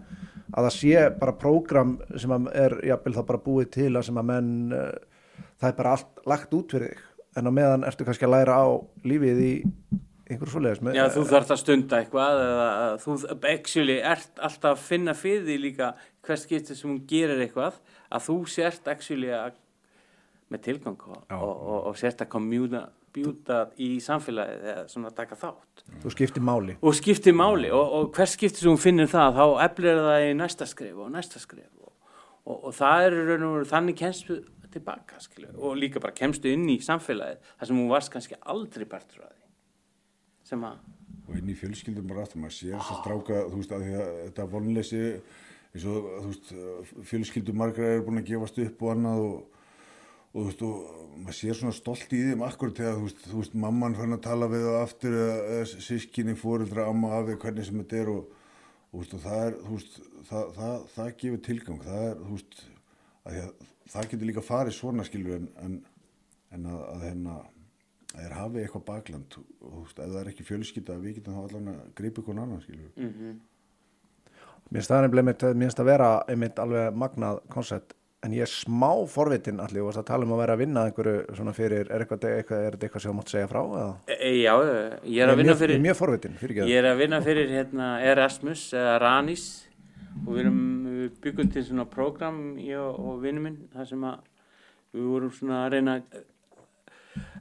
að 0.52 0.68
það 0.68 0.74
sé 0.78 1.04
bara 1.20 1.36
prógram 1.42 1.94
sem 2.16 2.48
er 2.52 2.78
jafnvel 2.88 3.14
þá 3.18 3.22
bara 3.30 3.44
búið 3.44 3.70
til 3.76 3.92
að 3.92 4.08
sem 4.08 4.20
að 4.20 4.28
menn 4.32 4.52
uh, 4.74 4.90
það 5.60 5.70
er 5.70 5.78
bara 5.80 5.94
allt 5.96 6.26
lagt 6.28 6.58
út 6.58 6.76
fyrir 6.76 6.92
þig. 6.92 7.06
En 7.38 7.50
á 7.50 7.52
meðan 7.54 7.86
ertu 7.86 8.06
kannski 8.06 8.26
að 8.26 8.34
læra 8.34 8.58
á 8.58 8.66
lífið 9.06 9.42
í 9.44 9.52
einhverju 10.28 10.52
svoleiðis 10.52 10.82
með, 10.84 10.98
já, 10.98 11.04
þú 11.12 11.22
þarft 11.28 11.52
að 11.54 11.60
stunda 11.62 12.00
eitthvað 12.02 12.40
eða 12.42 12.66
að 12.82 12.96
þú 13.04 13.14
actually 13.48 13.96
ert 14.10 14.42
alltaf 14.44 14.74
að 14.74 14.82
finna 14.84 15.14
fyrir 15.16 15.46
því 15.46 15.56
líka 15.62 15.88
hvers 16.26 16.44
getur 16.50 16.76
sem 16.76 16.90
hún 16.90 17.00
gerir 17.08 17.40
eitthvað 17.40 17.78
að 18.12 18.26
þú 18.26 18.36
sért 18.52 18.90
actually 18.92 19.30
að 19.32 19.56
með 20.52 20.64
tilgang 20.66 21.00
og, 21.08 21.22
og, 21.32 21.48
og, 21.48 21.78
og 21.90 21.98
sért 22.00 22.24
að 22.24 22.30
komjúta 22.34 22.84
bjúta 23.14 23.60
í 23.80 23.88
samfélagið 24.04 24.68
eða 24.72 24.84
svona 24.92 25.12
að 25.12 25.16
taka 25.20 25.38
þátt. 25.38 25.84
Þú 26.04 26.12
skiptir 26.14 26.44
máli. 26.44 26.76
Og 26.82 26.98
skiptir 26.98 27.36
máli. 27.36 27.72
Og, 27.74 27.94
og 27.98 28.12
hvers 28.16 28.36
skiptir 28.36 28.64
sem 28.64 28.72
hún 28.72 28.82
finnir 28.82 29.10
það 29.10 29.40
þá 29.40 29.44
eflir 29.68 30.02
það 30.04 30.26
í 30.26 30.36
næsta 30.38 30.68
skrif 30.68 31.00
og 31.04 31.10
næsta 31.14 31.42
skrif 31.42 31.68
og, 31.80 31.92
og, 32.44 32.68
og 32.70 32.76
það 32.76 33.06
er 33.06 33.18
í 33.18 33.24
raun 33.30 33.48
og 33.48 33.56
veru 33.58 33.72
þannig 33.72 33.98
kemstu 34.02 34.38
tilbaka 34.68 35.16
skilur, 35.24 35.54
og 35.56 35.78
líka 35.80 36.00
bara 36.02 36.12
kemstu 36.12 36.50
inn 36.52 36.66
í 36.68 36.76
samfélagið 36.84 37.52
þar 37.56 37.70
sem 37.70 37.78
hún 37.80 37.88
varst 37.88 38.12
kannski 38.12 38.36
aldrei 38.52 38.84
partur 38.88 39.24
af 39.24 39.32
því. 39.32 39.46
Sem 40.50 40.64
að 40.68 40.76
og 41.28 41.36
inn 41.36 41.52
í 41.52 41.56
fjölskyldum 41.58 42.08
bara 42.08 42.24
aftur, 42.24 42.40
maður 42.40 42.56
sér 42.56 42.74
þess 42.78 42.92
að 42.94 43.00
stráka, 43.02 43.40
þú 43.50 43.60
veist, 43.60 43.72
að 43.76 43.86
að 43.92 44.12
þetta 44.22 44.46
vonleysi, 44.54 45.02
eins 45.74 45.86
og, 45.88 46.08
þú 46.08 46.30
veist, 46.30 46.52
fjölskyldum 47.10 47.58
margra 47.60 47.90
er 47.92 48.04
búin 48.06 48.22
að 48.22 48.30
gefast 48.30 48.60
upp 48.64 48.84
og 48.84 48.92
annað 48.94 49.24
og, 49.26 49.57
og 50.34 50.38
þú 50.38 50.46
veist, 50.48 50.64
og 50.66 51.20
maður 51.24 51.36
sér 51.38 51.58
svona 51.58 51.76
stolt 51.76 52.12
í 52.14 52.22
þeim 52.28 52.44
akkur 52.46 52.72
þegar, 52.76 52.98
þú 52.98 53.06
veist, 53.06 53.22
þú 53.26 53.42
veist, 53.42 53.58
mamman 53.64 53.96
fann 53.98 54.16
að 54.16 54.24
tala 54.26 54.48
við 54.52 54.66
það 54.68 54.80
aftur 54.82 55.16
eða, 55.18 55.60
sískinni, 55.88 56.36
fóreldra, 56.38 56.86
amma, 56.90 57.14
afi, 57.18 57.38
hvernig 57.42 57.68
sem 57.68 57.80
þetta 57.82 58.00
er 58.02 58.12
og, 58.12 58.32
og, 58.92 59.02
og 59.02 59.22
það 59.24 59.44
er, 59.46 59.58
þú 59.64 59.76
veist, 59.78 60.00
það, 60.30 60.54
það, 60.58 60.88
það 60.96 61.12
gefur 61.22 61.44
tilgang, 61.48 61.84
það 61.86 62.08
er, 62.08 62.24
þú 62.24 62.38
veist, 62.38 62.64
að 63.24 63.38
að 63.42 63.68
það 63.88 64.10
getur 64.12 64.28
líka 64.28 64.44
farið 64.44 64.76
svona 64.76 65.06
skilur 65.08 65.38
en, 65.38 65.52
en, 65.64 65.78
en 66.54 66.66
að, 66.68 66.80
að 66.92 67.06
hérna, 67.08 67.36
að 68.12 68.18
þeir 68.18 68.34
hafi 68.36 68.60
eitthvað 68.62 68.88
bakland. 68.88 69.38
Og 69.62 69.70
þú 69.72 69.84
veist, 69.86 70.02
ef 70.04 70.10
það 70.12 70.20
er 70.20 70.32
ekki 70.32 70.48
fjölskylda 70.48 70.98
við 71.00 71.18
getum 71.18 71.38
þá 71.38 71.44
allan 71.46 71.70
að 71.72 71.86
grípa 71.96 72.22
ykkur 72.22 72.42
annan 72.42 72.64
skilur 72.64 72.92
mm 72.96 73.38
mér 74.68 74.82
finnst 74.82 74.92
það 74.92 75.04
nefnilega 75.06 75.52
mér 75.54 75.64
finnst 75.64 75.78
það 75.80 75.88
vera 75.88 76.08
einmitt 76.28 76.58
alveg 76.60 76.96
magnað 77.00 77.38
koncept 77.52 77.94
en 78.26 78.32
ég 78.34 78.42
er 78.42 78.50
smá 78.50 78.90
forvitin 79.06 79.60
allir 79.62 79.84
og 79.84 79.90
varst 79.92 80.00
að 80.02 80.08
tala 80.10 80.26
um 80.26 80.32
að 80.34 80.40
vera 80.42 80.54
að 80.56 80.62
vinna 80.64 80.82
að 80.82 80.88
einhverju 80.90 81.36
svona 81.38 81.52
fyrir, 81.54 81.84
er 81.86 82.02
eitthvað, 82.02 82.24
eitthvað, 82.32 82.64
þetta 82.66 82.86
eitthvað 82.88 83.04
sem 83.04 83.12
þú 83.12 83.16
mátt 83.20 83.32
segja 83.34 83.50
frá 83.52 83.60
eða? 83.62 83.92
e, 84.16 84.30
já, 84.42 84.54
ég 85.06 85.22
er 85.22 85.30
að 85.32 85.38
vinna 85.38 85.52
mjög, 85.52 85.60
fyrir 85.62 85.76
er 85.78 85.84
mjög 85.86 85.98
forvitin, 86.00 86.34
fyrir 86.40 86.58
Ég 86.66 86.80
er 86.80 86.88
að 86.90 87.02
vinna 87.04 87.20
fyrir 87.28 87.52
hérna, 87.54 87.90
Erasmus 88.10 88.64
eða 88.74 88.96
Ranis 89.04 89.44
og 90.24 90.32
við 90.34 90.40
erum 90.42 90.58
byggum 91.22 91.52
til 91.54 91.64
svona 91.68 91.86
program 91.92 92.40
ég 92.58 92.80
og, 92.82 92.98
og 93.12 93.22
vinnu 93.22 93.44
minn 93.44 93.60
þar 93.76 93.86
sem 93.92 94.02
að 94.10 94.18
við 94.98 95.06
vorum 95.12 95.32
svona 95.38 95.62
að 95.66 95.72
reyna 95.76 95.96
að- 96.00 96.26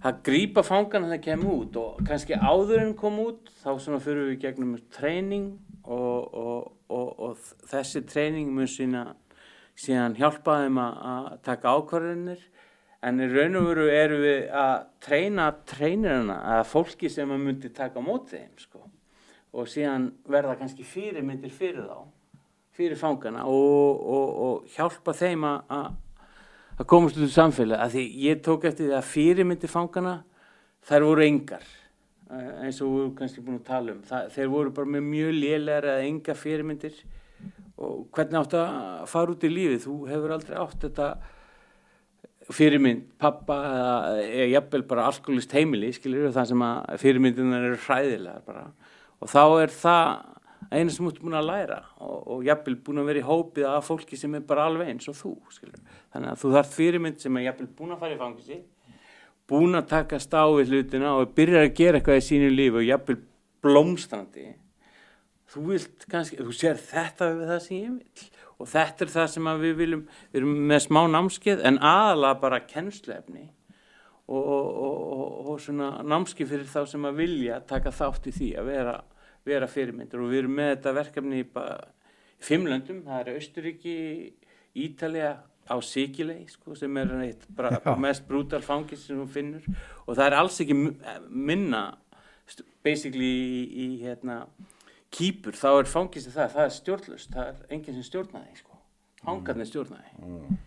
að 0.06 0.22
grípa 0.26 0.62
fangana 0.66 1.10
þegar 1.10 1.24
kem 1.26 1.46
út 1.50 1.76
og 1.82 2.00
kannski 2.06 2.38
áður 2.38 2.84
en 2.86 2.94
kom 2.98 3.18
út 3.26 3.50
þá 3.64 3.72
svona 3.82 4.00
fyrir 4.02 4.30
við 4.32 4.40
gegnum 4.46 4.78
treyning 4.94 5.56
og, 5.86 6.34
og, 6.38 6.72
og, 6.90 7.10
og 7.20 7.38
þessi 7.70 8.02
treyning 8.10 8.54
mun 8.54 8.70
sína 8.70 9.08
síðan 9.78 10.18
hjálpa 10.18 10.62
þeim 10.64 10.80
að, 10.82 11.32
taka 11.46 11.74
ákvarðinir 11.78 12.44
en 13.08 13.22
í 13.22 13.28
raun 13.30 13.60
og 13.60 13.68
veru 13.70 13.88
erum 13.94 14.24
við 14.24 14.46
að 14.58 14.76
treyna 15.06 15.48
treynirina 15.70 16.38
að 16.58 16.64
fólki 16.72 17.12
sem 17.14 17.32
að 17.32 17.44
myndi 17.46 17.74
taka 17.74 18.02
á 18.02 18.08
móti 18.08 18.40
þeim 18.40 18.62
sko. 18.62 18.82
og 19.54 19.70
síðan 19.70 20.12
verða 20.28 20.58
kannski 20.60 20.86
fyrirmyndir 20.86 21.54
fyrir 21.54 21.86
þá 21.86 22.08
fyrir 22.78 22.98
fangana 23.00 23.46
og, 23.50 24.02
og, 24.02 24.34
og 24.48 24.74
hjálpa 24.76 25.14
þeim 25.18 25.46
að, 25.50 25.94
að 26.78 26.88
komast 26.90 27.18
út 27.18 27.26
úr 27.26 27.34
samfélag 27.34 27.82
að 27.82 27.96
því 27.96 28.06
ég 28.26 28.42
tók 28.46 28.68
eftir 28.70 28.90
því 28.90 28.98
að 28.98 29.12
fyrirmyndir 29.14 29.72
fangana 29.72 30.16
þær 30.88 31.06
voru 31.08 31.26
engar 31.26 31.66
eh, 32.32 32.52
eins 32.66 32.82
og 32.82 32.92
við 32.92 33.04
erum 33.04 33.16
kannski 33.18 33.46
búin 33.46 33.62
að 33.62 33.70
tala 33.70 33.94
um. 33.96 34.04
Það, 34.08 34.30
þeir 34.36 34.52
voru 34.54 34.76
bara 34.78 34.94
með 34.98 35.08
mjög 35.08 35.34
lélegar 35.38 35.90
eða 35.94 36.06
enga 36.12 36.38
fyrirmyndir 36.38 37.02
og 37.78 38.08
hvernig 38.16 38.40
átt 38.40 38.56
að 38.58 39.10
fara 39.12 39.34
út 39.34 39.44
í 39.46 39.52
lífið 39.54 39.84
þú 39.86 39.98
hefur 40.10 40.34
aldrei 40.34 40.56
átt 40.58 40.86
þetta 40.88 41.10
fyrirmynd 42.54 43.04
pappa 43.20 43.58
eða, 43.68 44.48
jafnvel 44.54 44.84
bara 44.88 45.10
alkoholist 45.12 45.54
heimili 45.56 45.92
skilur 45.96 46.32
það 46.36 46.50
sem 46.54 46.64
að 46.64 47.04
fyrirmyndunar 47.04 47.68
eru 47.70 47.80
hræðilegar 47.84 48.46
bara 48.48 48.66
og 49.18 49.32
þá 49.32 49.44
er 49.64 49.74
það 49.74 50.12
eina 50.72 50.94
sem 50.94 51.10
ert 51.10 51.20
búin 51.22 51.38
að 51.38 51.50
læra 51.50 51.80
og, 52.04 52.18
og 52.34 52.48
jafnvel 52.48 52.78
búin 52.86 53.02
að 53.02 53.12
vera 53.12 53.22
í 53.22 53.28
hópið 53.28 53.70
af 53.70 53.88
fólki 53.88 54.20
sem 54.20 54.34
er 54.38 54.46
bara 54.48 54.68
alveg 54.68 54.90
eins 54.92 55.08
og 55.12 55.18
þú 55.20 55.34
skilur. 55.54 55.82
þannig 56.14 56.34
að 56.34 56.42
þú 56.42 56.54
þarf 56.56 56.74
fyrirmynd 56.80 57.22
sem 57.24 57.38
er 57.38 57.48
jafnvel 57.50 57.70
búin 57.78 57.96
að 57.96 58.04
fara 58.04 58.16
í 58.16 58.22
fangisi 58.22 58.62
búin 59.48 59.80
að 59.80 59.90
taka 59.92 60.20
stáfið 60.24 60.74
hlutina 60.74 61.14
og 61.20 61.36
byrjar 61.36 61.68
að 61.68 61.76
gera 61.78 62.00
eitthvað 62.00 62.22
í 62.22 62.26
sínu 62.30 62.50
lífi 62.54 62.82
og 62.82 62.88
jafnvel 62.88 63.20
blómstrandi 63.64 64.48
þú 65.52 65.64
vilt 65.72 66.08
kannski, 66.12 66.40
þú 66.42 66.56
sér 66.56 66.80
þetta 66.82 67.32
við 67.34 67.52
það 67.52 67.62
sem 67.66 67.78
ég 67.78 67.94
vil 67.98 68.28
og 68.58 68.70
þetta 68.72 69.06
er 69.06 69.12
það 69.14 69.28
sem 69.34 69.50
við 69.62 69.76
viljum, 69.78 70.08
við 70.32 70.40
erum 70.42 70.56
með 70.72 70.82
smá 70.88 71.02
námskeið 71.14 71.62
en 71.70 71.78
aðalega 71.86 72.40
bara 72.42 72.64
kennsluefni 72.66 73.44
og, 74.28 74.40
og, 74.42 74.72
og, 74.88 75.52
og 75.54 75.60
svona 75.64 75.92
námskeið 76.04 76.54
fyrir 76.54 76.72
þá 76.72 76.80
sem 76.92 77.06
að 77.08 77.22
vilja 77.22 77.60
taka 77.70 77.94
þátt 77.96 78.32
í 78.32 78.34
því 78.38 78.50
að 78.60 78.72
vera, 78.72 78.96
vera 79.48 79.70
fyrirmyndur 79.72 80.24
og 80.24 80.34
við 80.34 80.44
erum 80.44 80.58
með 80.58 80.74
þetta 80.74 80.96
verkefni 80.98 81.44
í 81.44 81.48
fimmlöndum, 82.48 83.04
það 83.06 83.22
er 83.22 83.38
Austuríki, 83.38 84.00
Ítalija 84.78 85.32
á 85.68 85.76
Sigilei 85.84 86.46
sko, 86.50 86.76
sem 86.80 86.98
er 87.00 87.14
eitt 87.22 87.46
bara, 87.56 87.80
mest 88.00 88.26
brútal 88.28 88.64
fangis 88.64 89.06
sem 89.08 89.20
hún 89.20 89.32
finnur 89.32 89.64
og 90.06 90.16
það 90.16 90.26
er 90.26 90.38
alls 90.42 90.60
ekki 90.64 90.78
minna 91.30 91.84
basically 92.86 93.28
í, 93.28 93.64
í 93.68 93.88
hérna 94.02 94.46
kýpur, 95.14 95.56
þá 95.58 95.68
er 95.74 95.92
fangist 95.92 96.32
það, 96.34 96.56
það 96.56 96.64
er 96.64 96.74
stjórnlust, 96.78 97.36
það 97.36 97.52
er 97.52 97.76
enginn 97.76 97.98
sem 97.98 98.08
stjórnaði 98.08 98.58
sko, 98.60 98.80
hangarnir 99.28 99.70
stjórnaði 99.70 100.12
mm. 100.18 100.58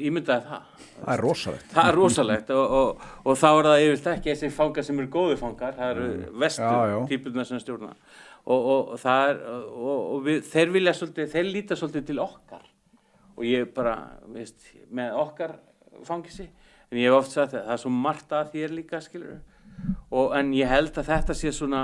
ég 0.00 0.14
myndaði 0.14 0.48
það. 0.48 0.88
Það 0.96 1.12
er 1.14 1.22
rosalegt. 1.24 1.68
Það 1.74 1.90
er 1.90 1.98
rosalegt 1.98 2.50
og, 2.56 2.74
og, 2.80 3.04
og 3.24 3.38
þá 3.38 3.46
er 3.50 3.68
það 3.68 3.84
yfirlt 3.84 4.10
ekki 4.14 4.32
þessi 4.32 4.50
fangar 4.56 4.88
sem 4.88 5.02
eru 5.02 5.12
góði 5.14 5.38
fangar 5.40 5.78
það 5.78 5.94
eru 5.94 6.08
mm. 6.08 6.34
vestu 6.44 7.04
típurna 7.12 7.46
sem 7.48 7.62
stjórna. 7.62 7.94
Og, 8.50 8.68
og 8.72 8.92
það 8.98 9.30
er 9.30 9.40
og 9.70 10.26
við, 10.26 10.42
þeir 10.48 10.74
vilja 10.74 10.96
svolítið, 10.96 11.32
þeir 11.34 11.50
líta 11.54 11.78
svolítið 11.78 12.06
til 12.08 12.22
okkar. 12.24 12.66
Og 13.36 13.46
ég 13.46 13.68
bara, 13.76 13.94
veist, 14.32 14.64
með 14.92 15.14
okkar 15.20 15.54
fangisi, 16.04 16.48
en 16.90 16.98
ég 16.98 17.08
hef 17.08 17.20
oft 17.20 17.32
sagt 17.32 17.54
það, 17.54 17.66
það 17.68 17.74
er 17.76 17.82
svo 17.84 17.92
margt 17.94 18.32
að 18.34 18.52
þér 18.54 18.74
líka 18.74 19.00
skilur 19.04 19.38
og 20.10 20.34
en 20.36 20.52
ég 20.56 20.70
held 20.70 20.96
að 20.98 21.10
þetta 21.10 21.36
sé 21.36 21.52
svona 21.54 21.82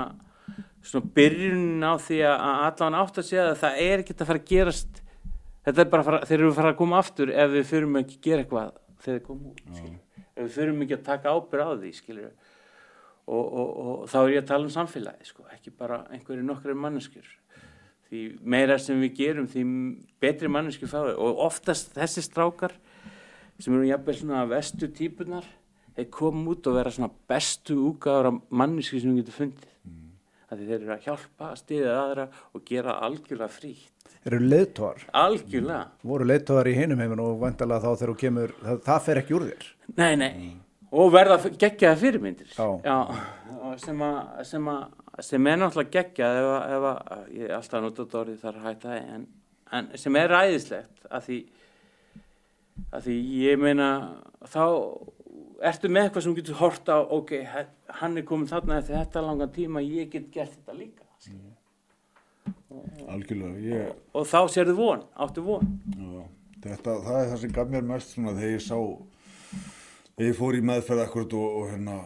svona 0.87 1.11
byrjun 1.17 1.83
á 1.83 1.93
því 1.99 2.17
að 2.29 2.47
allan 2.69 2.97
átt 3.01 3.21
að 3.21 3.29
segja 3.29 3.45
að 3.51 3.61
það 3.61 3.79
er 3.83 4.03
ekkert 4.03 4.23
að 4.23 4.31
fara 4.31 4.43
að 4.43 4.51
gerast. 4.51 4.99
Þetta 5.67 5.83
er 5.83 5.89
bara 5.93 6.07
fara, 6.07 6.19
þeir 6.27 6.39
eru 6.39 6.51
að 6.51 6.59
fara 6.61 6.73
að 6.73 6.81
koma 6.81 6.99
aftur 7.01 7.31
ef 7.33 7.49
við 7.53 7.65
fyrirum 7.71 7.97
ekki 8.01 8.19
að 8.19 8.27
gera 8.27 8.43
eitthvað 8.43 8.75
þegar 9.03 9.17
þeir 9.17 9.25
koma 9.25 9.49
út 9.51 10.05
ef 10.37 10.45
við 10.45 10.53
fyrirum 10.53 10.85
ekki 10.85 10.95
að 10.97 11.07
taka 11.07 11.33
ábyrð 11.33 11.65
á 11.65 11.71
því 11.81 12.27
og, 13.27 13.43
og, 13.43 13.71
og 13.83 14.03
þá 14.07 14.17
er 14.21 14.31
ég 14.31 14.43
að 14.43 14.49
tala 14.51 14.67
um 14.67 14.71
samfélagi 14.71 15.27
sko, 15.27 15.45
ekki 15.51 15.73
bara 15.75 16.03
einhverju 16.15 16.45
nokkru 16.47 16.75
manneskjur. 16.79 17.27
Því 18.07 18.21
meira 18.47 18.77
sem 18.79 19.01
við 19.03 19.17
gerum 19.17 19.49
því 19.51 19.63
betri 20.23 20.51
manneskjur 20.51 20.91
fáið 20.93 21.17
og 21.19 21.41
oftast 21.49 21.91
þessi 21.97 22.23
strákar 22.23 22.77
sem 23.59 23.73
eru 23.73 23.89
jafnveg 23.89 24.21
svona 24.21 24.45
vestu 24.47 24.87
típunar 24.95 25.47
þeir 25.97 26.07
koma 26.13 26.53
út 26.53 26.69
og 26.69 26.77
vera 26.77 26.93
svona 26.93 27.11
bestu 27.27 27.75
úgáður 27.89 28.31
af 28.31 28.39
manneskjur 28.61 29.03
sem 29.03 29.11
við 29.11 29.25
getum 29.25 29.37
fundið 29.41 29.73
að 30.51 30.63
þeir 30.63 30.75
eru 30.77 30.93
að 30.95 31.07
hjálpa, 31.07 31.49
stiðja 31.59 31.95
aðra 32.01 32.27
og 32.55 32.63
gera 32.67 32.97
algjörlega 33.07 33.49
frítt. 33.51 34.13
Eru 34.27 34.39
leittóar? 34.43 35.03
Algjörlega. 35.15 35.81
Voru 36.07 36.27
leittóar 36.27 36.67
í 36.67 36.75
hinum 36.77 37.01
heiminn 37.03 37.23
og 37.23 37.41
vantalega 37.41 37.83
þá 37.83 37.89
þegar 37.99 38.11
þú 38.13 38.15
kemur, 38.21 38.53
það, 38.61 38.79
það 38.87 39.03
fer 39.07 39.21
ekki 39.21 39.35
úr 39.37 39.45
þér? 39.49 39.67
Nei, 39.97 40.13
nei, 40.19 40.29
mm. 40.31 40.55
og 41.01 41.11
verða 41.15 41.37
geggjaða 41.49 41.99
fyrirmyndir. 42.03 42.53
Já. 42.55 42.67
Já, 42.87 42.97
sem, 43.83 44.01
a, 44.07 44.11
sem, 44.47 44.71
a, 44.71 44.77
sem 45.23 45.51
er 45.51 45.61
náttúrulega 45.61 45.93
geggjað 45.97 46.39
ef, 46.41 46.49
ef 46.77 46.87
að, 46.93 47.27
ég 47.35 47.49
er 47.49 47.57
alltaf 47.59 47.83
notat 47.83 48.17
orðið 48.21 48.41
þar 48.45 48.59
að 48.61 48.67
hætta 48.69 48.93
það, 48.93 49.13
en, 49.17 49.27
en 49.79 49.91
sem 50.03 50.19
er 50.21 50.33
ræðislegt 50.33 51.07
að 51.11 51.27
því, 51.27 51.39
að 52.87 53.07
því 53.07 53.19
ég 53.43 53.63
meina 53.63 53.91
þá 54.47 54.63
ertu 55.65 55.91
með 55.91 56.07
eitthvað 56.07 56.25
sem 56.25 56.37
getur 56.37 56.59
horta 56.61 56.97
á? 56.97 57.01
Ok, 57.17 57.33
hann 57.99 58.17
er 58.19 58.25
komin 58.27 58.49
þarna 58.49 58.81
eftir 58.81 58.97
þetta 58.99 59.23
langan 59.25 59.53
tíma, 59.53 59.83
ég 59.85 60.11
get 60.13 60.27
gert 60.33 60.53
þetta 60.55 60.75
líka 60.77 61.07
mm. 61.31 61.53
algjörlega 63.13 63.63
ég... 63.65 63.87
og, 63.87 64.21
og 64.21 64.27
þá 64.29 64.39
sér 64.53 64.71
þið 64.71 64.81
von, 64.81 65.05
áttu 65.25 65.45
von? 65.45 65.71
Já, 65.95 66.27
þetta, 66.67 66.97
það 67.07 67.21
er 67.21 67.31
það 67.31 67.41
sem 67.45 67.55
gaf 67.57 67.73
mér 67.73 67.87
mest 67.93 68.13
svona 68.13 68.35
þegar 68.37 68.53
ég 68.53 68.67
sá 68.67 68.77
þegar 70.17 70.29
ég 70.29 70.37
fór 70.37 70.59
í 70.59 70.61
meðferð 70.71 71.05
akkurat 71.07 71.37
og, 71.39 71.57
og 71.61 71.71
hérna 71.71 71.97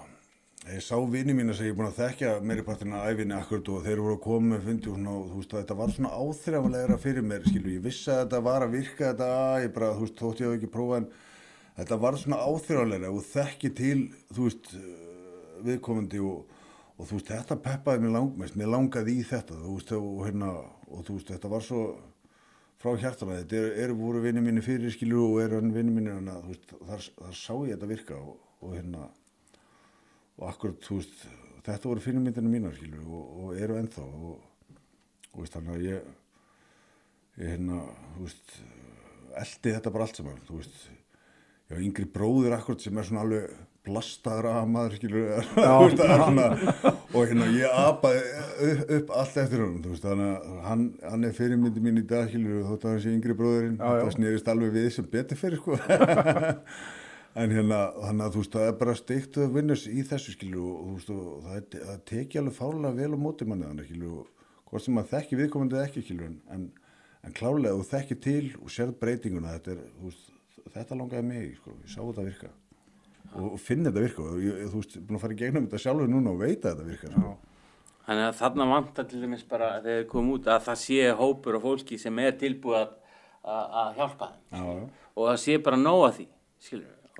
ég 0.69 0.83
sá 0.85 0.93
vini 1.09 1.33
mín 1.33 1.49
að 1.49 1.63
ég 1.65 1.73
er 1.73 1.77
búin 1.79 1.89
að 1.89 1.99
þekkja 2.03 2.31
meiripartina 2.45 3.03
æfinni 3.09 3.33
akkurat 3.33 3.73
og 3.73 3.85
þeir 3.87 4.03
voru 4.03 4.15
að 4.17 4.23
koma 4.27 4.53
með 4.53 4.67
fundi 4.69 4.91
og 4.91 4.97
svona, 4.99 5.17
veist 5.33 5.55
að 5.55 5.63
þetta 5.63 5.77
var 5.79 5.93
svona 5.95 6.11
áþrjálega 6.21 6.97
fyrir 7.01 7.25
mér, 7.25 7.47
skilu, 7.47 7.75
ég 7.75 7.85
vissi 7.87 8.11
að 8.13 8.21
þetta 8.23 8.41
var 8.45 8.65
að 8.67 8.75
virka 8.77 9.07
þetta, 9.07 9.29
ég 9.63 9.73
bara, 9.73 9.89
þú 9.97 10.05
veist, 10.05 10.19
þótt 10.21 10.43
ég 10.43 10.51
hef 10.51 10.59
ekki 10.59 10.69
prófað 10.75 10.99
en 11.01 11.07
þetta 11.77 11.99
var 12.03 12.19
svona 12.19 12.41
áþjóðarlega 12.45 13.11
og 13.11 13.25
þekki 13.27 13.73
til 13.77 13.97
þú 14.33 14.47
veist 14.47 14.71
viðkomandi 15.65 16.21
og, 16.25 16.45
og 16.97 17.09
þú 17.09 17.17
veist 17.19 17.33
þetta 17.33 17.59
peppaði 17.63 18.05
mér 18.05 18.15
langmest, 18.17 18.57
mér 18.59 18.73
langaði 18.73 19.17
í 19.19 19.25
þetta 19.27 19.59
þú 19.59 19.75
veist 19.77 19.93
og 19.97 20.23
hérna 20.27 20.53
og 20.91 21.05
þú 21.07 21.17
veist 21.17 21.33
þetta 21.35 21.51
var 21.51 21.65
svo 21.65 21.83
frá 22.81 22.95
hjartana 22.97 23.41
þetta 23.41 23.59
eru 23.61 23.83
er 23.83 23.95
voru 23.97 24.23
vinni 24.23 24.41
mínu 24.43 24.63
fyrir 24.65 24.93
skilju 24.93 25.27
og 25.27 25.41
eru 25.43 25.59
hann 25.61 25.73
vinni 25.75 25.93
mínu 25.99 26.17
þú 26.31 26.53
veist 26.53 26.73
þar, 26.89 27.09
þar 27.21 27.37
sá 27.37 27.53
ég 27.53 27.75
þetta 27.75 27.91
virka 27.93 28.17
og, 28.17 28.39
og 28.61 28.75
hérna 28.77 29.09
og 30.41 30.47
akkurat 30.49 30.81
þú 30.87 30.97
veist 31.01 31.27
þetta 31.65 31.89
voru 31.89 32.01
finnumyndinu 32.01 32.49
mínar 32.49 32.73
skilju 32.77 33.03
og, 33.05 33.35
og 33.43 33.59
eru 33.61 33.77
ennþá 33.77 34.05
og 34.07 35.37
veist 35.37 35.55
þannig 35.55 35.75
að 35.75 35.85
ég 35.85 36.09
ég 37.41 37.53
hérna 37.53 37.83
þú 38.15 38.25
veist 38.25 38.55
eldi 39.41 39.75
þetta 39.77 39.93
bara 39.93 40.07
allt 40.07 40.19
saman 40.19 40.41
þú 40.47 40.59
veist 40.59 40.81
já, 41.71 41.75
yngri 41.79 42.07
bróður 42.11 42.57
akkurat 42.57 42.83
sem 42.83 42.97
er 42.99 43.07
svona 43.07 43.25
alveg 43.25 43.51
blastaður 43.81 44.47
að 44.51 44.65
maður 44.69 44.95
skilur. 44.99 45.29
Svona, 45.97 46.47
og 47.11 47.23
hérna 47.25 47.47
ég 47.55 47.73
apaði 47.73 48.21
upp, 48.97 49.13
allt 49.17 49.37
eftir 49.41 49.63
honum 49.63 49.81
veist, 49.87 50.05
þannig 50.05 50.33
að 50.35 50.57
hann, 50.67 50.83
hann 51.01 51.27
er 51.27 51.37
fyrirmyndi 51.37 51.83
mín 51.83 52.01
í 52.01 52.05
dag 52.07 52.29
skilur 52.29 52.67
þótt 52.69 52.85
að 52.85 52.95
hans 52.95 53.07
er 53.07 53.15
yngri 53.17 53.37
bróðurinn 53.39 53.79
það 53.81 54.11
snýðist 54.17 54.51
alveg 54.53 54.75
við 54.75 54.89
sem 54.97 55.07
betur 55.15 55.41
fyrir 55.41 55.63
sko. 55.63 55.79
En 57.31 57.47
hérna 57.55 57.77
þannig 57.95 58.25
að 58.25 58.33
þú 58.33 58.41
veist 58.41 58.55
það 58.57 58.65
er 58.67 58.73
bara 58.81 58.93
steikt 58.99 59.37
að 59.39 59.53
vinnast 59.55 59.87
í 59.87 60.01
þessu 60.03 60.33
skilur 60.33 60.65
og 60.67 60.79
þú 60.81 60.95
veist 60.97 61.11
og 61.13 61.45
það, 61.45 61.77
það 61.77 62.01
teki 62.11 62.39
alveg 62.41 62.57
fálega 62.57 62.91
vel 62.97 63.15
á 63.15 63.19
móti 63.23 63.47
manni 63.47 63.69
þannig 63.69 63.87
skilur 63.87 64.17
og 64.19 64.49
hvort 64.67 64.83
sem 64.83 64.97
maður 64.97 65.13
þekki 65.13 65.39
viðkomandi 65.39 65.79
ekki 65.79 66.03
skilur 66.03 66.27
en, 66.27 66.65
en 67.23 67.37
klálega 67.37 67.77
þú 67.79 67.87
þekki 67.87 68.17
til 68.25 68.43
og 68.59 68.73
sér 68.75 68.91
breytinguna 68.99 69.55
þetta 69.55 69.77
er 69.77 69.79
þú 69.95 70.09
veist 70.09 70.30
þetta 70.75 70.97
langaði 70.99 71.27
mig, 71.27 71.53
sko, 71.59 71.77
ég 71.83 71.93
sá 71.93 71.99
þetta 72.01 72.27
virka. 72.27 72.51
Og 73.41 73.55
finn 73.61 73.85
þetta 73.87 74.03
virka. 74.03 74.25
Og 74.27 74.43
ég, 74.43 74.65
þú 74.71 74.81
veist, 74.81 74.97
búin 75.07 75.19
að 75.19 75.23
fara 75.25 75.37
í 75.37 75.39
gegnum 75.39 75.67
þetta 75.67 75.83
sjálfur 75.85 76.11
núna 76.11 76.33
og 76.33 76.41
veita 76.41 76.73
þetta 76.73 76.87
virka 76.89 77.11
sko. 77.13 77.35
Þannig 78.01 78.27
að 78.27 78.39
þarna 78.39 78.65
vantar 78.71 79.05
til 79.07 79.19
dæmis 79.21 79.43
bara 79.47 79.67
þegar 79.83 80.01
þið 80.01 80.07
komum 80.09 80.33
út 80.35 80.49
að 80.49 80.63
það 80.65 80.79
sé 80.81 81.11
hópur 81.19 81.57
og 81.59 81.65
fólki 81.67 81.99
sem 82.01 82.17
er 82.23 82.33
tilbúið 82.41 82.79
að, 82.79 82.95
að 83.81 83.93
hjálpa 83.99 84.31
þeim 84.31 84.81
og 85.15 85.27
það 85.27 85.39
sé 85.43 85.57
bara 85.61 85.79
nóga 85.79 86.09
því 86.17 86.27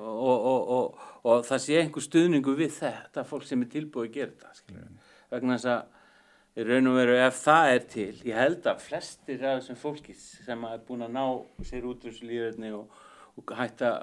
og, 0.01 0.35
og, 0.35 0.59
og, 0.75 1.07
og 1.27 1.45
það 1.47 1.63
sé 1.65 1.79
einhver 1.81 2.05
stuðningu 2.05 2.57
við 2.57 2.75
þetta 2.79 3.25
fólk 3.27 3.47
sem 3.47 3.63
er 3.63 3.71
tilbúið 3.71 4.09
að 4.09 4.17
gera 4.17 4.33
þetta 4.33 4.57
skilur. 4.57 4.91
vegna 5.33 5.57
þess 5.57 5.71
að 5.75 6.61
í 6.61 6.67
raun 6.67 6.91
og 6.91 6.97
veru 6.99 7.17
ef 7.23 7.39
það 7.45 7.71
er 7.75 7.87
til 7.93 8.11
ég 8.27 8.41
held 8.41 8.67
að 8.67 8.83
flestir 8.87 9.45
af 9.45 9.61
þessum 9.61 9.79
fólki 9.79 10.17
sem 10.17 10.67
er 10.67 10.83
búin 10.87 11.05
að 11.07 11.15
ná 11.15 11.25
sér 11.67 11.87
út 11.87 12.03
úr 12.03 12.11
þessu 12.11 12.27
líðrætni 12.27 12.73
og 12.75 13.01
og 13.39 13.55
hætta, 13.57 13.95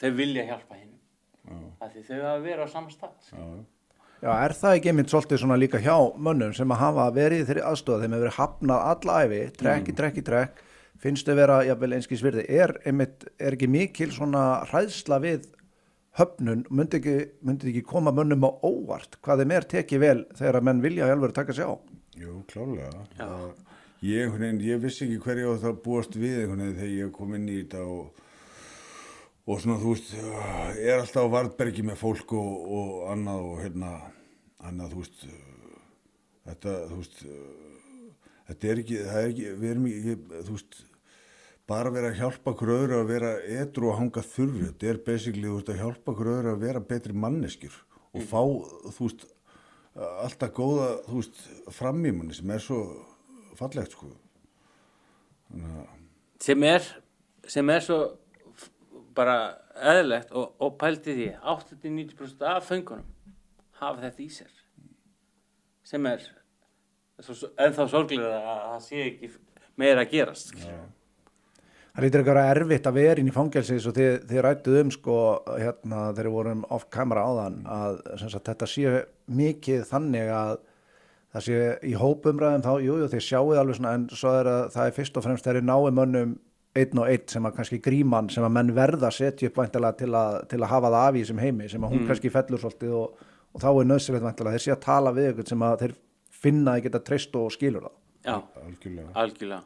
þau 0.00 0.10
vilja 0.18 0.46
hjálpa 0.48 0.78
hinn 0.78 0.94
af 1.80 1.92
því 1.94 2.04
þau 2.04 2.16
hafa 2.18 2.38
verið 2.44 2.64
á 2.64 2.68
sama 2.68 2.92
stað 2.92 3.32
Já, 3.32 3.44
Já, 4.18 4.32
er 4.34 4.52
það 4.58 4.76
ekki 4.76 4.90
einmitt 4.90 5.12
svolítið 5.12 5.40
svona 5.44 5.56
líka 5.60 5.78
hjá 5.78 5.94
mönnum 6.18 6.54
sem 6.56 6.72
að 6.74 6.80
hafa 6.82 7.04
verið 7.14 7.44
þeirri 7.46 7.62
aðstofa, 7.68 8.02
þeim 8.02 8.16
hefur 8.16 8.24
verið 8.24 8.38
hafnað 8.40 8.86
allæfi, 8.92 9.42
trekki, 9.60 9.92
mm. 9.92 9.98
trekki, 10.00 10.24
trekk 10.26 10.64
finnst 11.02 11.28
þau 11.28 11.36
vera, 11.38 11.60
jável 11.66 11.94
einskís 11.94 12.24
virði. 12.26 12.44
Er, 12.50 12.74
einmitt, 12.88 13.28
er 13.38 13.54
ekki 13.54 13.68
mikil 13.70 14.10
svona 14.14 14.64
hræðsla 14.66 15.20
við 15.22 15.46
höfnun? 16.18 16.64
Myndi 16.74 16.98
ekki, 16.98 17.16
myndi 17.46 17.70
ekki 17.70 17.84
koma 17.86 18.12
mönnum 18.14 18.48
á 18.48 18.50
óvart 18.66 19.20
hvað 19.22 19.44
þeim 19.44 19.54
er 19.54 19.68
tekið 19.74 20.02
vel 20.02 20.20
þegar 20.38 20.60
að 20.60 20.68
menn 20.68 20.84
vilja 20.84 21.10
hjálfur 21.10 21.34
taka 21.36 21.54
sig 21.54 21.70
á? 21.70 21.74
Jú, 22.18 22.40
klálega 22.50 22.90
ég, 24.02 24.34
ég 24.66 24.82
vissi 24.82 25.06
ekki 25.06 25.22
hverja 25.22 25.54
á 25.54 25.62
það 25.62 25.82
búast 25.84 26.18
við 26.18 26.48
þegar 26.50 26.90
ég 26.90 27.14
kom 27.14 27.38
inn 27.38 27.46
í 27.50 27.60
þetta 27.62 27.84
og 27.86 28.24
og 29.48 29.62
svona 29.62 29.78
þú 29.80 29.94
veist 29.94 30.10
er 30.76 30.98
alltaf 30.98 31.24
á 31.24 31.32
vartbergi 31.32 31.84
með 31.86 32.00
fólk 32.02 32.34
og, 32.36 32.50
og 32.68 32.90
annað 33.14 33.46
og 33.48 33.62
hérna 33.62 33.92
annað 34.68 34.92
þú 34.92 35.04
veist 35.04 35.24
þetta 36.48 36.74
þú 36.90 37.00
veist 37.00 37.22
þetta 38.48 38.68
er 38.68 38.82
ekki, 38.82 39.00
er 39.00 39.30
ekki, 39.30 39.48
við 39.62 39.72
erum 39.72 39.88
ekki 39.88 40.14
þú 40.34 40.58
veist, 40.58 40.78
bara 41.68 41.92
vera 41.92 42.12
að 42.12 42.20
hjálpa 42.22 42.54
hverju 42.60 43.00
að 43.00 43.10
vera 43.10 43.32
edru 43.60 43.90
og 43.90 43.98
hanga 43.98 44.24
þurfi, 44.24 44.68
þetta 44.70 44.92
er 44.92 45.02
basically 45.08 45.48
þú 45.48 45.56
veist 45.58 45.72
að 45.72 45.82
hjálpa 45.82 46.16
hverju 46.20 46.52
að 46.52 46.62
vera 46.64 46.84
betri 46.92 47.16
manneskjur 47.16 47.82
og 48.12 48.24
fá 48.28 48.40
þú 48.92 49.02
veist 49.02 49.26
alltaf 49.98 50.54
góða 50.54 50.88
þú 51.08 51.20
veist 51.22 51.42
fram 51.74 52.04
í 52.06 52.14
manni 52.14 52.36
sem 52.36 52.50
er 52.54 52.62
svo 52.62 52.80
fallegt 53.58 53.96
sko. 53.96 54.12
Sem 56.44 56.64
er 56.68 56.84
sem 57.48 57.70
er 57.72 57.84
svo 57.84 57.98
bara 59.18 59.38
eðlegt 59.94 60.32
og, 60.36 60.54
og 60.62 60.76
pælti 60.80 61.14
því 61.16 61.28
80-90% 61.42 62.46
af 62.48 62.68
fengunum 62.68 63.06
hafa 63.80 64.06
þetta 64.06 64.24
í 64.24 64.28
sér 64.32 64.54
sem 65.88 66.06
er 66.10 66.22
ennþá 67.18 67.88
sorglega 67.90 68.38
að 68.38 68.62
það 68.62 68.86
sé 68.86 69.02
ekki 69.08 69.32
meira 69.78 70.04
að 70.04 70.14
gerast 70.14 70.52
skilur. 70.52 70.86
Það 71.98 72.04
lítur 72.04 72.22
ekki 72.22 72.30
að 72.30 72.36
vera 72.36 72.50
erfitt 72.54 72.86
að 72.86 72.98
vera 73.00 73.18
inn 73.18 73.28
í 73.30 73.34
fangelsi 73.34 73.74
eins 73.74 73.86
og 73.90 73.94
þið, 73.96 74.12
þið 74.30 74.42
rættuð 74.44 74.76
um 74.78 74.90
sko 74.94 75.14
hérna 75.48 76.02
þegar 76.12 76.28
við 76.28 76.36
vorum 76.36 76.60
off 76.76 76.84
kamera 76.94 77.24
áðan 77.26 77.56
að 77.74 77.96
sem 78.20 78.30
sagt, 78.30 78.50
þetta 78.50 78.68
sé 78.70 78.92
mikið 79.40 79.86
þannig 79.88 80.30
að 80.30 80.52
það 81.34 81.46
sé 81.48 81.62
í 81.84 81.94
hópumræðum 81.98 82.64
þá, 82.64 82.70
jú, 82.84 82.98
jú, 83.02 83.08
þið 83.10 83.24
sjáuð 83.26 83.62
alveg 83.62 83.80
svona 83.80 83.96
en 83.98 84.06
svo 84.14 84.36
er 84.38 84.52
að 84.52 84.62
það 84.76 84.90
er 84.90 84.94
fyrst 85.00 85.18
og 85.18 85.26
fremst 85.26 85.48
þeirri 85.48 85.64
náum 85.66 85.98
mönnum 85.98 86.36
einn 86.76 86.98
og 87.00 87.08
einn 87.08 87.24
sem 87.28 87.46
að 87.48 87.54
kannski 87.56 87.78
gríman 87.82 88.28
sem 88.30 88.44
að 88.44 88.52
menn 88.58 88.74
verða 88.76 89.08
að 89.08 89.16
setja 89.18 89.48
upp 89.48 89.56
væntalega 89.62 89.96
til 89.98 90.12
að, 90.14 90.36
til 90.48 90.58
að 90.62 90.68
hafa 90.70 90.90
það 90.92 91.06
af 91.08 91.14
í 91.16 91.22
þessum 91.24 91.38
heimi 91.42 91.68
sem 91.68 91.84
að 91.84 91.94
hún 91.94 92.06
kannski 92.06 92.30
fellur 92.30 92.60
svolítið 92.62 92.92
og, 92.98 93.22
og 93.54 93.60
þá 93.64 93.68
er 93.72 93.88
nöðsilegt 93.88 94.26
væntalega 94.28 94.56
þeir 94.58 94.64
sé 94.66 94.72
að 94.76 94.82
tala 94.84 95.12
við 95.16 95.30
ykkur 95.32 95.48
sem 95.48 95.62
að 95.62 95.78
þeir 95.82 95.94
finna 96.38 96.74
að 96.76 96.82
geta 96.84 97.00
treyst 97.02 97.34
og 97.40 97.48
skilur 97.50 97.82
það. 97.88 97.94
Já, 98.28 98.36
algjörlega. 98.62 99.08
Algjörlega. 99.14 99.62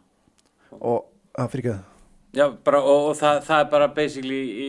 Og 0.80 1.00
það 1.36 1.50
fyrir 1.52 1.64
ekki 1.66 1.74
það 1.78 1.88
Já, 2.32 2.46
bara, 2.64 2.78
og, 2.80 3.10
og 3.10 3.16
það, 3.18 3.42
það 3.44 3.60
er 3.60 3.66
bara 3.74 3.88
basically 3.92 4.40
í, 4.40 4.68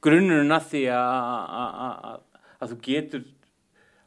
grunnurinn 0.00 0.54
að 0.56 0.70
því 0.70 0.84
að- 0.96 1.50
að 1.60 1.74
að- 1.84 2.20
að 2.64 2.70
þú 2.72 2.78
getur 2.86 3.24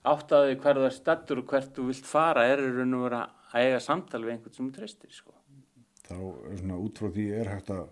áttaði 0.07 0.55
hver 0.63 0.79
það 0.79 0.85
er 0.87 0.95
stattur 0.95 1.41
og 1.43 1.47
hvert 1.51 1.73
þú 1.75 1.85
vilt 1.91 2.07
fara 2.09 2.45
er 2.49 2.63
í 2.63 2.71
raun 2.73 2.95
og 2.97 3.03
vera 3.05 3.19
að 3.53 3.67
eiga 3.67 3.79
samtal 3.83 4.23
við 4.23 4.33
einhvern 4.33 4.55
sem 4.55 4.69
þú 4.71 4.75
treystir 4.79 5.11
sko. 5.13 5.33
Þá 6.07 6.17
er 6.17 6.57
svona 6.61 6.79
út 6.81 6.99
frá 7.01 7.11
því 7.13 7.27
er 7.37 7.51
hægt 7.51 7.71
að 7.75 7.85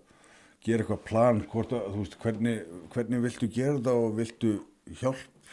gera 0.66 0.82
eitthvað 0.82 1.04
plan 1.06 1.42
hvort 1.52 1.74
að, 1.76 1.86
þú 1.92 2.02
veist, 2.02 2.18
hvernig, 2.24 2.56
hvernig 2.94 3.22
viltu 3.22 3.48
gera 3.52 3.76
þetta 3.76 3.94
og 4.00 4.16
viltu 4.16 4.52
hjálp 5.00 5.52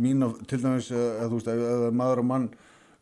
mín 0.00 0.24
af, 0.24 0.38
til 0.48 0.60
dæmis 0.62 0.90
eða, 0.94 1.28
þú 1.28 1.40
veist, 1.40 1.50
það 1.50 1.88
er 1.88 1.98
maður 2.00 2.22
og 2.22 2.28
mann 2.30 2.48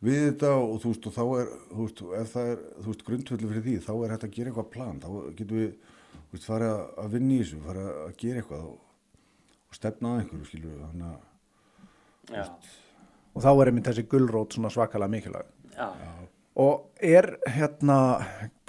við 0.03 0.19
þetta 0.25 0.51
og 0.57 0.75
þú 0.83 0.91
veist, 0.93 1.07
og 1.07 1.15
þá 1.15 1.23
er 1.39 1.53
þú 1.69 1.85
veist, 1.85 2.03
ef 2.19 2.35
það 2.35 2.51
er, 2.51 2.59
þú 2.79 2.89
veist, 2.91 3.07
grundvöldu 3.07 3.53
fyrir 3.53 3.65
því 3.69 3.77
þá 3.87 3.93
er 3.95 4.13
hægt 4.15 4.27
að 4.27 4.35
gera 4.35 4.53
eitthvað 4.53 4.69
plan, 4.75 5.01
þá 5.03 5.09
getum 5.39 5.61
við 5.61 5.71
þú 6.19 6.35
veist, 6.35 6.49
fara 6.49 6.69
að 6.99 7.15
vinna 7.15 7.33
í 7.35 7.41
þessu 7.43 7.63
fara 7.65 7.87
að 8.03 8.13
gera 8.25 8.43
eitthvað 8.43 8.67
og, 8.73 8.77
og 9.69 9.79
stefna 9.79 10.13
að 10.15 10.23
einhverju, 10.23 10.49
skilur 10.49 10.75
við, 10.75 10.85
þannig 10.89 11.09
að 11.13 11.25
Já, 12.29 12.43
og 13.33 13.41
þá 13.41 13.49
er 13.53 13.71
einmitt 13.71 13.87
þessi 13.89 14.05
gulrót 14.09 14.53
svona 14.53 14.69
svakalega 14.73 15.09
mikilvæg. 15.09 15.47
Já, 15.73 15.87
og 16.59 16.89
er 16.99 17.31
hérna 17.47 17.99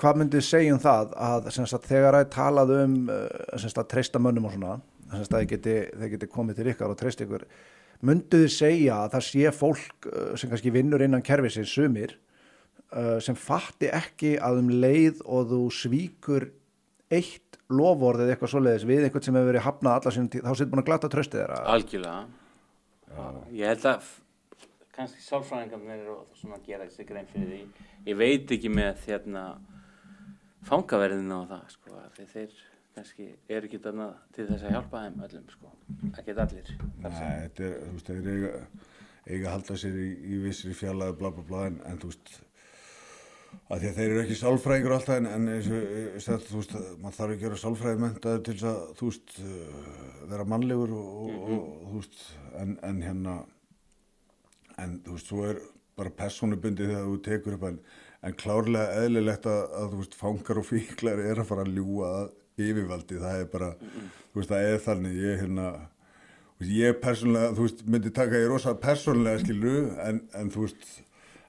hvað 0.01 0.21
myndið 0.21 0.47
segja 0.47 0.75
um 0.77 0.81
það 0.83 1.13
að 1.17 1.51
sagt, 1.57 1.89
þegar 1.89 2.19
að 2.19 2.31
talað 2.35 2.73
um 2.77 2.97
sem 3.11 3.69
sagt, 3.69 3.83
að 3.83 3.93
treysta 3.95 4.23
mönnum 4.23 4.49
og 4.49 4.57
svona 4.57 4.79
sagt, 5.11 5.35
að 5.35 5.41
þeir 5.41 5.51
geti, 5.55 5.77
þeir 5.99 6.13
geti 6.15 6.31
komið 6.31 6.61
til 6.61 6.73
ykkar 6.73 6.93
og 6.93 6.99
treyst 7.01 7.23
ykkur 7.25 7.47
myndið 8.07 8.47
þið 8.47 8.55
segja 8.55 8.99
að 9.05 9.15
það 9.15 9.27
sé 9.29 9.53
fólk 9.57 10.09
uh, 10.09 10.33
sem 10.39 10.51
kannski 10.53 10.73
vinnur 10.75 11.05
innan 11.05 11.25
kerfisins 11.25 11.73
sumir 11.75 12.17
uh, 12.95 13.19
sem 13.23 13.37
fatti 13.37 13.91
ekki 13.93 14.37
að 14.41 14.63
um 14.63 14.73
leið 14.73 15.23
og 15.27 15.51
þú 15.51 15.61
svíkur 15.75 16.49
eitt 17.11 17.59
lofórð 17.71 18.25
eða 18.25 18.35
eitthvað 18.35 18.53
svoleiðis 18.55 18.87
við 18.89 19.05
einhvern 19.07 19.27
sem 19.27 19.37
hefur 19.37 19.51
verið 19.51 19.67
hafnað 19.67 19.97
alla 19.99 20.15
sínum 20.15 20.31
tíð, 20.33 20.47
þá 20.47 20.59
sétt 20.59 20.73
búin 20.73 20.83
að 20.83 20.89
glata 20.91 21.11
tröstið 21.11 21.43
þeirra? 21.43 21.61
Algjörlega. 21.75 22.21
Ég 23.55 23.73
held 23.73 23.87
að 23.91 24.11
kannski 25.01 25.25
sálfræðingarnir 25.25 26.11
og 26.13 26.35
svona 26.39 26.61
gera 26.67 26.87
þessi 26.89 27.07
grein 27.09 27.29
fyrir 27.31 27.55
því. 27.55 27.87
Ég 28.09 28.19
veit 28.21 28.53
ekki 28.57 28.73
með 28.73 29.07
hérna 29.09 29.45
fangaverðina 30.69 31.41
og 31.41 31.49
það 31.51 31.73
sko, 31.75 32.03
því 32.17 32.27
þeir 32.35 32.59
kannski 32.97 33.27
eru 33.49 33.71
ekki 33.71 33.81
annað 33.89 34.15
til 34.37 34.47
þess 34.51 34.67
að 34.67 34.77
hjálpa 34.77 35.03
þeim 35.07 35.25
öllum 35.27 35.49
sko, 35.55 35.73
ekki 36.11 36.37
allir. 36.45 36.71
Nei, 37.01 37.11
þetta 37.17 37.67
er, 37.67 37.75
þú 37.81 37.97
veist, 37.97 38.11
þeir 38.11 38.31
eiga, 38.35 38.53
eiga 39.31 39.41
að 39.41 39.53
halda 39.55 39.81
sér 39.81 39.99
í, 40.03 40.09
í 40.21 40.41
vissri 40.45 40.77
fjallaði 40.77 41.19
bla 41.21 41.33
bla 41.37 41.45
bla 41.49 41.67
en, 41.71 41.83
en 41.89 42.01
þú 42.03 42.13
veist 42.13 42.33
að 43.71 43.83
því 43.83 43.89
að 43.89 43.97
þeir 43.97 44.11
eru 44.11 44.23
ekki 44.25 44.37
sálfræðingur 44.39 44.95
alltaf 44.95 45.21
en, 45.21 45.29
en 45.31 45.49
eins 45.55 45.71
og 45.71 45.95
eh, 46.01 46.43
þú 46.49 46.59
veist, 46.59 46.75
maður 47.03 47.17
þarf 47.17 47.35
ekki 47.35 47.47
að 47.47 47.49
vera 47.49 47.63
sálfræði 47.63 48.03
mentaður 48.05 48.45
til 48.47 48.57
þess 48.59 48.69
að, 48.71 48.83
þú 48.99 49.09
veist, 49.11 49.33
uh, 49.45 50.27
vera 50.33 50.47
mannlegur 50.53 50.95
og, 50.99 51.09
og, 51.17 51.41
og, 51.57 51.73
þú 51.87 52.03
veist, 52.03 52.21
en, 52.61 52.77
en 52.91 53.03
hérna, 53.07 53.37
en 54.85 54.99
þú 55.05 55.17
veist, 55.17 55.31
svo 55.31 55.47
er 55.49 55.61
bara 55.99 56.13
persónubundið 56.17 56.93
þegar 56.93 57.09
þú 57.09 57.17
tekur 57.27 57.57
upp 57.57 57.67
en, 57.69 57.79
en 58.27 58.37
klárlega 58.41 59.05
eðlilegt 59.05 59.49
að, 59.51 59.63
að, 59.81 59.97
veist, 60.01 60.17
fangar 60.19 60.61
og 60.61 60.69
fíklar 60.69 61.23
er 61.25 61.43
að 61.43 61.51
fara 61.51 61.67
að 61.67 61.75
ljúa 61.79 62.13
yfirvaldi, 62.61 63.21
það 63.21 63.43
er 63.43 63.51
bara, 63.53 63.71
þú 63.81 64.41
veist, 64.41 64.53
það 64.53 64.71
er 64.71 64.83
þannig, 64.87 65.21
ég 65.25 65.45
hérna, 65.45 65.69
þú 66.57 66.65
veist, 66.65 66.75
ég 66.77 66.99
persónlega, 67.05 67.53
þú 67.57 67.67
veist, 67.67 67.85
myndi 67.95 68.15
taka 68.17 68.43
ég 68.43 68.51
rosa 68.53 68.75
persónlega, 68.81 69.45
skilur, 69.45 69.93
en, 70.05 70.25
en 70.37 70.53
þú 70.53 70.67
veist, 70.67 70.89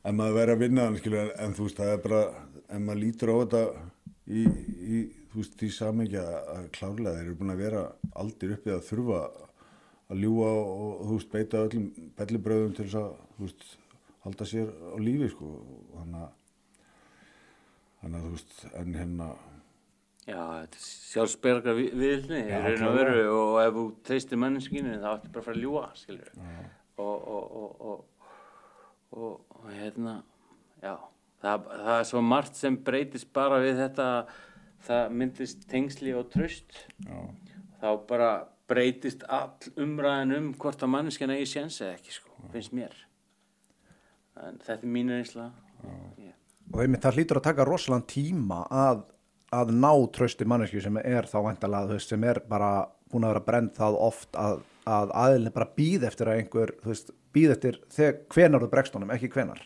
en 0.07 0.17
maður 0.17 0.37
verið 0.39 0.55
að 0.55 0.63
vinna 0.65 0.87
hann, 0.87 0.99
skilur, 1.01 1.23
en, 1.25 1.33
en 1.45 1.57
þú 1.57 1.67
veist, 1.67 1.81
það 1.81 1.95
er 1.95 2.05
bara, 2.05 2.21
en 2.71 2.85
maður 2.87 3.03
lítur 3.03 3.33
á 3.33 3.35
þetta 3.41 3.63
í, 4.31 4.45
í 4.45 5.01
þú 5.31 5.39
veist, 5.41 5.57
því 5.59 5.71
samengja 5.75 6.25
að 6.55 6.67
klárlega 6.75 7.17
þeir 7.17 7.27
eru 7.27 7.39
búin 7.39 7.53
að 7.53 7.63
vera 7.65 7.83
aldir 8.19 8.55
uppið 8.57 8.77
að 8.77 8.85
þurfa 8.89 9.21
að 10.11 10.25
ljúa 10.25 10.49
og, 10.51 11.05
þú 11.05 11.17
veist, 11.17 11.31
beita 11.31 11.63
öllum 11.67 11.87
bellibröðum 12.19 12.75
til 12.75 12.87
þess 12.87 12.99
að, 12.99 13.13
þú 13.37 13.47
veist, 13.47 13.69
halda 14.25 14.49
sér 14.49 14.69
á 14.71 14.97
lífi, 15.01 15.31
sko, 15.31 15.53
þannig 15.95 16.25
að, 16.25 16.35
þannig 18.01 18.19
að, 18.19 18.27
þú 18.27 18.35
veist, 18.35 18.59
en 18.81 18.99
hérna, 18.99 19.31
Já, 20.21 20.37
þetta 20.37 20.77
er 20.77 20.83
sjálfsbergar 20.85 21.77
viðlni 21.97 22.41
í 22.45 22.57
raun 22.61 22.83
og 22.85 22.97
veru 22.99 23.21
og 23.33 23.55
ef 23.63 23.71
þú 23.73 23.85
treystir 24.05 24.39
manneskinu 24.41 24.99
þá 25.01 25.07
ættu 25.15 25.31
bara 25.33 25.41
að 25.41 25.47
fara 25.47 25.57
að 25.57 25.63
ljúa 25.63 25.85
skilur 25.97 26.27
og, 27.01 27.15
og, 27.15 27.55
og, 27.61 27.71
og, 27.89 28.27
og, 29.17 29.55
og 29.57 29.71
hérna 29.79 30.13
já, 30.83 30.93
það, 31.41 31.65
það 31.71 31.95
er 31.95 32.07
svo 32.11 32.21
margt 32.27 32.61
sem 32.61 32.77
breytist 32.85 33.31
bara 33.33 33.57
við 33.65 33.81
þetta 33.81 34.07
það 34.85 35.17
myndist 35.23 35.65
tengsli 35.73 36.13
og 36.17 36.29
tröst 36.35 36.83
já, 37.01 37.17
þá 37.81 37.89
bara 38.13 38.31
breytist 38.71 39.25
all 39.29 39.71
umræðin 39.83 40.35
um 40.37 40.51
hvort 40.59 40.83
að 40.83 40.93
manneskina 40.95 41.37
eigi 41.37 41.51
séns 41.53 41.81
eða 41.83 41.97
ekki 41.97 42.15
sko, 42.15 42.35
finnst 42.53 42.75
mér. 42.75 42.95
En 44.41 44.59
þetta 44.63 44.79
er 44.79 44.93
mín 44.95 45.11
reynsla. 45.11 45.51
Yeah. 46.21 46.35
og 46.71 46.83
einmitt 46.83 47.01
það 47.01 47.17
hlýtur 47.17 47.39
að 47.39 47.47
taka 47.47 47.65
rosalega 47.65 48.05
tíma 48.11 48.59
að, 48.69 48.99
að 49.57 49.71
ná 49.73 49.89
trösti 50.13 50.45
mannesku 50.45 50.81
sem 50.83 50.99
er 51.01 51.25
þá 51.25 51.39
veist, 51.89 52.11
sem 52.11 52.23
er 52.23 52.39
bara 52.47 52.85
búin 53.11 53.25
að 53.25 53.33
vera 53.33 53.45
brend 53.47 53.73
það 53.79 53.97
oft 53.97 54.37
að, 54.39 54.61
að 54.85 55.15
aðilin 55.23 55.55
bara 55.55 55.71
býð 55.79 56.05
eftir 56.11 56.29
að 56.29 56.37
einhver 56.37 56.75
þú 56.83 56.93
veist, 56.93 57.11
býð 57.33 57.55
eftir 57.55 57.81
hvenar 58.31 58.63
þú 58.63 58.69
bregst 58.71 58.95
honum, 58.95 59.13
ekki 59.15 59.31
hvenar 59.33 59.65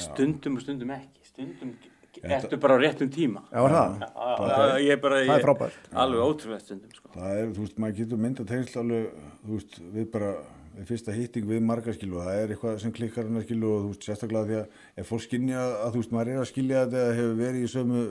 stundum 0.00 0.58
og 0.58 0.64
stundum 0.64 0.92
ekki 0.94 1.28
stundum 1.28 1.74
ertu 2.22 2.58
bara 2.62 2.76
á 2.76 2.78
réttum 2.82 3.10
tíma 3.12 3.42
Já, 3.50 3.60
er 3.64 3.74
það? 3.74 4.04
Já, 4.04 4.66
ég 4.84 4.90
er 4.94 5.00
bara, 5.02 5.22
Það 5.24 5.36
er 5.38 5.46
frábært. 5.46 5.88
Alveg 6.04 6.26
ótrúlega 6.28 6.60
stundum, 6.62 6.92
sko. 6.94 7.14
það 7.14 7.40
er, 7.40 7.48
þú 7.56 7.64
veist, 7.64 7.80
maður 7.82 7.98
getur 8.02 8.22
mynda 8.24 8.46
tengsl 8.50 8.78
alveg, 8.82 9.24
þú 9.44 9.58
veist, 9.58 9.80
við 9.94 10.10
bara 10.14 10.30
við 10.74 10.88
fyrsta 10.90 11.14
hitting 11.14 11.46
við 11.46 11.60
marga 11.62 11.94
skilu 11.94 12.18
það 12.18 12.38
er 12.40 12.54
eitthvað 12.54 12.78
sem 12.82 12.94
klikkar 12.94 13.28
hennar 13.28 13.44
skilu 13.46 13.68
og 13.70 13.82
þú 13.84 13.90
veist, 13.92 14.06
sérstaklega 14.08 14.48
því 14.48 14.56
að 14.58 15.02
ef 15.02 15.10
fólk 15.12 15.24
skynja 15.26 15.60
að 15.84 15.92
þú 15.94 16.00
veist, 16.02 16.14
maður 16.16 16.32
er 16.32 16.40
að 16.42 16.50
skilja 16.50 16.80
þetta 16.84 17.02
eða 17.02 17.18
hefur 17.20 17.36
verið 17.38 17.60
í 17.66 17.70
sömu 17.74 18.02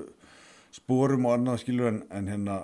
spórum 0.73 1.27
og 1.27 1.35
annað 1.35 1.59
skilur 1.63 1.89
en, 1.91 1.99
en 2.09 2.31
hérna 2.31 2.59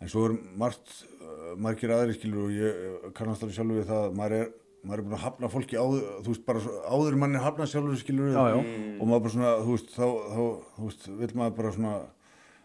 en 0.00 0.12
svo 0.12 0.28
er 0.28 0.36
margt, 0.60 0.94
uh, 1.18 1.54
margir 1.60 1.94
aðri 1.94 2.14
skilur 2.18 2.46
og 2.46 2.54
ég 2.54 3.08
kannast 3.16 3.44
alveg 3.44 3.58
sjálfur 3.58 3.80
við 3.80 3.90
það 3.90 4.04
að 4.04 4.16
maður 4.20 4.36
er, 4.38 4.52
maður 4.84 5.00
er 5.00 5.06
búin 5.06 5.16
að 5.16 5.22
hafna 5.24 5.48
fólki 5.52 5.78
áður, 5.80 6.02
þú 6.24 6.32
veist, 6.34 6.44
bara 6.44 6.60
áður 6.92 7.14
en 7.16 7.20
mann 7.22 7.38
er 7.38 7.44
hafnað 7.44 7.70
sjálfur 7.72 8.00
skilur 8.00 8.30
Já, 8.34 8.42
já. 8.52 8.58
og 9.00 9.08
maður 9.08 9.22
bara 9.24 9.34
svona, 9.34 9.52
þú 9.64 9.76
veist, 9.78 9.94
þá, 9.94 10.06
þá 10.34 10.42
þú 10.76 10.88
veist, 10.88 11.06
vil 11.20 11.30
maður 11.40 11.56
bara 11.60 11.72
svona 11.78 11.94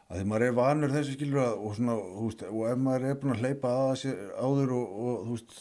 að 0.09 0.17
því 0.19 0.25
maður 0.31 0.45
er 0.47 0.55
vanur 0.57 0.93
þessi 0.95 1.15
skilur 1.15 1.41
að, 1.45 1.53
og 1.63 1.75
svona, 1.77 1.95
þú 2.17 2.27
veist, 2.29 2.43
og 2.49 2.63
ef 2.71 2.81
maður 2.85 3.07
er 3.11 3.19
búin 3.21 3.35
að 3.35 3.43
hleypa 3.45 3.73
að 3.85 3.93
sér 4.03 4.21
áður 4.41 4.73
og, 4.79 4.99
og 5.05 5.19
þú 5.27 5.35
veist, 5.37 5.57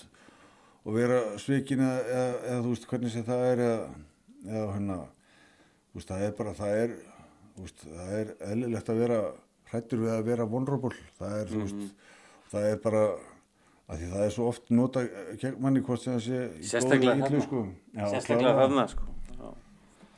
og 0.89 0.97
vera 0.97 1.19
svikin 1.43 1.85
eða, 1.85 1.99
eða, 2.17 2.35
eða 2.49 2.61
þú 2.65 2.73
veist, 2.75 2.89
hvernig 2.93 3.13
sé 3.15 3.25
það 3.27 3.45
er 3.53 3.65
eða, 3.69 3.81
eða 4.49 4.67
hérna, 4.75 4.99
þú 5.93 6.01
veist, 6.01 6.13
það 6.15 6.27
er 6.29 6.37
bara, 6.39 6.55
það 6.59 6.77
er, 6.83 6.95
þú 7.59 7.67
veist, 7.67 7.87
það 7.93 8.15
er 8.23 8.33
eðlilegt 8.49 8.93
að 8.95 9.03
vera 9.05 9.19
hrættur 9.69 10.01
við 10.01 10.15
að 10.15 10.27
vera 10.31 10.49
vulnerable, 10.49 10.95
það 11.19 11.35
er, 11.43 11.51
þú 11.53 11.65
veist, 11.67 12.07
það 12.55 12.69
er 12.73 12.81
bara, 12.89 13.03
að 13.89 14.01
því 14.03 14.09
það 14.13 14.25
er 14.27 14.33
svo 14.35 14.47
oft 14.51 14.71
nota 14.75 15.03
gegn 15.41 15.61
manni 15.65 15.81
hvort 15.85 16.03
sem 16.03 16.17
það 16.19 16.25
sé 16.27 16.41
Sérstaklega 16.73 17.23
þarna. 17.23 17.41
sko. 17.47 17.61
Sérstaklega 17.97 18.57
þarna, 18.59 18.87
sko. 18.93 19.07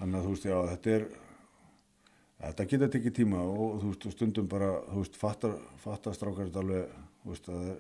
Þannig 0.01 0.17
að 0.19 0.25
þú 0.27 0.33
veist, 0.35 0.47
já, 0.49 0.57
þetta 0.71 0.95
er, 0.97 1.05
þetta 2.41 2.67
geta 2.73 2.89
tekið 2.97 3.15
tíma 3.21 3.43
og 3.45 3.77
þú 3.83 3.93
veist, 3.93 4.09
stundum 4.17 4.49
bara, 4.51 4.71
þú 4.89 5.03
veist, 5.05 5.19
fattar, 5.21 5.55
fattar 5.85 6.17
strákar 6.17 6.49
þetta 6.49 6.63
alveg, 6.65 6.99
þú 7.23 7.35
veist, 7.35 7.51
það 7.51 7.69
er, 7.75 7.79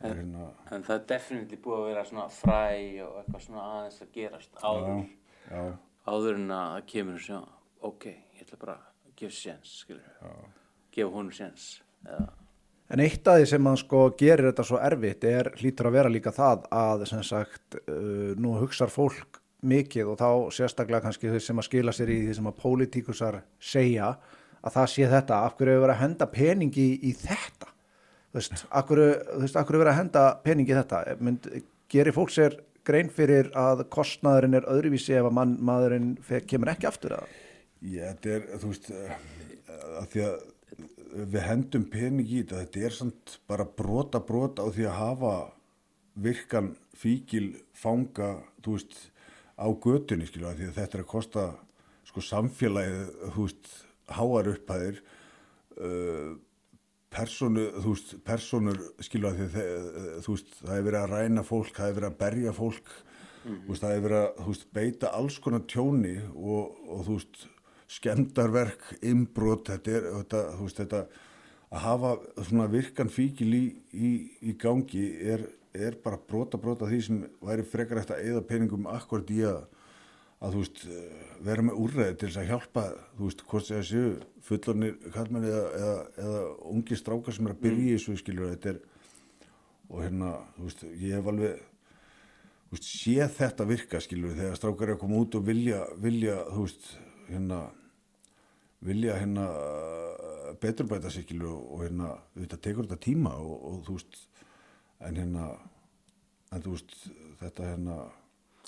það 0.00 0.10
er 0.10 0.20
hérna, 0.22 0.48
En 0.72 0.86
það 0.88 0.96
er 0.96 1.04
definitely 1.12 1.60
búið 1.66 1.78
að 1.82 1.88
vera 1.90 2.04
svona 2.08 2.26
fræ 2.32 2.64
og 3.04 3.18
eitthvað 3.20 3.44
svona 3.46 3.66
aðeins 3.76 4.00
að 4.06 4.12
gerast 4.16 4.62
áður, 4.64 5.04
já, 5.50 5.60
já, 5.60 5.64
áður 6.14 6.40
en 6.40 6.54
að 6.56 6.72
það 6.74 6.86
kemur 6.94 7.20
og 7.20 7.26
sjá, 7.28 7.40
ok, 7.92 8.06
ég 8.08 8.46
ætla 8.46 8.60
bara 8.64 8.78
að 8.80 9.14
gefa 9.20 9.36
séns, 9.36 9.76
gefa 10.96 11.12
honum 11.14 11.34
séns. 11.36 11.68
Eða, 12.08 12.24
En 12.90 13.02
eitt 13.04 13.28
af 13.30 13.38
því 13.38 13.46
sem 13.46 13.68
hann 13.70 13.78
sko 13.78 14.00
gerir 14.18 14.48
þetta 14.48 14.66
svo 14.66 14.80
erfitt 14.82 15.24
er 15.28 15.52
hlýtur 15.60 15.90
að 15.90 15.96
vera 15.98 16.10
líka 16.10 16.32
það 16.34 16.64
að 16.74 17.04
sem 17.10 17.22
sagt 17.26 17.78
uh, 17.84 18.32
nú 18.34 18.56
hugsar 18.58 18.90
fólk 18.90 19.38
mikið 19.60 20.10
og 20.10 20.18
þá 20.18 20.30
sérstaklega 20.56 21.04
kannski 21.04 21.30
þau 21.30 21.42
sem 21.44 21.60
að 21.60 21.68
skila 21.68 21.94
sér 21.94 22.10
í 22.10 22.20
því 22.24 22.36
sem 22.38 22.48
að 22.50 22.56
pólitíkusar 22.62 23.42
segja 23.60 24.14
að 24.60 24.74
það 24.76 24.88
sé 24.92 25.08
þetta, 25.08 25.42
af 25.44 25.54
hverju 25.56 25.74
hefur 25.74 25.84
verið 25.84 25.94
að 25.94 26.02
henda 26.02 26.26
peningi 26.32 26.86
í, 26.96 27.12
þetta? 27.16 27.68
Þú 28.30 28.40
veist, 28.40 28.64
af 28.68 28.88
hverju, 28.88 29.06
hefur 29.44 29.78
verið 29.78 29.92
að 29.92 30.00
henda 30.00 30.24
peningi 30.44 30.74
í 30.74 30.78
þetta, 30.80 31.02
Mynd, 31.20 31.48
gerir 31.92 32.16
fólk 32.16 32.34
sér 32.34 32.58
grein 32.86 33.10
fyrir 33.12 33.50
að 33.58 33.84
kostnaðurinn 33.92 34.58
er 34.58 34.68
öðruvísi 34.72 35.16
ef 35.16 35.28
að 35.28 35.36
mann, 35.36 35.56
maðurinn 35.64 36.14
kemur 36.48 36.72
ekki 36.72 36.88
aftur 36.90 37.16
að? 37.20 37.36
Já, 37.80 38.10
þetta 38.10 38.34
er, 38.36 38.48
þú 38.60 38.72
veist, 38.72 38.90
eh, 38.92 39.14
að 40.00 40.08
því 40.12 40.24
að 40.26 40.40
við 41.10 41.42
hendum 41.46 41.86
pening 41.90 42.28
í 42.28 42.42
þetta, 42.42 42.64
þetta 42.64 42.84
er 42.86 42.96
samt 42.96 43.38
bara 43.50 43.66
brota 43.66 44.20
brota 44.22 44.66
á 44.66 44.68
því 44.70 44.86
að 44.88 44.98
hafa 45.00 45.34
virkan 46.20 46.74
fíkil 46.96 47.54
fanga, 47.76 48.36
þú 48.64 48.76
veist, 48.76 48.96
á 49.60 49.66
götunni, 49.68 50.28
skilju, 50.28 50.48
að 50.48 50.60
því 50.60 50.68
að 50.68 50.78
þetta 50.78 50.98
er 50.98 51.04
að 51.04 51.10
kosta, 51.10 51.46
sko, 52.08 52.24
samfélagið, 52.24 53.02
þú 53.34 53.46
veist, 53.46 53.74
háar 54.10 54.50
upphæðir, 54.54 55.02
uh, 55.80 56.32
personu, 57.10 57.68
þú 57.76 57.94
veist, 57.94 58.16
personur, 58.26 58.82
skilju, 59.02 59.30
að 59.30 59.38
því 59.40 59.46
að 59.46 60.18
þú 60.26 60.34
veist, 60.34 60.58
það 60.60 60.74
hefur 60.74 60.90
verið 60.90 61.00
að 61.02 61.14
ræna 61.14 61.46
fólk, 61.46 61.72
það 61.76 61.90
hefur 61.90 62.00
verið 62.00 62.10
að 62.10 62.20
berja 62.24 62.56
fólk, 62.56 62.92
þú 63.44 63.70
veist, 63.70 63.84
það 63.84 63.94
hefur 63.94 64.08
verið 64.08 64.20
að, 64.20 64.42
þú 64.42 64.52
veist, 64.52 64.68
beita 64.80 65.14
alls 65.20 65.40
konar 65.40 65.66
tjóni 65.70 66.16
og, 66.34 66.84
og 66.90 67.06
þú 67.08 67.18
veist, 67.18 67.42
skemdarverk, 67.90 68.84
innbrot, 69.02 69.66
þetta 69.72 69.96
er, 69.96 70.06
þetta, 70.20 70.44
þú 70.58 70.68
veist, 70.68 70.80
þetta 70.84 71.02
að 71.70 71.84
hafa 71.84 72.12
svona 72.48 72.66
virkan 72.70 73.10
fíkil 73.12 73.50
í, 73.54 73.64
í, 73.94 74.12
í 74.42 74.54
gangi 74.58 75.04
er, 75.32 75.44
er 75.74 75.98
bara 76.02 76.18
brota 76.18 76.58
brota 76.58 76.88
því 76.90 77.00
sem 77.06 77.20
væri 77.46 77.66
frekar 77.66 78.00
eftir 78.00 78.16
að 78.16 78.30
eða 78.32 78.46
peningum 78.48 78.88
akkurat 78.90 79.30
í 79.30 79.40
að, 79.46 79.60
að 80.42 80.56
þú 80.56 80.64
veist, 80.64 80.84
vera 81.46 81.66
með 81.66 81.80
úrreði 81.84 82.16
til 82.18 82.28
þess 82.30 82.42
að 82.42 82.50
hjálpa, 82.50 82.86
þú 83.16 83.28
veist, 83.28 83.44
hvort 83.52 83.68
segja 83.68 83.86
séu 83.86 84.12
fullornir 84.46 84.96
kallmenni 85.14 85.50
eða, 85.50 85.66
eða, 85.78 85.98
eða 86.24 86.44
ungi 86.74 86.98
strákar 86.98 87.36
sem 87.36 87.46
er 87.46 87.54
að 87.54 87.64
byrja 87.66 87.86
í 87.86 87.96
þessu 87.96 88.16
skiljur, 88.18 88.54
þetta 88.54 88.74
er 88.74 88.80
og 89.90 90.04
hérna, 90.04 90.32
þú 90.56 90.68
veist, 90.68 90.86
ég 91.02 91.18
hef 91.18 91.30
alveg 91.30 91.60
þú 92.70 92.76
veist, 92.76 92.90
sé 92.90 93.28
þetta 93.38 93.66
virka 93.66 94.02
skilur 94.02 94.34
þegar 94.38 94.58
strákar 94.58 94.90
er 94.90 94.96
að 94.96 95.02
koma 95.04 95.22
út 95.22 95.38
og 95.38 95.46
vilja, 95.46 95.84
vilja 96.02 96.40
þú 96.50 96.66
veist, 96.66 96.90
hérna 97.30 97.60
vilja 98.84 99.18
hérna 99.20 99.46
uh, 99.50 100.54
beturbæta 100.60 101.10
sig 101.10 101.28
og, 101.42 101.82
hérna 101.82 102.14
þetta 102.38 102.60
tekur 102.64 102.88
þetta 102.88 103.04
tíma 103.04 103.34
og, 103.36 103.54
og 103.70 103.84
þú 103.88 103.98
veist 103.98 104.20
en 105.00 105.16
hérna 105.16 105.50
en 106.50 106.64
þú 106.64 106.74
veist, 106.74 106.96
þetta 107.40 107.70
hérna 107.74 108.00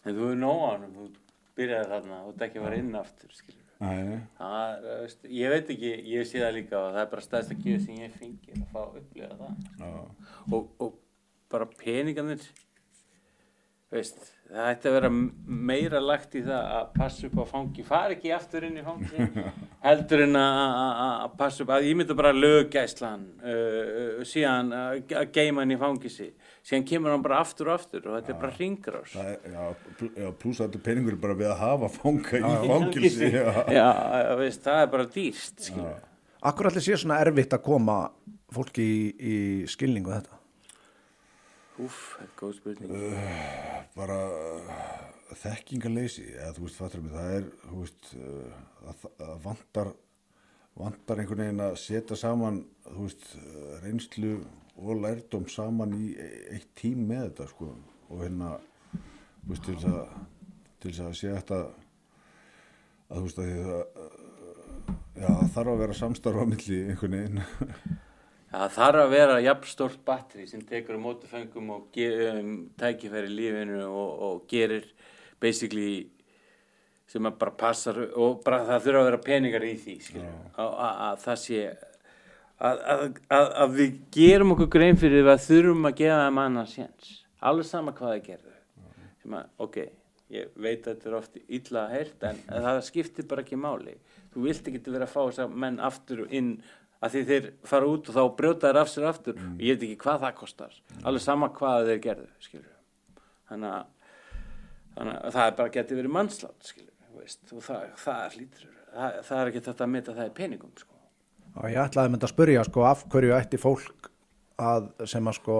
En 0.02 0.16
þú 0.18 0.30
á 0.42 0.54
hann, 0.66 0.88
þú 0.96 1.04
byrjaði 1.58 1.90
þarna 1.92 2.16
og 2.22 2.32
þetta 2.32 2.46
ekki 2.48 2.62
fara 2.64 2.78
inn 2.80 2.96
aftur, 2.98 3.34
Það, 4.38 4.84
veist, 5.02 5.24
ég 5.34 5.52
veit 5.52 5.70
ekki, 5.74 5.92
ég 6.12 6.26
sé 6.26 6.42
það 6.42 6.56
líka 6.56 6.78
og 6.78 6.88
það 6.94 7.02
er 7.02 7.08
bara 7.12 7.24
stæðst 7.26 7.54
að 7.54 7.64
gjöf 7.66 7.84
sem 7.84 8.00
ég 8.00 8.16
fengi 8.18 8.56
að 8.56 8.66
fá 8.70 8.80
að 8.82 8.98
upplifa 9.00 9.38
það. 9.40 10.02
Og, 10.54 10.68
og 10.86 10.98
bara 11.50 11.68
peningarnir, 11.80 12.46
veist, 13.94 14.22
það 14.52 14.66
ætti 14.72 14.88
að 14.90 14.94
vera 14.98 15.08
meira 15.72 16.00
lagt 16.04 16.34
í 16.36 16.42
það 16.44 16.66
að 16.76 16.88
passa 16.98 17.26
upp 17.28 17.38
á 17.40 17.44
fangi, 17.48 17.84
fara 17.88 18.12
ekki 18.16 18.32
aftur 18.36 18.66
inn 18.68 18.76
í 18.76 18.84
fangi, 18.84 19.26
heldur 19.86 20.22
en 20.26 20.36
að- 20.40 21.36
passa 21.40 21.64
upp, 21.64 21.72
að 21.76 21.86
ég 21.88 21.96
myndi 21.96 22.16
bara 22.18 22.32
löggæslan, 22.36 23.22
uh, 23.40 24.20
síðan 24.28 24.68
að 24.76 25.30
geyma 25.32 25.64
hann 25.64 25.72
í 25.72 25.78
fangisi, 25.80 26.28
síðan 26.68 26.84
kemur 26.92 27.14
hann 27.14 27.24
bara 27.24 27.40
aftur 27.46 27.70
og 27.72 27.78
aftur 27.80 28.04
og 28.10 28.18
þetta 28.18 28.34
er 28.36 28.40
bara 28.44 28.56
er, 29.24 29.48
já, 29.56 29.64
pl- 30.02 30.12
já 30.26 30.28
pluss 30.44 30.60
að 30.60 30.68
þetta 30.68 30.84
peningur 30.90 31.16
er 31.16 31.22
bara 31.24 31.38
við 31.40 31.50
að 31.54 31.62
hafa 31.64 31.92
fanga 31.96 32.42
í 32.42 32.52
fangilsi 32.74 33.32
já, 33.32 33.46
Já, 33.72 33.88
veist, 34.42 34.62
það 34.68 34.84
er 34.84 34.92
bara 34.98 35.08
dýrst, 35.16 35.64
skilur. 35.70 35.98
Akkur 36.42 36.66
allir 36.68 36.82
sé 36.84 36.96
svona 36.98 37.20
erfitt 37.22 37.52
að 37.56 37.64
koma 37.70 37.98
fólki 38.52 38.82
í, 38.84 39.02
í 39.16 39.36
skilningu 39.70 40.10
þetta 40.12 40.41
Úf, 41.82 41.98
þetta 42.18 42.24
er 42.24 42.38
góð 42.38 42.54
spurning. 42.58 42.94
bara 43.96 44.18
uh, 44.30 44.72
þekkingarleysi 45.42 46.26
eða 46.36 46.54
þú 46.56 46.66
veist, 46.66 46.78
fattur 46.78 47.04
mig, 47.04 47.14
það 47.16 47.36
er 47.36 47.46
veist, 47.72 48.10
uh, 48.16 48.56
að, 48.92 49.06
að 49.26 49.36
vantar 49.46 49.92
vantar 50.78 51.20
einhvern 51.20 51.42
veginn 51.44 51.64
að 51.66 51.78
setja 51.82 52.16
saman 52.16 52.62
þú 52.86 53.06
veist, 53.06 53.26
uh, 53.40 53.72
reynslu 53.84 54.34
og 54.80 55.02
lærdóm 55.02 55.48
saman 55.52 55.96
í 55.98 56.12
e- 56.16 56.44
eitt 56.56 56.70
tím 56.78 57.04
með 57.10 57.26
þetta 57.28 57.48
sko 57.50 57.72
og 58.08 58.22
hérna 58.22 58.54
þú 59.42 59.50
veist, 59.52 59.66
til 59.66 59.76
þess 59.76 59.90
að 59.92 60.14
til 60.82 60.90
þess 60.90 61.04
að 61.06 61.18
sé 61.18 61.34
þetta 61.36 61.60
að 63.12 63.18
þú 63.18 63.26
veist 63.26 63.42
að 63.42 63.50
því 63.50 63.66
það 63.66 63.82
uh, 63.82 64.16
já, 65.12 65.28
það 65.28 65.52
þarf 65.56 65.74
að 65.74 65.84
vera 65.84 66.00
samstarfa 66.00 66.48
milli 66.54 66.80
einhvern 66.86 67.18
veginn 67.18 67.44
Það 68.52 68.72
þarf 68.74 69.02
að 69.02 69.12
vera 69.14 69.36
jafnstórt 69.40 70.02
batteri 70.04 70.46
sem 70.48 70.64
tekur 70.68 70.98
á 71.00 71.04
móti 71.04 71.28
fengum 71.30 71.70
og 71.72 72.02
um, 72.04 72.50
tækifæri 72.76 73.30
lífinu 73.32 73.86
og, 73.86 74.10
og 74.26 74.42
gerir 74.50 74.84
basically 75.40 76.10
sem 77.08 77.28
að 77.28 77.38
bara 77.40 77.54
passar 77.62 77.96
og 78.12 78.42
bara 78.44 78.60
það 78.68 78.84
þurfa 78.84 79.00
að 79.00 79.08
vera 79.08 79.22
peningar 79.24 79.64
í 79.64 79.72
því 79.80 79.96
að, 80.12 80.68
að, 80.68 81.00
að 81.06 81.16
það 81.24 81.40
sé 81.46 81.62
að, 82.62 83.74
við 83.74 83.96
gerum 84.14 84.54
okkur 84.54 84.70
grein 84.76 85.00
fyrir 85.00 85.28
að 85.32 85.42
þurfum 85.46 85.88
að 85.88 85.98
gefa 86.02 86.20
þeim 86.26 86.40
annars 86.44 86.76
séns. 86.76 87.10
Alveg 87.42 87.68
sama 87.68 87.94
hvað 87.96 88.14
það 88.14 88.24
gerðu. 88.28 88.54
Sem 89.22 89.36
að, 89.38 89.48
ok, 89.64 89.78
ég 90.32 90.52
veit 90.54 90.86
að 90.86 90.92
þetta 90.92 91.10
er 91.10 91.18
oft 91.18 91.40
illa 91.42 91.82
að 91.86 91.96
heyrt 91.96 92.26
en 92.28 92.42
það 92.48 92.80
skiptir 92.86 93.28
bara 93.30 93.44
ekki 93.44 93.58
máli. 93.60 93.96
Þú 94.32 94.46
vilt 94.46 94.70
ekki 94.70 94.94
vera 94.94 95.08
að 95.08 95.12
fá 95.12 95.20
þess 95.20 95.42
að 95.44 95.58
menn 95.64 95.80
aftur 95.82 96.22
inn 96.30 96.54
að 97.02 97.14
því 97.16 97.22
þeir 97.30 97.48
fara 97.66 97.88
út 97.90 98.08
og 98.08 98.14
þá 98.16 98.22
brjóta 98.38 98.68
þeir 98.70 98.78
af 98.82 98.90
sér 98.92 99.08
aftur. 99.10 99.40
Og 99.42 99.62
ég 99.66 99.74
veit 99.78 99.86
ekki 99.88 99.98
hvað 100.04 100.20
það 100.26 100.36
kostar. 100.38 100.76
Alveg 101.02 101.24
sama 101.24 101.48
hvað 101.56 101.88
þeir 101.90 102.00
gerðu 102.06 102.28
þannig 103.52 103.72
að, 103.72 103.84
þannig 104.96 105.18
að 105.18 105.34
það 105.36 105.46
er 105.50 105.56
bara 105.58 105.74
getið 105.76 105.98
verið 106.02 106.14
mannslátt 106.16 106.72
og 107.52 107.62
það, 107.66 107.82
það 108.00 108.36
hlýtur. 108.38 108.68
Það, 108.92 109.18
það 109.28 109.38
er 109.42 109.50
ekki 109.52 109.64
þetta 109.66 109.84
að 109.86 109.92
meta 109.92 110.14
það 110.16 110.26
í 110.30 110.34
peningum 110.36 110.72
sko. 110.76 110.96
og 111.56 111.66
ég 111.68 111.78
ætlaði 111.82 112.12
mynd 112.12 112.24
að 112.26 112.32
spyrja 112.32 112.62
sko 112.68 112.84
af 112.88 113.02
hverju 113.12 113.34
ætti 113.36 113.58
fólk 113.60 114.08
að 114.62 114.88
sem 115.08 115.28
að 115.28 115.36
sko 115.38 115.56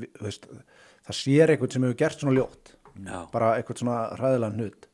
vi- 0.00 0.10
þú 0.16 0.26
veist, 0.28 0.46
það 1.08 1.16
sér 1.20 1.52
eitthvað 1.54 1.72
sem 1.72 1.82
hefur 1.86 1.98
gert 2.04 2.20
svona 2.20 2.36
ljótt. 2.36 2.74
Já. 3.00 3.20
bara 3.32 3.54
eitthvað 3.56 3.78
svona 3.80 3.98
hræðilega 4.18 4.52
hnutt 4.56 4.86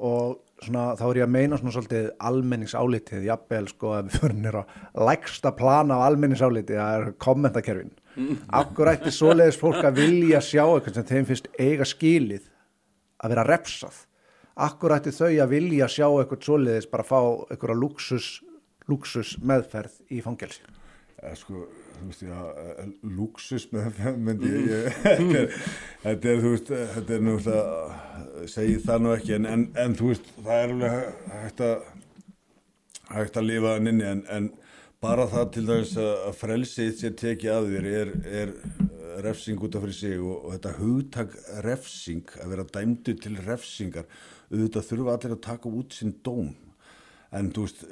og 0.00 0.40
svona 0.66 0.84
þá 0.98 1.04
er 1.08 1.20
ég 1.20 1.26
að 1.26 1.34
meina 1.36 1.58
svona 1.58 1.74
svolítið 1.76 2.06
almenningsálitið, 2.30 3.26
jafnvel 3.28 3.66
sko 3.72 3.96
að 3.96 4.06
við 4.06 4.20
fyrir 4.22 4.38
nýra 4.44 4.62
lægsta 5.08 5.52
plana 5.58 5.98
af 5.98 6.06
almenningsálitið, 6.10 6.78
það 6.78 7.00
er 7.00 7.12
kommentakerfin. 7.26 7.92
Akkur 8.52 8.92
ætti 8.92 9.12
svoleiðis 9.14 9.60
fólk 9.60 9.84
að 9.88 10.00
vilja 10.02 10.40
sjá 10.44 10.64
eitthvað 10.66 10.98
sem 10.98 11.10
þeim 11.10 11.28
finnst 11.30 11.52
eiga 11.58 11.86
skilið 11.88 12.48
að 13.22 13.32
vera 13.32 13.46
repsað 13.48 14.02
akkur 14.54 14.96
ætti 14.96 15.12
þau 15.14 15.30
að 15.30 15.52
vilja 15.54 15.88
sjá 15.88 16.06
eitthvað 16.08 16.46
svoleiðis 16.46 16.90
bara 16.92 17.06
fá 17.06 17.18
eitthvað 17.50 17.80
luxus, 17.80 18.28
luxus 18.90 19.36
meðferð 19.40 19.98
í 20.12 20.20
fangelsi 20.24 20.64
sko, 21.38 21.66
þú 21.98 22.08
veist, 22.08 22.24
já, 22.26 22.38
eh, 22.62 22.88
lúksus 23.18 23.68
með 23.72 24.00
myndi 24.18 24.50
ég, 24.50 25.02
ég 25.36 25.56
þetta, 26.02 26.32
er, 26.32 26.40
þú 26.42 26.54
veist, 26.54 26.72
þetta 26.96 27.16
er 27.16 27.26
nú 27.26 27.36
það, 27.46 27.68
segi 28.54 28.80
það 28.86 29.04
nú 29.04 29.12
ekki 29.16 29.36
en, 29.38 29.50
en, 29.52 29.66
en 29.84 29.94
þú 29.98 30.10
veist, 30.10 30.32
það 30.40 30.64
er 30.64 30.74
alveg 30.76 31.30
hægt 31.44 31.64
að 31.68 31.76
hægt 33.12 33.36
að 33.36 33.48
lifa 33.48 33.76
hann 33.76 33.90
inni 33.92 34.08
en, 34.08 34.24
en 34.32 34.50
bara 35.02 35.26
það 35.30 35.48
til 35.54 35.64
dæmis 35.68 35.94
að 36.00 36.36
frelsið 36.38 36.92
sér 36.98 37.14
tekið 37.18 37.54
að 37.54 37.70
þér 37.72 37.88
er, 37.92 38.12
er 38.42 38.52
refsing 39.22 39.62
út 39.62 39.76
af 39.76 39.84
fyrir 39.84 39.96
sig 39.98 40.20
og, 40.20 40.36
og 40.36 40.54
þetta 40.54 40.74
hugtak 40.78 41.34
refsing, 41.66 42.36
að 42.42 42.54
vera 42.54 42.68
dæmdu 42.76 43.16
til 43.20 43.34
refsingar, 43.46 44.06
auðvitað 44.52 44.88
þurfa 44.90 45.16
allir 45.16 45.34
að 45.36 45.42
taka 45.46 45.72
út 45.80 45.96
sinn 45.96 46.14
dóm. 46.24 46.52
En 47.32 47.50
þú 47.52 47.66
veist, 47.66 47.84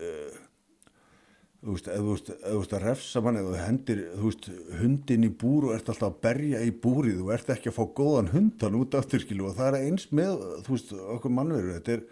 þú 1.61 1.75
veist, 1.75 1.89
ef 1.93 2.01
þú 2.01 2.15
veist, 2.15 2.31
ef 2.33 2.45
þú 2.47 2.59
veist 2.61 2.75
að 2.77 2.85
refsa 2.87 3.21
mann 3.25 3.39
eða 3.41 3.53
þú 3.53 3.65
hendir, 3.67 4.03
þú 4.17 4.31
veist, 4.31 4.47
hundin 4.81 5.27
í 5.27 5.31
búr 5.43 5.67
og 5.69 5.75
ert 5.77 5.91
alltaf 5.93 6.09
að 6.09 6.21
berja 6.25 6.63
í 6.65 6.71
búrið 6.73 7.19
þú 7.21 7.33
ert 7.37 7.53
ekki 7.53 7.69
að 7.71 7.77
fá 7.77 7.83
góðan 8.01 8.31
hundan 8.33 8.79
út 8.81 8.97
aftur 8.97 9.25
skilu 9.25 9.49
og 9.51 9.59
það 9.59 9.77
er 9.77 9.89
eins 9.91 10.07
með, 10.17 10.45
þú 10.65 10.77
veist, 10.77 10.95
okkur 11.17 11.35
mannverður, 11.37 11.75
þetta 11.77 11.97
er, 11.99 12.05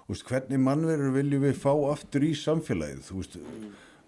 þú 0.00 0.14
veist, 0.14 0.26
hvernig 0.32 0.64
mannverður 0.66 1.14
viljum 1.14 1.44
við 1.46 1.60
fá 1.62 1.70
aftur 1.92 2.26
í 2.26 2.32
samfélagið, 2.42 3.04
þú 3.06 3.20
veist, 3.20 3.38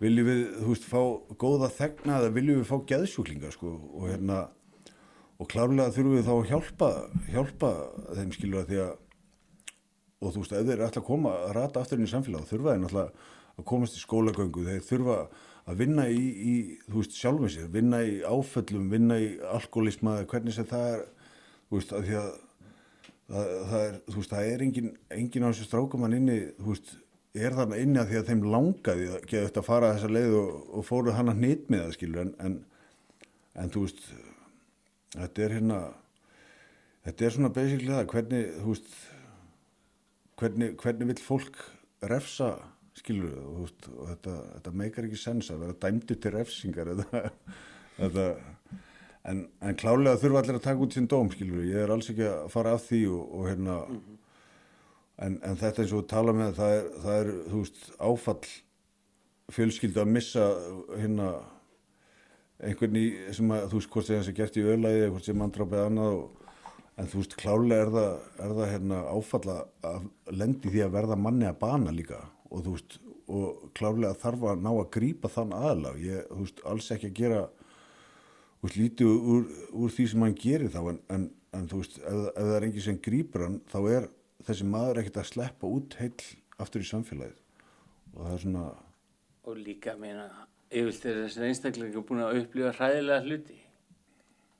viljum 0.02 0.30
við, 0.32 0.42
þú 0.58 0.72
veist, 0.72 0.88
fá 0.90 1.02
góða 1.44 1.70
þegna 1.76 2.18
eða 2.18 2.34
viljum 2.40 2.62
við 2.64 2.70
fá 2.72 2.76
geðsjúklinga, 2.90 3.54
sko, 3.54 3.76
og 3.94 4.10
hérna, 4.10 4.42
og 5.38 5.48
klárlega 5.54 5.94
þurfum 5.94 6.18
við 6.18 6.26
þá 6.26 6.34
að 6.34 6.50
hjálpa, 6.50 6.90
hjálpa 7.30 7.70
þeim 8.18 8.34
skilu 8.34 8.58
að 8.58 8.72
því 8.72 8.82
að 8.88 8.98
og 10.20 10.34
þú 10.34 10.42
veist, 10.42 10.52
ef 10.52 10.66
þeir 10.66 10.74
eru 10.74 10.84
alltaf 10.84 11.00
að 11.00 11.06
koma 11.06 11.30
að 11.46 11.52
rata 11.56 11.80
aftur 11.80 11.96
inn 11.96 12.04
í 12.04 12.10
samfélag, 12.10 12.42
þá 12.44 12.50
þurfa 12.52 12.74
þeir 12.74 12.82
náttúrulega 12.82 13.38
að 13.60 13.68
komast 13.70 13.96
í 13.98 14.02
skólagöngu, 14.02 14.66
þeir 14.66 14.84
þurfa 14.88 15.16
að 15.70 15.80
vinna 15.84 16.06
í, 16.10 16.20
í 16.20 16.54
þú 16.88 17.02
veist, 17.02 17.16
sjálfum 17.16 17.50
sér, 17.52 17.68
vinna 17.72 18.00
í 18.02 18.20
áföllum, 18.26 18.88
vinna 18.90 19.18
í 19.20 19.34
alkoholisma, 19.54 20.20
hvernig 20.30 20.56
sem 20.56 20.66
það 20.68 20.94
er, 20.94 21.04
þú 21.68 21.78
veist, 21.78 21.92
að 21.94 22.08
því 22.08 22.16
að 22.20 22.30
það, 23.30 23.52
það 23.70 23.84
er, 23.84 24.00
þú 24.08 24.16
veist, 24.16 24.32
það 24.32 24.50
er 24.54 24.64
engin, 24.66 24.90
engin 25.16 25.46
á 25.46 25.50
þessu 25.50 25.68
strákumann 25.68 26.16
inni, 26.18 26.38
þú 26.58 26.72
veist, 26.72 26.92
er 27.38 27.54
þarna 27.54 27.78
inni 27.78 28.00
að 28.00 28.10
því 28.10 28.18
að 28.18 28.32
þeim 28.32 28.42
langaði 28.50 29.06
að 29.14 29.28
geða 29.30 29.46
þetta 29.46 29.62
að 29.62 29.68
fara 29.68 29.92
þessa 29.94 30.12
leið 30.16 30.36
og, 30.40 30.50
og 30.74 30.86
fóru 30.88 31.14
hann 31.14 31.30
að 31.30 31.42
hnýtt 31.44 31.70
með 31.70 31.84
það, 31.84 31.94
skilur, 31.98 32.24
en, 32.24 32.34
en, 32.48 32.58
en 33.62 33.72
þú 33.74 33.84
veist, 33.86 34.02
þetta 35.14 35.46
er 35.46 35.56
hérna, 35.58 35.80
þetta 37.06 37.26
er 37.26 37.36
svona 37.36 37.52
basically 37.54 37.94
það, 37.94 38.08
hvernig, 38.14 38.50
þú 38.58 38.74
veist, 38.74 38.98
hvernig, 40.40 40.74
hvernig 40.80 41.12
vill 41.12 41.22
fólk 41.22 41.62
refsa, 42.10 42.50
skilur, 42.98 43.34
og, 43.40 43.50
þú 43.56 43.66
veist, 43.66 43.90
og 43.94 44.08
þetta, 44.12 44.36
þetta 44.54 44.72
meikar 44.82 45.08
ekki 45.08 45.20
sens 45.20 45.50
að 45.52 45.64
vera 45.64 45.76
dæmdu 45.84 46.16
til 46.16 46.32
refsingar, 46.34 46.92
þetta, 46.94 47.22
þetta, 47.98 48.24
en, 49.30 49.44
en 49.62 49.78
klálega 49.78 50.20
þurfa 50.22 50.42
allir 50.42 50.58
að 50.58 50.66
taka 50.66 50.86
út 50.86 50.96
sín 50.96 51.10
dóm, 51.10 51.30
skilur, 51.34 51.62
ég 51.68 51.84
er 51.84 51.94
alls 51.94 52.10
ekki 52.12 52.26
að 52.28 52.48
fara 52.54 52.74
af 52.76 52.88
því 52.88 53.04
og, 53.12 53.36
og 53.36 53.46
hérna, 53.50 53.78
en, 55.20 55.38
en 55.38 55.60
þetta 55.60 55.84
eins 55.84 55.94
og 55.96 56.10
tala 56.10 56.34
með 56.36 56.58
það 56.58 56.76
er, 56.78 56.90
það 57.04 57.22
er 57.22 57.32
þú 57.52 57.62
veist, 57.62 57.86
áfall 58.00 58.52
fjölskyldu 59.50 60.02
að 60.02 60.12
missa 60.14 60.50
hérna 60.94 61.30
einhvern 62.60 62.98
í 63.00 63.06
sem 63.34 63.54
að 63.54 63.70
þú 63.70 63.80
veist 63.80 63.94
hvort 63.94 64.08
sem 64.08 64.20
þessi 64.20 64.36
gert 64.36 64.58
í 64.60 64.66
ölaði 64.74 65.04
eða 65.04 65.14
hvort 65.14 65.28
sem 65.30 65.44
andrápið 65.46 65.82
annað 65.86 66.18
og, 66.18 66.50
en 67.00 67.08
þú 67.08 67.22
veist 67.22 67.36
klálega 67.40 67.86
er 67.86 67.92
það, 67.94 68.10
er 68.44 68.54
það 68.58 68.72
hérna 68.74 69.00
áfall 69.08 69.54
að 69.54 70.36
lendi 70.36 70.72
því 70.72 70.84
að 70.84 70.94
verða 70.98 71.16
manni 71.16 71.48
að 71.48 71.60
bana 71.62 71.94
líka 71.94 72.20
og 72.50 72.64
þú 72.66 72.76
veist 72.76 72.98
og 73.30 73.66
klálega 73.78 74.18
þarf 74.18 74.46
að 74.50 74.62
ná 74.64 74.70
að 74.72 74.88
grípa 74.96 75.30
þann 75.30 75.52
aðlag 75.54 76.00
ég, 76.02 76.24
þú 76.30 76.44
veist, 76.44 76.62
alls 76.66 76.90
ekki 76.94 77.10
að 77.10 77.18
gera 77.20 77.42
þú 78.60 78.66
veist, 78.66 78.78
lítið 78.80 79.12
úr, 79.34 79.44
úr 79.70 79.94
því 79.94 80.06
sem 80.10 80.24
hann 80.26 80.38
gerir 80.40 80.72
þá 80.74 80.80
en, 80.82 81.02
en, 81.14 81.26
en 81.56 81.68
þú 81.70 81.82
veist, 81.82 82.00
ef, 82.00 82.24
ef 82.34 82.40
það 82.40 82.56
er 82.56 82.66
enginn 82.68 82.86
sem 82.88 83.00
grípur 83.06 83.46
hann 83.46 83.60
þá 83.70 83.78
er 83.94 84.10
þessi 84.46 84.66
maður 84.68 85.02
ekkert 85.02 85.20
að 85.22 85.30
sleppa 85.30 85.70
út 85.70 85.96
heill 86.00 86.28
aftur 86.60 86.84
í 86.84 86.88
samfélagið. 86.88 87.40
Og 88.14 88.22
það 88.24 88.34
er 88.34 88.42
svona 88.44 88.66
og 89.50 89.56
líka 89.58 89.96
meina 89.98 90.26
yfirlt 90.70 91.06
er 91.08 91.22
þessi 91.24 91.46
einstaklega 91.46 92.02
búin 92.06 92.22
að 92.24 92.42
upplifa 92.42 92.74
hræðilega 92.76 93.26
hluti. 93.26 93.58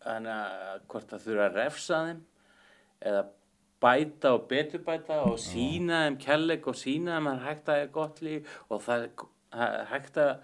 Þannig 0.00 0.32
að 0.32 0.86
hvort 0.90 1.12
það 1.12 1.26
þurfa 1.26 1.46
að 1.46 1.58
refsa 1.58 2.00
þeim 2.06 2.22
eða 3.10 3.24
bæta 3.80 4.34
og 4.36 4.48
betur 4.50 4.82
bæta 4.84 5.22
og 5.26 5.38
sína 5.40 6.04
þeim 6.04 6.16
kærleik 6.20 6.66
og 6.68 6.78
sína 6.78 7.18
þeim 7.18 7.28
að 7.32 7.44
hægt 7.46 7.68
að 7.72 7.84
er 7.84 7.92
gott 7.94 8.22
líf 8.24 8.56
og 8.68 8.82
það 8.84 9.06
er 9.06 9.86
hægt 9.90 10.18
að 10.20 10.34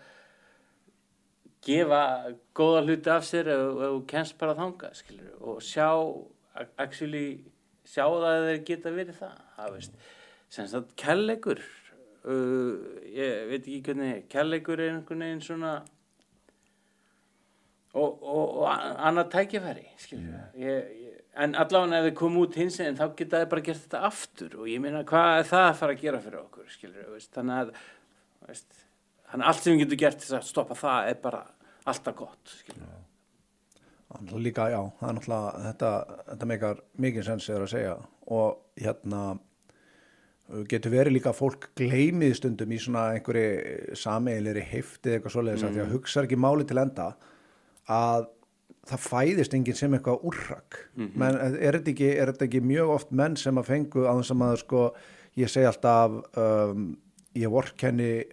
gefa 1.66 2.00
góða 2.54 2.84
hluti 2.86 3.10
af 3.10 3.26
sér 3.26 3.50
ef 3.54 3.64
þú 3.80 4.00
kennst 4.10 4.38
bara 4.38 4.54
þanga 4.58 4.92
skilur, 4.94 5.32
og 5.40 5.62
sjá 5.64 5.88
actually 6.78 7.26
sjá 7.86 8.04
það 8.06 8.28
að 8.30 8.46
þeir 8.50 8.62
geta 8.70 8.94
verið 8.94 9.18
það 9.20 9.42
það 9.56 9.74
veist, 9.74 9.98
sem 10.56 10.70
sagt 10.70 10.94
kærleikur 11.00 11.60
uh, 12.26 12.72
ég 13.10 13.50
veit 13.50 13.60
ekki 13.60 13.82
hvernig 13.90 14.24
kærleikur 14.32 14.80
er 14.80 14.94
einhvern 14.94 15.26
veginn 15.26 15.44
svona 15.44 15.74
og, 17.96 18.22
og, 18.22 18.58
og 18.62 18.66
annað 18.70 19.32
tækifæri 19.34 19.86
skilur 20.00 20.38
ég, 20.60 20.88
ég, 21.02 21.05
en 21.42 21.56
allavega 21.60 22.00
ef 22.00 22.08
þið 22.08 22.16
kom 22.20 22.38
út 22.40 22.58
hins 22.60 22.78
en 22.82 22.98
þá 22.98 23.04
geta 23.18 23.42
þið 23.42 23.50
bara 23.52 23.66
gert 23.68 23.82
þetta 23.84 24.02
aftur. 24.08 24.58
Og 24.60 24.70
ég 24.72 24.82
meina 24.82 25.04
hvað 25.08 25.40
er 25.40 25.50
það 25.50 25.66
að 25.68 25.78
fara 25.80 25.96
að 25.96 26.04
gera 26.04 26.22
fyrir 26.24 26.42
okkur 26.42 26.70
skilur, 26.72 27.08
veist, 27.14 27.32
þannig 27.36 27.62
að 27.62 27.72
veist, 28.46 28.84
þannig 29.30 29.44
að 29.44 29.50
allt 29.52 29.64
sem 29.64 29.74
við 29.74 29.82
getum 29.84 30.02
gert 30.04 30.22
til 30.22 30.36
að 30.38 30.46
stoppa 30.50 30.78
það 30.82 31.10
er 31.10 31.18
bara 31.26 31.42
alltaf 31.86 32.18
gott 32.18 32.54
skilur 32.60 32.94
Þannig 34.06 34.38
líka, 34.38 34.68
já, 34.70 34.78
það 35.00 35.08
er 35.08 35.16
náttúrulega, 35.16 35.62
þetta, 35.64 35.88
þetta 36.30 36.46
meikar 36.48 36.78
mikið 37.04 37.24
sens 37.26 37.48
er 37.50 37.64
að 37.64 37.72
segja. 37.72 37.96
Og 38.32 38.78
hérna 38.78 39.22
getur 40.70 40.94
verið 40.94 41.16
líka 41.16 41.32
að 41.32 41.40
fólk 41.40 41.66
gleymið 41.78 42.36
stundum 42.38 42.72
í 42.72 42.78
svona 42.80 43.08
einhverju 43.16 43.96
sameiginleiri 43.98 44.62
heftið 44.70 45.16
eitthvað 45.16 45.34
svoleiðis 45.34 45.64
mm. 45.64 45.68
að 45.68 45.74
því 45.74 45.82
að 45.82 45.94
hugsa 45.96 46.22
ekki 46.22 46.38
máli 46.38 46.66
til 46.68 46.78
enda 46.82 47.08
að 47.90 48.28
það 48.86 49.04
fæðist 49.10 49.54
enginn 49.54 49.78
sem 49.78 49.94
eitthvað 49.96 50.24
úrrak. 50.30 50.80
Mm 50.94 51.04
-hmm. 51.06 51.18
menn 51.18 51.38
er 51.60 51.78
þetta, 51.78 51.90
ekki, 51.90 52.10
er 52.14 52.32
þetta 52.32 52.44
ekki 52.44 52.60
mjög 52.60 52.88
oft 52.96 53.10
menn 53.10 53.36
sem 53.36 53.58
að 53.58 53.70
fengu 53.72 54.06
þess 54.06 54.30
að 54.30 54.40
maður 54.42 54.64
sko 54.64 54.82
ég 55.36 55.48
segi 55.52 55.66
alltaf 55.66 56.12
um, 56.36 56.96
ég 57.34 57.50
vorkenni 57.50 58.24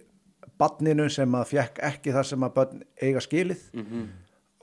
badninu 0.58 1.08
sem 1.10 1.34
að 1.34 1.48
fjekk 1.50 1.80
ekki 1.82 2.12
það 2.12 2.26
sem 2.26 2.42
að 2.42 2.54
badn 2.54 2.84
eiga 3.02 3.20
skilið. 3.20 3.70
Mm 3.72 3.86
-hmm 3.86 4.06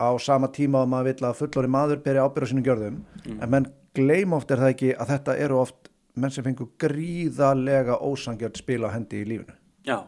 á 0.01 0.09
sama 0.17 0.49
tíma 0.49 0.81
að 0.81 0.91
maður 0.93 1.09
vil 1.09 1.27
að 1.27 1.37
fullori 1.41 1.69
maður 1.71 2.01
beri 2.05 2.21
ábyrða 2.21 2.49
sínum 2.49 2.65
gjörðum. 2.65 2.97
Mm. 3.25 3.37
en 3.43 3.49
menn 3.49 3.67
gleym 3.93 4.33
oft 4.33 4.51
er 4.51 4.57
það 4.57 4.73
ekki 4.73 4.93
að 4.95 5.13
þetta 5.13 5.37
eru 5.45 5.59
oft 5.61 5.91
menn 6.15 6.33
sem 6.33 6.43
fengur 6.43 6.71
gríðalega 6.81 7.99
ósangjörð 8.01 8.57
spila 8.57 8.91
hendi 8.91 9.21
í 9.21 9.27
lífinu. 9.29 9.55
Já 9.85 10.01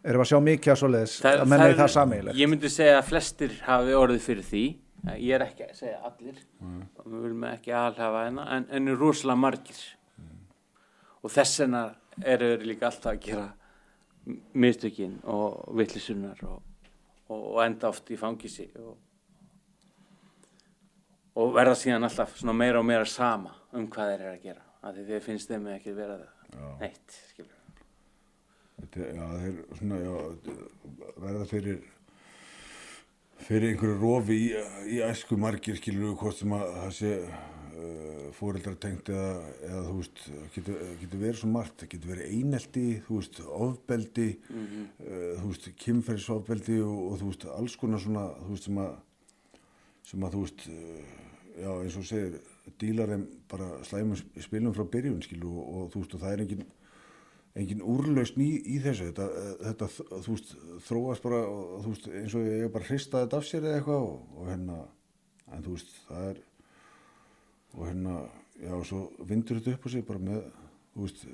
Erum 0.00 0.22
við 0.22 0.24
að 0.24 0.30
sjá 0.30 0.40
mikið 0.44 0.72
að 0.72 0.78
svoleiðis? 0.80 1.16
Að 1.28 1.42
menn 1.52 1.64
er 1.66 1.76
það 1.76 1.90
sameigilegt 1.94 2.40
Ég 2.40 2.48
myndi 2.48 2.70
segja 2.72 2.98
að 2.98 3.08
flestir 3.10 3.56
hafi 3.66 3.96
orðið 3.98 4.22
fyrir 4.24 4.46
því. 4.48 4.64
Ég 5.16 5.34
er 5.36 5.44
ekki 5.44 5.66
að 5.66 5.76
segja 5.76 5.98
allir. 6.08 6.40
Mm. 6.60 6.80
við 7.04 7.26
viljum 7.26 7.46
ekki 7.50 7.74
alhafa 7.76 8.24
hérna 8.26 8.46
en, 8.56 8.66
en 8.70 8.88
er 8.88 9.00
rosalega 9.00 9.42
margir. 9.44 9.82
Mm. 10.20 10.40
og 11.20 11.34
þess 11.36 11.62
vegna 11.62 11.84
eru 12.24 12.50
líka 12.64 12.88
alltaf 12.88 13.14
að 13.14 13.22
gera 13.28 13.46
mistökin 14.52 15.14
og 15.32 15.62
vittlisunnar 15.76 16.42
og 16.48 16.58
og 17.30 17.60
enda 17.62 17.90
oft 17.90 18.10
í 18.10 18.18
fangisi 18.18 18.66
og, 18.80 18.96
og 21.38 21.54
verða 21.54 21.76
síðan 21.78 22.08
alltaf 22.08 22.40
meira 22.50 22.80
og 22.80 22.88
meira 22.88 23.06
sama 23.06 23.54
um 23.76 23.86
hvað 23.90 24.12
þeir 24.12 24.24
eru 24.24 24.34
að 24.34 24.44
gera. 24.48 24.66
Af 24.80 24.96
því 24.96 25.06
þeir 25.10 25.24
finnst 25.26 25.50
þeim 25.52 25.66
ekki 25.76 25.94
vera 25.94 26.18
það 26.18 26.78
neitt 26.80 27.18
skilur 27.30 27.59
já, 28.96 29.24
þeir 29.42 29.62
svona, 29.78 30.00
já, 30.02 30.14
verða 31.20 31.46
fyrir 31.50 31.80
fyrir 33.40 33.72
einhverju 33.72 34.00
rofi 34.00 34.36
í, 34.36 34.48
í 34.96 35.00
æsku 35.04 35.38
margir 35.40 35.78
skilur 35.78 36.10
við 36.10 36.18
hvort 36.20 36.38
sem 36.38 36.52
að 36.54 36.66
það 36.76 36.92
sé 36.98 37.12
uh, 37.24 38.26
fóreldrar 38.36 38.76
tengt 38.82 39.08
eða, 39.12 39.30
eða 39.68 39.84
þú 39.86 39.94
veist, 40.00 40.24
getur, 40.56 40.82
getur 41.00 41.22
verið 41.24 41.38
svo 41.40 41.52
margt 41.54 41.80
það 41.80 41.92
getur 41.94 42.12
verið 42.14 42.34
einelti, 42.36 42.84
þú 43.06 43.20
veist 43.20 43.40
ofbeldi, 43.46 44.28
mm 44.50 44.66
-hmm. 44.66 44.90
uh, 45.06 45.32
þú 45.40 45.52
veist 45.52 45.70
kynferðisofbeldi 45.84 46.80
og, 46.80 46.98
og 47.06 47.18
þú 47.20 47.30
veist 47.30 47.48
alls 47.56 47.76
konar 47.76 48.00
svona, 48.00 48.26
þú 48.44 48.50
veist 48.54 48.68
sem 48.68 48.78
að 48.78 48.92
sem 50.10 50.24
að 50.24 50.32
þú 50.34 50.40
veist 50.44 50.68
uh, 50.68 51.02
já, 51.60 51.70
eins 51.82 51.96
og 51.96 52.04
segir, 52.04 52.40
dílar 52.80 53.08
þeim 53.08 53.26
bara 53.48 53.84
slæmum 53.84 54.16
spilum 54.40 54.74
frá 54.74 54.84
byrjun 54.84 55.22
skilu 55.22 55.48
og, 55.48 55.64
og 55.74 55.92
þú 55.92 56.02
veist, 56.02 56.14
og 56.14 56.20
það 56.20 56.32
er 56.32 56.44
engin 56.44 56.66
engin 57.58 57.82
úrlausn 57.82 58.42
í, 58.44 58.50
í 58.74 58.78
þessu. 58.82 59.10
Þetta, 59.10 59.26
þetta, 59.66 59.90
þú 60.12 60.36
veist, 60.36 60.54
þróast 60.86 61.26
bara 61.26 61.42
og, 61.48 61.76
þú 61.84 61.94
veist, 61.94 62.08
eins 62.22 62.38
og 62.38 62.46
ég 62.46 62.64
hef 62.64 62.74
bara 62.76 62.88
hristaði 62.90 63.26
þetta 63.26 63.40
af 63.40 63.48
sér 63.48 63.66
eða 63.66 63.80
eitthvað 63.80 64.06
og, 64.06 64.24
og 64.36 64.50
hérna 64.52 64.78
en 65.50 65.66
þú 65.66 65.76
veist, 65.76 65.92
það 66.08 66.30
er 66.30 66.40
og 67.70 67.86
hérna, 67.86 68.16
já, 68.58 68.72
og 68.74 68.86
svo 68.86 69.04
vindur 69.26 69.60
þetta 69.60 69.76
upp 69.76 69.86
á 69.86 69.88
sig 69.92 70.06
bara 70.06 70.24
með 70.24 70.40
þú 70.94 71.04
veist, 71.06 71.28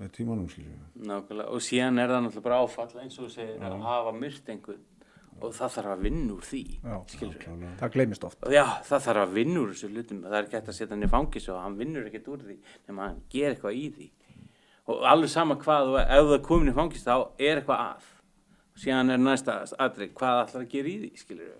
með 0.00 0.10
tímanum, 0.16 0.48
skiljum 0.50 1.06
Nákvæmlega, 1.10 1.50
og 1.54 1.62
síðan 1.62 2.02
er 2.02 2.10
það 2.10 2.26
náttúrulega 2.26 2.48
bara 2.48 2.64
áfall 2.64 3.04
eins 3.04 3.18
og 3.18 3.28
þú 3.28 3.30
segir, 3.36 3.54
já. 3.60 3.70
að 3.70 3.86
hafa 3.86 4.16
myrt 4.18 4.50
einhvern 4.54 4.82
og 5.42 5.54
það 5.54 5.72
þarf 5.74 5.92
að 5.92 6.02
vinna 6.04 6.34
úr 6.34 6.44
því 6.46 6.62
já, 6.78 6.96
það 7.80 7.94
glemist 7.96 8.26
oft. 8.26 8.44
Já, 8.54 8.64
það 8.86 9.06
þarf 9.08 9.22
að 9.24 9.32
vinna 9.34 9.62
úr 9.64 9.72
þessu 9.72 9.88
lutum 9.90 10.20
það 10.22 10.36
er 10.38 10.50
gett 10.52 10.68
að 10.70 10.76
setja 10.78 10.94
hann 10.94 11.06
í 11.06 11.10
fangis 11.10 11.48
og 11.50 11.58
hann 11.58 11.78
vinnur 11.80 12.06
ekkert 12.06 12.28
úr 12.30 12.44
því 12.44 12.56
nema 12.86 13.08
hann 13.08 13.18
ger 13.34 13.48
eitthvað 13.50 13.80
í 13.80 13.88
því 13.96 14.06
og 14.90 15.04
alveg 15.08 15.32
sama 15.32 15.58
hvað 15.60 15.92
og 15.92 16.00
ef 16.02 16.30
það 16.30 16.42
komin 16.48 16.72
í 16.72 16.76
fangist 16.76 17.08
þá 17.08 17.16
er 17.38 17.60
eitthvað 17.60 17.84
að 17.84 18.08
og 18.74 18.82
síðan 18.82 19.14
er 19.14 19.22
næsta 19.22 19.60
aðrið 19.78 20.16
hvað 20.18 20.40
ætlar 20.44 20.64
að 20.64 20.72
gera 20.74 20.92
í 20.92 20.96
því 21.02 21.12
skilur 21.20 21.52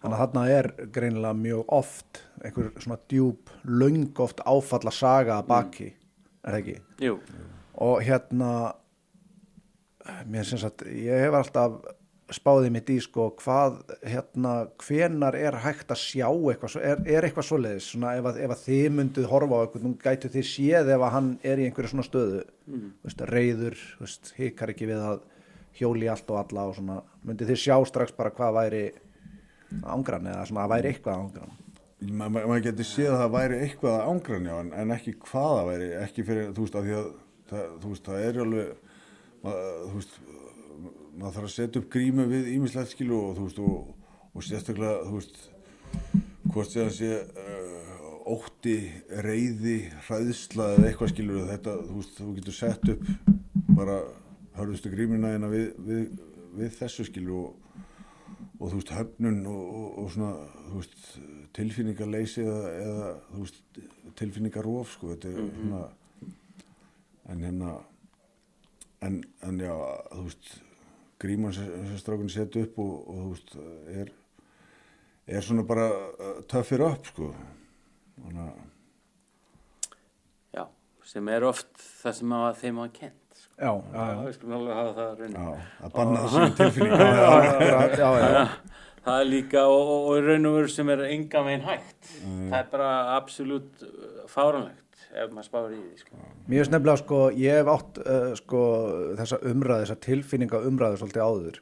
Þannig 0.00 0.16
að 0.16 0.20
þarna 0.22 0.42
er 0.48 0.66
greinilega 0.94 1.36
mjög 1.36 1.72
oft 1.76 2.22
einhver 2.40 2.70
svona 2.80 2.96
djúb, 3.12 3.50
laung 3.68 4.20
oft 4.24 4.38
áfalla 4.48 4.92
saga 4.96 5.42
baki 5.44 5.90
mm. 5.90 5.96
er 6.40 6.54
það 6.54 6.60
ekki? 6.62 6.76
Jú 7.04 7.18
og 7.80 8.02
hérna 8.04 8.50
mér 10.28 10.46
syns 10.48 10.66
að 10.66 10.88
ég 10.92 11.26
hef 11.26 11.36
alltaf 11.36 11.78
spáðið 12.36 12.72
mitt 12.74 12.90
í 12.92 12.96
sko 13.02 13.26
hvað 13.40 13.80
hérna 14.06 14.54
hvenar 14.82 15.36
er 15.38 15.58
hægt 15.64 15.92
að 15.92 16.02
sjá 16.02 16.26
eitthvað, 16.28 16.76
er, 16.82 17.02
er 17.06 17.26
eitthvað 17.26 17.48
svoleiðis? 17.48 17.90
Svona 17.92 18.14
ef 18.18 18.30
að, 18.30 18.40
ef 18.44 18.54
að 18.54 18.64
þið 18.66 18.88
mynduð 18.96 19.28
horfa 19.30 19.60
á 19.60 19.62
eitthvað, 19.64 19.86
nú 19.86 19.92
gætu 20.04 20.32
þið 20.36 20.48
séð 20.50 20.92
ef 20.94 21.04
að 21.06 21.14
hann 21.16 21.30
er 21.52 21.60
í 21.62 21.68
einhverju 21.68 21.92
svona 21.94 22.06
stöðu? 22.06 22.42
Mm. 22.70 22.88
veist, 23.06 23.24
reyður, 23.34 23.78
veist, 24.00 24.34
hikar 24.38 24.74
ekki 24.74 24.90
við 24.90 25.06
að 25.10 25.24
hjóli 25.80 26.10
allt 26.12 26.30
og 26.30 26.42
alla 26.42 26.68
og 26.70 26.76
svona. 26.76 27.00
Myndið 27.26 27.54
þið 27.54 27.62
sjá 27.64 27.76
strax 27.88 28.14
bara 28.16 28.34
hvað 28.34 28.56
væri 28.58 28.84
ángrann 29.86 30.30
eða 30.30 30.46
svona 30.50 30.66
að 30.66 30.76
væri 30.76 30.92
eitthvað 30.92 31.24
ángrann 31.24 31.58
maður 32.00 32.46
ma 32.48 32.58
getur 32.64 32.86
séð 32.88 33.12
að 33.12 33.18
það 33.20 33.32
væri 33.34 33.56
eitthvað 33.64 33.98
ángrann 34.08 34.46
já 34.48 34.54
en, 34.56 34.70
en 34.82 34.94
ekki 34.94 35.12
hvað 35.20 35.50
það 35.56 35.66
væri 35.68 35.88
ekki 36.00 36.24
fyrir, 36.24 36.52
þú 36.56 36.64
veist, 36.64 36.78
að 36.78 36.92
að, 36.96 37.10
það, 37.50 37.66
þú 37.82 37.90
veist, 37.92 38.06
það 38.06 38.24
er 38.24 38.38
alveg 38.44 38.70
mað, 39.44 39.58
þú 39.82 39.98
veist 39.98 40.16
maður 41.20 41.36
þarf 41.36 41.48
að 41.50 41.54
setja 41.54 41.82
upp 41.82 41.90
grímu 41.92 42.26
við 42.30 42.52
ímislegt 42.54 42.94
skilu 42.94 43.18
og 43.20 43.36
þú 43.36 43.48
veist 43.48 43.62
og, 43.64 44.12
og 44.32 44.46
sérstaklega 44.46 45.04
þú 45.06 45.18
veist 45.18 45.40
hvort 46.50 46.72
sé 46.72 46.84
að 46.86 46.94
sé 46.96 47.10
uh, 47.20 47.90
ótti, 48.30 48.76
reyði, 49.24 49.76
hræðsla 50.06 50.74
eða 50.76 50.88
eitthvað 50.88 51.12
skilur 51.12 51.48
þetta, 51.48 51.76
þú 51.86 51.98
veist, 51.98 52.18
þú 52.18 52.34
getur 52.38 52.56
sett 52.56 52.92
upp 52.94 53.08
bara 53.76 53.96
hörðustu 54.58 54.92
grímina 54.92 55.32
hérna 55.34 55.50
við, 55.50 55.66
við, 55.86 56.06
við 56.58 56.72
þessu 56.78 57.06
skilur 57.08 57.40
og, 57.40 57.84
og 58.58 58.64
þú 58.72 58.80
veist, 58.80 58.94
höfnun 58.96 59.40
og, 59.50 59.62
og, 59.80 59.86
og 60.02 60.10
svona, 60.14 60.32
veist, 60.74 60.98
tilfinningarleysi 61.56 62.44
eða, 62.44 62.72
eða 62.86 63.12
veist, 63.36 63.80
tilfinningarof, 64.20 64.96
sko, 64.96 65.14
þetta 65.14 65.30
er 65.32 65.52
svona, 65.58 65.84
en 67.30 67.46
hérna, 67.46 67.76
en, 69.06 69.22
en 69.46 69.62
já, 69.64 69.74
þú 70.10 70.26
veist, 70.28 70.52
gríman 71.20 71.54
sem, 71.54 71.68
sem 71.90 72.00
strákunni 72.00 72.32
setja 72.32 72.64
upp 72.64 72.80
og, 72.82 72.92
og 72.96 73.20
þú 73.20 73.28
veist, 73.34 73.54
er, 74.00 74.10
er 75.36 75.46
svona 75.46 75.64
bara 75.68 75.86
uh, 75.92 76.34
töffir 76.50 76.84
upp, 76.86 77.08
sko, 77.12 77.30
þannig 78.20 78.42
að, 78.48 78.66
Já, 80.56 80.64
sem 81.12 81.32
er 81.32 81.46
oft 81.48 81.72
það 82.00 82.20
sem 82.20 82.36
að 82.40 82.60
þeim 82.64 82.82
hafa 82.82 82.92
kent. 82.98 83.16
Sko. 83.40 83.54
Já, 83.60 83.70
já, 83.70 84.02
já. 84.10 84.20
Við 84.26 84.36
skulum 84.36 84.56
alveg 84.58 84.78
hafa 84.80 84.92
það 84.98 85.22
raun. 85.22 85.38
já, 85.38 85.64
að 85.86 85.96
banna 85.96 86.22
þessu 86.24 86.54
tilfinningar. 86.58 87.16
Akkurat, 87.40 87.98
já, 88.00 88.10
já. 88.24 88.44
Það 89.00 89.22
er 89.22 89.28
líka 89.30 89.60
og, 89.64 89.78
og, 89.80 90.02
og 90.10 90.18
í 90.18 90.24
raun 90.26 90.48
og 90.50 90.54
veru 90.58 90.68
sem 90.68 90.90
er 90.92 91.02
enga 91.06 91.40
megin 91.46 91.62
hægt. 91.64 92.10
Það 92.20 92.56
er 92.58 92.66
bara 92.74 92.90
absolutt 93.14 93.84
uh, 93.86 94.26
fáranlegt 94.28 94.79
ef 95.14 95.32
maður 95.32 95.48
spáir 95.48 95.72
í 95.74 95.80
því. 95.80 96.04
Sko. 96.04 96.20
Mér 96.46 96.62
finnst 96.62 96.74
nefnilega 96.74 97.02
sko, 97.02 97.24
ég 97.38 97.58
hef 97.60 97.72
átt 97.74 98.00
uh, 98.04 98.30
sko 98.38 98.62
þessa 99.18 99.40
umræði, 99.50 99.86
þessa 99.86 100.00
tilfinninga 100.06 100.62
umræði 100.70 101.02
svolítið 101.02 101.26
áður 101.26 101.60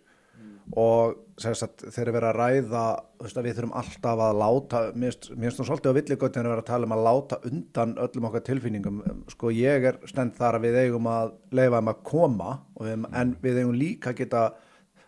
og 0.76 1.16
þess 1.38 1.64
að 1.64 1.84
þeir 1.94 2.03
eru 2.03 2.14
verið 2.16 2.28
að 2.28 2.38
ræða, 2.38 2.84
veist 3.22 3.38
að 3.38 3.46
við 3.46 3.55
þurfum 3.57 3.74
alltaf 3.80 4.22
að 4.24 4.40
láta, 4.42 4.80
mér 4.99 5.14
finnst 5.16 5.61
nú 5.61 5.66
svolítið 5.68 5.94
á 5.94 5.99
villigötinu 5.99 6.42
að 6.42 6.53
vera 6.53 6.64
að 6.64 6.68
tala 6.68 6.88
um 6.88 6.94
að 6.96 7.05
láta 7.07 7.38
undan 7.49 7.94
öllum 8.05 8.28
okkar 8.28 8.44
tilfinningum, 8.49 9.03
sko 9.32 9.53
ég 9.55 9.86
er 9.88 10.01
stend 10.11 10.36
þar 10.38 10.59
að 10.59 10.66
við 10.66 10.80
eigum 10.82 11.09
að 11.12 11.32
leifa 11.57 11.80
um 11.80 11.92
að 11.92 12.03
koma 12.11 12.51
og 12.74 12.88
við, 12.88 13.07
en 13.22 13.34
við 13.44 13.61
eigum 13.62 13.78
líka 13.78 14.12
að 14.12 14.20
geta, 14.20 14.42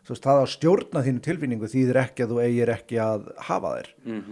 þú 0.05 0.15
veist, 0.15 0.25
það 0.25 0.41
að 0.43 0.49
stjórna 0.55 1.03
þínu 1.07 1.23
tilfinningu 1.27 1.69
þýðir 1.71 1.99
ekki 2.05 2.25
að 2.25 2.33
þú 2.33 2.39
eigir 2.45 2.73
ekki 2.75 3.01
að 3.05 3.27
hafa 3.49 3.73
þér 3.77 3.91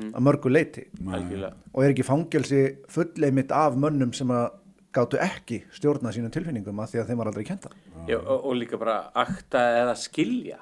að 0.08 0.24
mörgu 0.28 0.52
leiti 0.52 0.86
Algjörlega. 1.04 1.52
og 1.72 1.84
er 1.84 1.92
ekki 1.92 2.06
fangelsi 2.08 2.62
fulleimitt 2.92 3.52
af 3.54 3.76
mönnum 3.76 4.14
sem 4.16 4.32
að 4.34 4.48
gátu 4.96 5.20
ekki 5.20 5.60
stjórna 5.76 6.12
sínum 6.14 6.32
tilfinningum 6.32 6.80
að 6.80 6.94
því 6.94 7.02
að 7.02 7.10
þeim 7.10 7.20
var 7.20 7.30
aldrei 7.30 7.44
kenta. 7.46 7.70
Já, 8.08 8.16
og, 8.18 8.46
og 8.48 8.56
líka 8.56 8.80
bara 8.80 8.96
akta 9.20 9.60
eða 9.82 9.94
skilja. 10.00 10.58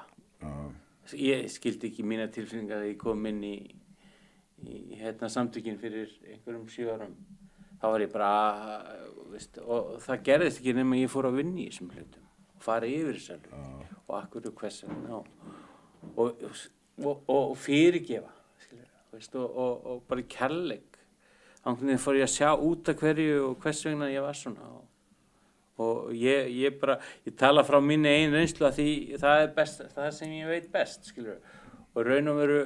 Ég 1.15 1.47
skildi 1.49 1.87
ekki 1.87 2.03
mína 2.03 2.27
tilfinningar 2.27 2.81
þegar 2.81 2.91
ég 2.91 2.99
kom 2.99 3.23
inn 3.29 3.39
í, 3.47 3.55
í 4.67 4.99
hérna, 4.99 5.29
samtökin 5.31 5.79
fyrir 5.79 6.11
einhverjum 6.27 6.67
sjö 6.69 6.91
árum. 6.91 7.15
Þá 7.79 7.87
var 7.93 8.03
ég 8.03 8.11
bara, 8.11 8.31
veist, 9.31 9.59
og 9.63 9.95
það 10.03 10.23
gerðist 10.27 10.59
ekki 10.61 10.75
nema 10.75 10.99
ég 10.99 11.11
fór 11.13 11.29
að 11.29 11.39
vinna 11.39 11.63
í 11.63 11.69
þessum 11.69 11.93
hlutum 11.95 12.26
fara 12.67 12.89
yfir 12.89 13.17
þess 13.17 13.35
alveg 13.35 13.95
og 14.07 14.17
akkur 14.21 14.49
og 14.49 14.61
hvers 14.61 14.81
vegna 14.85 15.21
og, 15.21 15.31
og, 16.17 17.23
og, 17.27 17.55
fyrirgefa 17.59 18.33
veist, 19.13 19.35
og, 19.35 19.87
og 19.87 20.03
bara 20.07 20.23
kærleik. 20.29 20.99
Þannig 21.63 21.99
fór 21.99 22.19
ég 22.19 22.27
að 22.27 22.35
sjá 22.35 22.51
út 22.53 22.91
af 22.91 23.01
hverju 23.01 23.41
og 23.49 23.57
hvers 23.63 23.81
vegna 23.87 24.11
ég 24.11 24.23
var 24.23 24.37
svona 24.37 24.67
og 24.75 24.85
og 25.77 26.09
ég, 26.17 26.47
ég 26.57 26.77
bara, 26.81 26.97
ég 27.27 27.35
tala 27.37 27.61
frá 27.65 27.77
minni 27.83 28.09
einn 28.09 28.33
reynslu 28.33 28.65
að 28.65 28.79
því 28.79 28.91
það 29.21 29.41
er 29.43 29.51
best, 29.53 29.83
það 29.93 30.07
sem 30.15 30.31
ég 30.33 30.49
veit 30.49 30.71
best, 30.73 31.11
skilur 31.11 31.37
og 31.93 31.99
raun 32.07 32.31
og 32.31 32.39
veru 32.41 32.61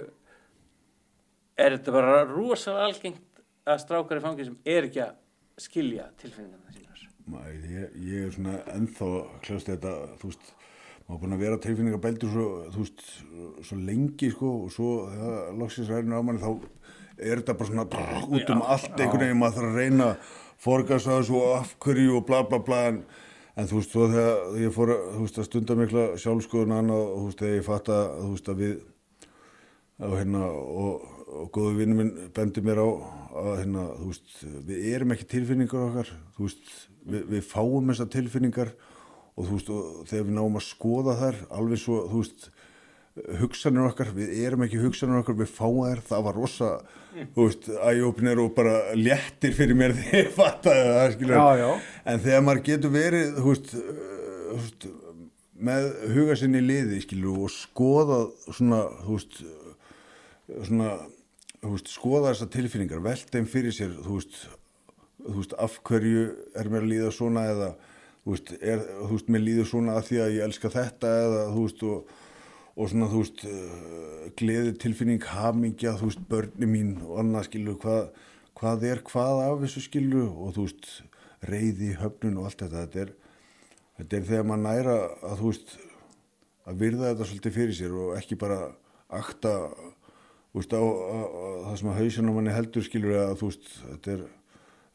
er 1.60 1.76
þetta 1.76 1.96
bara 1.96 2.22
rosalega 2.30 2.88
algengt 2.88 3.44
að 3.68 3.84
strákar 3.84 4.22
í 4.22 4.24
fangi 4.24 4.48
sem 4.48 4.58
er 4.64 4.88
ekki 4.88 5.04
að 5.04 5.18
skilja 5.60 6.08
tilfinningarna 6.22 6.72
ég, 7.72 7.96
ég 8.08 8.26
er 8.28 8.36
svona 8.36 8.58
ennþá 8.74 9.12
kljást 9.46 9.72
þetta, 9.72 9.94
þú 10.22 10.32
veist 10.32 10.52
maður 11.08 11.22
búin 11.24 11.36
að 11.36 11.44
vera 11.44 11.62
tilfinningabeldur 11.62 12.32
svo, 12.32 12.46
þú 12.72 12.84
veist, 12.86 13.02
svo 13.68 13.80
lengi 13.80 14.30
sko 14.32 14.52
og 14.66 14.70
svo 14.76 14.92
þegar 15.12 15.58
loksins 15.60 15.92
ræðinu 15.92 16.20
á 16.20 16.26
manni 16.28 16.44
þá 16.44 16.52
er 17.22 17.42
þetta 17.42 17.58
bara 17.58 17.70
svona 17.72 17.88
brr, 17.92 18.22
út 18.38 18.54
um 18.54 18.64
allt 18.64 18.94
einhvern 18.96 19.26
veginn 19.26 19.42
maður 19.42 19.58
þarf 19.58 19.72
að 19.72 19.82
reyna 19.82 20.08
forgast 20.62 21.10
að 21.10 21.20
þessu 21.20 21.42
og 21.42 21.58
af 21.58 21.76
hverju 21.84 22.16
og 22.20 22.26
bla 22.30 22.42
bla 22.48 22.62
bla 22.66 22.82
en, 22.92 23.02
en 23.56 23.70
þú 23.70 23.82
veist, 23.82 23.96
svo 23.96 24.08
þegar 24.12 24.62
ég 24.62 24.76
fór 24.76 24.94
þú 24.96 25.26
veist, 25.26 25.42
að 25.42 25.50
stunda 25.50 25.78
mikla 25.80 26.06
sjálfskoðun 26.22 26.78
annað 26.78 27.04
og 27.04 27.18
þú 27.18 27.26
veist, 27.28 27.44
þegar 27.44 27.58
ég 27.58 27.68
fatt 27.68 27.92
að, 27.96 28.14
þú 28.22 28.32
veist, 28.36 28.54
að 28.54 28.64
við 28.64 28.78
og 30.02 30.16
hérna 30.18 30.46
og, 30.50 31.10
og 31.42 31.52
góðu 31.54 31.76
vinnu 31.78 31.98
minn 32.00 32.14
bendi 32.36 32.64
mér 32.66 32.82
á 32.82 32.88
að 33.42 33.52
hérna, 33.62 33.84
þú 34.00 34.08
veist, 34.10 34.32
við 34.70 34.88
erum 34.96 35.14
ekki 35.16 35.28
tilfinningar 35.36 35.86
okkar, 35.90 36.14
þú 36.38 36.48
veist, 36.48 36.72
við, 37.06 37.28
við 37.36 37.46
fáum 37.50 37.92
þessar 37.92 38.10
tilfinningar 38.14 38.74
og 39.38 39.48
þú 39.48 39.58
veist, 39.58 39.70
og 39.72 40.02
þegar 40.10 40.26
við 40.28 40.36
náum 40.38 40.60
að 40.60 40.66
skoða 40.68 41.16
þær, 41.22 41.40
alveg 41.58 41.82
svo, 41.82 42.00
þú 42.12 42.24
veist, 42.24 42.50
hugsanir 43.42 43.88
okkar, 43.90 44.12
við 44.16 44.34
erum 44.46 44.66
ekki 44.66 44.80
hugsanir 44.82 45.22
okkar, 45.22 45.38
við 45.42 45.52
fáum 45.52 45.82
þær, 45.88 46.02
það 46.08 46.26
var 46.28 46.38
rosa, 46.40 46.72
þú 47.36 47.48
veist, 47.48 47.70
æjópnir 47.92 48.42
og 48.44 48.52
bara 48.56 48.76
léttir 48.96 49.56
fyrir 49.58 49.78
mér 49.80 49.96
þegar 49.98 50.20
ég 50.22 50.34
fattaði 50.36 50.84
það, 50.88 51.26
Já, 51.32 51.48
já. 51.62 51.72
en 52.12 52.24
þegar 52.28 52.46
maður 52.48 52.64
getur 52.70 52.94
verið, 52.96 53.34
þú 53.40 53.48
veist, 53.56 53.74
uh, 53.76 54.04
þú 54.52 54.60
veist 54.62 54.88
með 55.62 55.90
huga 56.16 56.38
sinni 56.40 56.62
í 56.62 56.66
liði, 56.66 57.02
skilur, 57.04 57.44
og 57.46 57.52
skoða 57.54 58.22
svona, 58.50 58.80
þú 59.04 59.18
veist, 59.18 59.42
svona, 60.68 60.94
þú 61.62 61.76
veist, 61.76 61.92
skoða 61.94 62.32
þessar 62.32 62.52
tilfinningar, 62.56 63.04
velta 63.06 63.38
þeim 63.38 63.50
fyrir 63.52 63.76
sér, 63.76 63.94
þú 64.02 64.18
veist, 64.18 64.40
þú 65.26 65.38
veist, 65.38 65.56
af 65.62 65.78
hverju 65.88 66.26
er 66.58 66.70
mér 66.72 66.86
að 66.86 66.92
líða 66.92 67.14
svona 67.16 67.46
eða, 67.52 67.70
þú 68.24 68.36
veist, 68.36 68.52
er, 68.60 68.84
þú 69.02 69.12
veist, 69.14 69.32
mér 69.34 69.46
líður 69.46 69.70
svona 69.72 69.96
að 69.98 70.10
því 70.10 70.20
að 70.24 70.34
ég 70.36 70.48
elska 70.48 70.74
þetta 70.74 71.14
eða, 71.26 71.46
þú 71.54 71.64
veist, 71.68 71.86
og, 71.92 72.12
og 72.72 72.92
svona, 72.92 73.10
þú 73.12 73.22
veist, 73.24 73.46
uh, 73.52 74.26
gleði 74.42 74.74
tilfinning, 74.82 75.30
hamingja, 75.36 75.96
þú 76.00 76.12
veist, 76.12 76.26
börni 76.32 76.70
mín 76.70 76.92
og 77.06 77.22
annað, 77.24 77.48
skilu, 77.50 77.78
hvað, 77.82 78.12
hvað 78.60 78.86
er 78.92 79.06
hvað 79.08 79.44
af 79.46 79.64
þessu, 79.66 79.86
skilu, 79.88 80.26
og 80.32 80.54
þú 80.58 80.68
veist, 80.68 80.92
reyði, 81.50 81.96
höfnun 82.02 82.42
og 82.42 82.50
allt 82.50 82.66
þetta, 82.66 82.84
þetta 82.86 83.06
er, 83.06 83.16
þetta 84.02 84.20
er 84.20 84.28
þegar 84.30 84.52
maður 84.52 84.68
næra 84.68 85.00
að, 85.22 85.40
þú 85.40 85.54
veist, 85.54 85.74
að 86.70 86.84
virða 86.84 87.10
þetta 87.10 87.28
svolítið 87.32 87.58
fyrir 87.58 87.78
sér 87.78 87.98
og 87.98 88.14
ekki 88.20 88.38
bara 88.40 88.60
akta, 89.12 89.56
þú 90.52 90.62
veist, 90.62 90.76
á, 90.78 90.84
á, 90.84 91.18
á 91.26 91.46
það 91.72 91.80
sem 91.82 91.90
að 91.92 92.00
hausin 92.02 92.30
á 92.30 92.34
manni 92.36 92.54
heldur, 92.54 92.86
skilur, 92.86 93.18
að, 93.24 93.34
þú 93.42 93.50
veist, 93.50 93.74
þetta 93.88 94.14
er, 94.14 94.24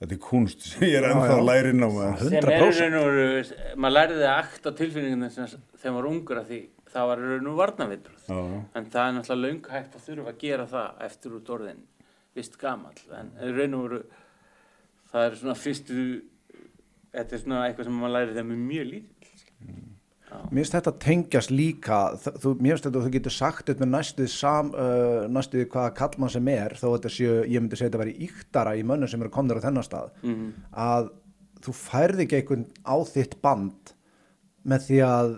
þetta 0.01 0.16
er 0.16 0.22
kunst 0.26 0.64
sem 0.68 0.86
ég 0.86 0.97
er 1.01 1.09
ennþá 1.11 1.28
já. 1.30 1.36
að 1.38 1.47
læra 1.49 1.72
inn 1.72 1.84
á 1.86 1.88
maður. 1.88 2.22
sem 2.22 2.36
er 2.36 2.49
100%. 2.51 2.80
raun 2.82 2.97
og 3.01 3.07
veru, 3.07 3.59
maður 3.76 3.97
læriði 3.97 4.26
að 4.26 4.36
akta 4.36 4.72
tilfinningarna 4.80 5.30
sem 5.32 5.47
þegar 5.80 5.94
maður 5.97 6.01
var 6.03 6.11
ungur 6.12 6.40
að 6.42 6.51
því 6.53 6.61
það 6.92 7.11
var 7.11 7.24
raun 7.30 7.51
og 7.51 7.59
varnavitruð 7.61 8.28
Já, 8.28 8.36
já. 8.36 8.61
en 8.76 8.88
það 8.92 9.09
er 9.09 9.16
náttúrulega 9.16 9.47
löng 9.47 9.70
hægt 9.72 9.97
að 9.99 10.07
þurfa 10.07 10.32
að 10.32 10.40
gera 10.44 10.68
það 10.70 11.03
eftir 11.09 11.36
út 11.40 11.53
orðin 11.57 11.82
vist 12.36 12.59
gamall 12.61 13.03
en 13.16 13.32
raun 13.57 13.76
og 13.78 13.84
veru 13.86 14.01
það 15.12 15.26
er 15.30 15.38
svona 15.40 15.59
fyrstu 15.61 16.07
þetta 17.16 17.36
er 17.36 17.42
svona 17.42 17.64
eitthvað 17.66 17.88
sem 17.88 18.01
maður 18.01 18.16
læri 18.16 18.34
þegar 18.34 18.49
maður 18.51 18.61
er 18.61 18.70
mjög 18.70 18.88
lítill 18.92 19.40
skilur. 19.40 19.84
Mér 20.51 20.62
finnst 20.62 20.74
þetta 20.76 20.93
tengjast 21.03 21.51
líka, 21.51 21.99
þú, 22.43 22.53
mér 22.61 22.76
finnst 22.76 22.84
þetta 22.87 22.99
að 23.01 23.07
þú 23.09 23.12
getur 23.16 23.34
sagt 23.34 23.66
þetta 23.70 23.82
með 23.84 23.91
næstuð 23.97 24.28
sam, 24.30 24.68
uh, 24.74 25.26
næstuð 25.32 25.64
hvaða 25.72 25.95
kallmann 25.99 26.30
sem 26.32 26.49
er, 26.53 26.74
þó 26.78 26.87
þetta 26.95 27.12
séu, 27.16 27.32
ég 27.51 27.61
myndi 27.64 27.78
segja 27.80 27.91
þetta 27.91 28.03
væri 28.05 28.14
íktara 28.28 28.74
í 28.78 28.84
mönnum 28.87 29.11
sem 29.11 29.22
eru 29.24 29.32
komnir 29.34 29.59
á 29.59 29.64
þennan 29.66 29.87
stað, 29.87 30.11
Mhm. 30.22 30.53
að 30.76 31.11
þú 31.66 31.72
færði 31.80 32.26
ekki 32.26 32.41
einhvern 32.43 32.66
á 32.87 32.97
þitt 33.11 33.41
band 33.43 33.93
með 34.66 34.87
því 34.87 35.01
að, 35.07 35.34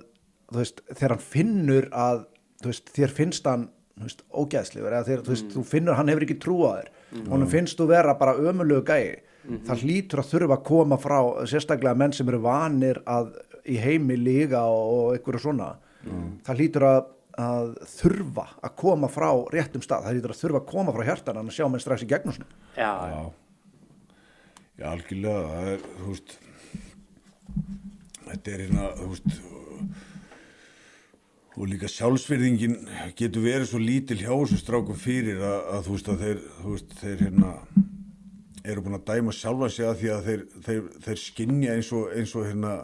þú 0.53 0.59
veist, 0.63 0.81
þegar 0.95 1.15
hann 1.17 1.27
finnur 1.33 1.89
að, 1.93 2.27
þú 2.63 2.67
veist, 2.73 2.93
þér 2.99 3.15
finnst 3.21 3.45
hann, 3.49 3.69
þú 3.99 4.03
veist, 4.09 4.23
ógæðslegur, 4.33 4.93
eða 4.93 5.07
þegar, 5.09 5.23
þú 5.25 5.35
veist, 5.35 5.49
þú 5.57 5.65
finnur 5.65 5.95
hann 5.99 6.09
hefur 6.13 6.27
ekki 6.29 6.39
trú 6.41 6.59
á 6.69 6.71
þér, 6.79 6.89
honum 7.33 7.49
finnst 7.49 7.79
þú 7.81 7.89
vera 7.89 8.15
bara 8.15 8.37
ömulegu 8.37 8.85
gæi, 8.85 9.17
það 9.65 9.81
hlýtur 9.83 10.21
að 10.21 10.29
þurfa 10.33 10.57
að 10.59 10.65
koma 10.69 10.97
frá, 11.01 11.19
sérstaklega 11.49 11.97
menn 11.97 12.13
sem 12.13 12.29
eru 12.29 12.39
vanir 12.45 12.99
að 13.07 13.31
í 13.69 13.79
heimi 13.83 14.17
líga 14.19 14.65
og, 14.67 14.91
og 14.97 15.15
einhverju 15.17 15.43
svona, 15.45 15.71
það 16.47 16.61
hlýtur 16.63 16.87
að, 16.89 17.01
að 17.39 17.71
þurfa 17.93 18.47
að 18.65 18.75
koma 18.81 19.11
frá 19.13 19.29
réttum 19.55 19.85
stað, 19.85 20.07
það 20.09 20.17
hlýtur 20.19 20.35
að 20.35 20.41
þurfa 20.43 20.63
að 20.63 20.69
koma 20.73 20.95
frá 20.97 21.07
hjartan 21.11 21.41
að 21.43 21.53
sjá 21.59 21.67
menn 21.69 21.85
strax 21.85 22.05
í 22.07 22.11
gegnum 22.11 22.37
svona. 22.39 22.61
já, 22.79 22.91
Já, 23.13 23.23
já, 24.79 24.87
algjörlega, 24.93 25.49
það 25.53 25.73
er, 25.75 25.89
þú 25.99 26.13
veist, 26.13 26.37
þetta 28.29 28.55
er 28.55 28.63
hérna, 28.67 28.89
þú 28.99 29.09
veist, 29.15 29.41
og 31.59 31.67
líka 31.67 31.89
sjálfsvirðingin 31.91 32.77
getur 33.19 33.43
verið 33.43 33.71
svo 33.73 33.81
lítil 33.83 34.21
hjá 34.21 34.31
þessu 34.31 34.59
strákum 34.61 34.99
fyrir 35.01 35.41
að, 35.43 35.57
að 35.75 35.87
þú 35.89 35.97
veist 35.97 36.11
að 36.13 36.21
þeir, 36.23 36.43
þú 36.61 36.75
veist, 36.77 36.93
þeir 37.01 37.25
hérna, 37.27 37.49
eru 38.69 38.85
búin 38.85 38.99
að 38.99 39.09
dæma 39.09 39.35
sjálfa 39.35 39.71
sig 39.75 39.89
að 39.89 39.97
því 40.03 40.13
að 40.15 40.29
þeir, 40.29 40.45
þeir, 40.69 40.81
þeir 41.09 41.21
skinja 41.25 41.75
eins 41.75 41.91
og, 41.97 42.05
eins 42.15 42.35
og 42.39 42.47
hérna, 42.47 42.75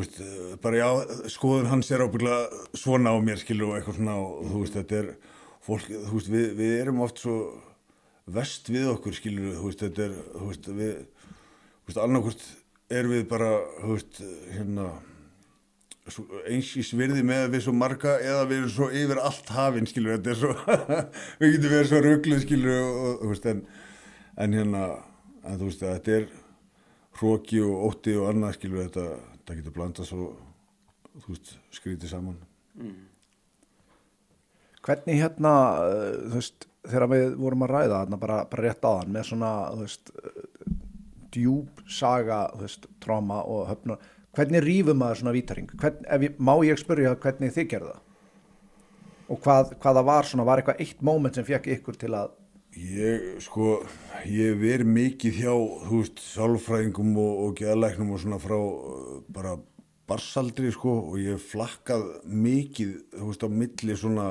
veist, 0.00 0.18
bara 0.64 0.80
já, 0.80 0.88
skoðun 1.34 1.70
hans 1.70 1.90
er 1.94 2.02
ábygglega 2.02 2.64
svona 2.78 3.14
á 3.14 3.18
mér, 3.22 3.38
skilur, 3.40 3.70
og 3.70 3.78
eitthvað 3.78 4.00
svona, 4.00 4.16
og 4.18 4.50
þú 4.50 4.64
veist, 4.64 4.78
þetta 4.80 5.00
er, 5.00 5.10
fólk, 5.64 5.88
þú 5.92 6.18
veist, 6.18 6.32
við, 6.34 6.50
við 6.58 6.76
erum 6.80 7.02
oft 7.06 7.22
svo 7.22 7.38
vest 8.34 8.70
við 8.72 8.88
okkur 8.94 9.16
skilur 9.16 9.56
þú 9.58 9.70
veist, 9.70 9.82
þetta 9.84 10.06
er 10.06 10.14
þú 10.34 10.50
veist, 10.50 10.68
við, 10.78 10.94
þú 11.24 11.90
veist, 11.90 12.04
annarkvort 12.04 12.46
er 12.94 13.10
við 13.10 13.26
bara, 13.30 13.50
þú 13.80 13.96
veist, 13.96 14.22
hérna 14.54 14.92
eins 16.52 16.68
í 16.76 16.82
svirði 16.84 17.22
með 17.24 17.46
að 17.46 17.54
við 17.54 17.62
svo 17.64 17.72
marga 17.72 18.18
eða 18.20 18.44
við 18.48 18.58
erum 18.58 18.72
svo 18.74 18.88
yfir 18.92 19.20
allt 19.24 19.52
hafinn 19.56 19.88
skilur, 19.88 20.18
þetta 20.18 20.34
er 20.34 20.40
svo 20.42 20.52
við 21.40 21.54
getum 21.54 21.72
verið 21.72 21.90
svo 21.90 22.00
ruggluð 22.04 22.42
skilur 22.44 22.80
og, 22.82 23.20
þú 23.22 23.30
veist, 23.30 23.46
en, 23.52 23.62
en 24.44 24.56
hérna 24.58 24.82
en 25.44 25.60
þú 25.60 25.68
veist, 25.70 25.84
þetta 25.84 26.18
er 26.18 26.26
hróki 27.20 27.62
og 27.64 27.86
ótti 27.88 28.16
og 28.18 28.28
annað 28.32 28.58
skilur 28.58 28.84
þetta, 28.84 29.06
þetta 29.44 29.58
getur 29.60 29.76
blandað 29.76 30.08
svo 30.08 30.28
þú 31.20 31.34
veist, 31.34 31.56
skrítið 31.74 32.14
saman 32.14 32.38
Hvernig 34.84 35.16
hérna, 35.16 35.50
uh, 35.80 36.16
þú 36.28 36.40
veist, 36.40 36.66
þegar 36.84 37.06
við 37.08 37.36
vorum 37.40 37.62
að 37.64 37.70
ræða 37.72 38.00
þarna 38.02 38.18
bara, 38.20 38.40
bara 38.50 38.64
rétt 38.66 38.84
áðan 38.84 39.14
með 39.14 39.28
svona, 39.30 39.52
þú 39.72 39.86
veist, 39.86 40.10
uh, 40.18 40.74
djúb 41.32 41.84
saga, 41.88 42.40
þú 42.52 42.66
veist, 42.66 42.88
tráma 43.00 43.38
og 43.48 43.62
höfnur, 43.70 44.02
hvernig 44.36 44.64
rýfum 44.66 45.00
maður 45.00 45.22
svona 45.22 45.34
vítaring? 45.36 45.70
Hvern, 45.80 46.34
má 46.36 46.52
ég 46.66 46.82
spyrja 46.82 47.14
hvernig 47.22 47.54
þið 47.54 47.70
gerðu 47.70 47.94
það? 47.94 48.02
Og 49.24 49.40
hvað, 49.40 49.72
hvað 49.80 49.98
það 50.00 50.08
var 50.10 50.28
svona, 50.28 50.46
var 50.50 50.60
eitthvað 50.60 50.84
eitt 50.84 51.00
moment 51.06 51.38
sem 51.38 51.48
fekk 51.48 51.70
ykkur 51.78 52.00
til 52.02 52.12
að, 52.12 52.34
Ég, 52.74 53.36
sko, 53.44 53.84
ég 54.26 54.56
verið 54.58 54.88
mikið 54.90 55.36
hjá, 55.44 55.52
þú 55.86 55.98
veist, 56.00 56.22
sálfræðingum 56.32 57.12
og, 57.22 57.34
og 57.44 57.52
geðalæknum 57.60 58.10
og 58.16 58.22
svona 58.22 58.38
frá 58.42 58.56
uh, 58.58 59.20
bara 59.30 59.52
barsaldri, 60.10 60.72
sko, 60.74 60.96
og 61.12 61.20
ég 61.22 61.38
flakkað 61.38 62.08
mikið, 62.26 62.96
þú 63.14 63.28
veist, 63.28 63.46
á 63.46 63.48
milli 63.62 63.98
svona 63.98 64.26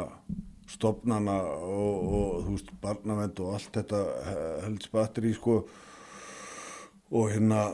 stopnana 0.74 1.38
og, 1.70 1.96
og 2.04 2.44
þú 2.44 2.58
veist, 2.58 2.74
barnavend 2.84 3.40
og 3.46 3.56
allt 3.56 3.80
þetta 3.80 4.04
heldsbatteri, 4.66 5.32
sko, 5.40 5.62
og 7.14 7.32
hérna, 7.32 7.70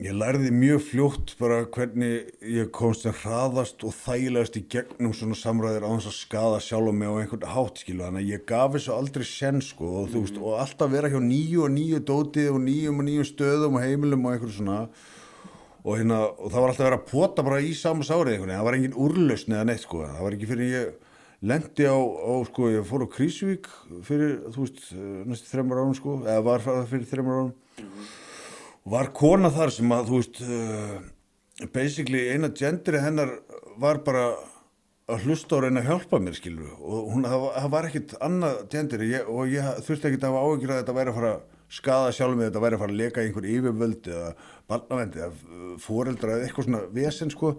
ég 0.00 0.14
lærði 0.16 0.48
mjög 0.56 0.78
fljótt 0.88 1.32
bara 1.36 1.58
hvernig 1.68 2.30
ég 2.40 2.70
komst 2.72 3.04
að 3.04 3.18
hraðast 3.20 3.82
og 3.84 3.92
þægilegast 3.92 4.54
í 4.56 4.62
gegnum 4.72 5.12
svona 5.16 5.36
samræðir 5.36 5.84
á 5.84 5.92
þess 5.92 6.08
að 6.08 6.14
skada 6.16 6.60
sjálf 6.64 6.94
mig 6.96 7.10
á 7.12 7.20
einhvern 7.20 7.44
hátt 7.52 7.82
skilu 7.82 8.06
þannig 8.06 8.24
að 8.24 8.30
ég 8.32 8.46
gaf 8.48 8.72
þessu 8.72 8.94
aldrei 8.94 9.26
sen 9.28 9.60
sko 9.64 9.90
og 10.00 10.08
þú 10.14 10.22
veist 10.24 10.38
og 10.40 10.56
alltaf 10.62 10.92
vera 10.94 11.10
hjá 11.12 11.18
nýju 11.20 11.66
og 11.66 11.74
nýju 11.74 12.00
dótið 12.08 12.48
og 12.54 12.62
nýjum 12.64 13.02
og 13.02 13.06
nýjum 13.10 13.28
stöðum 13.28 13.76
og 13.76 13.84
heimilum 13.84 14.24
og 14.24 14.32
einhverju 14.32 14.56
svona. 14.56 14.78
Og 15.84 16.00
hérna 16.00 16.22
og 16.30 16.48
það 16.48 16.58
var 16.60 16.72
alltaf 16.72 16.86
verið 16.86 16.98
að 16.98 17.06
pota 17.12 17.44
bara 17.44 17.60
í 17.60 17.76
saman 17.76 18.08
sárið 18.08 18.38
einhvern 18.38 18.48
veginn, 18.48 18.56
það 18.56 18.66
var 18.70 18.78
engin 18.78 18.98
úrlausn 19.04 19.56
eða 19.56 19.68
neitt 19.68 19.84
sko, 19.84 20.02
það 20.08 20.24
var 20.24 20.36
ekki 20.36 20.48
fyrir 20.48 20.72
ég 20.72 20.90
lendi 21.52 21.88
á, 21.88 21.96
á 21.96 22.32
sko, 22.48 22.72
ég 22.72 22.88
fór 22.88 23.04
á 23.04 23.12
Krísvík 23.16 23.68
fyrir, 24.04 24.34
þú 24.52 24.64
veist, 24.64 24.82
næstu 25.28 25.52
þreymar 25.52 25.80
árum 25.80 25.96
sko, 25.96 26.18
eða 26.24 26.44
var 26.44 26.66
fyrir 26.88 27.08
þreymar 27.08 27.40
árum 27.40 27.54
var 28.90 29.10
kona 29.16 29.50
þar 29.54 29.70
sem 29.74 29.92
að 29.94 30.08
þú 30.10 30.20
veist 30.20 30.40
uh, 30.46 30.96
basically 31.74 32.22
eina 32.32 32.48
gendri 32.56 33.00
hennar 33.02 33.36
var 33.80 34.00
bara 34.06 34.24
að 35.10 35.24
hlusta 35.26 35.56
og 35.58 35.64
reyna 35.64 35.82
að 35.82 35.88
hjálpa 35.90 36.20
mér 36.22 36.36
skilur 36.38 36.74
og 36.78 37.08
hún, 37.14 37.24
það, 37.26 37.46
það 37.56 37.70
var 37.74 37.88
ekkit 37.88 38.12
annað 38.22 38.58
gendri. 38.72 39.08
Ég, 39.10 39.26
og 39.30 39.48
ég 39.50 39.70
þurfti 39.86 40.10
ekkit 40.10 40.26
að 40.26 40.34
hafa 40.36 40.42
áhyggjur 40.50 40.72
að 40.74 40.80
þetta 40.82 40.94
væri 40.98 41.12
að 41.12 41.18
fara 41.20 41.32
að 41.34 41.48
skada 41.70 42.12
sjálf 42.14 42.36
mig, 42.38 42.48
þetta 42.50 42.62
væri 42.64 42.76
að 42.78 42.82
fara 42.84 42.94
að 42.94 43.00
leka 43.00 43.24
einhver 43.24 43.48
yfirvöld 43.50 44.10
eða 44.10 44.30
barnavendi 44.70 45.20
eða 45.22 45.74
fóreldra 45.82 46.36
eða 46.36 46.46
eitthvað 46.48 46.66
svona 46.68 46.82
vesen 46.94 47.30
sko. 47.34 47.52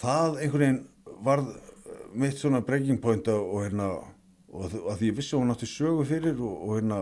Það 0.00 0.40
einhvern 0.46 0.64
veginn 0.64 0.80
varð 1.28 1.52
uh, 1.52 2.00
mitt 2.24 2.40
svona 2.40 2.60
breaking 2.64 3.00
point 3.04 3.28
og, 3.32 3.44
og 3.56 3.66
hérna 3.66 3.90
og 4.52 4.66
þ- 4.72 4.82
að 4.92 4.98
því 5.00 5.10
ég 5.12 5.18
vissi 5.20 5.36
að 5.36 5.44
hún 5.44 5.54
átti 5.54 5.68
sögu 5.70 6.08
fyrir 6.08 6.40
og, 6.40 6.56
og 6.66 6.74
hérna 6.80 6.98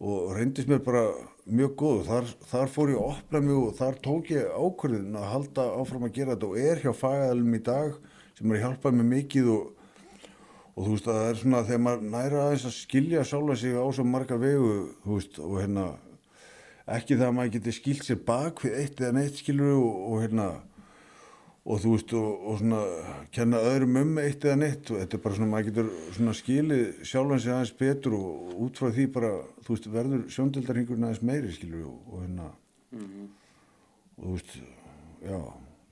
og 0.00 0.34
reyndist 0.36 0.68
mér 0.68 0.82
bara 0.84 1.04
mjög 1.46 1.76
góð. 1.80 2.02
Þar, 2.10 2.28
þar 2.50 2.72
fór 2.72 2.92
ég 2.92 3.00
að 3.00 3.14
opna 3.14 3.40
mig 3.46 3.56
og 3.56 3.72
þar 3.78 3.98
tók 4.04 4.30
ég 4.34 4.50
ákvörðin 4.52 5.16
að 5.16 5.30
halda 5.32 5.66
áfram 5.80 6.06
að 6.08 6.14
gera 6.18 6.34
þetta 6.34 6.50
og 6.50 6.60
er 6.60 6.82
hjá 6.82 6.92
fagæðalum 7.00 7.56
í 7.56 7.62
dag 7.70 7.96
sem 8.36 8.50
er 8.50 8.58
að 8.58 8.64
hjálpa 8.66 8.92
mér 8.92 9.08
mikið 9.12 9.52
og, 9.54 9.70
og 10.74 10.80
þú 10.82 10.90
veist 10.92 11.08
að 11.08 11.20
það 11.20 11.30
er 11.30 11.40
svona 11.42 11.62
þegar 11.70 11.84
maður 11.86 12.08
næra 12.16 12.42
aðeins 12.44 12.66
að 12.68 12.76
skilja 12.76 13.24
sjálfa 13.24 13.58
sig 13.62 13.78
á 13.80 13.84
svo 13.88 14.04
marga 14.04 14.40
vegu 14.40 14.72
veist 15.06 15.40
og 15.40 15.58
hérna 15.62 15.86
ekki 16.86 17.16
það 17.16 17.28
að 17.30 17.36
maður 17.38 17.54
geti 17.56 17.74
skilt 17.74 18.04
sér 18.06 18.18
bak 18.26 18.60
við 18.62 18.80
eitt 18.82 19.00
eða 19.00 19.16
neitt 19.16 19.40
skilur 19.40 19.72
og, 19.78 20.02
og 20.10 20.20
hérna 20.26 20.50
og 21.66 21.80
þú 21.82 21.92
veist 21.96 22.12
og, 22.14 22.44
og 22.46 22.58
svona 22.60 22.80
kenna 23.34 23.58
öðrum 23.66 23.96
um 24.02 24.18
eitt 24.22 24.44
eða 24.46 24.58
neitt 24.60 24.90
og 24.94 25.00
þetta 25.02 25.18
er 25.18 25.22
bara 25.24 25.34
svona 25.38 25.50
maður 25.50 25.68
getur 25.72 25.88
svona 26.14 26.34
skilið 26.38 26.84
sjálfan 27.10 27.42
sig 27.42 27.52
aðeins 27.56 27.72
betur 27.80 28.14
og 28.20 28.56
út 28.66 28.78
frá 28.80 28.92
því 28.94 29.06
bara 29.16 29.30
þú 29.66 29.74
veist 29.74 29.88
verður 29.96 30.24
sjóndildarhingurinn 30.36 31.08
aðeins 31.08 31.24
meiri 31.26 31.54
skilur 31.56 31.88
og, 31.90 31.96
og 32.12 32.22
hérna 32.22 32.50
og 34.16 34.26
þú 34.26 34.34
veist 34.36 34.54
já 35.26 35.40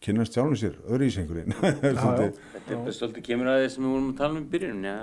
kynnast 0.05 0.37
sjálfum 0.37 0.59
sér 0.61 0.75
öðru 0.85 1.07
í 1.09 1.13
sengurinn 1.15 1.55
Þetta 1.59 2.75
er 2.77 2.79
bara 2.85 2.93
svolítið 2.95 3.27
kemur 3.31 3.51
að 3.51 3.63
því 3.65 3.71
sem 3.75 3.87
við 3.87 3.95
vorum 3.97 4.11
að 4.13 4.19
tala 4.21 4.37
um 4.39 4.45
í 4.45 4.51
byrjun 4.55 4.85
ja, 4.85 4.97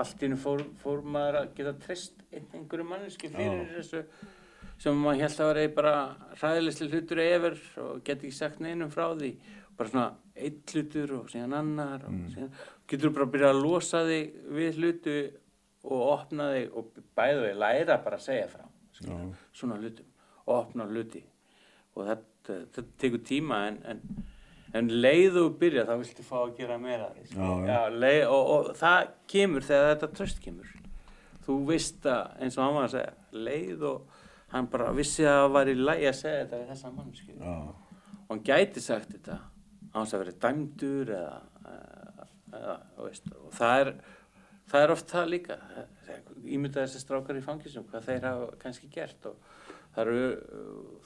allt 0.00 0.20
í 0.22 0.26
hennu 0.28 0.38
fór, 0.44 0.64
fór 0.82 1.00
maður 1.06 1.40
að 1.40 1.48
geta 1.56 1.72
treyst 1.86 2.20
ein- 2.34 2.46
einhverju 2.58 2.86
manneski 2.90 3.30
fyrir 3.32 3.70
þessu 3.78 4.02
sem 4.80 4.96
maður 4.96 5.24
held 5.26 5.40
að 5.44 5.50
vera 5.50 5.72
bara 5.76 5.94
hræðilegsli 6.40 6.88
hlutur 6.88 7.22
yfir 7.24 7.58
og 7.82 8.02
geti 8.04 8.28
ekki 8.28 8.36
sagt 8.36 8.62
neinum 8.64 8.92
frá 8.92 9.10
því. 9.12 9.34
Bara 9.76 9.92
svona 9.92 10.08
einn 10.40 10.58
hlutur 10.72 11.14
og 11.18 11.30
síðan 11.32 11.56
annar 11.58 12.06
og 12.08 12.16
síðan. 12.32 12.52
Getur 12.88 13.14
bara 13.16 13.28
að 13.28 13.34
byrja 13.36 13.52
að 13.52 13.62
losa 13.64 14.02
þig 14.08 14.34
við 14.56 14.80
hlutu 14.80 15.16
og 15.84 16.02
opna 16.08 16.50
þig 16.54 16.76
og 16.76 17.02
bæðu 17.16 17.44
þig 17.46 17.60
læra 17.60 18.00
bara 18.04 18.20
að 18.20 18.26
segja 18.26 18.48
frá 18.52 18.64
skilur, 18.96 19.30
svona 19.56 19.78
hlutum. 19.80 20.08
Og 20.46 20.56
opna 20.56 20.86
hluti. 20.88 21.22
Og 21.96 22.08
þetta, 22.08 22.58
þetta 22.74 22.98
tekur 23.02 23.24
tíma 23.26 23.60
en, 23.68 23.78
en, 23.92 24.02
en 24.76 24.90
leið 25.04 25.40
og 25.44 25.58
byrja 25.60 25.86
þá 25.88 25.94
viltu 26.00 26.24
fá 26.26 26.36
að 26.42 26.54
gera 26.60 26.78
meira 26.80 27.10
já. 27.20 27.48
Já, 27.68 27.80
leið, 27.92 28.22
og, 28.28 28.52
og 28.54 28.70
það 28.80 29.12
kemur 29.30 29.66
þegar 29.68 29.92
þetta 29.94 30.10
tröst 30.16 30.40
kemur. 30.44 30.72
Þú 31.44 31.58
veist 31.68 32.08
að 32.08 32.40
eins 32.40 32.58
og 32.58 32.64
hann 32.64 32.76
var 32.76 32.88
að 32.88 32.96
segja 32.96 33.44
leið 33.48 33.86
og 33.90 34.18
hann 34.50 34.70
bara 34.70 34.90
vissi 34.96 35.26
að 35.26 35.40
það 35.44 35.54
var 35.56 35.70
í 35.70 35.76
lægi 35.78 36.08
að 36.10 36.18
segja 36.20 36.42
þetta 36.44 36.60
við 36.60 36.72
þessa 36.72 36.92
mannskju 36.96 37.36
já, 37.36 37.56
og 38.20 38.30
hann 38.32 38.44
gæti 38.46 38.84
sagt 38.84 39.12
þetta. 39.14 39.38
Þess 39.90 40.14
að 40.14 40.22
vera 40.22 40.38
dæmdur 40.44 41.12
eða, 41.16 41.36
eða, 42.54 42.74
veist, 43.02 43.30
og 43.34 43.54
það 43.56 43.84
er 43.84 43.92
það 44.70 44.84
er 44.84 44.94
oft 44.94 45.14
það 45.14 45.32
líka. 45.34 45.58
Ímynda 46.40 46.84
þessi 46.84 47.02
strákar 47.02 47.38
í 47.38 47.44
fangisum 47.44 47.86
hvað 47.90 48.06
þeir 48.06 48.26
hafa 48.28 48.50
kannski 48.62 48.90
gert 48.92 49.30
og 49.30 49.48
eru 49.98 50.20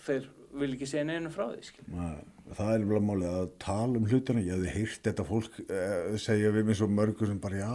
þeir 0.04 0.26
vil 0.54 0.70
ekki 0.74 0.88
segja 0.88 1.06
neinu 1.08 1.32
frá 1.32 1.46
því. 1.50 1.86
Nei, 1.94 2.18
það 2.52 2.74
er 2.74 2.82
alveg 2.82 3.06
málið 3.08 3.38
að 3.40 3.46
tala 3.64 4.00
um 4.00 4.10
hlutina. 4.10 4.44
Ég 4.44 4.58
hefði 4.58 4.74
heyrt 4.76 5.08
þetta 5.08 5.26
fólk 5.28 5.56
eh, 5.64 6.18
segja 6.20 6.52
við 6.54 6.68
mig 6.68 6.78
svo 6.78 6.90
mörgur 6.92 7.30
sem 7.30 7.40
bara 7.42 7.62
já 7.62 7.72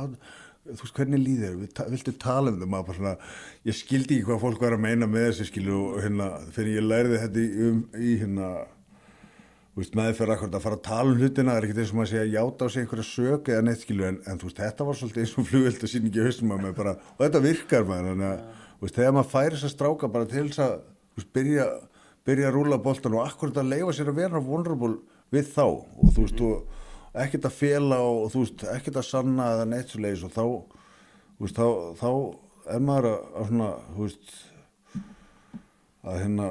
þú 0.74 0.84
veist 0.86 0.98
hvernig 1.00 1.22
líður, 1.24 1.46
þér? 1.54 1.60
Við 1.64 1.72
ta- 1.78 1.88
viltu 1.90 2.14
tala 2.22 2.52
um 2.54 2.60
það 2.62 2.72
maður 2.74 2.98
svona, 3.00 3.14
ég 3.70 3.78
skildi 3.78 4.18
ekki 4.18 4.28
hvað 4.30 4.44
fólk 4.44 4.62
var 4.66 4.76
að 4.78 4.84
meina 4.86 5.08
með 5.10 5.26
þessu 5.30 5.48
skilu 5.50 5.78
og 5.80 6.02
hérna 6.04 6.28
fyrir 6.56 6.78
ég 6.80 6.86
lærði 6.90 7.22
þetta 7.24 7.42
í, 7.44 7.48
um, 7.70 7.82
í 7.96 8.12
hérna 8.22 8.50
veist, 9.80 9.96
meðferð 9.96 10.34
akkurat 10.36 10.58
að 10.58 10.64
fara 10.66 10.78
að 10.80 10.86
tala 10.90 11.14
um 11.14 11.20
hlutina 11.22 11.54
það 11.54 11.60
er 11.62 11.68
ekkert 11.68 11.82
eins 11.84 11.94
og 11.94 12.00
maður 12.00 12.12
segja 12.14 12.32
játa 12.36 12.66
á 12.66 12.68
sig 12.74 12.84
einhverja 12.84 13.08
sök 13.10 13.52
eða 13.54 13.66
neitt 13.68 13.84
skilu 13.86 14.08
en, 14.10 14.18
en 14.28 14.42
veist, 14.44 14.60
þetta 14.60 14.88
var 14.90 14.98
svolítið 15.00 15.24
eins 15.24 15.36
og 15.40 15.48
flugvild 15.50 15.86
og 15.86 15.94
síningi 15.94 16.26
haustum 16.26 16.56
að 16.56 16.66
með 16.66 16.74
bara, 16.82 16.96
og 17.16 17.22
þetta 17.24 17.44
virkar 17.46 17.88
maður 17.88 18.10
þannig 18.12 18.32
að, 18.34 18.42
þegar 18.98 19.16
maður 19.16 19.32
færi 19.36 19.56
þess 19.56 19.70
að 19.70 19.76
stráka 19.76 20.12
bara 20.12 20.30
til 20.34 20.48
þess 20.50 20.64
að, 20.66 20.76
byrja 21.36 21.70
byrja 22.28 22.50
að 22.50 22.58
rúla 22.58 22.82
boltan 22.84 23.16
og 23.18 23.24
akkurat 23.26 23.62
að 23.62 23.72
leifa 23.72 23.96
sér 23.96 24.12
að 24.12 24.20
vera 24.20 24.42
vulnerable 24.44 25.00
við 25.34 25.48
þá 25.56 25.64
og 25.66 26.12
þú 26.14 26.26
veist, 26.26 26.44
og 26.44 26.79
ekkert 27.14 27.48
að 27.50 27.56
fela 27.58 28.02
og 28.06 28.28
þú 28.34 28.44
veist, 28.44 28.66
ekkert 28.74 29.00
að 29.02 29.08
sanna 29.10 29.48
eða 29.56 29.70
neitt 29.70 29.94
svo 29.94 30.04
leiðis 30.04 30.26
og 30.28 30.36
þá, 30.36 30.44
veist, 31.40 31.58
þá, 31.58 31.68
þá 32.02 32.12
er 32.76 32.84
maður 32.86 33.10
að, 33.12 33.24
að 33.40 33.50
svona, 33.50 33.72
þú 33.96 34.06
veist 34.06 34.36
að 36.10 36.22
hérna 36.24 36.50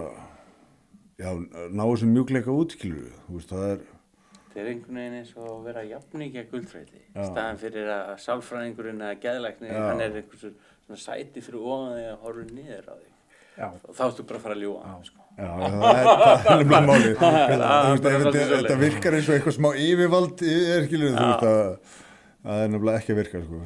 já, 1.19 1.31
ná 1.71 1.85
þessum 1.85 2.17
mjúkleika 2.17 2.55
útkilur 2.55 3.13
þú 3.27 3.39
veist, 3.39 3.53
það 3.53 3.69
er 3.75 3.85
þetta 4.49 4.63
er 4.63 4.71
einhvern 4.73 4.99
veginn 5.01 5.19
eins 5.21 5.35
og 5.37 5.47
að 5.53 5.69
vera 5.69 5.85
guldfræði 6.53 7.03
Já. 7.05 7.23
staðan 7.29 7.61
fyrir 7.63 7.93
að 7.95 8.11
sálfræðingurinn 8.25 9.05
eða 9.05 9.21
geðlækni, 9.23 9.71
Já. 9.71 9.85
hann 9.87 10.03
er 10.03 10.19
einhvers 10.23 10.49
svona 10.49 11.01
sæti 11.05 11.45
fyrir 11.45 11.63
ofan 11.63 11.95
þig 11.95 12.11
að 12.11 12.21
horfa 12.25 12.49
niður 12.59 12.91
á 12.91 12.95
og 12.99 13.08
þá 13.59 14.03
ertu 14.09 14.25
bara 14.29 14.39
að 14.39 14.45
fara 14.47 14.55
að 14.57 14.63
ljúa 14.63 14.93
sko. 15.09 15.25
Já, 15.39 15.49
það 15.49 15.89
er, 15.89 16.07
það 16.09 16.53
er 16.53 16.63
nefnilega 16.63 16.87
máli 16.89 17.11
Þú 17.19 18.55
þetta, 18.59 18.77
virkar 18.81 19.17
eins 19.19 19.29
og 19.31 19.37
eitthvað 19.37 19.57
smá 19.59 19.69
yfirvald 19.79 20.43
er 20.47 20.87
þú 20.91 21.01
veist 21.03 21.45
að 21.49 21.61
það 22.49 22.63
er 22.65 22.73
nefnilega 22.73 23.03
ekki 23.03 23.15
að 23.15 23.21
virka 23.23 23.43
sko. 23.45 23.61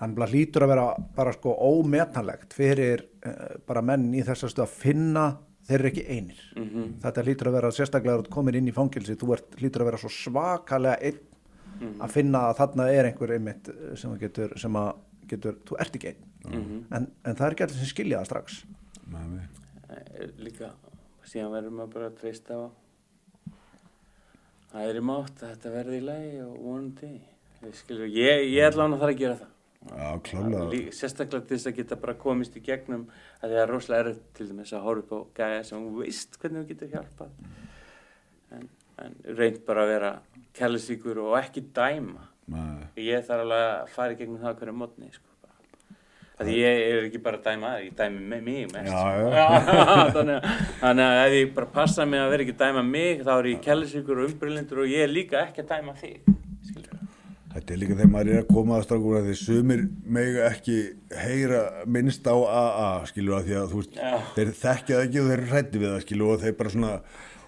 hann 0.00 0.14
bara 0.16 0.28
hlýtur 0.32 0.64
að 0.66 0.72
vera 0.74 0.86
bara 1.16 1.32
sko 1.36 1.54
ómetanlegt 1.70 2.56
fyrir 2.56 3.04
uh, 3.24 3.56
bara 3.68 3.82
menn 3.84 4.10
í 4.16 4.24
þess 4.26 4.44
að 4.60 4.68
finna 4.72 5.26
þeir 5.66 5.78
eru 5.80 5.88
ekki 5.92 6.04
einir 6.12 6.42
Mhm. 6.56 6.84
þetta 7.02 7.24
hlýtur 7.26 7.48
að 7.50 7.56
vera 7.58 7.70
sérstaklega 7.74 8.20
að 8.22 8.28
komin 8.36 8.54
inn 8.60 8.68
í 8.70 8.74
fangilsi 8.76 9.16
þú 9.18 9.32
ert, 9.36 9.48
hlýtur 9.60 9.82
að 9.82 9.90
vera 9.90 9.98
svo 10.04 10.12
svakalega 10.12 11.00
einn 11.02 11.22
Mhm. 11.76 11.98
að 12.00 12.08
finna 12.14 12.38
að 12.48 12.56
þarna 12.56 12.84
er 12.92 13.04
einhver 13.10 13.32
einmitt 13.34 13.68
eh, 13.68 13.96
sem 14.00 14.10
að 14.14 14.20
getur, 14.22 14.52
sem 14.56 14.72
að 14.80 14.94
getur 15.28 15.56
þú 15.68 15.76
ert 15.82 15.96
ekki 15.98 16.08
einn 16.14 16.22
en, 16.94 17.06
en 17.24 17.34
það 17.36 17.46
er 17.46 17.52
ekki 17.56 17.64
allir 17.66 17.76
sem 17.82 17.90
skilja 17.90 18.20
það 18.22 18.28
strax. 18.30 18.54
Eh, 18.62 18.85
líka 20.42 20.72
síðan 21.26 21.54
verður 21.54 21.76
maður 21.78 21.94
bara 21.94 22.10
að 22.10 22.18
treysta 22.20 22.58
á 22.58 22.64
er 24.90 24.98
í 24.98 25.02
mátt 25.04 25.42
að 25.42 25.52
þetta 25.54 25.72
verði 25.72 25.98
í 25.98 26.04
lagi 26.04 26.32
og 26.44 26.56
vonandi. 26.60 27.10
Skilur, 27.76 28.08
ég, 28.12 28.42
ég 28.52 28.66
hann 28.76 28.96
að 28.96 29.02
það 29.02 29.12
að 29.12 29.20
gera 29.22 29.36
það. 29.40 29.52
Já, 29.86 30.90
sérstaklega 30.96 31.46
til 31.46 31.56
þess 31.56 31.68
að 31.70 31.76
geta 31.76 31.98
bara 32.02 32.16
komist 32.18 32.56
í 32.58 32.62
gegnum 32.64 33.04
að 33.38 33.52
það 33.52 33.60
er 33.62 33.70
rosalega 33.70 34.02
erfitt 34.02 34.32
til 34.34 34.48
dæmis 34.50 34.72
að 34.74 34.86
horfa 34.88 35.04
upp 35.04 35.12
á 35.14 35.18
gæja 35.38 35.60
sem 35.68 35.84
þú 35.86 36.00
veist 36.02 36.38
hvernig 36.42 36.64
þú 36.64 36.70
getur 36.72 36.92
hjálpað. 36.94 37.36
En, 38.56 38.68
en 39.04 39.16
reynd 39.38 39.60
bara 39.68 39.84
að 39.86 39.92
vera 39.92 40.10
kærlisíkur 40.58 41.22
og 41.22 41.36
ekki 41.38 41.64
dæma. 41.76 42.26
Nei. 42.46 42.82
ég 43.02 43.24
þarf 43.26 43.42
alveg 43.42 43.64
að 43.68 43.88
fara 43.94 44.14
í 44.14 44.18
gegnum 44.20 44.42
það 44.42 44.60
hverju 44.60 44.74
mótni 44.78 45.08
sko, 45.10 45.32
bara. 46.36 46.46
að 46.46 46.52
ég 46.56 46.80
er 46.86 47.06
ekki 47.06 47.20
bara 47.24 47.40
að 47.40 47.46
dæma 47.48 47.72
það, 47.72 47.84
ég 47.86 47.96
dæmi 48.00 48.24
með 48.32 48.42
mig 48.46 48.72
mest 48.74 48.92
Já, 48.92 49.02
sko. 49.02 49.30
já. 49.36 49.46
þannig, 50.16 50.36
að, 50.36 50.64
þannig 50.82 51.06
að 51.06 51.22
ef 51.26 51.36
ég 51.40 51.54
bara 51.56 51.72
passa 51.78 52.06
mig 52.06 52.22
að 52.22 52.32
vera 52.34 52.46
ekki 52.46 52.56
að 52.56 52.64
dæma 52.66 52.86
mig 52.90 53.24
þá 53.26 53.32
er 53.36 53.50
ég 53.52 53.64
kærlisíkur 53.66 54.20
og 54.22 54.30
umbrillindur 54.30 54.84
og 54.84 54.92
ég 54.92 55.06
er 55.06 55.12
líka 55.12 55.42
ekki 55.46 55.64
að 55.64 55.72
dæma 55.74 55.96
þig 56.02 56.16
skilur 56.70 56.96
Þetta 57.56 57.72
er 57.72 57.78
líka 57.80 57.94
þegar 57.96 58.10
maður 58.12 58.30
er 58.34 58.42
að 58.42 58.48
koma 58.52 58.78
að 58.82 58.90
að 59.16 59.28
því 59.30 59.34
sumir 59.40 59.82
mega 60.04 60.48
ekki 60.50 60.74
heyra 61.22 61.60
minnst 61.88 62.26
á 62.28 62.36
AA, 62.36 62.88
skilur 63.08 63.38
að 63.38 63.46
því 63.46 63.54
að 63.56 63.70
þú 63.70 63.78
veist, 63.80 63.96
Já. 63.96 64.10
þeir 64.36 64.50
þekkja 64.58 64.98
það 64.98 65.06
ekki 65.06 65.22
og 65.22 65.30
þeir 65.30 65.38
eru 65.38 65.48
hrætti 65.54 65.80
við 65.80 65.88
það, 65.88 66.02
skilur 66.04 66.34
og 66.34 66.42
þeir 66.42 66.58
bara 66.58 66.72
svona, 66.74 66.90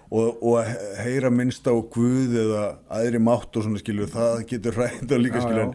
og, 0.09 0.41
og 0.41 0.57
að 0.57 0.71
heyra 1.03 1.29
minnst 1.33 1.67
á 1.69 1.73
Guð 1.93 2.35
eða 2.41 2.63
aðri 2.99 3.21
mátt 3.21 3.55
og 3.55 3.65
svona, 3.65 3.81
skilur, 3.81 4.09
það 4.09 4.43
getur 4.49 4.77
hrætt 4.79 5.13
og 5.13 5.21
líka, 5.21 5.41
já. 5.45 5.65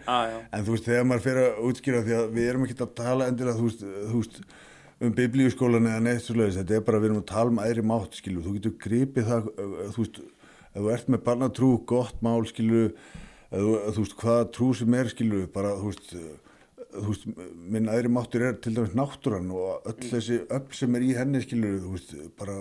en, 0.50 0.64
þú 0.66 0.74
veist, 0.74 0.88
þegar 0.88 1.08
maður 1.08 1.24
fer 1.28 1.40
að 1.44 1.58
útskýra 1.70 2.04
því 2.04 2.16
að 2.18 2.30
við 2.34 2.50
erum 2.50 2.66
ekki 2.66 2.78
að 2.80 2.94
tala 2.98 3.28
endilega, 3.30 3.58
þú 3.60 3.68
veist, 3.68 3.84
þú 4.10 4.22
veist, 4.22 4.40
um 5.04 5.14
biblíuskólan 5.14 5.90
eða 5.90 6.04
neitt 6.06 6.24
svo 6.24 6.38
leiðis, 6.38 6.60
þetta 6.60 6.78
er 6.78 6.86
bara 6.86 6.98
að 6.98 7.04
við 7.04 7.10
erum 7.10 7.20
að 7.22 7.28
tala 7.30 7.54
um 7.54 7.60
aðri 7.62 7.84
mátt, 7.90 8.18
skilur, 8.18 8.46
þú 8.46 8.54
getur 8.56 8.76
gripið 8.84 9.28
það, 9.30 9.50
uh, 9.54 9.74
þú 9.94 10.04
veist, 10.04 10.22
ef 10.64 10.80
þú 10.80 10.94
ert 10.96 11.12
með 11.14 11.24
barnatrú, 11.28 11.72
gott 11.90 12.24
mál, 12.24 12.40
skilur, 12.50 12.94
ef 13.50 13.60
þú, 13.60 13.74
þú 13.84 14.06
veist, 14.06 14.16
hvaða 14.22 14.48
trú 14.56 14.72
sem 14.74 14.96
er, 14.98 15.12
skilur, 15.12 15.44
bara, 15.54 15.76
þú 15.78 15.92
veist, 15.92 16.14
uh, 16.18 16.56
þú 16.94 17.04
veist, 17.10 17.28
minn 17.74 17.90
aðri 17.90 18.10
máttur 18.14 18.46
er 18.48 18.58
til 18.62 18.74
dæmis 18.74 18.94
náttúran 18.98 19.50
og 19.54 19.86
öll 19.90 20.10
þessi 20.10 20.40
öll 20.46 20.66
sem 20.74 20.98
er 20.98 21.06
í 21.06 21.14
henni, 21.18 21.42
skilur, 21.42 21.78
þú 21.82 21.94
veist, 21.94 22.16
bara, 22.38 22.58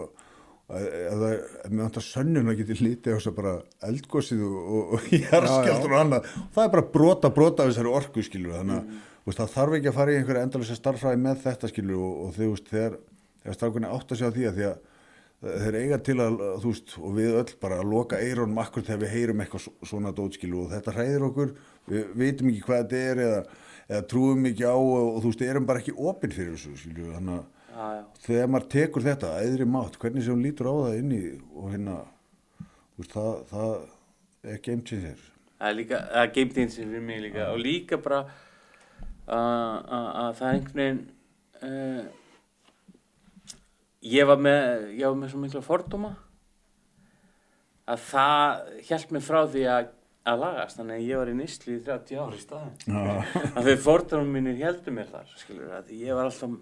eða 0.82 1.30
mér 1.70 1.84
vantar 1.86 2.06
sönnun 2.06 2.50
að 2.52 2.60
geti 2.62 2.78
lítið 2.82 3.14
á 3.14 3.18
þess 3.18 3.30
að 3.32 3.36
bara 3.40 3.54
eldgósið 3.90 4.44
og, 4.48 4.56
og, 4.78 4.94
og 4.98 5.10
jarðskjáltur 5.24 5.94
og 5.96 6.00
annað. 6.00 6.30
Það 6.56 6.64
er 6.68 6.72
bara 6.78 6.86
brota 6.96 7.32
brota 7.36 7.66
af 7.66 7.72
þessari 7.74 7.94
orku 8.00 8.24
skilur 8.26 8.56
þannig 8.60 8.80
að 8.80 8.88
þú 8.94 9.30
veist, 9.32 9.40
það 9.44 9.54
þarf 9.58 9.78
ekki 9.80 9.92
að 9.92 9.98
fara 10.00 10.14
í 10.14 10.18
einhverja 10.22 10.48
endalisa 10.48 10.76
starffræði 10.80 11.22
með 11.28 11.44
þetta 11.46 11.70
skilur 11.72 12.02
og, 12.08 12.18
og 12.26 12.40
veist 12.42 12.72
þegar, 12.74 12.98
þegar 13.44 13.60
starfkunni 13.60 13.92
átt 13.94 14.12
að 14.16 14.20
sjá 14.24 14.28
því 14.36 14.50
að 14.50 14.58
því 14.60 14.68
að 14.72 14.82
þeir 15.44 15.76
eiga 15.82 15.98
til 16.08 16.16
að 16.24 16.38
þú 16.64 16.70
veist 16.72 16.94
og 17.04 17.16
við 17.18 17.34
öll 17.42 17.54
bara 17.60 17.78
að 17.82 17.90
loka 17.92 18.20
eironum 18.24 18.60
akkur 18.64 18.86
þegar 18.88 19.02
við 19.02 19.14
heyrum 19.18 19.42
eitthvað 19.44 19.64
svo- 19.66 19.90
svona 19.90 20.14
dótskilu 20.16 20.62
og 20.64 20.70
þetta 20.72 20.94
hræðir 20.96 21.26
okkur, 21.28 21.50
við 21.92 22.14
veitum 22.22 22.52
ekki 22.54 22.62
hvað 22.64 22.80
þetta 22.86 23.02
er 23.10 23.22
eða, 23.26 23.42
eða 23.90 24.06
trúum 24.14 24.48
ekki 24.48 24.64
á 24.64 24.76
og, 24.80 25.10
þú 25.20 25.32
veist, 25.34 25.44
erum 25.52 25.68
bara 25.68 25.82
ekki 25.84 25.96
opinn 26.00 26.32
fyrir 26.36 26.56
þessu 26.56 26.78
skilju, 26.80 27.10
þannig 27.18 27.42
að. 27.42 27.44
Þegar 28.24 28.50
maður 28.54 28.68
tekur 28.74 29.06
þetta, 29.08 29.30
æðri 29.44 29.66
mátt, 29.74 29.98
hvernig 30.02 30.24
sem 30.26 30.34
hún 30.36 30.44
lítur 30.46 30.70
á 30.70 30.76
það 30.84 30.98
inni 31.02 31.22
og 31.58 31.70
hérna, 31.74 31.96
veist, 33.00 33.14
það, 33.16 33.32
það 33.52 33.74
er 34.54 34.60
game 34.68 34.84
changer. 34.90 35.22
það 35.60 35.70
er 35.72 35.78
líka, 35.80 36.02
það 36.12 36.24
er 36.28 36.34
game 36.38 36.54
changer 36.58 36.90
fyrir 36.92 37.06
mig 37.08 37.22
líka. 37.28 37.48
Og 37.54 37.60
líka 37.64 37.98
bara 38.04 38.20
að 39.24 39.90
að- 39.98 40.12
að 40.24 40.36
það 40.40 40.48
er 40.50 40.54
einhvern 40.58 40.82
veginn 40.84 41.02
uh, 41.64 42.04
ég 44.04 44.28
var 44.28 44.38
með 44.44 44.88
ég 45.00 45.08
var 45.08 45.16
með 45.22 45.32
svo 45.34 45.40
mikla 45.44 45.62
fordóma 45.64 46.14
að 47.88 48.02
það 48.10 48.72
hjælt 48.88 49.12
mig 49.16 49.24
frá 49.26 49.40
því 49.52 49.64
að, 49.68 49.88
að 50.32 50.42
lagast. 50.44 50.78
Þannig 50.80 51.00
að 51.00 51.08
ég 51.08 51.20
var 51.20 51.32
í 51.32 51.36
nýsli 51.40 51.74
í 51.78 51.82
30 51.84 52.22
ári 52.24 52.40
staðin 52.44 53.00
að 53.56 53.66
því 53.68 53.76
fordóma 53.84 54.30
mínir 54.38 54.60
heldur 54.62 54.96
mér 54.96 55.10
þar 55.12 55.34
skilur 55.40 55.74
að 55.80 55.92
ég 56.00 56.16
var 56.20 56.30
alltaf 56.30 56.54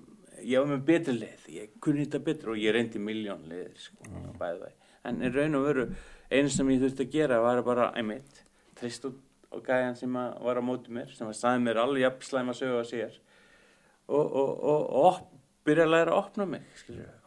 ég 0.43 0.61
var 0.61 0.69
með 0.71 0.85
betri 0.87 1.17
leið, 1.17 1.49
ég 1.55 1.73
kunni 1.83 2.05
þetta 2.05 2.23
betur 2.25 2.53
og 2.53 2.61
ég 2.61 2.75
reyndi 2.75 3.01
miljón 3.01 3.47
leiðir 3.49 3.77
sko, 3.79 4.07
væg 4.39 4.69
en 5.07 5.21
í 5.25 5.31
raun 5.33 5.57
og 5.57 5.65
veru 5.65 5.87
einu 6.31 6.51
sem 6.51 6.69
ég 6.71 6.81
þurfti 6.83 7.07
að 7.07 7.15
gera 7.15 7.41
var 7.43 7.61
bara 7.65 7.89
einmitt, 7.97 8.43
trist 8.77 9.05
út 9.09 9.19
á 9.51 9.57
gæjan 9.65 9.97
sem 9.99 10.13
var 10.13 10.61
á 10.61 10.63
móti 10.63 10.93
mér 10.93 11.11
sem 11.15 11.27
að 11.27 11.37
staði 11.39 11.63
mér 11.65 11.81
alveg 11.81 12.05
jafn 12.05 12.27
slæma 12.27 12.55
sögu 12.55 12.79
að 12.79 12.87
sér. 12.91 13.17
Og, 14.11 14.25
og, 14.25 14.51
og, 14.71 14.85
og 15.01 15.19
byrja 15.67 15.87
að 15.87 15.93
læra 15.93 16.13
að 16.13 16.21
opna 16.21 16.47
mig 16.53 16.63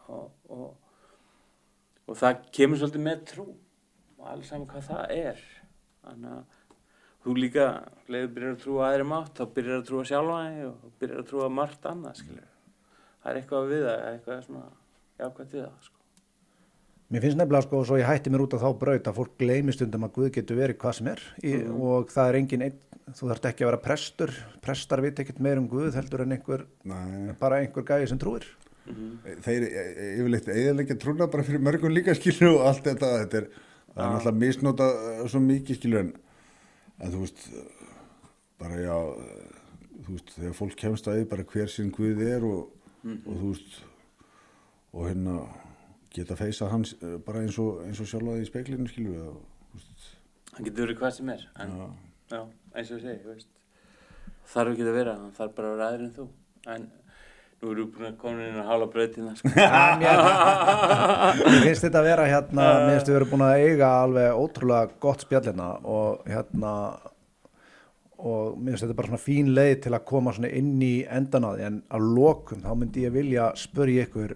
og, 0.07 0.31
og, 0.53 0.65
og 2.05 2.17
það 2.19 2.41
kemur 2.55 2.81
svolítið 2.81 3.05
með 3.05 3.23
trú 3.31 3.45
og 4.17 4.27
alls 4.31 4.49
saman 4.49 4.67
hvað 4.69 4.89
það 4.89 5.15
er. 5.19 5.45
Þannig 6.05 6.33
að 6.33 6.59
þú 7.25 7.37
líka 7.39 7.69
leiður 8.09 8.33
byrjar 8.35 8.55
að 8.55 8.65
trúa 8.65 8.89
aðri 8.89 9.07
mátt 9.13 9.39
þá 9.39 9.45
byrjar 9.55 9.79
að 9.79 9.87
trúa 9.91 10.09
sjálfa 10.09 10.41
þig 10.49 10.67
og 10.71 10.99
byrjar 11.01 11.23
að 11.23 11.31
trúa 11.31 11.53
margt 11.61 11.89
annað 11.89 12.21
skilur 12.21 12.54
það 13.25 13.31
er 13.33 13.41
eitthvað 13.41 13.69
við 13.73 13.83
það, 13.89 14.01
eitthvað 14.13 14.41
svona 14.45 14.65
jákvæmt 15.25 15.53
við 15.57 15.63
það 15.65 15.75
sko. 15.89 15.93
Mér 17.13 17.21
finnst 17.21 17.37
nefnilega 17.37 17.65
sko, 17.67 17.79
svo 17.85 17.97
ég 18.01 18.07
hætti 18.09 18.31
mér 18.33 18.41
út 18.45 18.53
á 18.57 18.63
þá 18.63 18.69
braut 18.81 19.07
að 19.11 19.17
fólk 19.19 19.33
gleymi 19.41 19.73
stundum 19.75 20.05
að 20.07 20.13
Guð 20.15 20.29
getur 20.39 20.57
verið 20.57 20.77
hvað 20.81 20.95
sem 20.97 21.09
er. 21.11 21.19
Í, 21.45 21.51
og 21.69 22.09
það 22.13 22.29
er 22.31 22.37
engin 22.39 22.63
einn, 22.65 22.79
þú 23.13 23.29
þarft 23.29 23.45
ekki 23.51 23.65
að 23.65 23.69
vera 23.69 23.81
prestur, 23.85 24.33
prestar 24.65 25.03
veit 25.05 25.21
ekkert 25.21 25.41
meir 25.45 25.61
um 25.61 25.67
Guð 25.69 25.93
heldur 25.99 26.23
en 26.25 26.33
einhver, 26.33 26.63
Nei, 26.89 27.35
bara 27.39 27.59
einhver 27.61 27.85
gæði 27.85 28.09
sem 28.09 28.21
trúir. 28.21 28.47
þeir 29.45 29.63
e- 29.65 29.69
e- 29.73 30.09
yfirleitt 30.19 30.49
eiginlega 30.49 30.97
trúna 31.01 31.25
bara 31.31 31.43
fyrir 31.45 31.61
mörgum 31.65 31.93
líka 31.93 32.13
skilur 32.17 32.59
og 32.59 32.67
allt 32.69 32.83
þetta, 32.85 33.07
þetta 33.23 33.37
er, 33.39 33.47
það 33.95 34.03
er 34.05 34.11
náttúrulega 34.13 34.41
misnota 34.43 34.89
eh, 35.13 35.21
svo 35.31 35.39
mikið 35.41 35.79
skilur 35.79 36.01
en, 36.03 36.11
en 37.01 37.13
þú 37.15 37.21
veist, 37.23 37.47
bara 38.61 38.77
já, 38.83 38.97
þú 40.05 40.17
veist, 40.17 40.33
þegar 40.35 40.57
fólk 40.59 40.75
kemst 40.81 41.09
að 41.09 41.17
því 41.21 41.25
bara 41.31 41.47
hver 41.53 41.73
sinn 41.73 41.89
Guð 41.95 42.21
er 42.27 42.45
og, 42.45 42.67
og 43.05 43.39
þú 43.41 43.51
veist, 43.51 43.79
og 44.95 45.09
hérna 45.09 45.39
geta 46.15 46.37
feisa 46.39 46.69
hans 46.71 46.95
eh, 47.01 47.17
bara 47.25 47.43
eins 47.43 47.59
og, 47.61 47.83
eins 47.85 47.99
og 48.01 48.09
sjálfa 48.09 48.37
því 48.37 48.45
í 48.45 48.49
speiklinu 48.49 48.91
skilur 48.91 49.15
við 49.17 49.25
og, 49.29 49.39
þú 49.71 49.81
veist, 49.81 50.11
hann 50.53 50.69
getur 50.69 50.87
verið 50.87 51.01
hvað 51.01 51.15
sem 51.19 51.33
er 51.35 51.47
en, 51.63 51.75
já, 51.75 51.87
já, 52.35 52.41
eins 52.75 52.91
og 52.91 52.99
ég 52.99 53.07
segi 53.07 53.49
þarf 54.51 54.75
ekki 54.75 54.85
að 54.85 54.99
vera 54.99 55.17
hann 55.19 55.33
þarf 55.35 55.57
bara 55.57 55.71
að 55.71 55.75
vera 55.75 55.89
aðri 55.89 56.05
en 56.05 56.15
þú. 56.15 56.27
En 56.75 56.85
nú 57.61 57.71
við 57.71 57.87
búin 57.95 58.07
að 58.09 58.17
koma 58.21 58.45
inn 58.45 58.59
að 58.59 58.69
hála 58.69 58.87
brautina 58.93 59.33
sko. 59.39 59.51
Mér 61.41 61.61
finnst 61.63 61.85
þetta 61.85 62.01
að 62.01 62.07
vera 62.09 62.27
hérna, 62.29 62.65
mér 62.83 62.91
finnst 62.93 63.09
við 63.09 63.17
verið 63.17 63.31
búin 63.31 63.45
að 63.45 63.63
eiga 63.63 63.91
alveg 64.03 64.39
ótrúlega 64.41 64.99
gott 65.05 65.25
spjallina 65.25 65.69
og 65.81 66.25
hérna 66.29 66.73
og 68.17 68.55
mér 68.57 68.73
finnst 68.75 68.85
þetta 68.85 68.97
bara 68.97 69.11
svona 69.11 69.25
fín 69.25 69.51
leið 69.55 69.75
til 69.85 69.93
að 69.95 70.07
koma 70.07 70.33
svona 70.35 70.51
inn 70.55 70.79
í 70.83 70.95
endan 71.11 71.47
á 71.47 71.51
því. 71.51 71.67
En 71.67 71.77
að 71.93 72.09
lokum 72.15 72.63
þá 72.63 72.71
myndi 72.79 73.05
ég 73.05 73.15
vilja 73.15 73.51
spurja 73.59 74.07
ykkur 74.07 74.35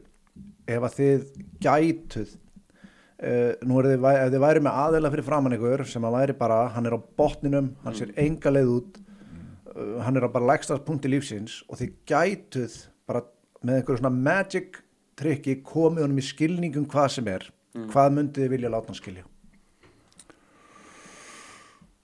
ef 0.69 0.85
að 0.85 0.95
þið 0.97 1.27
gætuð 1.63 2.33
uh, 2.33 3.53
nú 3.67 3.79
er 3.79 3.89
þið, 3.91 4.07
ef 4.11 4.33
þið 4.33 4.43
væri 4.45 4.63
með 4.65 4.81
aðeila 4.83 5.13
fyrir 5.13 5.27
framann 5.27 5.57
ykkur 5.57 5.85
sem 5.89 6.07
að 6.07 6.17
væri 6.17 6.37
bara, 6.39 6.59
hann 6.75 6.89
er 6.89 6.97
á 6.97 6.99
botninum 7.21 7.71
hann 7.85 7.97
sér 7.97 8.13
enga 8.19 8.53
leið 8.53 8.75
út 8.75 8.99
uh, 8.99 9.97
hann 10.05 10.19
er 10.19 10.27
á 10.27 10.33
bara 10.33 10.51
lægstast 10.53 10.85
punkti 10.87 11.11
lífsins 11.11 11.61
og 11.67 11.81
þið 11.81 11.95
gætuð 12.09 12.77
bara 13.09 13.25
með 13.63 13.79
einhverju 13.79 14.03
svona 14.03 14.15
magic 14.29 14.83
trikki 15.19 15.59
komið 15.65 16.05
honum 16.05 16.21
í 16.21 16.29
skilningum 16.29 16.87
hvað 16.89 17.11
sem 17.17 17.31
er 17.31 17.49
hvað 17.89 18.15
myndið 18.15 18.45
þið 18.45 18.55
vilja 18.55 18.73
láta 18.73 18.91
hann 18.91 18.99
skilja 18.99 19.27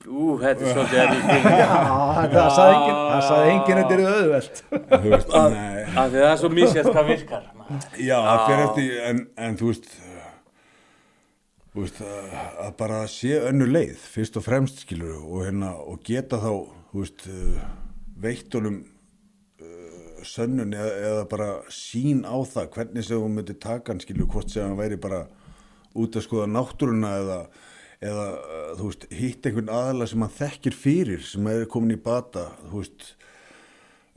ú, 0.06 0.36
þetta 0.42 0.66
er 0.66 0.76
svolítið 0.76 1.04
erfið. 1.06 1.48
Já, 1.62 1.70
það 2.34 2.50
sagði 2.58 2.76
enginn 2.76 3.00
það 3.06 3.24
sagði 3.30 3.54
enginn 3.56 3.82
þetta 3.82 3.96
er 3.96 4.04
auðvelt 4.12 4.64
þú 4.72 5.14
veist, 5.16 5.36
nei 5.56 5.76
af 5.96 6.10
því 6.12 6.22
það 6.22 6.32
er 6.32 6.42
svo 6.42 6.50
misjætt 6.54 6.90
hvað 6.92 7.10
virkar. 7.12 7.46
Já, 8.00 8.18
það 8.26 8.42
fyrir 8.46 8.64
eftir, 8.66 8.96
en, 9.10 9.22
en 9.46 9.60
þú 9.60 9.70
veist, 9.70 9.88
þú 11.72 11.84
veist, 11.84 12.02
að 12.06 12.60
að 12.66 12.74
bara 12.82 13.00
sé 13.12 13.38
önnu 13.52 13.70
leið, 13.70 14.10
fyrst 14.16 14.40
og 14.40 14.46
fremst, 14.46 14.84
skilur, 14.86 15.16
og 15.22 15.46
hérna, 15.48 15.72
og 15.86 16.02
geta 16.08 16.42
þá, 16.42 16.52
þú 16.92 17.04
veist, 17.04 17.28
uh, 17.32 17.64
veitt 18.26 18.58
honum 18.58 18.82
uh, 19.62 20.26
sönnun 20.28 20.76
eða, 20.76 20.92
eða 21.12 21.24
bara 21.32 21.50
sín 21.74 22.26
á 22.28 22.36
það, 22.44 22.72
hvernig 22.78 23.08
sem 23.08 23.24
hún 23.24 23.40
myndi 23.40 23.58
taka 23.60 23.94
hann, 23.94 24.04
skilur, 24.04 24.30
hvort 24.32 24.52
sem 24.52 24.68
hann 24.68 24.80
væri 24.80 25.00
bara 25.02 25.26
út 25.96 26.18
að 26.18 26.28
skoða 26.28 26.52
náttúruna 26.52 27.16
eða, 27.22 27.40
eða, 28.06 28.26
uh, 28.40 28.72
þú 28.80 28.90
veist, 28.90 29.06
hitt 29.20 29.48
einhvern 29.48 29.72
aðala 29.74 30.08
sem 30.10 30.26
hann 30.26 30.36
þekkir 30.40 30.78
fyrir, 30.78 31.24
sem 31.26 31.48
er 31.52 31.66
komin 31.72 31.96
í 31.96 32.02
bata, 32.02 32.48
þú 32.70 32.82
veist, 32.82 33.08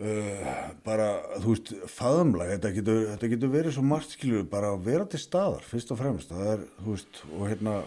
uh, 0.00 0.50
bara, 0.86 1.08
þú 1.38 1.54
veist, 1.54 1.72
faðumlag, 1.94 2.52
þetta 2.56 2.74
getur, 2.80 3.04
þetta 3.12 3.32
getur 3.34 3.54
verið 3.54 3.78
svo 3.78 3.86
margt 3.86 4.16
skilur, 4.16 4.48
bara 4.50 4.74
að 4.74 4.90
vera 4.90 5.08
til 5.08 5.22
staðar, 5.22 5.64
fyrst 5.68 5.94
og 5.94 6.02
fremst, 6.02 6.34
það 6.34 6.52
er, 6.56 6.66
þú 6.82 6.96
veist, 6.96 7.22
og 7.30 7.46
hérna, 7.52 7.78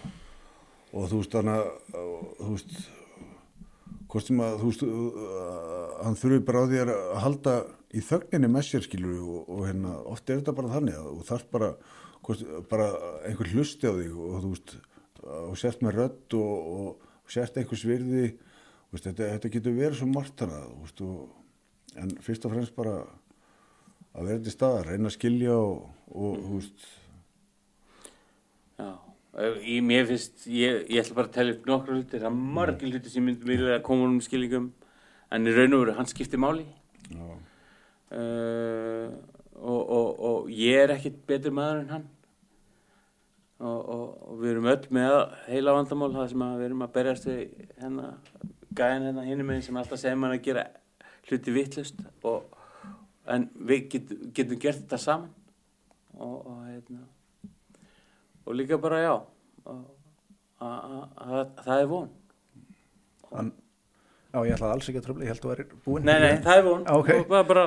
og 0.92 1.12
þú 1.12 1.22
veist, 1.22 1.38
þannig 1.38 1.60
að, 1.60 2.02
þú 2.40 2.56
veist, 2.56 2.82
hvort 4.12 4.28
sem 4.28 4.42
að, 4.44 4.58
þú 4.64 4.72
veist, 4.74 4.88
uh, 4.88 5.94
hann 6.02 6.20
þurfi 6.20 6.44
bara 6.48 6.66
á 6.66 6.70
því 6.70 6.84
að 6.86 6.98
halda 7.26 7.56
í 7.92 8.02
þögninni 8.06 8.50
með 8.52 8.68
sér 8.68 8.86
skilur 8.86 9.20
og, 9.20 9.50
og 9.52 9.66
hérna, 9.68 9.98
oft 10.12 10.30
er 10.30 10.40
þetta 10.40 10.56
bara 10.56 10.72
þannig 10.76 11.00
þú 11.02 11.26
þarf 11.28 11.50
bara, 11.52 11.70
hvort, 12.24 12.44
bara 12.72 12.88
einhver 13.28 13.52
hlusti 13.52 13.90
á 13.90 13.94
þig 13.98 14.16
og 14.16 14.38
þú 14.38 14.52
veist 14.54 14.76
og 15.28 15.58
sért 15.60 15.84
með 15.86 15.98
rödd 16.00 16.38
og, 16.38 16.72
og, 16.72 17.12
og 17.22 17.34
sért 17.34 17.60
einhvers 17.60 17.86
virði 17.86 18.26
veist, 18.92 19.06
þetta, 19.06 19.30
þetta 19.36 19.52
getur 19.56 19.78
verið 19.78 20.00
svo 20.00 20.10
margt 20.12 20.44
og, 20.48 21.22
en 22.02 22.16
fyrst 22.24 22.48
og 22.48 22.56
fremst 22.56 22.76
bara 22.76 22.96
að 24.12 24.28
vera 24.28 24.44
til 24.44 24.54
staðar, 24.54 24.90
reyna 24.92 25.10
að 25.12 25.16
skilja 25.16 25.56
og, 25.56 25.88
og 26.12 26.44
þú 26.44 26.58
veist. 26.58 26.86
Já, 28.82 28.90
ég, 29.64 29.84
mér 29.88 30.08
finnst, 30.10 30.46
ég, 30.52 30.82
ég 30.92 31.04
ætla 31.04 31.20
bara 31.20 31.32
að 31.32 31.36
tella 31.38 31.56
upp 31.56 31.70
nokkru 31.70 31.98
hlutir, 31.98 32.24
það 32.24 32.30
er 32.32 32.56
margir 32.58 32.92
hlutir 32.92 33.14
sem 33.14 33.26
myndum 33.28 33.52
vilja 33.54 33.78
að 33.78 33.86
koma 33.88 34.10
um 34.10 34.18
skilingum, 34.24 34.72
en 35.32 35.48
í 35.48 35.54
raun 35.56 35.78
og 35.78 35.86
veru 35.86 35.96
hann 36.00 36.10
skiptir 36.12 36.42
máli. 36.42 36.66
Já, 37.12 37.28
uh, 38.18 39.14
og, 39.62 39.82
og, 39.82 40.10
og 40.28 40.52
ég 40.52 40.82
er 40.82 40.96
ekkit 40.96 41.22
betur 41.30 41.54
maður 41.56 41.84
en 41.84 41.94
hann 41.96 42.10
og, 43.62 43.80
og, 43.94 44.06
og 44.32 44.40
við 44.42 44.52
erum 44.56 44.70
öll 44.72 44.86
með 44.98 45.16
heila 45.48 45.76
vandamál 45.78 46.12
það 46.16 46.30
sem 46.34 46.46
við 46.58 46.66
erum 46.68 46.86
að 46.86 46.94
berjast 46.98 47.28
við 47.30 47.42
hérna, 47.82 48.08
gæðin 48.80 49.08
hérna 49.10 49.26
hinum 49.28 49.52
meginn 49.52 49.66
sem 49.68 49.78
alltaf 49.82 50.02
segir 50.02 50.20
mann 50.22 50.36
að 50.36 50.44
gera 50.48 50.66
hluti 51.30 51.54
vittlust 51.56 52.02
en 53.32 53.50
við 53.70 53.84
get, 53.94 54.14
getum 54.36 54.62
gert 54.64 54.82
þetta 54.84 54.98
saman 55.02 55.30
og, 56.18 56.38
og 56.52 56.64
hérna 56.68 57.04
og 58.46 58.58
líka 58.58 58.80
bara 58.82 59.04
já 59.06 59.14
það 60.62 61.78
er 61.78 61.88
von 61.92 62.10
Hann, 63.32 63.54
já, 64.34 64.40
ég 64.44 64.58
ætlaði 64.58 64.74
alls 64.76 64.88
ekki 64.92 65.00
að 65.00 65.06
tröfla, 65.06 65.24
ég 65.24 65.30
held 65.32 65.40
að 65.40 65.46
þú 65.46 65.52
væri 65.54 65.66
búinn. 65.86 66.04
nei, 66.10 66.18
nei, 66.20 66.34
það 66.44 66.58
er 66.58 66.66
von 66.66 66.82
Ok. 66.92 67.12
og 67.16 67.30
bara, 67.30 67.44
bara 67.48 67.64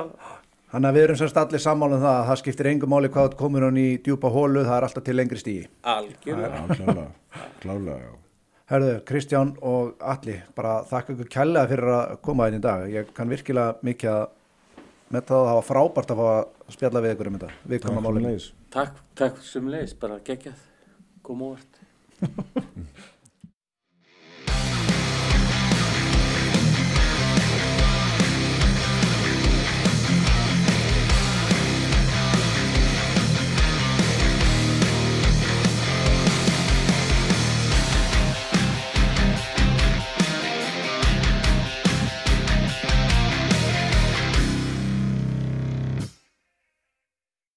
Þannig 0.75 0.89
að 0.89 0.97
við 0.97 1.05
erum 1.05 1.17
semst 1.21 1.37
allir 1.39 1.61
sammála 1.63 1.95
um 1.95 2.01
það 2.03 2.17
að 2.19 2.25
það 2.27 2.39
skiptir 2.41 2.67
engum 2.67 2.89
máli 2.91 3.09
hvað 3.13 3.35
komur 3.39 3.63
hann 3.63 3.77
í 3.79 3.85
djúpa 4.03 4.27
hólu, 4.33 4.65
það 4.65 4.75
er 4.75 4.85
alltaf 4.89 5.05
til 5.07 5.13
lengri 5.15 5.39
stígi. 5.39 5.69
algjörlega 5.87 7.05
klálega, 7.61 7.95
já. 8.01 8.09
Herðu, 8.73 8.89
Kristján 9.07 9.53
og 9.63 10.03
Alli, 10.03 10.35
bara 10.57 10.73
þakka 10.89 11.15
ykkur 11.15 11.31
kærlega 11.31 11.71
fyrir 11.71 11.93
að 11.95 12.13
koma 12.27 12.49
einn 12.49 12.59
í 12.59 12.61
dag. 12.65 12.83
Ég 12.91 13.15
kann 13.15 13.31
virkilega 13.31 13.77
mikið 13.87 14.11
að 14.17 14.27
með 15.15 15.27
það 15.29 15.39
að 15.39 15.47
það 15.47 15.59
var 15.61 15.67
frábært 15.69 16.11
að 16.11 16.19
fá 16.19 16.27
að 16.33 16.75
spjalla 16.75 17.05
við 17.05 17.15
ykkur 17.15 17.31
um 17.31 17.39
þetta. 17.39 17.57
Við 17.71 17.83
komum 17.85 18.01
að 18.01 18.17
sömuleiðis. 18.17 18.51
takk, 18.75 19.01
takk 19.23 19.41
sem 19.47 19.71
leis, 19.71 19.95
bara 20.03 20.19
geggjað 20.27 20.67
kom 21.23 21.47
óvart 21.47 21.79